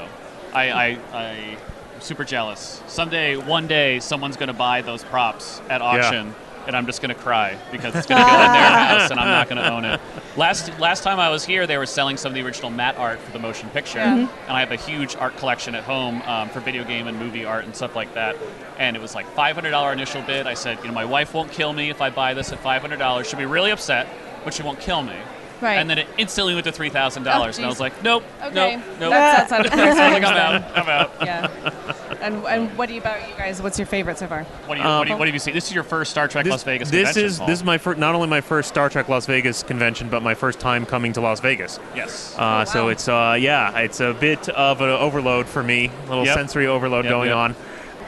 I 0.52 0.70
I 0.70 0.84
I. 1.12 1.22
am 1.22 1.56
Super 2.00 2.24
jealous. 2.24 2.82
Someday, 2.88 3.36
one 3.36 3.66
day, 3.68 3.98
someone's 4.00 4.36
going 4.36 4.48
to 4.48 4.52
buy 4.68 4.82
those 4.82 5.02
props 5.04 5.60
at 5.70 5.80
auction, 5.80 6.34
and 6.66 6.76
I'm 6.76 6.86
just 6.86 7.00
going 7.02 7.14
to 7.14 7.20
cry 7.20 7.56
because 7.70 7.94
it's 7.94 8.06
going 8.06 8.22
to 8.24 8.28
go 8.30 8.34
in 8.36 8.52
their 8.52 8.70
house, 8.70 9.10
and 9.10 9.20
I'm 9.20 9.28
not 9.28 9.48
going 9.48 9.62
to 9.62 9.70
own 9.72 9.84
it. 9.84 10.00
Last 10.36 10.70
last 10.80 11.02
time 11.02 11.20
I 11.20 11.28
was 11.30 11.44
here, 11.44 11.66
they 11.66 11.78
were 11.78 11.86
selling 11.86 12.16
some 12.16 12.30
of 12.30 12.34
the 12.34 12.42
original 12.42 12.70
matte 12.70 12.96
art 12.96 13.18
for 13.20 13.30
the 13.32 13.38
motion 13.38 13.68
picture, 13.70 13.98
Yeah. 13.98 14.16
Mhm. 14.16 14.28
and 14.48 14.56
I 14.56 14.60
have 14.60 14.72
a 14.72 14.76
huge 14.76 15.16
art 15.16 15.36
collection 15.36 15.74
at 15.74 15.84
home 15.84 16.22
um, 16.22 16.48
for 16.48 16.60
video 16.60 16.84
game 16.84 17.06
and 17.06 17.18
movie 17.18 17.44
art 17.44 17.64
and 17.64 17.74
stuff 17.74 17.94
like 17.94 18.14
that. 18.14 18.36
And 18.78 18.96
it 18.96 19.02
was 19.02 19.14
like 19.14 19.26
$500 19.36 19.92
initial 19.92 20.22
bid. 20.22 20.46
I 20.46 20.54
said, 20.54 20.78
you 20.82 20.88
know, 20.88 20.94
my 20.94 21.04
wife 21.04 21.34
won't 21.34 21.52
kill 21.52 21.72
me 21.72 21.90
if 21.90 22.00
I 22.00 22.10
buy 22.10 22.34
this 22.34 22.52
at 22.52 22.62
$500. 22.62 23.24
She'll 23.24 23.38
be 23.38 23.46
really 23.46 23.70
upset, 23.70 24.06
but 24.44 24.52
she 24.54 24.62
won't 24.62 24.80
kill 24.80 25.02
me. 25.02 25.14
Right. 25.60 25.76
And 25.76 25.88
then 25.88 25.98
it 25.98 26.08
instantly 26.18 26.52
went 26.54 26.64
to 26.66 26.72
three 26.72 26.90
thousand 26.90 27.22
Oh, 27.26 27.30
dollars, 27.30 27.56
and 27.56 27.64
I 27.64 27.68
was 27.68 27.78
like, 27.80 28.02
nope, 28.02 28.24
Okay. 28.42 28.76
nope, 28.76 28.84
nope. 29.00 29.10
That's 29.12 29.52
outside 29.52 29.66
of 29.66 29.72
I 29.78 29.86
was 29.88 29.96
like, 29.96 30.22
price 30.22 30.24
I'm 30.26 30.52
range 30.52 30.64
out. 30.64 30.78
I'm 30.78 30.88
out. 30.88 31.12
Yeah. 31.24 31.94
And 32.24 32.42
and 32.46 32.78
what 32.78 32.88
you 32.88 33.00
about 33.00 33.28
you 33.28 33.34
guys? 33.36 33.60
What's 33.60 33.78
your 33.78 33.84
favorite 33.84 34.16
so 34.16 34.26
far? 34.26 34.44
What, 34.44 34.76
do 34.76 34.80
you, 34.80 34.86
what, 34.88 35.04
do 35.04 35.12
you, 35.12 35.18
what 35.18 35.28
have 35.28 35.34
you 35.34 35.38
seen? 35.38 35.52
This 35.52 35.66
is 35.68 35.74
your 35.74 35.84
first 35.84 36.10
Star 36.10 36.26
Trek 36.26 36.44
This, 36.44 36.50
Las 36.52 36.62
Vegas 36.62 36.90
this 36.90 37.08
convention. 37.08 37.24
is 37.26 37.38
Paul. 37.38 37.46
this 37.48 37.58
is 37.58 37.64
my 37.64 37.76
first, 37.76 37.98
not 37.98 38.14
only 38.14 38.28
my 38.28 38.40
first 38.40 38.70
Star 38.70 38.88
Trek 38.88 39.10
Las 39.10 39.26
Vegas 39.26 39.62
convention, 39.62 40.08
but 40.08 40.22
my 40.22 40.34
first 40.34 40.58
time 40.58 40.86
coming 40.86 41.12
to 41.12 41.20
Las 41.20 41.40
Vegas. 41.40 41.78
Yes. 41.94 42.34
Uh, 42.38 42.64
So 42.64 42.88
it's 42.88 43.08
uh, 43.08 43.36
yeah, 43.38 43.78
it's 43.78 44.00
a 44.00 44.14
bit 44.14 44.48
of 44.48 44.80
an 44.80 44.88
overload 44.88 45.46
for 45.46 45.62
me, 45.62 45.90
a 46.06 46.08
little 46.08 46.24
Yep. 46.24 46.34
sensory 46.34 46.66
overload 46.66 47.04
Yep, 47.04 47.12
going 47.12 47.28
yep. 47.28 47.36
on. 47.36 47.56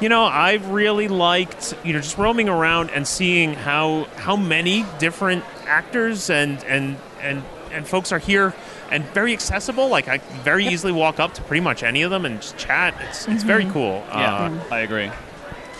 You 0.00 0.08
know, 0.08 0.24
I've 0.24 0.70
really 0.70 1.08
liked 1.08 1.74
you 1.84 1.92
know 1.92 2.00
just 2.00 2.16
roaming 2.16 2.48
around 2.48 2.90
and 2.92 3.06
seeing 3.06 3.52
how 3.52 4.04
how 4.16 4.36
many 4.36 4.86
different 4.98 5.44
actors 5.66 6.30
and 6.30 6.64
and 6.64 6.96
and 7.20 7.42
and 7.70 7.86
folks 7.86 8.12
are 8.12 8.18
here 8.18 8.54
and 8.90 9.04
very 9.06 9.32
accessible. 9.32 9.88
Like 9.88 10.08
I 10.08 10.18
can 10.18 10.40
very 10.40 10.66
easily 10.66 10.92
walk 10.92 11.20
up 11.20 11.34
to 11.34 11.42
pretty 11.42 11.60
much 11.62 11.82
any 11.82 12.02
of 12.02 12.10
them 12.10 12.24
and 12.24 12.40
just 12.40 12.56
chat. 12.56 12.94
It's 13.08 13.26
it's 13.28 13.42
very 13.42 13.66
cool. 13.66 14.04
Yeah, 14.08 14.34
Uh, 14.70 14.74
I 14.74 14.80
agree. 14.80 15.10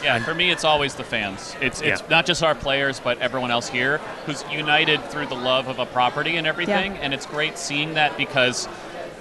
Yeah, 0.04 0.18
for 0.20 0.34
me, 0.34 0.50
it's 0.50 0.62
always 0.64 0.94
the 0.94 1.04
fans. 1.04 1.56
It's 1.60 1.80
it's 1.80 2.00
Yeah. 2.02 2.06
not 2.10 2.26
just 2.26 2.42
our 2.42 2.54
players, 2.54 3.00
but 3.00 3.18
everyone 3.20 3.50
else 3.50 3.68
here 3.68 3.98
who's 4.26 4.44
united 4.50 5.02
through 5.10 5.26
the 5.26 5.34
love 5.34 5.68
of 5.68 5.78
a 5.78 5.86
property 5.86 6.36
and 6.36 6.46
everything. 6.46 6.96
And 6.98 7.14
it's 7.14 7.26
great 7.26 7.56
seeing 7.58 7.94
that 7.94 8.16
because 8.16 8.68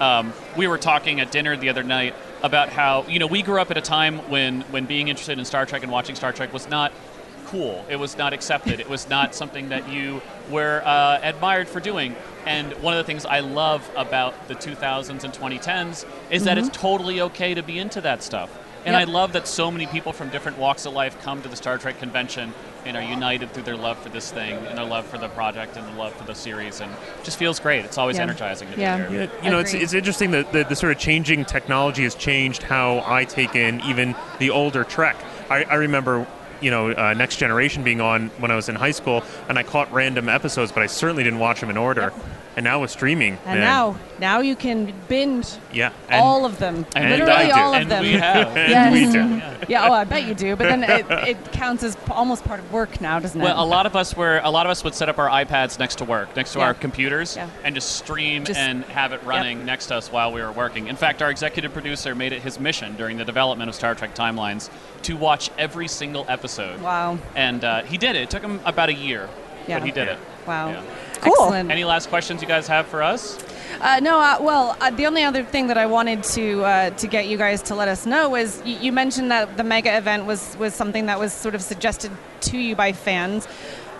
um, 0.02 0.34
we 0.58 0.68
were 0.68 0.78
talking 0.78 1.22
at 1.22 1.32
dinner 1.32 1.56
the 1.56 1.70
other 1.70 1.84
night 1.84 2.14
about 2.44 2.70
how 2.70 3.06
you 3.08 3.18
know 3.20 3.28
we 3.28 3.42
grew 3.42 3.62
up 3.62 3.72
at 3.72 3.78
a 3.78 3.82
time 3.82 4.18
when 4.30 4.62
when 4.64 4.86
being 4.86 5.08
interested 5.08 5.40
in 5.40 5.46
Star 5.46 5.66
Trek 5.66 5.84
and 5.84 5.92
watching 5.92 6.16
Star 6.16 6.34
Trek 6.34 6.52
was 6.52 6.68
not 6.70 6.92
cool. 7.56 7.86
It 7.90 7.96
was 7.98 8.18
not 8.18 8.34
accepted. 8.34 8.80
It 8.80 8.90
was 8.90 9.10
not 9.10 9.34
something 9.34 9.70
that 9.70 9.90
you 9.90 10.22
were 10.50 10.82
uh, 10.86 11.20
admired 11.22 11.68
for 11.68 11.80
doing. 11.80 12.16
And 12.46 12.74
one 12.82 12.94
of 12.94 12.98
the 12.98 13.04
things 13.06 13.26
I 13.26 13.40
love 13.40 13.90
about 13.96 14.48
the 14.48 14.56
2000s 14.56 15.24
and 15.24 15.34
2010s 15.34 16.06
is 16.30 16.44
that 16.44 16.58
it's 16.58 16.70
totally 16.70 17.22
okay 17.22 17.54
to 17.54 17.64
be 17.64 17.80
into 17.80 18.02
that 18.02 18.22
stuff. 18.24 18.50
And 18.86 18.94
Yep. 18.94 19.08
I 19.08 19.12
love 19.12 19.34
that 19.34 19.48
so 19.48 19.72
many 19.72 19.88
people 19.88 20.14
from 20.14 20.30
different 20.30 20.60
walks 20.60 20.86
of 20.86 20.94
life 20.94 21.20
come 21.24 21.42
to 21.42 21.50
the 21.50 21.56
Star 21.56 21.80
Trek 21.80 21.98
convention 21.98 22.54
and 22.86 22.96
are 22.96 23.02
united 23.02 23.52
through 23.52 23.64
their 23.64 23.76
love 23.78 23.98
for 23.98 24.10
this 24.10 24.32
thing 24.32 24.54
and 24.68 24.78
their 24.78 24.86
love 24.86 25.08
for 25.08 25.18
the 25.18 25.28
project 25.30 25.76
and 25.76 25.88
the 25.88 25.98
love 26.00 26.14
for 26.14 26.24
the 26.24 26.36
series. 26.36 26.82
And 26.82 26.92
it 26.92 27.24
just 27.24 27.40
feels 27.40 27.60
great. 27.60 27.84
It's 27.84 27.98
always 27.98 28.18
Yeah. 28.18 28.24
energizing 28.24 28.70
to 28.72 28.80
Yeah. 28.80 28.98
be 29.08 29.14
here. 29.14 29.24
Yeah, 29.24 29.44
you 29.44 29.50
know, 29.50 29.58
it's, 29.58 29.74
it's 29.74 29.94
interesting 29.94 30.30
that 30.32 30.52
the, 30.52 30.66
the 30.66 30.76
sort 30.76 30.92
of 30.92 31.00
changing 31.00 31.46
technology 31.46 32.04
has 32.04 32.14
changed 32.14 32.62
how 32.62 33.04
I 33.08 33.26
take 33.26 33.56
in 33.56 33.82
even 33.86 34.14
the 34.38 34.52
older 34.52 34.84
Trek. 34.84 35.16
I, 35.50 35.64
I 35.64 35.76
remember, 35.76 36.28
you 36.62 36.72
know, 36.72 36.92
uh, 36.92 37.14
Next 37.14 37.38
Generation 37.38 37.84
being 37.84 38.02
on 38.02 38.30
when 38.40 38.52
I 38.52 38.56
was 38.56 38.70
in 38.70 38.76
high 38.76 38.92
school, 38.92 39.24
and 39.50 39.58
I 39.58 39.64
caught 39.64 39.92
random 39.92 40.30
episodes, 40.30 40.72
but 40.72 40.84
I 40.84 40.88
certainly 40.88 41.24
didn't 41.24 41.40
watch 41.40 41.60
them 41.60 41.70
in 41.70 41.78
order. 41.78 42.14
And 42.58 42.64
now 42.64 42.80
with 42.80 42.90
streaming, 42.90 43.34
And 43.46 43.60
man, 43.60 43.62
now, 43.62 43.98
now 44.18 44.40
you 44.40 44.56
can 44.56 44.94
binge 45.10 45.46
yeah, 45.74 45.92
and, 46.08 46.22
all 46.22 46.46
of 46.46 46.58
them. 46.58 46.86
and 46.96 47.10
Literally 47.10 47.32
I 47.34 47.46
do. 47.48 47.52
all 47.54 47.74
of 47.74 47.82
And 47.82 47.92
them. 47.92 48.04
we 48.04 48.14
have. 48.14 48.56
Yes. 48.56 48.72
And 48.76 48.94
we 48.94 49.12
do. 49.60 49.66
Yeah. 49.68 49.90
Oh, 49.90 49.92
I 49.94 50.06
bet 50.06 50.24
you 50.26 50.34
do. 50.34 50.56
But 50.56 50.70
then 50.70 50.84
it, 50.84 51.06
it 51.28 51.52
counts 51.52 51.84
as 51.84 51.98
almost 52.10 52.46
part 52.46 52.62
of 52.62 52.72
work 52.72 53.02
now, 53.02 53.20
doesn't 53.20 53.40
it? 53.40 53.44
Well, 53.44 53.62
a 53.62 53.66
lot 53.66 53.86
of 53.86 53.96
us 53.98 54.16
were 54.16 54.40
a 54.44 54.50
lot 54.50 54.66
of 54.66 54.70
us 54.70 54.86
would 54.86 54.96
set 54.96 55.10
up 55.10 55.20
our 55.20 55.28
iPads 55.28 55.80
next 55.80 55.96
to 55.98 56.06
work, 56.06 56.34
next 56.38 56.54
to 56.54 56.60
Yeah. 56.60 56.66
our 56.66 56.74
computers, 56.74 57.36
Yeah. 57.36 57.50
and 57.66 57.76
just 57.76 57.98
stream 57.98 58.46
Just- 58.46 58.58
and 58.60 58.86
have 58.86 59.12
it 59.12 59.22
running 59.26 59.66
next 59.66 59.88
to 59.88 59.96
us 59.98 60.10
while 60.10 60.32
we 60.32 60.42
were 60.42 60.52
working. 60.54 60.88
In 60.88 60.96
fact, 60.96 61.22
our 61.22 61.30
executive 61.32 61.74
producer 61.74 62.16
made 62.16 62.32
it 62.32 62.42
his 62.42 62.58
mission 62.58 62.96
during 62.96 63.18
the 63.18 63.26
development 63.26 63.68
of 63.68 63.76
Star 63.76 63.96
Trek 63.96 64.16
Timelines 64.16 64.70
to 65.02 65.18
watch 65.18 65.50
every 65.58 65.90
single 65.90 66.26
episode. 66.30 66.80
Wow. 66.82 67.18
And 67.36 67.66
uh, 67.66 67.84
he 67.84 67.98
did 67.98 68.16
it. 68.16 68.22
It 68.24 68.30
took 68.30 68.44
him 68.44 68.62
about 68.64 68.88
a 68.88 68.94
year, 68.94 69.28
Yeah. 69.68 69.80
but 69.80 69.86
he 69.86 69.92
did 69.92 70.08
it. 70.08 70.20
Wow. 70.48 70.82
Yeah. 71.18 71.24
Cool. 71.24 71.34
Excellent. 71.44 71.72
Any 71.72 71.84
last 71.84 72.10
questions 72.10 72.42
you 72.42 72.48
guys 72.48 72.68
have 72.68 72.88
for 72.88 73.02
us? 73.02 73.38
Uh, 73.82 74.00
no, 74.02 74.20
uh, 74.20 74.38
well, 74.40 74.78
uh, 74.80 74.90
the 74.92 75.06
only 75.06 75.24
other 75.24 75.44
thing 75.44 75.68
that 75.68 75.78
I 75.78 75.86
wanted 75.86 76.24
to 76.24 76.64
uh, 76.64 76.90
to 76.92 77.08
get 77.08 77.28
you 77.28 77.38
guys 77.38 77.62
to 77.64 77.76
let 77.76 77.88
us 77.88 78.06
know 78.06 78.36
is 78.36 78.62
you, 78.66 78.78
you 78.78 78.92
mentioned 78.92 79.32
that 79.32 79.58
the 79.58 79.64
mega 79.64 79.98
event 79.98 80.26
was 80.26 80.56
was 80.58 80.74
something 80.74 81.08
that 81.08 81.20
was 81.20 81.34
sort 81.34 81.56
of 81.56 81.62
suggested 81.62 82.12
to 82.42 82.58
you 82.58 82.76
by 82.76 82.94
fans. 82.94 83.48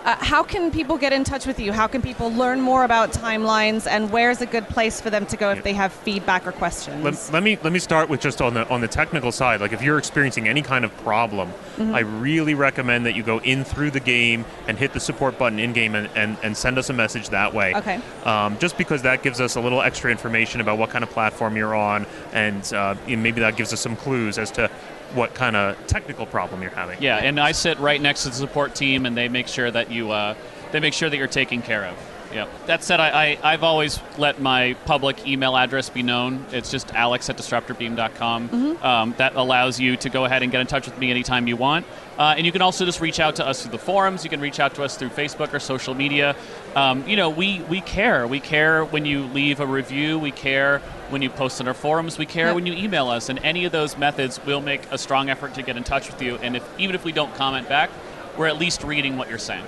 Uh, 0.06 0.14
how 0.20 0.40
can 0.40 0.70
people 0.70 0.96
get 0.96 1.12
in 1.12 1.24
touch 1.24 1.46
with 1.46 1.58
you? 1.58 1.72
How 1.72 1.88
can 1.88 2.00
people 2.00 2.32
learn 2.32 2.60
more 2.60 2.84
about 2.84 3.10
timelines, 3.10 3.88
and 3.90 4.12
where's 4.12 4.40
a 4.40 4.46
good 4.46 4.68
place 4.68 5.00
for 5.00 5.10
them 5.10 5.26
to 5.26 5.36
go 5.36 5.50
if 5.50 5.64
they 5.64 5.72
have 5.72 5.92
feedback 5.92 6.46
or 6.46 6.52
questions? 6.52 7.02
Let, 7.02 7.32
let 7.32 7.42
me 7.42 7.58
let 7.64 7.72
me 7.72 7.80
start 7.80 8.08
with 8.08 8.20
just 8.20 8.40
on 8.40 8.54
the 8.54 8.68
on 8.68 8.80
the 8.80 8.86
technical 8.86 9.32
side. 9.32 9.60
Like 9.60 9.72
if 9.72 9.82
you're 9.82 9.98
experiencing 9.98 10.46
any 10.46 10.62
kind 10.62 10.84
of 10.84 10.96
problem, 10.98 11.50
Mhm. 11.76 11.92
I 11.94 12.00
really 12.00 12.54
recommend 12.54 13.04
that 13.06 13.16
you 13.16 13.22
go 13.24 13.38
in 13.38 13.64
through 13.64 13.90
the 13.90 14.00
game 14.00 14.44
and 14.68 14.78
hit 14.78 14.92
the 14.92 15.00
support 15.00 15.38
button 15.38 15.58
in 15.58 15.72
game 15.72 15.94
and, 15.94 16.08
and, 16.14 16.36
and 16.42 16.56
send 16.56 16.78
us 16.78 16.88
a 16.88 16.92
message 16.92 17.28
that 17.30 17.52
way. 17.52 17.74
Okay. 17.74 18.00
Um, 18.24 18.56
just 18.58 18.78
because 18.78 19.02
that 19.02 19.22
gives 19.22 19.40
us 19.40 19.56
a 19.56 19.60
little 19.60 19.82
extra 19.82 20.10
information 20.10 20.60
about 20.60 20.78
what 20.78 20.88
kind 20.90 21.02
of 21.04 21.10
platform 21.10 21.56
you're 21.56 21.74
on, 21.74 22.06
and 22.32 22.72
uh, 22.72 22.94
maybe 23.08 23.40
that 23.40 23.56
gives 23.56 23.72
us 23.72 23.80
some 23.80 23.96
clues 23.96 24.38
as 24.38 24.50
to 24.52 24.70
what 25.14 25.34
kind 25.34 25.56
of 25.56 25.76
technical 25.86 26.26
problem 26.26 26.62
you're 26.62 26.70
having. 26.70 27.00
Yeah, 27.02 27.16
and 27.16 27.38
I 27.40 27.52
sit 27.52 27.78
right 27.78 28.00
next 28.00 28.22
to 28.24 28.28
the 28.30 28.34
support 28.34 28.74
team, 28.74 29.06
and 29.06 29.16
they 29.16 29.28
make 29.28 29.48
sure 29.48 29.70
that 29.70 29.90
you 29.90 30.10
uh, 30.10 30.34
they 30.72 30.80
make 30.80 30.94
sure 30.94 31.08
that 31.08 31.16
you're 31.16 31.26
taken 31.28 31.62
care 31.62 31.84
of. 31.84 31.96
Yeah. 32.34 32.48
That 32.66 32.82
said, 32.82 32.98
I, 33.00 33.08
I, 33.42 33.52
I've 33.52 33.62
always 33.62 34.00
let 34.18 34.40
my 34.40 34.74
public 34.84 35.26
email 35.26 35.56
address 35.56 35.88
be 35.88 36.02
known. 36.02 36.44
It's 36.50 36.70
just 36.70 36.92
alex 36.92 37.30
at 37.30 37.36
disruptorbeam.com. 37.38 38.48
Mhm. 38.48 38.84
Um, 38.84 39.14
that 39.18 39.36
allows 39.36 39.78
you 39.80 39.96
to 39.98 40.10
go 40.10 40.24
ahead 40.24 40.42
and 40.42 40.50
get 40.52 40.60
in 40.60 40.66
touch 40.66 40.86
with 40.86 40.98
me 40.98 41.10
anytime 41.10 41.46
you 41.46 41.56
want. 41.56 41.86
Uh, 42.18 42.34
and 42.36 42.46
you 42.46 42.52
can 42.52 42.62
also 42.62 42.84
just 42.84 43.00
reach 43.00 43.20
out 43.20 43.36
to 43.36 43.46
us 43.46 43.62
through 43.62 43.72
the 43.72 43.78
forums. 43.78 44.24
You 44.24 44.30
can 44.30 44.40
reach 44.40 44.58
out 44.58 44.74
to 44.76 44.82
us 44.82 44.96
through 44.96 45.10
Facebook 45.10 45.52
or 45.52 45.58
social 45.58 45.94
media. 45.94 46.34
Um, 46.74 47.06
you 47.06 47.16
know, 47.16 47.28
we, 47.28 47.60
we 47.68 47.80
care. 47.82 48.26
We 48.26 48.40
care 48.40 48.84
when 48.84 49.04
you 49.04 49.24
leave 49.24 49.60
a 49.60 49.66
review. 49.66 50.18
We 50.18 50.30
care 50.30 50.78
when 51.10 51.20
you 51.22 51.28
post 51.28 51.60
on 51.60 51.68
our 51.68 51.74
forums. 51.74 52.16
We 52.18 52.26
care 52.26 52.46
Yep. 52.46 52.54
when 52.54 52.66
you 52.66 52.72
email 52.72 53.08
us. 53.08 53.28
And 53.28 53.38
any 53.40 53.64
of 53.66 53.72
those 53.72 53.98
methods 53.98 54.40
we'll 54.46 54.62
make 54.62 54.82
a 54.90 54.98
strong 54.98 55.28
effort 55.28 55.54
to 55.54 55.62
get 55.62 55.76
in 55.76 55.84
touch 55.84 56.10
with 56.10 56.22
you. 56.22 56.36
And 56.36 56.56
if 56.56 56.64
even 56.78 56.94
if 56.94 57.04
we 57.04 57.12
don't 57.12 57.34
comment 57.34 57.68
back, 57.68 57.90
we're 58.38 58.46
at 58.46 58.58
least 58.58 58.82
reading 58.82 59.16
what 59.18 59.28
you're 59.28 59.38
saying. 59.38 59.64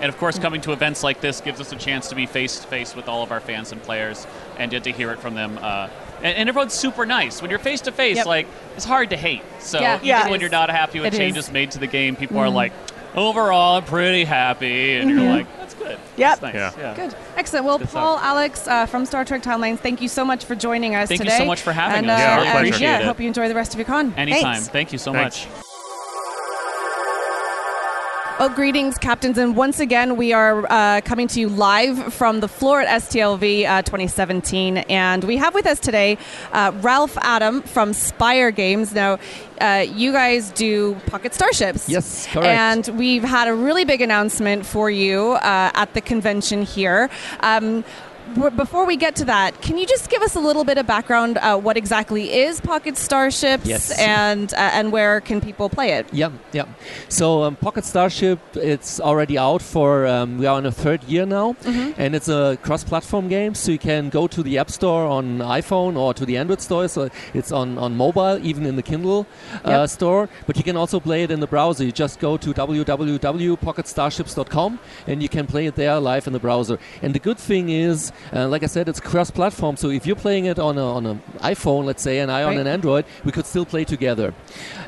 And 0.00 0.08
of 0.08 0.18
course, 0.18 0.36
coming 0.38 0.60
to 0.62 0.72
events 0.72 1.04
like 1.04 1.20
this 1.20 1.40
gives 1.40 1.60
us 1.60 1.70
a 1.70 1.76
chance 1.76 2.08
to 2.08 2.16
be 2.16 2.26
face 2.26 2.58
to 2.58 2.66
face 2.66 2.96
with 2.96 3.08
all 3.08 3.22
of 3.22 3.30
our 3.30 3.38
fans 3.38 3.70
and 3.70 3.80
players 3.80 4.26
and 4.58 4.68
get 4.70 4.82
to 4.84 4.90
hear 4.90 5.12
it 5.12 5.20
from 5.20 5.34
them. 5.34 5.58
Uh, 5.62 5.88
and, 6.22 6.36
and 6.36 6.48
everyone's 6.48 6.72
super 6.74 7.04
nice. 7.06 7.40
When 7.42 7.50
you're 7.50 7.58
face 7.58 7.80
to 7.82 7.92
face, 7.92 8.16
Yep. 8.16 8.26
like 8.26 8.46
it's 8.76 8.84
hard 8.84 9.10
to 9.10 9.16
hate. 9.16 9.42
So 9.60 9.80
Yeah. 9.80 9.96
even 9.96 10.06
Yeah. 10.06 10.28
when 10.30 10.40
you're 10.40 10.50
not 10.50 10.70
happy 10.70 11.00
with 11.00 11.14
It 11.14 11.16
changes 11.18 11.46
is. 11.46 11.52
made 11.52 11.70
to 11.72 11.78
the 11.78 11.86
game, 11.86 12.16
people 12.16 12.38
are 12.38 12.46
Mhm. 12.46 12.54
like, 12.54 12.72
overall, 13.14 13.76
I'm 13.76 13.84
pretty 13.84 14.24
happy, 14.24 14.96
and 14.96 15.10
you're 15.10 15.20
like, 15.30 15.46
that's 15.58 15.74
good. 15.74 15.98
Yep. 16.16 16.40
That's 16.40 16.42
nice. 16.42 16.54
Yeah. 16.54 16.70
Yeah. 16.78 16.94
Good. 16.94 17.14
Excellent. 17.36 17.64
Well, 17.66 17.78
Good 17.78 17.88
stuff. 17.90 18.02
Paul, 18.02 18.18
Alex 18.18 18.66
uh, 18.66 18.86
from 18.86 19.04
Star 19.06 19.24
Trek 19.24 19.42
Timelines, 19.42 19.78
thank 19.78 20.00
you 20.00 20.08
so 20.08 20.24
much 20.24 20.44
for 20.44 20.54
joining 20.54 20.94
us 20.94 21.08
Thank 21.08 21.20
you 21.20 21.24
today. 21.26 21.38
so 21.38 21.44
much 21.44 21.60
for 21.60 21.72
having 21.72 21.98
and, 21.98 22.10
us. 22.10 22.18
Uh, 22.20 22.22
Yeah, 22.22 22.30
our 22.32 22.38
and, 22.38 22.50
pleasure. 22.50 22.56
Yeah, 22.64 22.68
Appreciate 22.68 22.94
it. 23.00 23.04
hope 23.04 23.20
you 23.20 23.26
enjoy 23.28 23.48
the 23.48 23.54
rest 23.54 23.72
of 23.74 23.78
your 23.78 23.86
con. 23.86 24.14
Anytime. 24.16 24.54
Thanks. 24.54 24.68
Thank 24.68 24.92
you 24.92 24.98
so 24.98 25.12
Thanks. 25.12 25.46
much. 25.46 25.71
Well, 28.38 28.48
greetings, 28.48 28.98
captains, 28.98 29.38
and 29.38 29.54
once 29.54 29.78
again, 29.78 30.16
we 30.16 30.32
are 30.32 30.66
uh, 30.68 31.00
coming 31.02 31.28
to 31.28 31.38
you 31.38 31.48
live 31.48 32.12
from 32.12 32.40
the 32.40 32.48
floor 32.48 32.80
at 32.80 33.02
STLV 33.02 33.68
uh, 33.68 33.82
2017, 33.82 34.78
and 34.78 35.22
we 35.22 35.36
have 35.36 35.54
with 35.54 35.66
us 35.66 35.78
today 35.78 36.18
uh, 36.52 36.72
Ralph 36.80 37.16
Adam 37.20 37.62
from 37.62 37.92
Spire 37.92 38.50
Games. 38.50 38.94
Now, 38.94 39.18
uh, 39.60 39.84
you 39.86 40.10
guys 40.10 40.50
do 40.50 40.96
Pocket 41.06 41.34
Starships. 41.34 41.88
Yes, 41.88 42.26
correct. 42.26 42.88
And 42.88 42.98
we've 42.98 43.22
had 43.22 43.46
a 43.46 43.54
really 43.54 43.84
big 43.84 44.00
announcement 44.00 44.66
for 44.66 44.90
you 44.90 45.32
uh, 45.32 45.70
at 45.74 45.94
the 45.94 46.00
convention 46.00 46.62
here. 46.62 47.10
Um, 47.40 47.84
before 48.56 48.86
we 48.86 48.96
get 48.96 49.16
to 49.16 49.24
that, 49.26 49.60
can 49.62 49.76
you 49.78 49.86
just 49.86 50.08
give 50.10 50.22
us 50.22 50.34
a 50.36 50.40
little 50.40 50.64
bit 50.64 50.78
of 50.78 50.86
background? 50.86 51.38
Uh, 51.38 51.56
what 51.58 51.76
exactly 51.76 52.32
is 52.32 52.60
Pocket 52.60 52.96
Starships, 52.96 53.66
Yes. 53.66 53.90
and 53.98 54.52
uh, 54.54 54.70
and 54.78 54.92
where 54.92 55.20
can 55.20 55.40
people 55.40 55.68
play 55.68 55.92
it? 55.92 56.06
Yeah, 56.12 56.30
yeah. 56.52 56.64
So 57.08 57.42
um, 57.42 57.56
Pocket 57.56 57.84
Starship, 57.84 58.38
it's 58.54 59.00
already 59.00 59.36
out 59.38 59.62
for. 59.62 60.06
Um, 60.06 60.38
we 60.38 60.46
are 60.46 60.58
in 60.58 60.66
a 60.66 60.72
third 60.72 61.02
year 61.04 61.26
now, 61.26 61.54
Mhm. 61.62 61.94
and 61.98 62.14
it's 62.14 62.28
a 62.28 62.56
cross-platform 62.62 63.28
game. 63.28 63.54
So 63.54 63.72
you 63.72 63.78
can 63.78 64.08
go 64.08 64.26
to 64.28 64.42
the 64.42 64.58
App 64.58 64.70
Store 64.70 65.06
on 65.06 65.38
iPhone 65.38 65.96
or 65.96 66.14
to 66.14 66.24
the 66.24 66.36
Android 66.38 66.60
store. 66.60 66.88
So 66.88 67.08
it's 67.34 67.52
on 67.52 67.78
on 67.78 67.96
mobile, 67.96 68.38
even 68.42 68.66
in 68.66 68.76
the 68.76 68.82
Kindle 68.82 69.26
uh, 69.64 69.70
Yep. 69.70 69.88
store. 69.90 70.28
But 70.46 70.56
you 70.56 70.62
can 70.64 70.76
also 70.76 71.00
play 71.00 71.22
it 71.24 71.30
in 71.30 71.40
the 71.40 71.46
browser. 71.46 71.84
You 71.84 71.92
just 71.92 72.20
go 72.20 72.36
to 72.36 72.52
www.pocketstarships.com, 72.54 74.78
and 75.06 75.22
you 75.22 75.28
can 75.28 75.46
play 75.46 75.66
it 75.66 75.74
there 75.74 75.98
live 76.00 76.26
in 76.26 76.32
the 76.32 76.38
browser. 76.40 76.78
And 77.02 77.14
the 77.14 77.18
good 77.18 77.38
thing 77.38 77.68
is, 77.70 78.12
uh, 78.32 78.48
like 78.48 78.62
I 78.62 78.66
said, 78.66 78.88
it's 78.88 79.00
cross-platform. 79.00 79.76
So 79.76 79.90
if 79.90 80.06
you're 80.06 80.16
playing 80.16 80.46
it 80.46 80.58
on 80.58 80.78
a 80.78 80.84
on 80.84 81.06
an 81.06 81.22
iPhone, 81.40 81.84
let's 81.84 82.02
say, 82.02 82.18
and 82.20 82.30
I 82.30 82.42
on 82.42 82.50
Right. 82.50 82.58
an 82.60 82.66
Android, 82.66 83.04
we 83.24 83.32
could 83.32 83.46
still 83.46 83.64
play 83.64 83.84
together. 83.84 84.34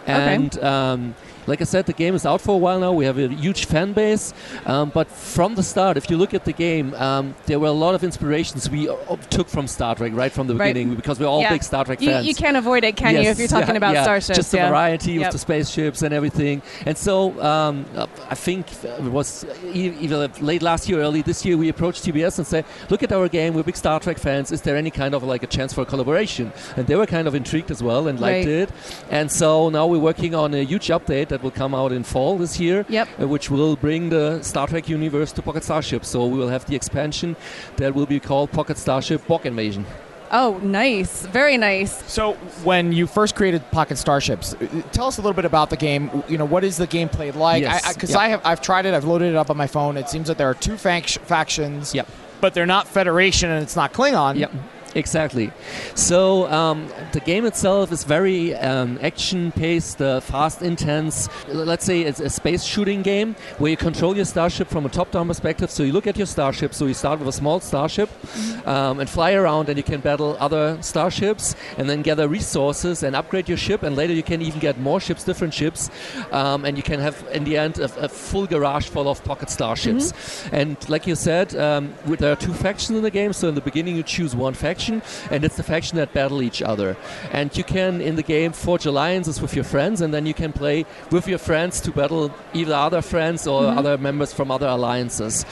Okay. 0.02 0.12
And 0.12 0.58
um, 0.62 1.14
like 1.46 1.60
I 1.60 1.64
said, 1.64 1.86
the 1.86 1.92
game 1.92 2.14
is 2.14 2.24
out 2.26 2.40
for 2.40 2.54
a 2.54 2.58
while 2.58 2.80
now. 2.80 2.92
We 2.92 3.04
have 3.04 3.18
a 3.18 3.28
huge 3.28 3.66
fan 3.66 3.92
base. 3.92 4.32
Um, 4.66 4.90
but 4.90 5.08
from 5.08 5.54
the 5.54 5.62
start, 5.62 5.96
if 5.96 6.08
you 6.10 6.16
look 6.16 6.34
at 6.34 6.44
the 6.44 6.52
game, 6.52 6.94
um, 6.94 7.34
there 7.46 7.58
were 7.58 7.68
a 7.68 7.72
lot 7.72 7.94
of 7.94 8.02
inspirations 8.04 8.68
we 8.70 8.88
uh, 8.88 8.94
took 9.30 9.48
from 9.48 9.66
Star 9.66 9.94
Trek 9.94 10.12
right 10.14 10.32
from 10.32 10.46
the 10.46 10.54
Right. 10.54 10.72
beginning 10.74 10.94
because 10.94 11.18
we're 11.20 11.26
all 11.26 11.40
Yeah. 11.40 11.50
big 11.52 11.62
Star 11.62 11.84
Trek 11.84 12.00
You, 12.00 12.10
fans. 12.10 12.26
you 12.26 12.34
can't 12.34 12.56
avoid 12.56 12.84
it, 12.84 12.96
can 12.96 13.14
you, 13.14 13.20
if 13.30 13.38
you're 13.38 13.48
talking 13.48 13.70
yeah, 13.70 13.76
about 13.76 13.94
yeah. 13.94 14.02
starships? 14.04 14.36
Just 14.38 14.52
the 14.52 14.58
variety 14.58 15.12
Yep. 15.12 15.26
of 15.26 15.32
the 15.32 15.38
spaceships 15.38 16.02
and 16.02 16.14
everything. 16.14 16.62
And 16.86 16.96
so 16.96 17.40
um, 17.42 17.84
uh, 17.96 18.06
I 18.30 18.34
think 18.34 18.66
it 18.84 19.02
was 19.02 19.44
either 19.72 20.28
late 20.40 20.62
last 20.62 20.88
year, 20.88 21.00
early 21.00 21.22
this 21.22 21.44
year, 21.44 21.56
we 21.56 21.68
approached 21.68 22.02
CBS 22.04 22.38
and 22.38 22.46
said, 22.46 22.64
"Look 22.90 23.02
at 23.02 23.12
our 23.12 23.28
game. 23.28 23.54
We're 23.54 23.62
big 23.62 23.76
Star 23.76 24.00
Trek 24.00 24.18
fans. 24.18 24.50
Is 24.52 24.62
there 24.62 24.76
any 24.76 24.90
kind 24.90 25.14
of 25.14 25.22
like 25.22 25.42
a 25.42 25.46
chance 25.46 25.72
for 25.72 25.82
a 25.82 25.86
collaboration?" 25.86 26.52
And 26.76 26.86
they 26.86 26.96
were 26.96 27.06
kind 27.06 27.26
of 27.28 27.34
intrigued 27.34 27.70
as 27.70 27.82
well 27.82 28.08
and 28.08 28.18
liked 28.20 28.46
Right. 28.46 28.48
it. 28.62 28.70
And 29.10 29.30
so 29.30 29.68
now 29.68 29.86
we're 29.86 29.98
working 29.98 30.34
on 30.34 30.54
a 30.54 30.64
huge 30.64 30.88
update 30.88 31.32
that 31.34 31.42
will 31.42 31.50
come 31.50 31.74
out 31.74 31.90
in 31.92 32.04
fall 32.04 32.38
this 32.38 32.60
year, 32.60 32.86
Yep. 32.88 33.08
uh, 33.20 33.26
which 33.28 33.50
will 33.50 33.74
bring 33.74 34.08
the 34.10 34.40
Star 34.42 34.68
Trek 34.68 34.88
universe 34.88 35.32
to 35.32 35.42
Pocket 35.42 35.64
Starship. 35.64 36.04
So 36.04 36.24
we 36.26 36.38
will 36.38 36.48
have 36.48 36.64
the 36.66 36.76
expansion 36.76 37.34
that 37.76 37.92
will 37.94 38.06
be 38.06 38.20
called 38.20 38.52
Pocket 38.52 38.78
Starship 38.78 39.26
Borg 39.26 39.44
Invasion. 39.46 39.84
Oh, 40.30 40.58
nice. 40.62 41.26
Very 41.26 41.56
nice. 41.56 41.92
So, 42.10 42.32
when 42.64 42.92
you 42.92 43.06
first 43.06 43.34
created 43.36 43.62
Pocket 43.70 43.98
Starships, 43.98 44.54
uh, 44.54 44.82
tell 44.90 45.06
us 45.06 45.18
a 45.18 45.20
little 45.20 45.34
bit 45.34 45.44
about 45.44 45.70
the 45.70 45.76
game. 45.76 46.10
You 46.28 46.38
know, 46.38 46.44
what 46.46 46.64
is 46.64 46.76
the 46.76 46.86
gameplay 46.88 47.32
like? 47.34 47.62
Yes, 47.62 47.92
Because 47.94 48.10
yeah. 48.10 48.18
I, 48.18 48.28
have 48.28 48.40
I've 48.44 48.60
tried 48.60 48.86
it. 48.86 48.94
I've 48.94 49.04
loaded 49.04 49.28
it 49.28 49.36
up 49.36 49.50
on 49.50 49.56
my 49.56 49.66
phone. 49.68 49.96
It 49.96 50.08
seems 50.08 50.26
that 50.28 50.38
there 50.38 50.48
are 50.48 50.54
two 50.54 50.76
fac- 50.76 51.06
factions. 51.26 51.94
Yep. 51.94 52.08
But 52.40 52.54
they're 52.54 52.66
not 52.66 52.88
Federation 52.88 53.48
and 53.50 53.62
it's 53.62 53.76
not 53.76 53.92
Klingon. 53.92 54.36
Yep. 54.38 54.52
Exactly. 54.94 55.50
So 55.94 56.46
um, 56.52 56.88
the 57.12 57.20
game 57.20 57.46
itself 57.46 57.90
is 57.90 58.04
very 58.04 58.54
um, 58.54 58.98
action-paced, 59.02 60.00
uh, 60.00 60.20
fast, 60.20 60.62
intense. 60.62 61.28
Let's 61.48 61.84
say 61.84 62.02
it's 62.02 62.20
a 62.20 62.30
space 62.30 62.62
shooting 62.62 63.02
game 63.02 63.34
where 63.58 63.70
you 63.72 63.76
control 63.76 64.14
your 64.14 64.24
starship 64.24 64.68
from 64.68 64.86
a 64.86 64.88
top-down 64.88 65.26
perspective. 65.26 65.70
So 65.70 65.82
you 65.82 65.92
look 65.92 66.06
at 66.06 66.16
your 66.16 66.26
starship. 66.26 66.74
So 66.74 66.86
you 66.86 66.94
start 66.94 67.18
with 67.18 67.28
a 67.28 67.32
small 67.32 67.58
starship 67.60 68.08
um, 68.66 69.00
and 69.00 69.10
fly 69.10 69.32
around, 69.32 69.68
and 69.68 69.76
you 69.76 69.82
can 69.82 70.00
battle 70.00 70.36
other 70.38 70.78
starships, 70.80 71.56
and 71.76 71.90
then 71.90 72.02
gather 72.02 72.28
resources 72.28 73.02
and 73.02 73.16
upgrade 73.16 73.48
your 73.48 73.58
ship. 73.58 73.82
And 73.82 73.96
later 73.96 74.12
you 74.12 74.22
can 74.22 74.42
even 74.42 74.60
get 74.60 74.78
more 74.78 75.00
ships, 75.00 75.24
different 75.24 75.54
ships, 75.54 75.90
um, 76.30 76.64
and 76.64 76.76
you 76.76 76.84
can 76.84 77.00
have 77.00 77.16
in 77.32 77.44
the 77.44 77.56
end 77.56 77.78
a, 77.78 77.84
a 78.04 78.08
full 78.08 78.46
garage 78.46 78.86
full 78.86 79.08
of 79.08 79.24
pocket 79.24 79.50
starships. 79.50 80.12
And 80.52 80.76
like 80.88 81.06
you 81.08 81.16
said, 81.16 81.56
um, 81.56 81.94
there 82.06 82.30
are 82.30 82.36
two 82.36 82.54
factions 82.54 82.96
in 82.96 83.02
the 83.02 83.10
game. 83.10 83.32
So 83.32 83.48
in 83.48 83.56
the 83.56 83.60
beginning, 83.60 83.96
you 83.96 84.02
choose 84.02 84.36
one 84.36 84.54
faction, 84.54 84.83
and 85.30 85.44
it's 85.44 85.56
the 85.56 85.62
faction 85.62 85.96
that 85.98 86.12
battle 86.12 86.42
each 86.42 86.62
other. 86.62 86.96
And 87.32 87.56
you 87.56 87.64
can 87.64 88.00
in 88.00 88.16
the 88.16 88.22
game 88.22 88.52
forge 88.52 88.86
alliances 88.86 89.40
with 89.40 89.54
your 89.54 89.64
friends, 89.64 90.00
and 90.00 90.12
then 90.12 90.26
you 90.26 90.34
can 90.34 90.52
play 90.52 90.84
with 91.10 91.26
your 91.28 91.38
friends 91.38 91.80
to 91.82 91.90
battle 91.90 92.30
either 92.52 92.74
other 92.74 93.02
friends 93.02 93.46
or 93.46 93.62
Mhm. 93.62 93.78
other 93.78 93.98
members 93.98 94.32
from 94.32 94.50
other 94.50 94.66
alliances. 94.66 95.44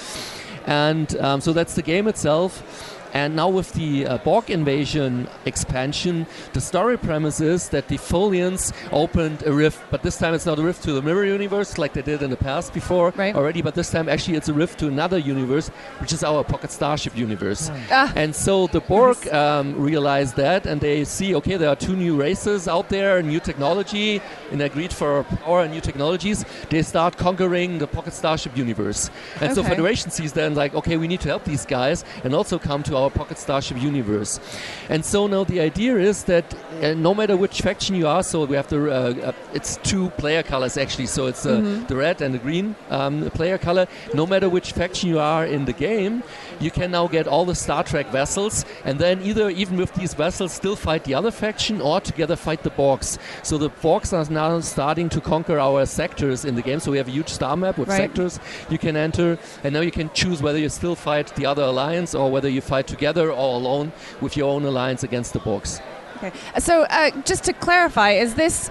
And 0.66 1.16
um, 1.20 1.40
so 1.40 1.52
that's 1.52 1.74
the 1.74 1.82
game 1.82 2.06
itself. 2.08 2.91
And 3.12 3.36
now 3.36 3.48
with 3.48 3.72
the 3.72 4.06
uh, 4.06 4.18
Borg 4.18 4.50
invasion 4.50 5.28
expansion, 5.44 6.26
the 6.52 6.60
story 6.60 6.96
premise 6.96 7.40
is 7.40 7.68
that 7.70 7.88
the 7.88 7.98
Tholians 7.98 8.72
opened 8.90 9.42
a 9.46 9.52
rift, 9.52 9.80
but 9.90 10.02
this 10.02 10.16
time 10.18 10.34
it's 10.34 10.46
not 10.46 10.58
a 10.58 10.62
rift 10.62 10.82
to 10.84 10.92
the 10.92 11.02
mirror 11.02 11.24
universe 11.24 11.78
like 11.78 11.92
they 11.92 12.02
did 12.02 12.22
in 12.22 12.30
the 12.30 12.36
past 12.36 12.72
before 12.74 13.12
right. 13.16 13.34
already, 13.34 13.62
but 13.62 13.74
this 13.74 13.90
time 13.90 14.08
actually 14.08 14.36
it's 14.36 14.48
a 14.48 14.52
rift 14.52 14.78
to 14.80 14.88
another 14.88 15.18
universe, 15.18 15.68
which 16.00 16.12
is 16.12 16.24
our 16.24 16.42
Pocket 16.44 16.70
Starship 16.70 17.16
universe. 17.16 17.70
Ah. 17.90 18.12
And 18.16 18.34
so 18.34 18.66
the 18.66 18.80
Borg 18.80 19.28
um, 19.28 19.78
realize 19.80 20.34
that, 20.34 20.66
and 20.66 20.80
they 20.80 21.04
see, 21.04 21.34
okay, 21.36 21.56
there 21.56 21.68
are 21.68 21.76
two 21.76 21.96
new 21.96 22.16
races 22.16 22.68
out 22.68 22.88
there, 22.88 23.22
new 23.22 23.40
technology, 23.40 24.20
and 24.50 24.60
they 24.60 24.66
agreed 24.66 24.92
for 24.92 25.24
power 25.24 25.62
and 25.62 25.72
new 25.72 25.80
technologies. 25.80 26.44
They 26.70 26.82
start 26.82 27.16
conquering 27.16 27.78
the 27.78 27.86
Pocket 27.86 28.14
Starship 28.14 28.56
universe. 28.56 29.10
And 29.40 29.54
so 29.54 29.62
Federation 29.62 30.10
sees 30.10 30.32
and 30.36 30.56
like, 30.56 30.74
okay, 30.74 30.96
we 30.96 31.08
need 31.08 31.20
to 31.20 31.28
help 31.28 31.44
these 31.44 31.66
guys 31.66 32.04
and 32.24 32.34
also 32.34 32.58
come 32.58 32.82
to 32.84 32.96
our 32.96 33.01
Pocket 33.10 33.38
Starship 33.38 33.80
universe. 33.80 34.40
And 34.88 35.04
so 35.04 35.26
now 35.26 35.44
the 35.44 35.60
idea 35.60 35.96
is 35.96 36.24
that 36.24 36.54
uh, 36.82 36.94
no 36.94 37.14
matter 37.14 37.36
which 37.36 37.60
faction 37.62 37.96
you 37.96 38.06
are, 38.06 38.22
so 38.22 38.44
we 38.44 38.56
have 38.56 38.68
the, 38.68 38.90
uh, 38.90 39.28
uh, 39.28 39.32
it's 39.54 39.76
two 39.82 40.10
player 40.18 40.42
colors 40.42 40.76
actually, 40.76 41.06
so 41.06 41.26
it's 41.26 41.46
uh, 41.46 41.60
Mhm. 41.60 41.86
the 41.88 41.96
red 41.96 42.22
and 42.22 42.34
the 42.34 42.38
green 42.38 42.74
um, 42.90 43.30
player 43.30 43.58
color. 43.58 43.86
No 44.14 44.26
matter 44.26 44.48
which 44.48 44.72
faction 44.72 45.08
you 45.10 45.18
are 45.18 45.44
in 45.46 45.64
the 45.64 45.72
game, 45.72 46.22
you 46.62 46.70
can 46.70 46.90
now 46.90 47.06
get 47.08 47.26
all 47.26 47.44
the 47.44 47.54
Star 47.54 47.82
Trek 47.82 48.06
vessels, 48.08 48.64
and 48.84 48.98
then 48.98 49.20
either 49.22 49.50
even 49.50 49.76
with 49.76 49.92
these 49.94 50.14
vessels 50.14 50.52
still 50.52 50.76
fight 50.76 51.04
the 51.04 51.14
other 51.14 51.30
faction 51.30 51.80
or 51.80 52.00
together 52.00 52.36
fight 52.36 52.62
the 52.62 52.70
Borgs. 52.70 53.18
So 53.42 53.58
the 53.58 53.70
Borgs 53.70 54.12
are 54.12 54.30
now 54.32 54.60
starting 54.60 55.08
to 55.10 55.20
conquer 55.20 55.58
our 55.58 55.84
sectors 55.86 56.44
in 56.44 56.54
the 56.54 56.62
game. 56.62 56.80
So 56.80 56.92
we 56.92 56.98
have 56.98 57.08
a 57.08 57.10
huge 57.10 57.28
star 57.28 57.56
map 57.56 57.78
with 57.78 57.88
Right. 57.88 57.96
sectors 57.96 58.38
you 58.70 58.78
can 58.78 58.96
enter, 58.96 59.38
and 59.64 59.74
now 59.74 59.80
you 59.80 59.90
can 59.90 60.10
choose 60.14 60.40
whether 60.42 60.58
you 60.58 60.68
still 60.68 60.94
fight 60.94 61.34
the 61.34 61.46
other 61.46 61.62
alliance 61.62 62.14
or 62.14 62.30
whether 62.30 62.48
you 62.48 62.60
fight 62.60 62.86
together 62.86 63.30
or 63.30 63.54
alone 63.56 63.92
with 64.20 64.36
your 64.36 64.50
own 64.54 64.64
alliance 64.64 65.02
against 65.02 65.32
the 65.32 65.40
Borgs. 65.40 65.80
Okay. 66.18 66.32
So 66.58 66.82
uh, 66.84 67.10
just 67.24 67.44
to 67.44 67.52
clarify, 67.52 68.12
is 68.12 68.34
this 68.34 68.70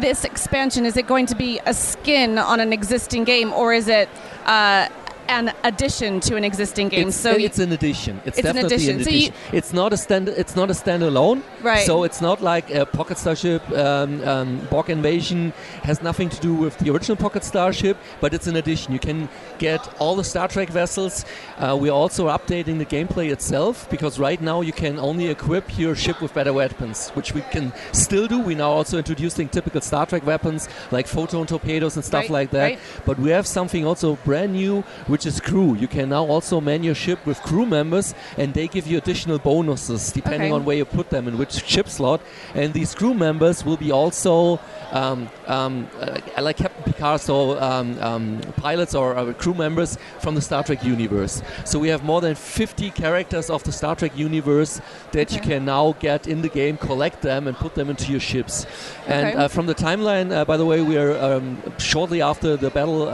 this 0.00 0.24
expansion 0.24 0.84
is 0.84 0.96
it 0.96 1.06
going 1.06 1.26
to 1.26 1.34
be 1.34 1.58
a 1.64 1.72
skin 1.72 2.38
on 2.38 2.60
an 2.60 2.72
existing 2.72 3.24
game, 3.24 3.52
or 3.52 3.72
is 3.72 3.88
it 3.88 4.08
uh, 4.44 4.88
an 5.28 5.52
addition 5.64 6.20
to 6.20 6.36
an 6.36 6.44
existing 6.44 6.88
game? 6.88 7.08
It's, 7.08 7.16
so 7.16 7.32
it's 7.32 7.58
an 7.58 7.72
addition. 7.72 8.20
It's, 8.24 8.38
It's 8.38 8.48
an 8.48 8.54
definitely 8.56 8.76
addition. 8.76 8.96
an 8.98 9.04
So 9.04 9.10
addition. 9.10 9.32
you- 9.52 9.58
it's 9.58 9.72
not 9.72 9.92
a 9.92 9.96
stand. 9.96 10.28
It's 10.28 10.56
not 10.56 10.70
a 10.70 10.74
standalone. 10.74 11.42
Right. 11.62 11.86
So 11.86 12.04
it's 12.04 12.20
not 12.20 12.42
like 12.42 12.70
a 12.74 12.86
Pocket 12.86 13.18
Starship 13.18 13.62
um, 13.72 14.22
um, 14.24 14.58
Borg 14.70 14.90
Invasion 14.90 15.52
has 15.82 16.02
nothing 16.02 16.28
to 16.30 16.40
do 16.40 16.54
with 16.54 16.76
the 16.78 16.90
original 16.90 17.16
Pocket 17.16 17.44
Starship, 17.44 17.96
but 18.20 18.32
it's 18.34 18.46
an 18.46 18.56
addition. 18.56 18.92
You 18.92 18.98
can 19.00 19.28
get 19.58 19.80
all 20.00 20.16
the 20.16 20.24
Star 20.24 20.48
Trek 20.48 20.68
vessels. 20.70 21.24
Uh, 21.58 21.76
we're 21.80 21.92
also 21.92 22.28
updating 22.28 22.78
the 22.78 22.86
gameplay 22.86 23.30
itself 23.32 23.88
because 23.90 24.18
right 24.18 24.40
now 24.40 24.60
you 24.60 24.72
can 24.72 24.98
only 24.98 25.28
equip 25.28 25.78
your 25.78 25.94
ship 25.94 26.20
with 26.20 26.32
better 26.34 26.52
weapons, 26.52 27.10
which 27.10 27.32
we 27.34 27.40
can 27.50 27.72
still 27.92 28.26
do. 28.26 28.38
We're 28.38 28.56
now 28.56 28.70
also 28.70 28.98
introducing 28.98 29.48
typical 29.48 29.80
Star 29.80 30.06
Trek 30.06 30.24
weapons 30.26 30.68
like 30.90 31.06
photon 31.06 31.46
torpedoes 31.46 31.96
and 31.96 32.04
stuff 32.04 32.22
Right, 32.24 32.30
like 32.30 32.50
that. 32.50 32.62
right. 32.62 32.78
But 33.04 33.18
we 33.18 33.30
have 33.30 33.46
something 33.46 33.84
also 33.86 34.16
brand 34.24 34.52
new, 34.52 34.84
which 35.16 35.24
is 35.24 35.40
crew. 35.40 35.74
You 35.82 35.88
can 35.88 36.10
now 36.10 36.24
also 36.26 36.60
man 36.60 36.84
your 36.84 36.94
ship 36.94 37.18
with 37.24 37.38
crew 37.48 37.64
members, 37.64 38.14
and 38.36 38.52
they 38.52 38.66
give 38.68 38.86
you 38.86 38.98
additional 38.98 39.38
bonuses 39.38 40.12
depending 40.12 40.52
Okay. 40.52 40.56
on 40.58 40.66
where 40.66 40.76
you 40.76 40.84
put 40.84 41.08
them 41.08 41.26
in 41.26 41.38
which 41.40 41.52
ship 41.74 41.88
slot. 41.88 42.20
And 42.54 42.74
these 42.74 42.94
crew 42.94 43.14
members 43.14 43.64
will 43.64 43.78
be 43.86 43.90
also 44.00 44.60
um, 44.92 45.18
um, 45.46 45.88
uh, 46.02 46.42
like 46.48 46.58
Captain 46.58 46.84
Picard, 46.92 47.20
so 47.22 47.58
um, 47.68 47.88
um, 48.08 48.24
pilots 48.66 48.94
or 48.94 49.16
uh, 49.16 49.32
crew 49.42 49.54
members 49.54 49.96
from 50.20 50.34
the 50.34 50.42
Star 50.42 50.62
Trek 50.62 50.84
universe. 50.84 51.34
So 51.64 51.78
we 51.78 51.88
have 51.94 52.04
more 52.04 52.20
than 52.20 52.34
50 52.34 52.90
characters 52.90 53.48
of 53.48 53.62
the 53.64 53.72
Star 53.72 53.94
Trek 53.96 54.12
universe 54.18 54.82
that 55.12 55.32
you 55.34 55.40
can 55.40 55.64
now 55.64 55.94
get 55.98 56.26
in 56.26 56.42
the 56.42 56.50
game, 56.50 56.76
collect 56.76 57.22
them, 57.22 57.48
and 57.48 57.56
put 57.56 57.74
them 57.74 57.88
into 57.88 58.10
your 58.10 58.20
ships. 58.20 58.66
And 59.08 59.28
Okay. 59.28 59.38
uh, 59.44 59.48
from 59.48 59.64
the 59.66 59.74
timeline, 59.74 60.28
uh, 60.30 60.44
by 60.44 60.58
the 60.58 60.66
way, 60.66 60.82
we 60.82 60.98
are 60.98 61.14
um, 61.28 61.46
shortly 61.78 62.20
after 62.20 62.50
the 62.58 62.68
battle. 62.68 63.08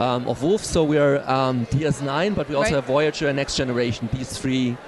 Um, 0.00 0.26
of 0.26 0.42
Wolf, 0.42 0.64
so 0.64 0.82
we 0.82 0.96
are 0.96 1.18
um, 1.30 1.66
DS9, 1.66 2.34
but 2.34 2.48
we 2.48 2.54
also 2.54 2.76
have 2.76 2.86
Voyager 2.86 3.28
and 3.28 3.36
Next 3.36 3.54
Generation. 3.54 4.08
These 4.10 4.38
three 4.38 4.78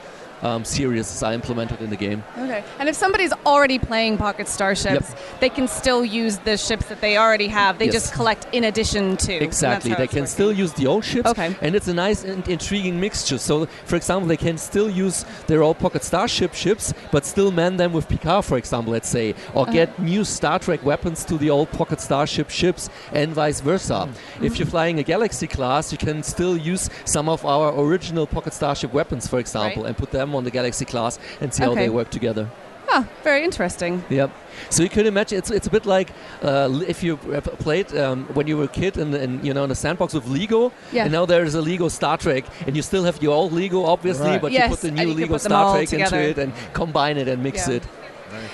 um, 0.42 0.64
series 0.64 1.22
are 1.22 1.32
implemented 1.32 1.80
in 1.80 1.90
the 1.90 1.96
game. 1.96 2.22
Okay. 2.38 2.64
And 2.78 2.88
if 2.88 2.94
somebody's 2.96 3.32
already 3.46 3.78
playing 3.78 4.18
Pocket 4.18 4.48
Starships, 4.48 5.14
they 5.40 5.48
can 5.48 5.68
still 5.68 6.04
use 6.04 6.38
the 6.38 6.56
ships 6.56 6.86
that 6.86 7.00
they 7.00 7.16
already 7.16 7.48
have. 7.48 7.78
They 7.78 7.86
Yes. 7.86 7.94
just 7.94 8.12
collect 8.14 8.46
in 8.52 8.64
addition 8.64 9.16
to. 9.18 9.32
Exactly. 9.34 9.90
They 9.90 10.06
can 10.06 10.22
working. 10.22 10.26
still 10.26 10.52
use 10.52 10.72
the 10.72 10.86
old 10.86 11.04
ships. 11.04 11.28
Okay. 11.30 11.54
And 11.60 11.74
it's 11.74 11.88
a 11.88 11.94
nice 11.94 12.24
and 12.24 12.46
intriguing 12.48 12.98
mixture. 13.00 13.38
So, 13.38 13.66
for 13.84 13.96
example, 13.96 14.28
they 14.28 14.36
can 14.36 14.58
still 14.58 14.90
use 14.90 15.24
their 15.46 15.62
old 15.62 15.78
Pocket 15.78 16.02
Starship 16.04 16.54
ships, 16.54 16.92
but 17.10 17.24
still 17.26 17.50
man 17.50 17.76
them 17.76 17.92
with 17.92 18.08
Picard, 18.08 18.44
for 18.44 18.58
example, 18.58 18.92
let's 18.92 19.08
say, 19.08 19.34
or 19.54 19.62
Uh-huh. 19.62 19.72
get 19.72 19.98
new 19.98 20.24
Star 20.24 20.58
Trek 20.58 20.84
weapons 20.84 21.24
to 21.26 21.38
the 21.38 21.50
old 21.50 21.70
Pocket 21.70 22.00
Starship 22.00 22.50
ships, 22.50 22.88
and 23.12 23.32
vice 23.32 23.60
versa. 23.60 24.08
If 24.40 24.58
you're 24.58 24.66
flying 24.66 24.98
a 24.98 25.02
Galaxy 25.02 25.46
class, 25.46 25.92
you 25.92 25.98
can 25.98 26.22
still 26.22 26.56
use 26.56 26.90
some 27.04 27.28
of 27.28 27.44
our 27.44 27.72
original 27.78 28.26
Pocket 28.26 28.52
Starship 28.54 28.92
weapons, 28.92 29.26
for 29.28 29.38
example, 29.38 29.82
Right. 29.82 29.88
and 29.90 29.96
put 29.96 30.10
them 30.10 30.31
on 30.34 30.44
the 30.44 30.50
Galaxy 30.50 30.84
class 30.84 31.18
and 31.40 31.52
see 31.52 31.62
how 31.64 31.74
they 31.74 31.88
work 31.88 32.10
together. 32.10 32.48
Ah, 32.94 33.06
very 33.24 33.42
interesting. 33.44 34.04
Yep. 34.10 34.30
So 34.68 34.82
you 34.82 34.88
can 34.90 35.06
imagine 35.06 35.38
it's 35.38 35.50
it's 35.50 35.66
a 35.66 35.70
bit 35.70 35.86
like 35.86 36.10
uh, 36.42 36.68
if 36.86 37.02
you 37.02 37.16
played 37.64 37.96
um, 37.96 38.24
when 38.34 38.46
you 38.46 38.58
were 38.58 38.64
a 38.64 38.68
kid 38.80 38.98
and, 38.98 39.14
and 39.14 39.42
you 39.46 39.54
know 39.54 39.64
in 39.64 39.70
a 39.70 39.74
sandbox 39.74 40.12
with 40.12 40.26
Lego, 40.26 40.72
Yeah. 40.92 41.04
and 41.04 41.12
now 41.12 41.24
there's 41.24 41.54
a 41.54 41.62
Lego 41.62 41.88
Star 41.88 42.18
Trek, 42.18 42.44
and 42.66 42.76
you 42.76 42.82
still 42.82 43.04
have 43.04 43.22
your 43.22 43.34
old 43.34 43.52
Lego 43.52 43.84
obviously, 43.84 44.26
Right. 44.32 44.42
but 44.42 44.52
Yes, 44.52 44.62
you 44.70 44.76
put 44.76 44.80
the 44.80 44.90
new 44.90 45.14
Lego 45.14 45.34
put 45.34 45.40
Star 45.40 45.74
Trek 45.76 45.88
together. 45.88 46.16
into 46.18 46.28
it 46.30 46.38
and 46.42 46.52
combine 46.74 47.16
it 47.16 47.28
and 47.28 47.42
mix 47.42 47.66
Yeah. 47.68 47.76
it. 47.76 47.82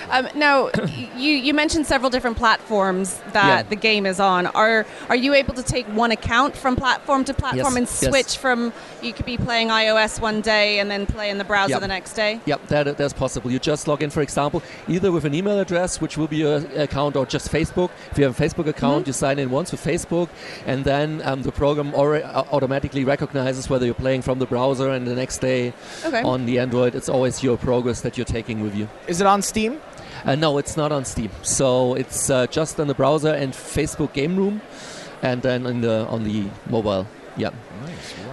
Um, 0.09 0.27
now, 0.35 0.69
you, 1.17 1.31
you 1.31 1.53
mentioned 1.53 1.85
several 1.85 2.09
different 2.09 2.37
platforms 2.37 3.19
that 3.33 3.47
Yeah. 3.47 3.63
the 3.63 3.75
game 3.75 4.05
is 4.05 4.19
on. 4.19 4.47
Are 4.47 4.85
are 5.09 5.15
you 5.15 5.33
able 5.33 5.53
to 5.55 5.63
take 5.63 5.85
one 5.87 6.11
account 6.11 6.55
from 6.55 6.75
platform 6.75 7.23
to 7.25 7.33
platform 7.33 7.75
Yes, 7.75 7.75
and 7.77 7.87
yes. 7.87 7.99
switch 8.09 8.37
from? 8.37 8.73
You 9.01 9.13
could 9.13 9.25
be 9.25 9.37
playing 9.37 9.69
iOS 9.69 10.19
one 10.19 10.41
day 10.41 10.79
and 10.79 10.89
then 10.91 11.05
play 11.05 11.29
in 11.29 11.37
the 11.37 11.43
browser 11.43 11.71
Yep. 11.73 11.81
the 11.81 11.87
next 11.87 12.13
day. 12.13 12.39
Yep, 12.45 12.67
that, 12.67 12.97
that's 12.97 13.13
possible. 13.13 13.51
You 13.51 13.59
just 13.59 13.87
log 13.87 14.03
in, 14.03 14.09
for 14.09 14.21
example, 14.21 14.61
either 14.87 15.11
with 15.11 15.25
an 15.25 15.33
email 15.33 15.59
address, 15.59 16.01
which 16.01 16.17
will 16.17 16.27
be 16.27 16.37
your 16.37 16.57
account, 16.75 17.15
or 17.15 17.25
just 17.25 17.51
Facebook. 17.51 17.89
If 18.11 18.17
you 18.17 18.25
have 18.25 18.39
a 18.39 18.43
Facebook 18.43 18.67
account, 18.67 19.03
Mhm. 19.03 19.07
you 19.07 19.13
sign 19.13 19.39
in 19.39 19.49
once 19.49 19.71
with 19.71 19.83
Facebook, 19.83 20.29
and 20.65 20.83
then 20.83 21.21
um, 21.23 21.43
the 21.43 21.51
program 21.51 21.91
alre- 21.93 22.25
uh, 22.25 22.43
automatically 22.51 23.03
recognizes 23.05 23.69
whether 23.69 23.85
you're 23.85 23.93
playing 23.95 24.21
from 24.21 24.39
the 24.39 24.45
browser, 24.45 24.89
and 24.89 25.07
the 25.07 25.15
next 25.15 25.37
day 25.39 25.73
Okay. 26.05 26.21
on 26.21 26.45
the 26.45 26.59
Android, 26.59 26.95
it's 26.95 27.09
always 27.09 27.41
your 27.43 27.57
progress 27.57 28.01
that 28.01 28.17
you're 28.17 28.25
taking 28.25 28.61
with 28.61 28.75
you. 28.75 28.87
Is 29.07 29.21
it 29.21 29.27
on 29.27 29.41
Steam? 29.41 29.78
Uh, 30.25 30.35
no, 30.35 30.57
it's 30.57 30.75
not 30.77 30.91
on 30.91 31.05
Steam. 31.05 31.31
So 31.41 31.95
it's 31.95 32.29
uh, 32.29 32.47
just 32.47 32.79
on 32.79 32.87
the 32.87 32.95
browser 32.95 33.33
and 33.33 33.53
Facebook 33.53 34.13
Game 34.13 34.35
Room, 34.35 34.61
and 35.21 35.41
then 35.41 35.65
in 35.65 35.81
the 35.81 36.05
on 36.07 36.23
the 36.23 36.47
mobile. 36.69 37.07
Yeah. 37.37 37.51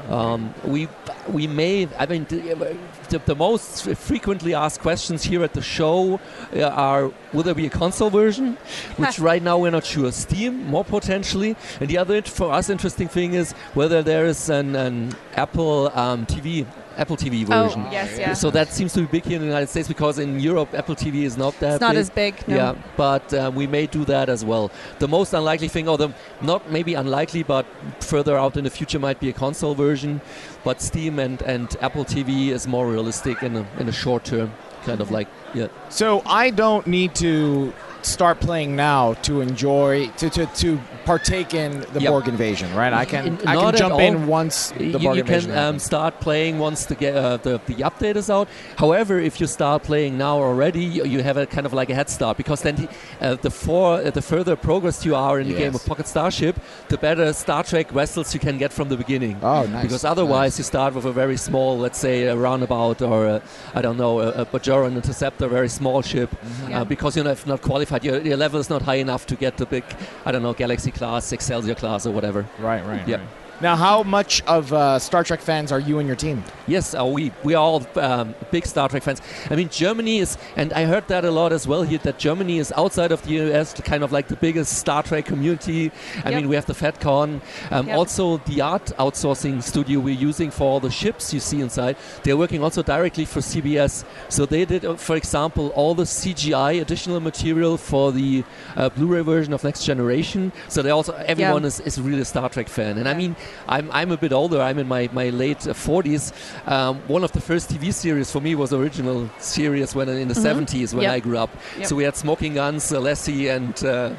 Um, 0.09 0.55
we 0.65 0.89
we 1.29 1.47
may. 1.47 1.89
I 1.99 2.07
mean, 2.07 2.27
the, 2.29 2.77
the, 3.09 3.19
the 3.19 3.35
most 3.35 3.89
frequently 3.97 4.55
asked 4.55 4.81
questions 4.81 5.25
here 5.25 5.43
at 5.43 5.53
the 5.53 5.63
show 5.63 6.21
uh, 6.55 6.63
are: 6.63 7.13
Will 7.33 7.43
there 7.43 7.55
be 7.55 7.67
a 7.67 7.71
console 7.71 8.11
version? 8.11 8.55
Which 8.97 9.19
right 9.19 9.43
now 9.43 9.59
we're 9.59 9.71
not 9.71 9.85
sure. 9.85 10.13
Steam, 10.13 10.67
more 10.67 10.85
potentially. 10.85 11.57
And 11.81 11.89
the 11.89 11.99
other 11.99 12.23
for 12.23 12.53
us 12.53 12.71
interesting 12.71 13.09
thing 13.09 13.35
is 13.35 13.53
whether 13.75 14.03
there 14.03 14.27
is 14.27 14.49
an, 14.49 14.77
an 14.77 15.17
Apple 15.35 15.91
um, 15.95 16.27
TV. 16.27 16.67
Apple 16.97 17.17
TV 17.17 17.45
version. 17.45 17.53
Oh, 17.53 17.65
version. 17.65 17.87
yes, 17.93 18.19
yeah. 18.19 18.33
So 18.33 18.51
that 18.51 18.69
seems 18.69 18.93
to 18.95 19.01
be 19.03 19.07
big 19.07 19.25
here 19.25 19.37
in 19.37 19.43
the 19.43 19.47
United 19.49 19.69
States 19.69 19.89
because 19.89 20.19
in 20.19 20.41
Europe 20.41 20.73
Apple 20.75 20.95
TV 20.97 21.23
is 21.25 21.37
not 21.37 21.59
that 21.61 21.75
It's 21.75 21.81
not 21.81 21.93
big. 21.93 21.99
as 22.01 22.11
big, 22.11 22.49
no. 22.49 22.57
Yeah, 22.57 22.75
but 22.97 23.33
uh, 23.35 23.51
we 23.55 23.67
may 23.67 23.87
do 23.87 24.05
that 24.07 24.29
as 24.29 24.45
well. 24.45 24.71
The 24.99 25.09
most 25.09 25.33
unlikely 25.35 25.69
thing, 25.69 25.89
or 25.89 25.99
the 25.99 26.11
not 26.41 26.71
maybe 26.71 26.95
unlikely, 26.95 27.43
but 27.43 27.67
further 28.01 28.37
out 28.39 28.57
in 28.57 28.65
the 28.65 28.71
future 28.71 28.99
might 28.99 29.21
be 29.21 29.29
a 29.29 29.33
console 29.33 29.75
version. 29.75 30.21
But 30.65 30.81
Steam 30.81 31.19
and, 31.19 31.43
and 31.43 31.77
Apple 31.81 32.05
TV 32.05 32.49
is 32.49 32.67
more 32.67 32.89
realistic 32.89 33.43
in 33.43 33.57
a, 33.57 33.67
in 33.79 33.89
a 33.89 33.93
short 33.93 34.25
term, 34.25 34.53
kind 34.85 35.01
of 35.01 35.11
like 35.11 35.29
yeah. 35.55 35.69
So 35.91 36.23
I 36.27 36.51
don't 36.51 36.87
need 36.87 37.15
to 37.17 37.73
start 38.07 38.41
playing 38.41 38.77
now 38.77 39.15
to 39.23 39.41
enjoy 39.41 40.09
to, 40.19 40.31
to, 40.31 40.47
to 40.47 40.79
partake 41.05 41.55
in 41.55 41.81
the 41.93 42.01
Yep. 42.01 42.11
Borg 42.11 42.29
invasion, 42.29 42.75
right? 42.75 42.93
I 42.93 43.05
can 43.05 43.27
In- 43.27 43.49
I 43.49 43.55
can 43.57 43.77
jump 43.77 43.95
all. 43.95 44.01
in 44.01 44.27
once 44.27 44.71
the 44.71 44.85
you, 44.85 44.93
Borg 44.93 45.03
you 45.17 45.23
invasion. 45.23 45.51
can 45.51 45.75
um, 45.75 45.79
start 45.79 46.21
playing 46.21 46.59
once 46.59 46.87
the, 46.87 46.95
ge- 46.97 47.05
uh, 47.15 47.37
the 47.39 47.61
the 47.67 47.75
update 47.89 48.17
is 48.17 48.29
out. 48.31 48.49
However, 48.77 49.19
if 49.19 49.41
you 49.41 49.47
start 49.47 49.83
playing 49.83 50.17
now 50.19 50.37
already, 50.39 50.85
you, 50.85 51.05
you 51.05 51.23
have 51.23 51.37
a 51.37 51.47
kind 51.47 51.67
of 51.67 51.73
like 51.73 51.91
a 51.91 51.95
head 51.95 52.09
start 52.11 52.37
because 52.37 52.63
then 52.63 52.77
the, 52.77 52.89
uh, 53.21 53.35
the 53.37 53.51
for 53.51 53.95
uh, 54.01 54.11
the 54.11 54.23
further 54.23 54.57
progress 54.57 55.05
you 55.05 55.15
are 55.15 55.41
in 55.41 55.49
the 55.49 55.55
game 55.55 55.75
of 55.75 55.85
Pocket 55.87 56.07
Starship, 56.07 56.57
the 56.89 56.99
better 56.99 57.33
Star 57.33 57.63
Trek 57.63 57.91
vessels 57.91 58.35
you 58.35 58.41
can 58.41 58.59
get 58.59 58.73
from 58.73 58.89
the 58.89 58.97
beginning. 58.97 59.37
Oh, 59.43 59.65
nice, 59.67 59.83
Because 59.83 60.05
otherwise, 60.05 60.59
you 60.59 60.65
start 60.65 60.95
with 60.95 61.05
a 61.07 61.13
very 61.13 61.37
small, 61.37 61.79
let's 61.79 61.99
say, 61.99 62.25
a 62.25 62.37
roundabout 62.37 63.03
or 63.03 63.27
a, 63.27 63.43
I 63.75 63.81
don't 63.83 63.97
know, 63.97 64.21
a, 64.21 64.29
a 64.43 64.47
Bajoran 64.47 64.95
interceptor, 64.97 65.49
very 65.49 65.69
small 65.69 66.03
ship, 66.03 66.31
Mm-hmm. 66.37 66.71
Yeah. 66.71 66.81
uh, 66.81 66.85
because 66.85 67.17
you're 67.17 67.25
not, 67.25 67.47
not 67.47 67.61
qualified. 67.63 67.96
Your, 68.05 68.21
your 68.21 68.37
level 68.37 68.61
is 68.61 68.71
not 68.71 68.83
high 68.83 68.97
enough 68.97 69.27
to 69.27 69.37
get 69.37 69.57
the 69.57 69.67
big, 69.67 69.85
I 70.25 70.33
don't 70.33 70.43
know, 70.43 70.53
Galaxy 70.53 70.91
class, 70.91 71.33
Excelsior 71.33 71.75
class, 71.75 72.07
or 72.07 72.13
whatever. 72.13 72.47
Right, 72.59 72.85
right. 72.85 73.07
Yeah. 73.07 73.17
right. 73.17 73.27
Now, 73.63 73.75
how 73.75 74.03
much 74.03 74.43
of 74.43 74.71
uh, 74.73 74.99
Star 74.99 75.25
Trek 75.25 75.41
fans 75.41 75.73
are 75.73 75.81
you 75.81 75.99
and 75.99 76.07
your 76.07 76.17
team? 76.17 76.45
Yes, 76.67 76.95
uh, 76.95 77.07
we 77.07 77.33
we 77.43 77.55
are 77.55 77.63
all 77.63 77.87
um, 77.97 78.35
big 78.51 78.67
Star 78.67 78.87
Trek 78.89 79.03
fans. 79.03 79.23
I 79.51 79.57
mean, 79.57 79.71
Germany 79.71 80.19
is, 80.19 80.37
and 80.57 80.75
I 80.75 80.85
heard 80.85 81.09
that 81.09 81.25
a 81.25 81.31
lot 81.31 81.55
as 81.55 81.67
well 81.67 81.83
here. 81.83 81.99
That 81.99 82.19
Germany 82.19 82.59
is 82.59 82.71
outside 82.77 83.13
of 83.13 83.23
the 83.23 83.31
US, 83.41 83.73
kind 83.81 84.03
of 84.05 84.13
like 84.13 84.29
the 84.29 84.37
biggest 84.37 84.77
Star 84.77 85.03
Trek 85.03 85.25
community. 85.25 85.91
I 86.23 86.31
Yep. 86.31 86.35
mean, 86.37 86.49
we 86.51 86.55
have 86.57 86.67
the 86.67 86.75
FedCon. 86.75 87.41
Um, 87.71 87.87
Yep. 87.87 87.97
Also, 87.97 88.37
the 88.45 88.61
art 88.61 88.93
outsourcing 88.99 89.63
studio 89.63 90.01
we're 90.01 90.15
using 90.29 90.51
for 90.51 90.65
all 90.65 90.81
the 90.81 90.91
ships 90.91 91.33
you 91.33 91.41
see 91.41 91.61
inside. 91.63 91.97
They're 92.25 92.37
working 92.37 92.63
also 92.63 92.83
directly 92.83 93.25
for 93.25 93.41
CBS. 93.41 94.05
So 94.29 94.45
they 94.45 94.67
did, 94.67 94.85
uh, 94.85 94.97
for 94.97 95.17
example, 95.17 95.69
all 95.75 95.95
the 95.95 96.05
CGI 96.05 96.81
additional 96.83 97.21
material 97.21 97.79
for 97.79 98.13
the 98.13 98.45
uh, 98.77 98.91
Blu-ray 98.91 99.23
version 99.23 99.55
of 99.55 99.65
Next 99.65 99.85
Generation. 99.85 100.53
So 100.69 100.83
they 100.83 100.91
also 100.91 101.15
everyone 101.27 101.65
is, 101.65 101.81
is 101.81 101.99
really 101.99 102.21
a 102.21 102.25
Star 102.27 102.51
Trek 102.51 102.69
fan. 102.69 102.99
And 102.99 103.09
I 103.09 103.15
mean, 103.15 103.35
I'm, 103.69 103.91
I'm 103.93 104.13
a 104.13 104.17
bit 104.17 104.33
older. 104.33 104.61
I'm 104.61 104.79
in 104.79 104.89
my, 104.89 105.09
my 105.13 105.31
late 105.31 105.67
uh, 105.67 105.73
40s. 105.73 106.33
Um, 106.71 106.99
one 107.09 107.25
of 107.25 107.33
the 107.33 107.41
first 107.41 107.71
TV 107.71 107.93
series 107.93 108.31
for 108.31 108.41
me 108.41 108.55
was 108.55 108.73
original 108.73 109.29
series 109.39 109.95
when 109.95 110.09
in 110.09 110.29
the 110.29 110.35
Mhm. 110.35 110.67
70s 110.67 110.95
when 110.95 111.03
Yep. 111.05 111.13
I 111.13 111.21
grew 111.21 111.39
up. 111.39 111.51
Yep. 111.79 111.87
So 111.87 111.97
we 111.97 112.05
had 112.05 112.17
Smoking 112.17 112.55
Guns, 112.55 112.93
uh, 112.93 113.01
Lassie, 113.01 113.49
and. 113.49 113.85
Uh, 113.85 114.11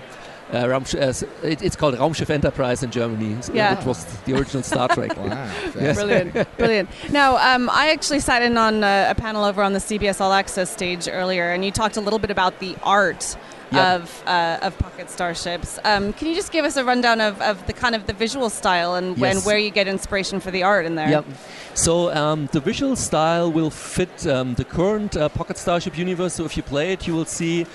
uh, 0.49 0.63
Raumsch- 0.63 0.95
uh, 0.95 1.27
it, 1.45 1.61
it's 1.61 1.75
called 1.75 1.95
Raumschiff 1.95 2.29
Enterprise 2.29 2.81
in 2.81 2.89
Germany. 2.89 3.35
Yeah. 3.51 3.77
It 3.77 3.85
was 3.85 4.05
the 4.23 4.33
original 4.33 4.63
Star 4.63 4.87
Trek. 4.87 5.11
Yes. 5.75 5.97
Brilliant, 5.97 6.57
brilliant. 6.57 6.89
Now, 7.11 7.35
um, 7.35 7.69
I 7.69 7.89
actually 7.91 8.21
sat 8.21 8.41
in 8.41 8.57
on 8.57 8.81
uh, 8.81 9.07
a 9.09 9.15
panel 9.15 9.43
over 9.43 9.61
on 9.61 9.73
the 9.73 9.79
CBS 9.79 10.21
All 10.21 10.31
Access 10.31 10.69
stage 10.71 11.09
earlier, 11.11 11.51
and 11.51 11.65
you 11.65 11.71
talked 11.71 11.97
a 11.97 12.01
little 12.01 12.17
bit 12.17 12.31
about 12.31 12.59
the 12.59 12.77
art 12.81 13.35
Yep. 13.71 14.01
of 14.01 14.23
uh, 14.25 14.59
of 14.61 14.77
Pocket 14.77 15.09
Starships. 15.09 15.77
Um, 15.83 16.13
can 16.13 16.27
you 16.29 16.35
just 16.35 16.51
give 16.51 16.63
us 16.63 16.77
a 16.77 16.83
rundown 16.85 17.19
of, 17.21 17.41
of 17.41 17.65
the 17.67 17.73
kind 17.73 17.95
of 17.95 18.07
the 18.07 18.13
visual 18.13 18.49
style 18.49 18.95
and 18.95 19.17
when 19.17 19.35
Yes. 19.35 19.45
where 19.45 19.57
you 19.57 19.71
get 19.71 19.87
inspiration 19.87 20.39
for 20.39 20.51
the 20.51 20.63
art 20.63 20.85
in 20.85 20.95
there? 20.95 21.09
Yep. 21.09 21.25
So 21.73 22.11
um, 22.15 22.47
the 22.53 22.59
visual 22.59 22.95
style 22.95 23.51
will 23.51 23.69
fit 23.69 24.25
um, 24.25 24.55
the 24.55 24.63
current 24.63 25.15
uh, 25.17 25.29
Pocket 25.29 25.57
Starship 25.57 25.97
universe. 25.97 26.33
So 26.35 26.45
if 26.45 26.55
you 26.57 26.63
play 26.63 26.93
it, 26.93 27.07
you 27.07 27.13
will 27.13 27.25
see 27.25 27.65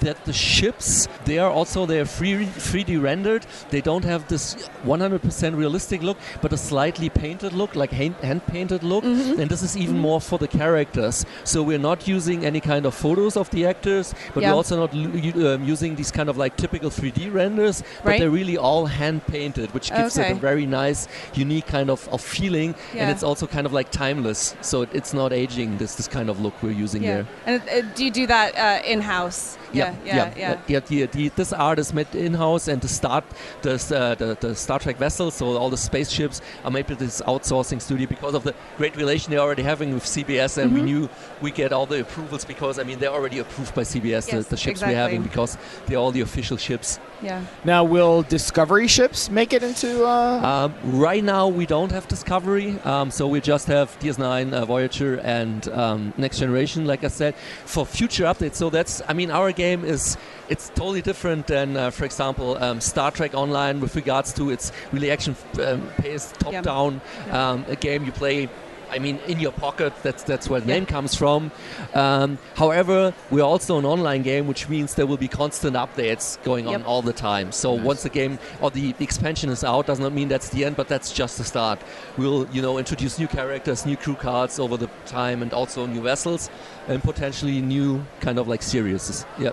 that 0.00 0.24
the 0.24 0.32
ships 0.32 1.08
they 1.24 1.38
are 1.38 1.50
also 1.50 1.86
they're 1.86 2.04
free 2.06 2.46
3D 2.46 3.00
rendered. 3.02 3.46
They 3.70 3.80
don't 3.80 4.04
have 4.04 4.26
this 4.28 4.56
100% 4.84 5.56
realistic 5.56 6.02
look, 6.02 6.16
but 6.42 6.52
a 6.52 6.56
slightly 6.56 7.08
painted 7.08 7.52
look, 7.52 7.74
like 7.76 7.90
hand, 7.90 8.14
hand 8.16 8.46
painted 8.46 8.82
look. 8.82 9.04
Mm-hmm. 9.04 9.40
And 9.40 9.50
this 9.50 9.62
is 9.62 9.76
even 9.76 9.98
more 9.98 10.20
for 10.20 10.38
the 10.38 10.48
characters. 10.48 11.24
So 11.44 11.62
we're 11.62 11.78
not 11.78 12.08
using 12.08 12.44
any 12.44 12.60
kind 12.60 12.86
of 12.86 12.94
photos 12.94 13.36
of 13.36 13.50
the 13.50 13.66
actors, 13.66 14.14
but 14.34 14.42
Yeah. 14.42 14.50
we're 14.50 14.56
also 14.56 14.76
not 14.86 14.92
um, 14.94 15.64
using 15.64 15.94
these 15.96 16.10
kind 16.10 16.28
of 16.28 16.36
like 16.36 16.56
typical 16.56 16.90
3D 16.90 17.32
renders. 17.32 17.82
But 18.02 18.10
Right. 18.10 18.20
they're 18.20 18.30
really 18.30 18.56
all 18.56 18.86
hand 18.86 19.26
painted, 19.26 19.72
which 19.74 19.90
gives 19.90 20.18
it 20.18 20.30
a 20.30 20.34
very 20.34 20.66
nice, 20.66 21.06
unique 21.34 21.66
kind 21.66 21.90
of, 21.90 22.08
of 22.08 22.20
feeling. 22.20 22.74
Yeah. 22.94 23.02
And 23.02 23.10
it's 23.10 23.22
also 23.22 23.46
kind 23.46 23.66
of 23.66 23.72
like 23.72 23.90
timeless. 23.90 24.54
So 24.60 24.82
it- 24.82 24.90
it's 24.92 25.12
not 25.14 25.32
aging. 25.32 25.78
This 25.78 25.94
this 25.94 26.08
kind 26.08 26.28
of 26.30 26.40
look 26.40 26.54
we're 26.62 26.72
using 26.84 27.02
Yeah. 27.02 27.14
there. 27.14 27.26
And 27.46 27.62
uh, 27.62 27.88
do 27.94 28.04
you 28.04 28.10
do 28.10 28.26
that 28.26 28.56
uh, 28.56 28.82
in 28.92 29.00
house? 29.00 29.56
Yeah, 29.72 29.89
yeah, 30.04 30.32
yeah. 30.36 30.60
yeah. 30.66 30.80
the, 30.80 31.06
the, 31.06 31.28
this 31.30 31.52
art 31.52 31.78
is 31.78 31.92
made 31.92 32.14
in-house, 32.14 32.68
and 32.68 32.80
the 32.80 32.88
start, 32.88 33.24
the, 33.62 33.74
uh, 33.74 34.14
the 34.14 34.36
the 34.40 34.54
Star 34.54 34.78
Trek 34.78 34.96
vessels, 34.96 35.34
so 35.34 35.56
all 35.56 35.70
the 35.70 35.76
spaceships 35.76 36.40
are 36.64 36.70
made 36.70 36.88
with 36.88 36.98
this 36.98 37.20
outsourcing 37.22 37.80
studio 37.80 38.06
because 38.06 38.34
of 38.34 38.42
the 38.44 38.54
great 38.76 38.96
relation 38.96 39.30
they're 39.30 39.40
already 39.40 39.62
having 39.62 39.94
with 39.94 40.04
CBS, 40.04 40.58
and 40.58 40.72
we 40.74 40.80
Mhm. 40.80 40.84
knew 40.84 41.08
we 41.40 41.50
get 41.50 41.72
all 41.72 41.86
the 41.86 42.00
approvals 42.00 42.44
because 42.44 42.78
I 42.78 42.84
mean 42.84 42.98
they're 42.98 43.12
already 43.12 43.38
approved 43.38 43.74
by 43.74 43.82
CBS, 43.82 44.26
the, 44.30 44.38
the 44.48 44.56
ships 44.56 44.80
exactly. 44.80 44.94
we're 44.94 45.00
having 45.02 45.22
because 45.22 45.56
they're 45.86 45.98
all 45.98 46.12
the 46.12 46.20
official 46.22 46.56
ships. 46.56 46.98
Yeah. 47.22 47.44
Now, 47.64 47.84
will 47.84 48.22
Discovery 48.22 48.88
ships 48.88 49.30
make 49.30 49.52
it 49.52 49.62
into? 49.62 50.04
Uh... 50.04 50.70
Um, 50.72 51.00
right 51.00 51.22
now, 51.22 51.48
we 51.48 51.66
don't 51.66 51.92
have 51.92 52.08
Discovery, 52.08 52.78
um, 52.84 53.10
so 53.10 53.26
we 53.28 53.40
just 53.40 53.66
have 53.68 53.98
DS9, 54.00 54.52
uh, 54.52 54.64
Voyager, 54.64 55.16
and 55.20 55.68
um, 55.68 56.14
Next 56.16 56.38
Generation. 56.38 56.86
Like 56.86 57.04
I 57.04 57.08
said, 57.08 57.34
for 57.64 57.84
future 57.84 58.24
updates. 58.24 58.54
So 58.54 58.70
that's, 58.70 59.02
I 59.08 59.12
mean, 59.12 59.30
our 59.30 59.52
game 59.52 59.84
is 59.84 60.16
it's 60.48 60.70
totally 60.70 61.02
different 61.02 61.46
than, 61.46 61.76
uh, 61.76 61.90
for 61.90 62.04
example, 62.04 62.56
um, 62.62 62.80
Star 62.80 63.10
Trek 63.10 63.34
Online 63.34 63.80
with 63.80 63.94
regards 63.96 64.32
to 64.34 64.50
its 64.50 64.72
really 64.92 65.10
action-paced, 65.10 66.40
top-down 66.40 67.00
um, 67.30 67.64
a 67.68 67.76
game 67.76 68.04
you 68.04 68.12
play. 68.12 68.48
I 68.90 68.98
mean, 68.98 69.18
in 69.26 69.40
your 69.40 69.52
pocket. 69.52 69.92
That's 70.02 70.22
that's 70.22 70.48
where 70.48 70.60
the 70.60 70.66
name 70.66 70.86
comes 70.86 71.14
from. 71.14 71.50
Um, 71.94 72.38
however, 72.56 73.14
we're 73.30 73.44
also 73.44 73.78
an 73.78 73.84
online 73.84 74.22
game, 74.22 74.46
which 74.46 74.68
means 74.68 74.94
there 74.94 75.06
will 75.06 75.16
be 75.16 75.28
constant 75.28 75.76
updates 75.76 76.42
going 76.42 76.66
on 76.66 76.82
all 76.82 77.02
the 77.02 77.12
time. 77.12 77.52
So 77.52 77.72
once 77.72 78.02
the 78.02 78.08
game 78.08 78.38
or 78.60 78.70
the 78.70 78.94
expansion 79.00 79.50
is 79.50 79.64
out, 79.64 79.86
does 79.86 80.00
not 80.00 80.12
mean 80.12 80.28
that's 80.28 80.48
the 80.50 80.64
end, 80.64 80.76
but 80.76 80.88
that's 80.88 81.12
just 81.12 81.38
the 81.38 81.44
start. 81.44 81.80
We'll 82.16 82.48
you 82.52 82.62
know 82.62 82.78
introduce 82.78 83.18
new 83.18 83.28
characters, 83.28 83.86
new 83.86 83.96
crew 83.96 84.14
cards 84.14 84.58
over 84.58 84.76
the 84.76 84.88
time, 85.06 85.42
and 85.42 85.52
also 85.52 85.86
new 85.86 86.02
vessels, 86.02 86.50
and 86.88 87.02
potentially 87.02 87.60
new 87.60 88.04
kind 88.20 88.38
of 88.38 88.48
like 88.48 88.62
series. 88.62 89.24
Yeah. 89.38 89.50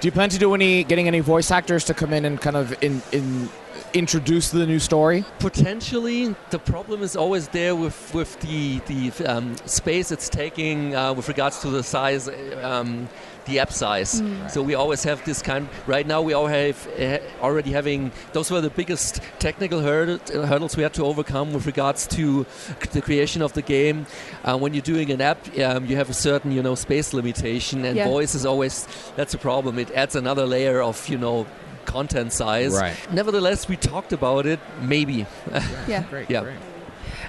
Do 0.00 0.08
you 0.08 0.12
plan 0.12 0.28
to 0.30 0.38
do 0.38 0.54
any 0.54 0.84
getting 0.84 1.08
any 1.08 1.20
voice 1.20 1.50
actors 1.50 1.84
to 1.84 1.94
come 1.94 2.12
in 2.12 2.24
and 2.24 2.40
kind 2.40 2.56
of 2.56 2.74
in 2.82 3.02
in 3.12 3.48
introduce 3.94 4.50
the 4.50 4.66
new 4.66 4.78
story? 4.78 5.24
Potentially, 5.38 6.34
the 6.50 6.58
problem 6.58 7.02
is 7.02 7.16
always 7.16 7.48
there 7.48 7.74
with 7.76 8.14
with 8.14 8.38
the 8.40 8.78
the 8.86 9.26
um, 9.26 9.56
space 9.66 10.10
it's 10.12 10.28
taking 10.28 10.94
uh, 10.94 11.12
with 11.12 11.28
regards 11.28 11.60
to 11.62 11.70
the 11.70 11.82
size, 11.82 12.28
um, 12.62 13.08
the 13.46 13.58
app 13.58 13.72
size. 13.72 14.20
Mm. 14.20 14.50
So 14.50 14.62
we 14.62 14.74
always 14.74 15.02
have 15.04 15.24
this 15.24 15.42
kind. 15.42 15.68
Right 15.86 16.06
now, 16.06 16.22
we 16.22 16.32
all 16.32 16.46
have 16.46 16.86
uh, 16.98 17.18
already 17.40 17.72
having 17.72 18.12
those 18.32 18.50
were 18.50 18.60
the 18.60 18.70
biggest 18.70 19.20
technical 19.38 19.80
hurdle, 19.80 20.18
uh, 20.34 20.46
hurdles 20.46 20.76
we 20.76 20.82
had 20.82 20.94
to 20.94 21.04
overcome 21.04 21.52
with 21.52 21.66
regards 21.66 22.06
to 22.08 22.46
the 22.92 23.02
creation 23.02 23.42
of 23.42 23.52
the 23.52 23.62
game. 23.62 24.06
Uh, 24.44 24.56
when 24.58 24.74
you're 24.74 24.82
doing 24.82 25.10
an 25.10 25.20
app, 25.20 25.40
um, 25.58 25.86
you 25.86 25.96
have 25.96 26.10
a 26.10 26.14
certain 26.14 26.52
you 26.52 26.62
know 26.62 26.74
space 26.74 27.12
limitation, 27.12 27.84
and 27.84 27.96
Yeah. 27.96 28.08
voice 28.08 28.34
is 28.34 28.44
always 28.46 28.86
that's 29.16 29.34
a 29.34 29.38
problem. 29.38 29.78
It 29.78 29.90
adds 29.92 30.14
another 30.16 30.46
layer 30.46 30.80
of 30.82 31.08
you 31.08 31.18
know 31.18 31.46
content 31.84 32.32
size. 32.32 32.72
Right. 32.74 32.96
Nevertheless, 33.12 33.68
we 33.68 33.76
talked 33.76 34.12
about 34.12 34.46
it. 34.46 34.60
Maybe. 34.80 35.26
Yeah. 35.88 36.04
Great. 36.10 36.30
Yeah. 36.30 36.44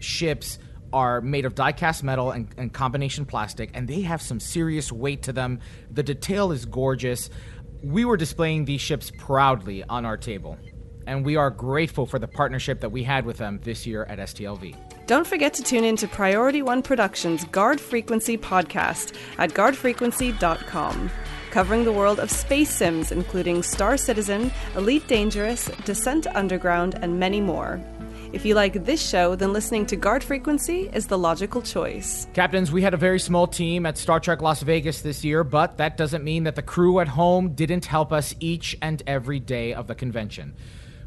ships 0.00 0.58
are 0.92 1.20
made 1.20 1.44
of 1.44 1.54
die-cast 1.54 2.02
metal 2.02 2.30
and, 2.30 2.48
and 2.56 2.72
combination 2.72 3.26
plastic, 3.26 3.70
and 3.74 3.86
they 3.86 4.02
have 4.02 4.22
some 4.22 4.40
serious 4.40 4.90
weight 4.90 5.22
to 5.24 5.32
them. 5.32 5.60
The 5.90 6.02
detail 6.02 6.52
is 6.52 6.64
gorgeous. 6.64 7.30
We 7.82 8.04
were 8.04 8.16
displaying 8.16 8.64
these 8.64 8.80
ships 8.80 9.12
proudly 9.18 9.84
on 9.84 10.04
our 10.04 10.16
table, 10.16 10.58
and 11.06 11.24
we 11.24 11.36
are 11.36 11.50
grateful 11.50 12.06
for 12.06 12.18
the 12.18 12.28
partnership 12.28 12.80
that 12.80 12.90
we 12.90 13.02
had 13.02 13.26
with 13.26 13.36
them 13.36 13.60
this 13.62 13.86
year 13.86 14.04
at 14.04 14.18
STLV. 14.18 14.85
Don't 15.06 15.26
forget 15.26 15.54
to 15.54 15.62
tune 15.62 15.84
in 15.84 15.94
to 15.98 16.08
Priority 16.08 16.62
One 16.62 16.82
Productions' 16.82 17.44
Guard 17.44 17.80
Frequency 17.80 18.36
podcast 18.36 19.14
at 19.38 19.50
guardfrequency.com, 19.50 21.10
covering 21.52 21.84
the 21.84 21.92
world 21.92 22.18
of 22.18 22.28
space 22.28 22.70
sims, 22.70 23.12
including 23.12 23.62
Star 23.62 23.96
Citizen, 23.96 24.50
Elite 24.74 25.06
Dangerous, 25.06 25.70
Descent 25.84 26.26
Underground, 26.34 26.98
and 27.00 27.20
many 27.20 27.40
more. 27.40 27.80
If 28.32 28.44
you 28.44 28.56
like 28.56 28.84
this 28.84 29.00
show, 29.00 29.36
then 29.36 29.52
listening 29.52 29.86
to 29.86 29.96
Guard 29.96 30.24
Frequency 30.24 30.90
is 30.92 31.06
the 31.06 31.16
logical 31.16 31.62
choice. 31.62 32.26
Captains, 32.34 32.72
we 32.72 32.82
had 32.82 32.92
a 32.92 32.96
very 32.96 33.20
small 33.20 33.46
team 33.46 33.86
at 33.86 33.98
Star 33.98 34.18
Trek 34.18 34.42
Las 34.42 34.62
Vegas 34.62 35.02
this 35.02 35.24
year, 35.24 35.44
but 35.44 35.76
that 35.76 35.96
doesn't 35.96 36.24
mean 36.24 36.42
that 36.42 36.56
the 36.56 36.62
crew 36.62 36.98
at 36.98 37.06
home 37.06 37.50
didn't 37.54 37.84
help 37.84 38.12
us 38.12 38.34
each 38.40 38.76
and 38.82 39.04
every 39.06 39.38
day 39.38 39.72
of 39.72 39.86
the 39.86 39.94
convention. 39.94 40.56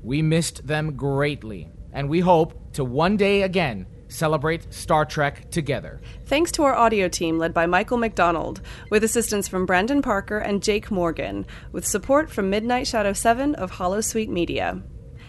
We 0.01 0.21
missed 0.21 0.65
them 0.65 0.95
greatly, 0.95 1.67
and 1.93 2.09
we 2.09 2.19
hope 2.19 2.73
to 2.73 2.83
one 2.83 3.17
day 3.17 3.43
again 3.43 3.85
celebrate 4.09 4.73
Star 4.73 5.05
Trek 5.05 5.49
together. 5.51 6.01
Thanks 6.25 6.51
to 6.53 6.63
our 6.63 6.75
audio 6.75 7.07
team 7.07 7.37
led 7.37 7.53
by 7.53 7.65
Michael 7.65 7.97
McDonald, 7.97 8.61
with 8.89 9.03
assistance 9.03 9.47
from 9.47 9.65
Brandon 9.65 10.01
Parker 10.01 10.39
and 10.39 10.63
Jake 10.63 10.91
Morgan, 10.91 11.45
with 11.71 11.85
support 11.85 12.29
from 12.29 12.49
Midnight 12.49 12.87
Shadow 12.87 13.13
7 13.13 13.55
of 13.55 13.71
Hollow 13.71 14.01
Sweet 14.01 14.29
Media. 14.29 14.81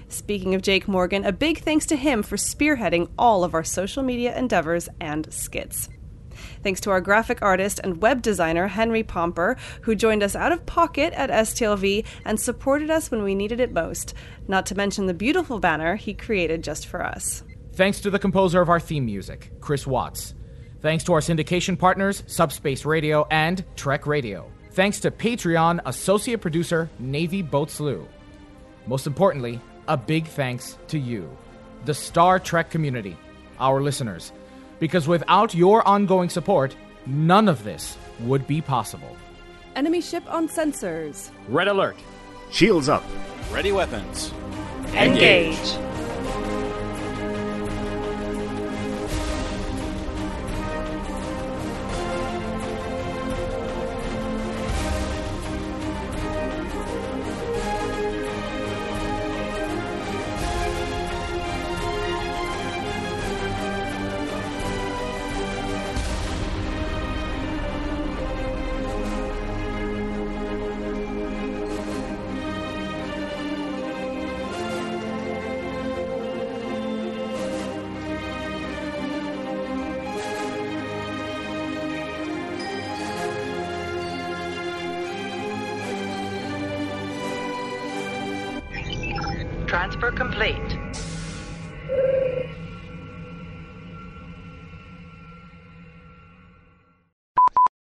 Speaking 0.09 0.55
of 0.55 0.62
Jake 0.62 0.89
Morgan, 0.89 1.24
a 1.24 1.32
big 1.32 1.59
thanks 1.61 1.87
to 1.87 1.97
him 1.97 2.23
for 2.23 2.37
spearheading 2.37 3.09
all 3.16 3.45
of 3.45 3.55
our 3.55 3.62
social 3.62 4.03
media 4.03 4.37
endeavors 4.37 4.89
and 5.01 5.32
skits. 5.32 5.89
Thanks 6.62 6.81
to 6.82 6.91
our 6.91 7.01
graphic 7.01 7.41
artist 7.43 7.81
and 7.82 8.03
web 8.03 8.23
designer, 8.23 8.69
Henry 8.69 9.03
Pomper, 9.03 9.57
who 9.82 9.95
joined 9.95 10.23
us 10.23 10.37
out 10.37 10.53
of 10.53 10.66
pocket 10.66 11.12
at 11.15 11.31
STLV 11.31 12.05
and 12.24 12.39
supported 12.39 12.91
us 12.91 13.11
when 13.11 13.23
we 13.23 13.35
needed 13.35 13.61
it 13.61 13.73
most, 13.73 14.15
not 14.47 14.66
to 14.66 14.74
mention 14.74 15.07
the 15.07 15.15
beautiful 15.15 15.59
banner 15.59 15.97
he 15.97 16.12
created 16.12 16.62
just 16.62 16.87
for 16.87 17.03
us. 17.03 17.43
Thanks 17.73 18.01
to 18.01 18.11
the 18.11 18.19
composer 18.19 18.61
of 18.61 18.69
our 18.69 18.81
theme 18.81 19.07
music, 19.07 19.53
Chris 19.61 19.87
Watts. 19.87 20.35
Thanks 20.82 21.05
to 21.05 21.12
our 21.12 21.20
syndication 21.20 21.78
partners, 21.78 22.23
Subspace 22.27 22.85
Radio 22.85 23.27
and 23.31 23.65
Trek 23.77 24.07
Radio. 24.07 24.51
Thanks 24.73 25.01
to 25.01 25.11
Patreon 25.11 25.81
associate 25.85 26.41
producer 26.41 26.89
Navy 26.99 27.43
Boatslew. 27.43 28.07
Most 28.87 29.07
importantly, 29.07 29.61
a 29.89 29.97
big 29.97 30.27
thanks 30.27 30.78
to 30.89 30.99
you, 30.99 31.28
the 31.85 31.95
Star 31.95 32.39
Trek 32.39 32.70
community, 32.70 33.16
our 33.59 33.81
listeners, 33.81 34.32
because 34.81 35.07
without 35.07 35.55
your 35.55 35.86
ongoing 35.86 36.28
support, 36.28 36.74
none 37.07 37.48
of 37.48 37.62
this 37.62 37.97
would 38.20 38.47
be 38.48 38.61
possible. 38.61 39.16
Enemy 39.77 40.01
ship 40.01 40.24
on 40.28 40.48
sensors. 40.48 41.31
Red 41.48 41.69
alert. 41.69 41.97
Shields 42.51 42.89
up. 42.89 43.05
Ready 43.52 43.70
weapons. 43.70 44.32
Engage. 44.94 45.57
Transfer 45.57 46.10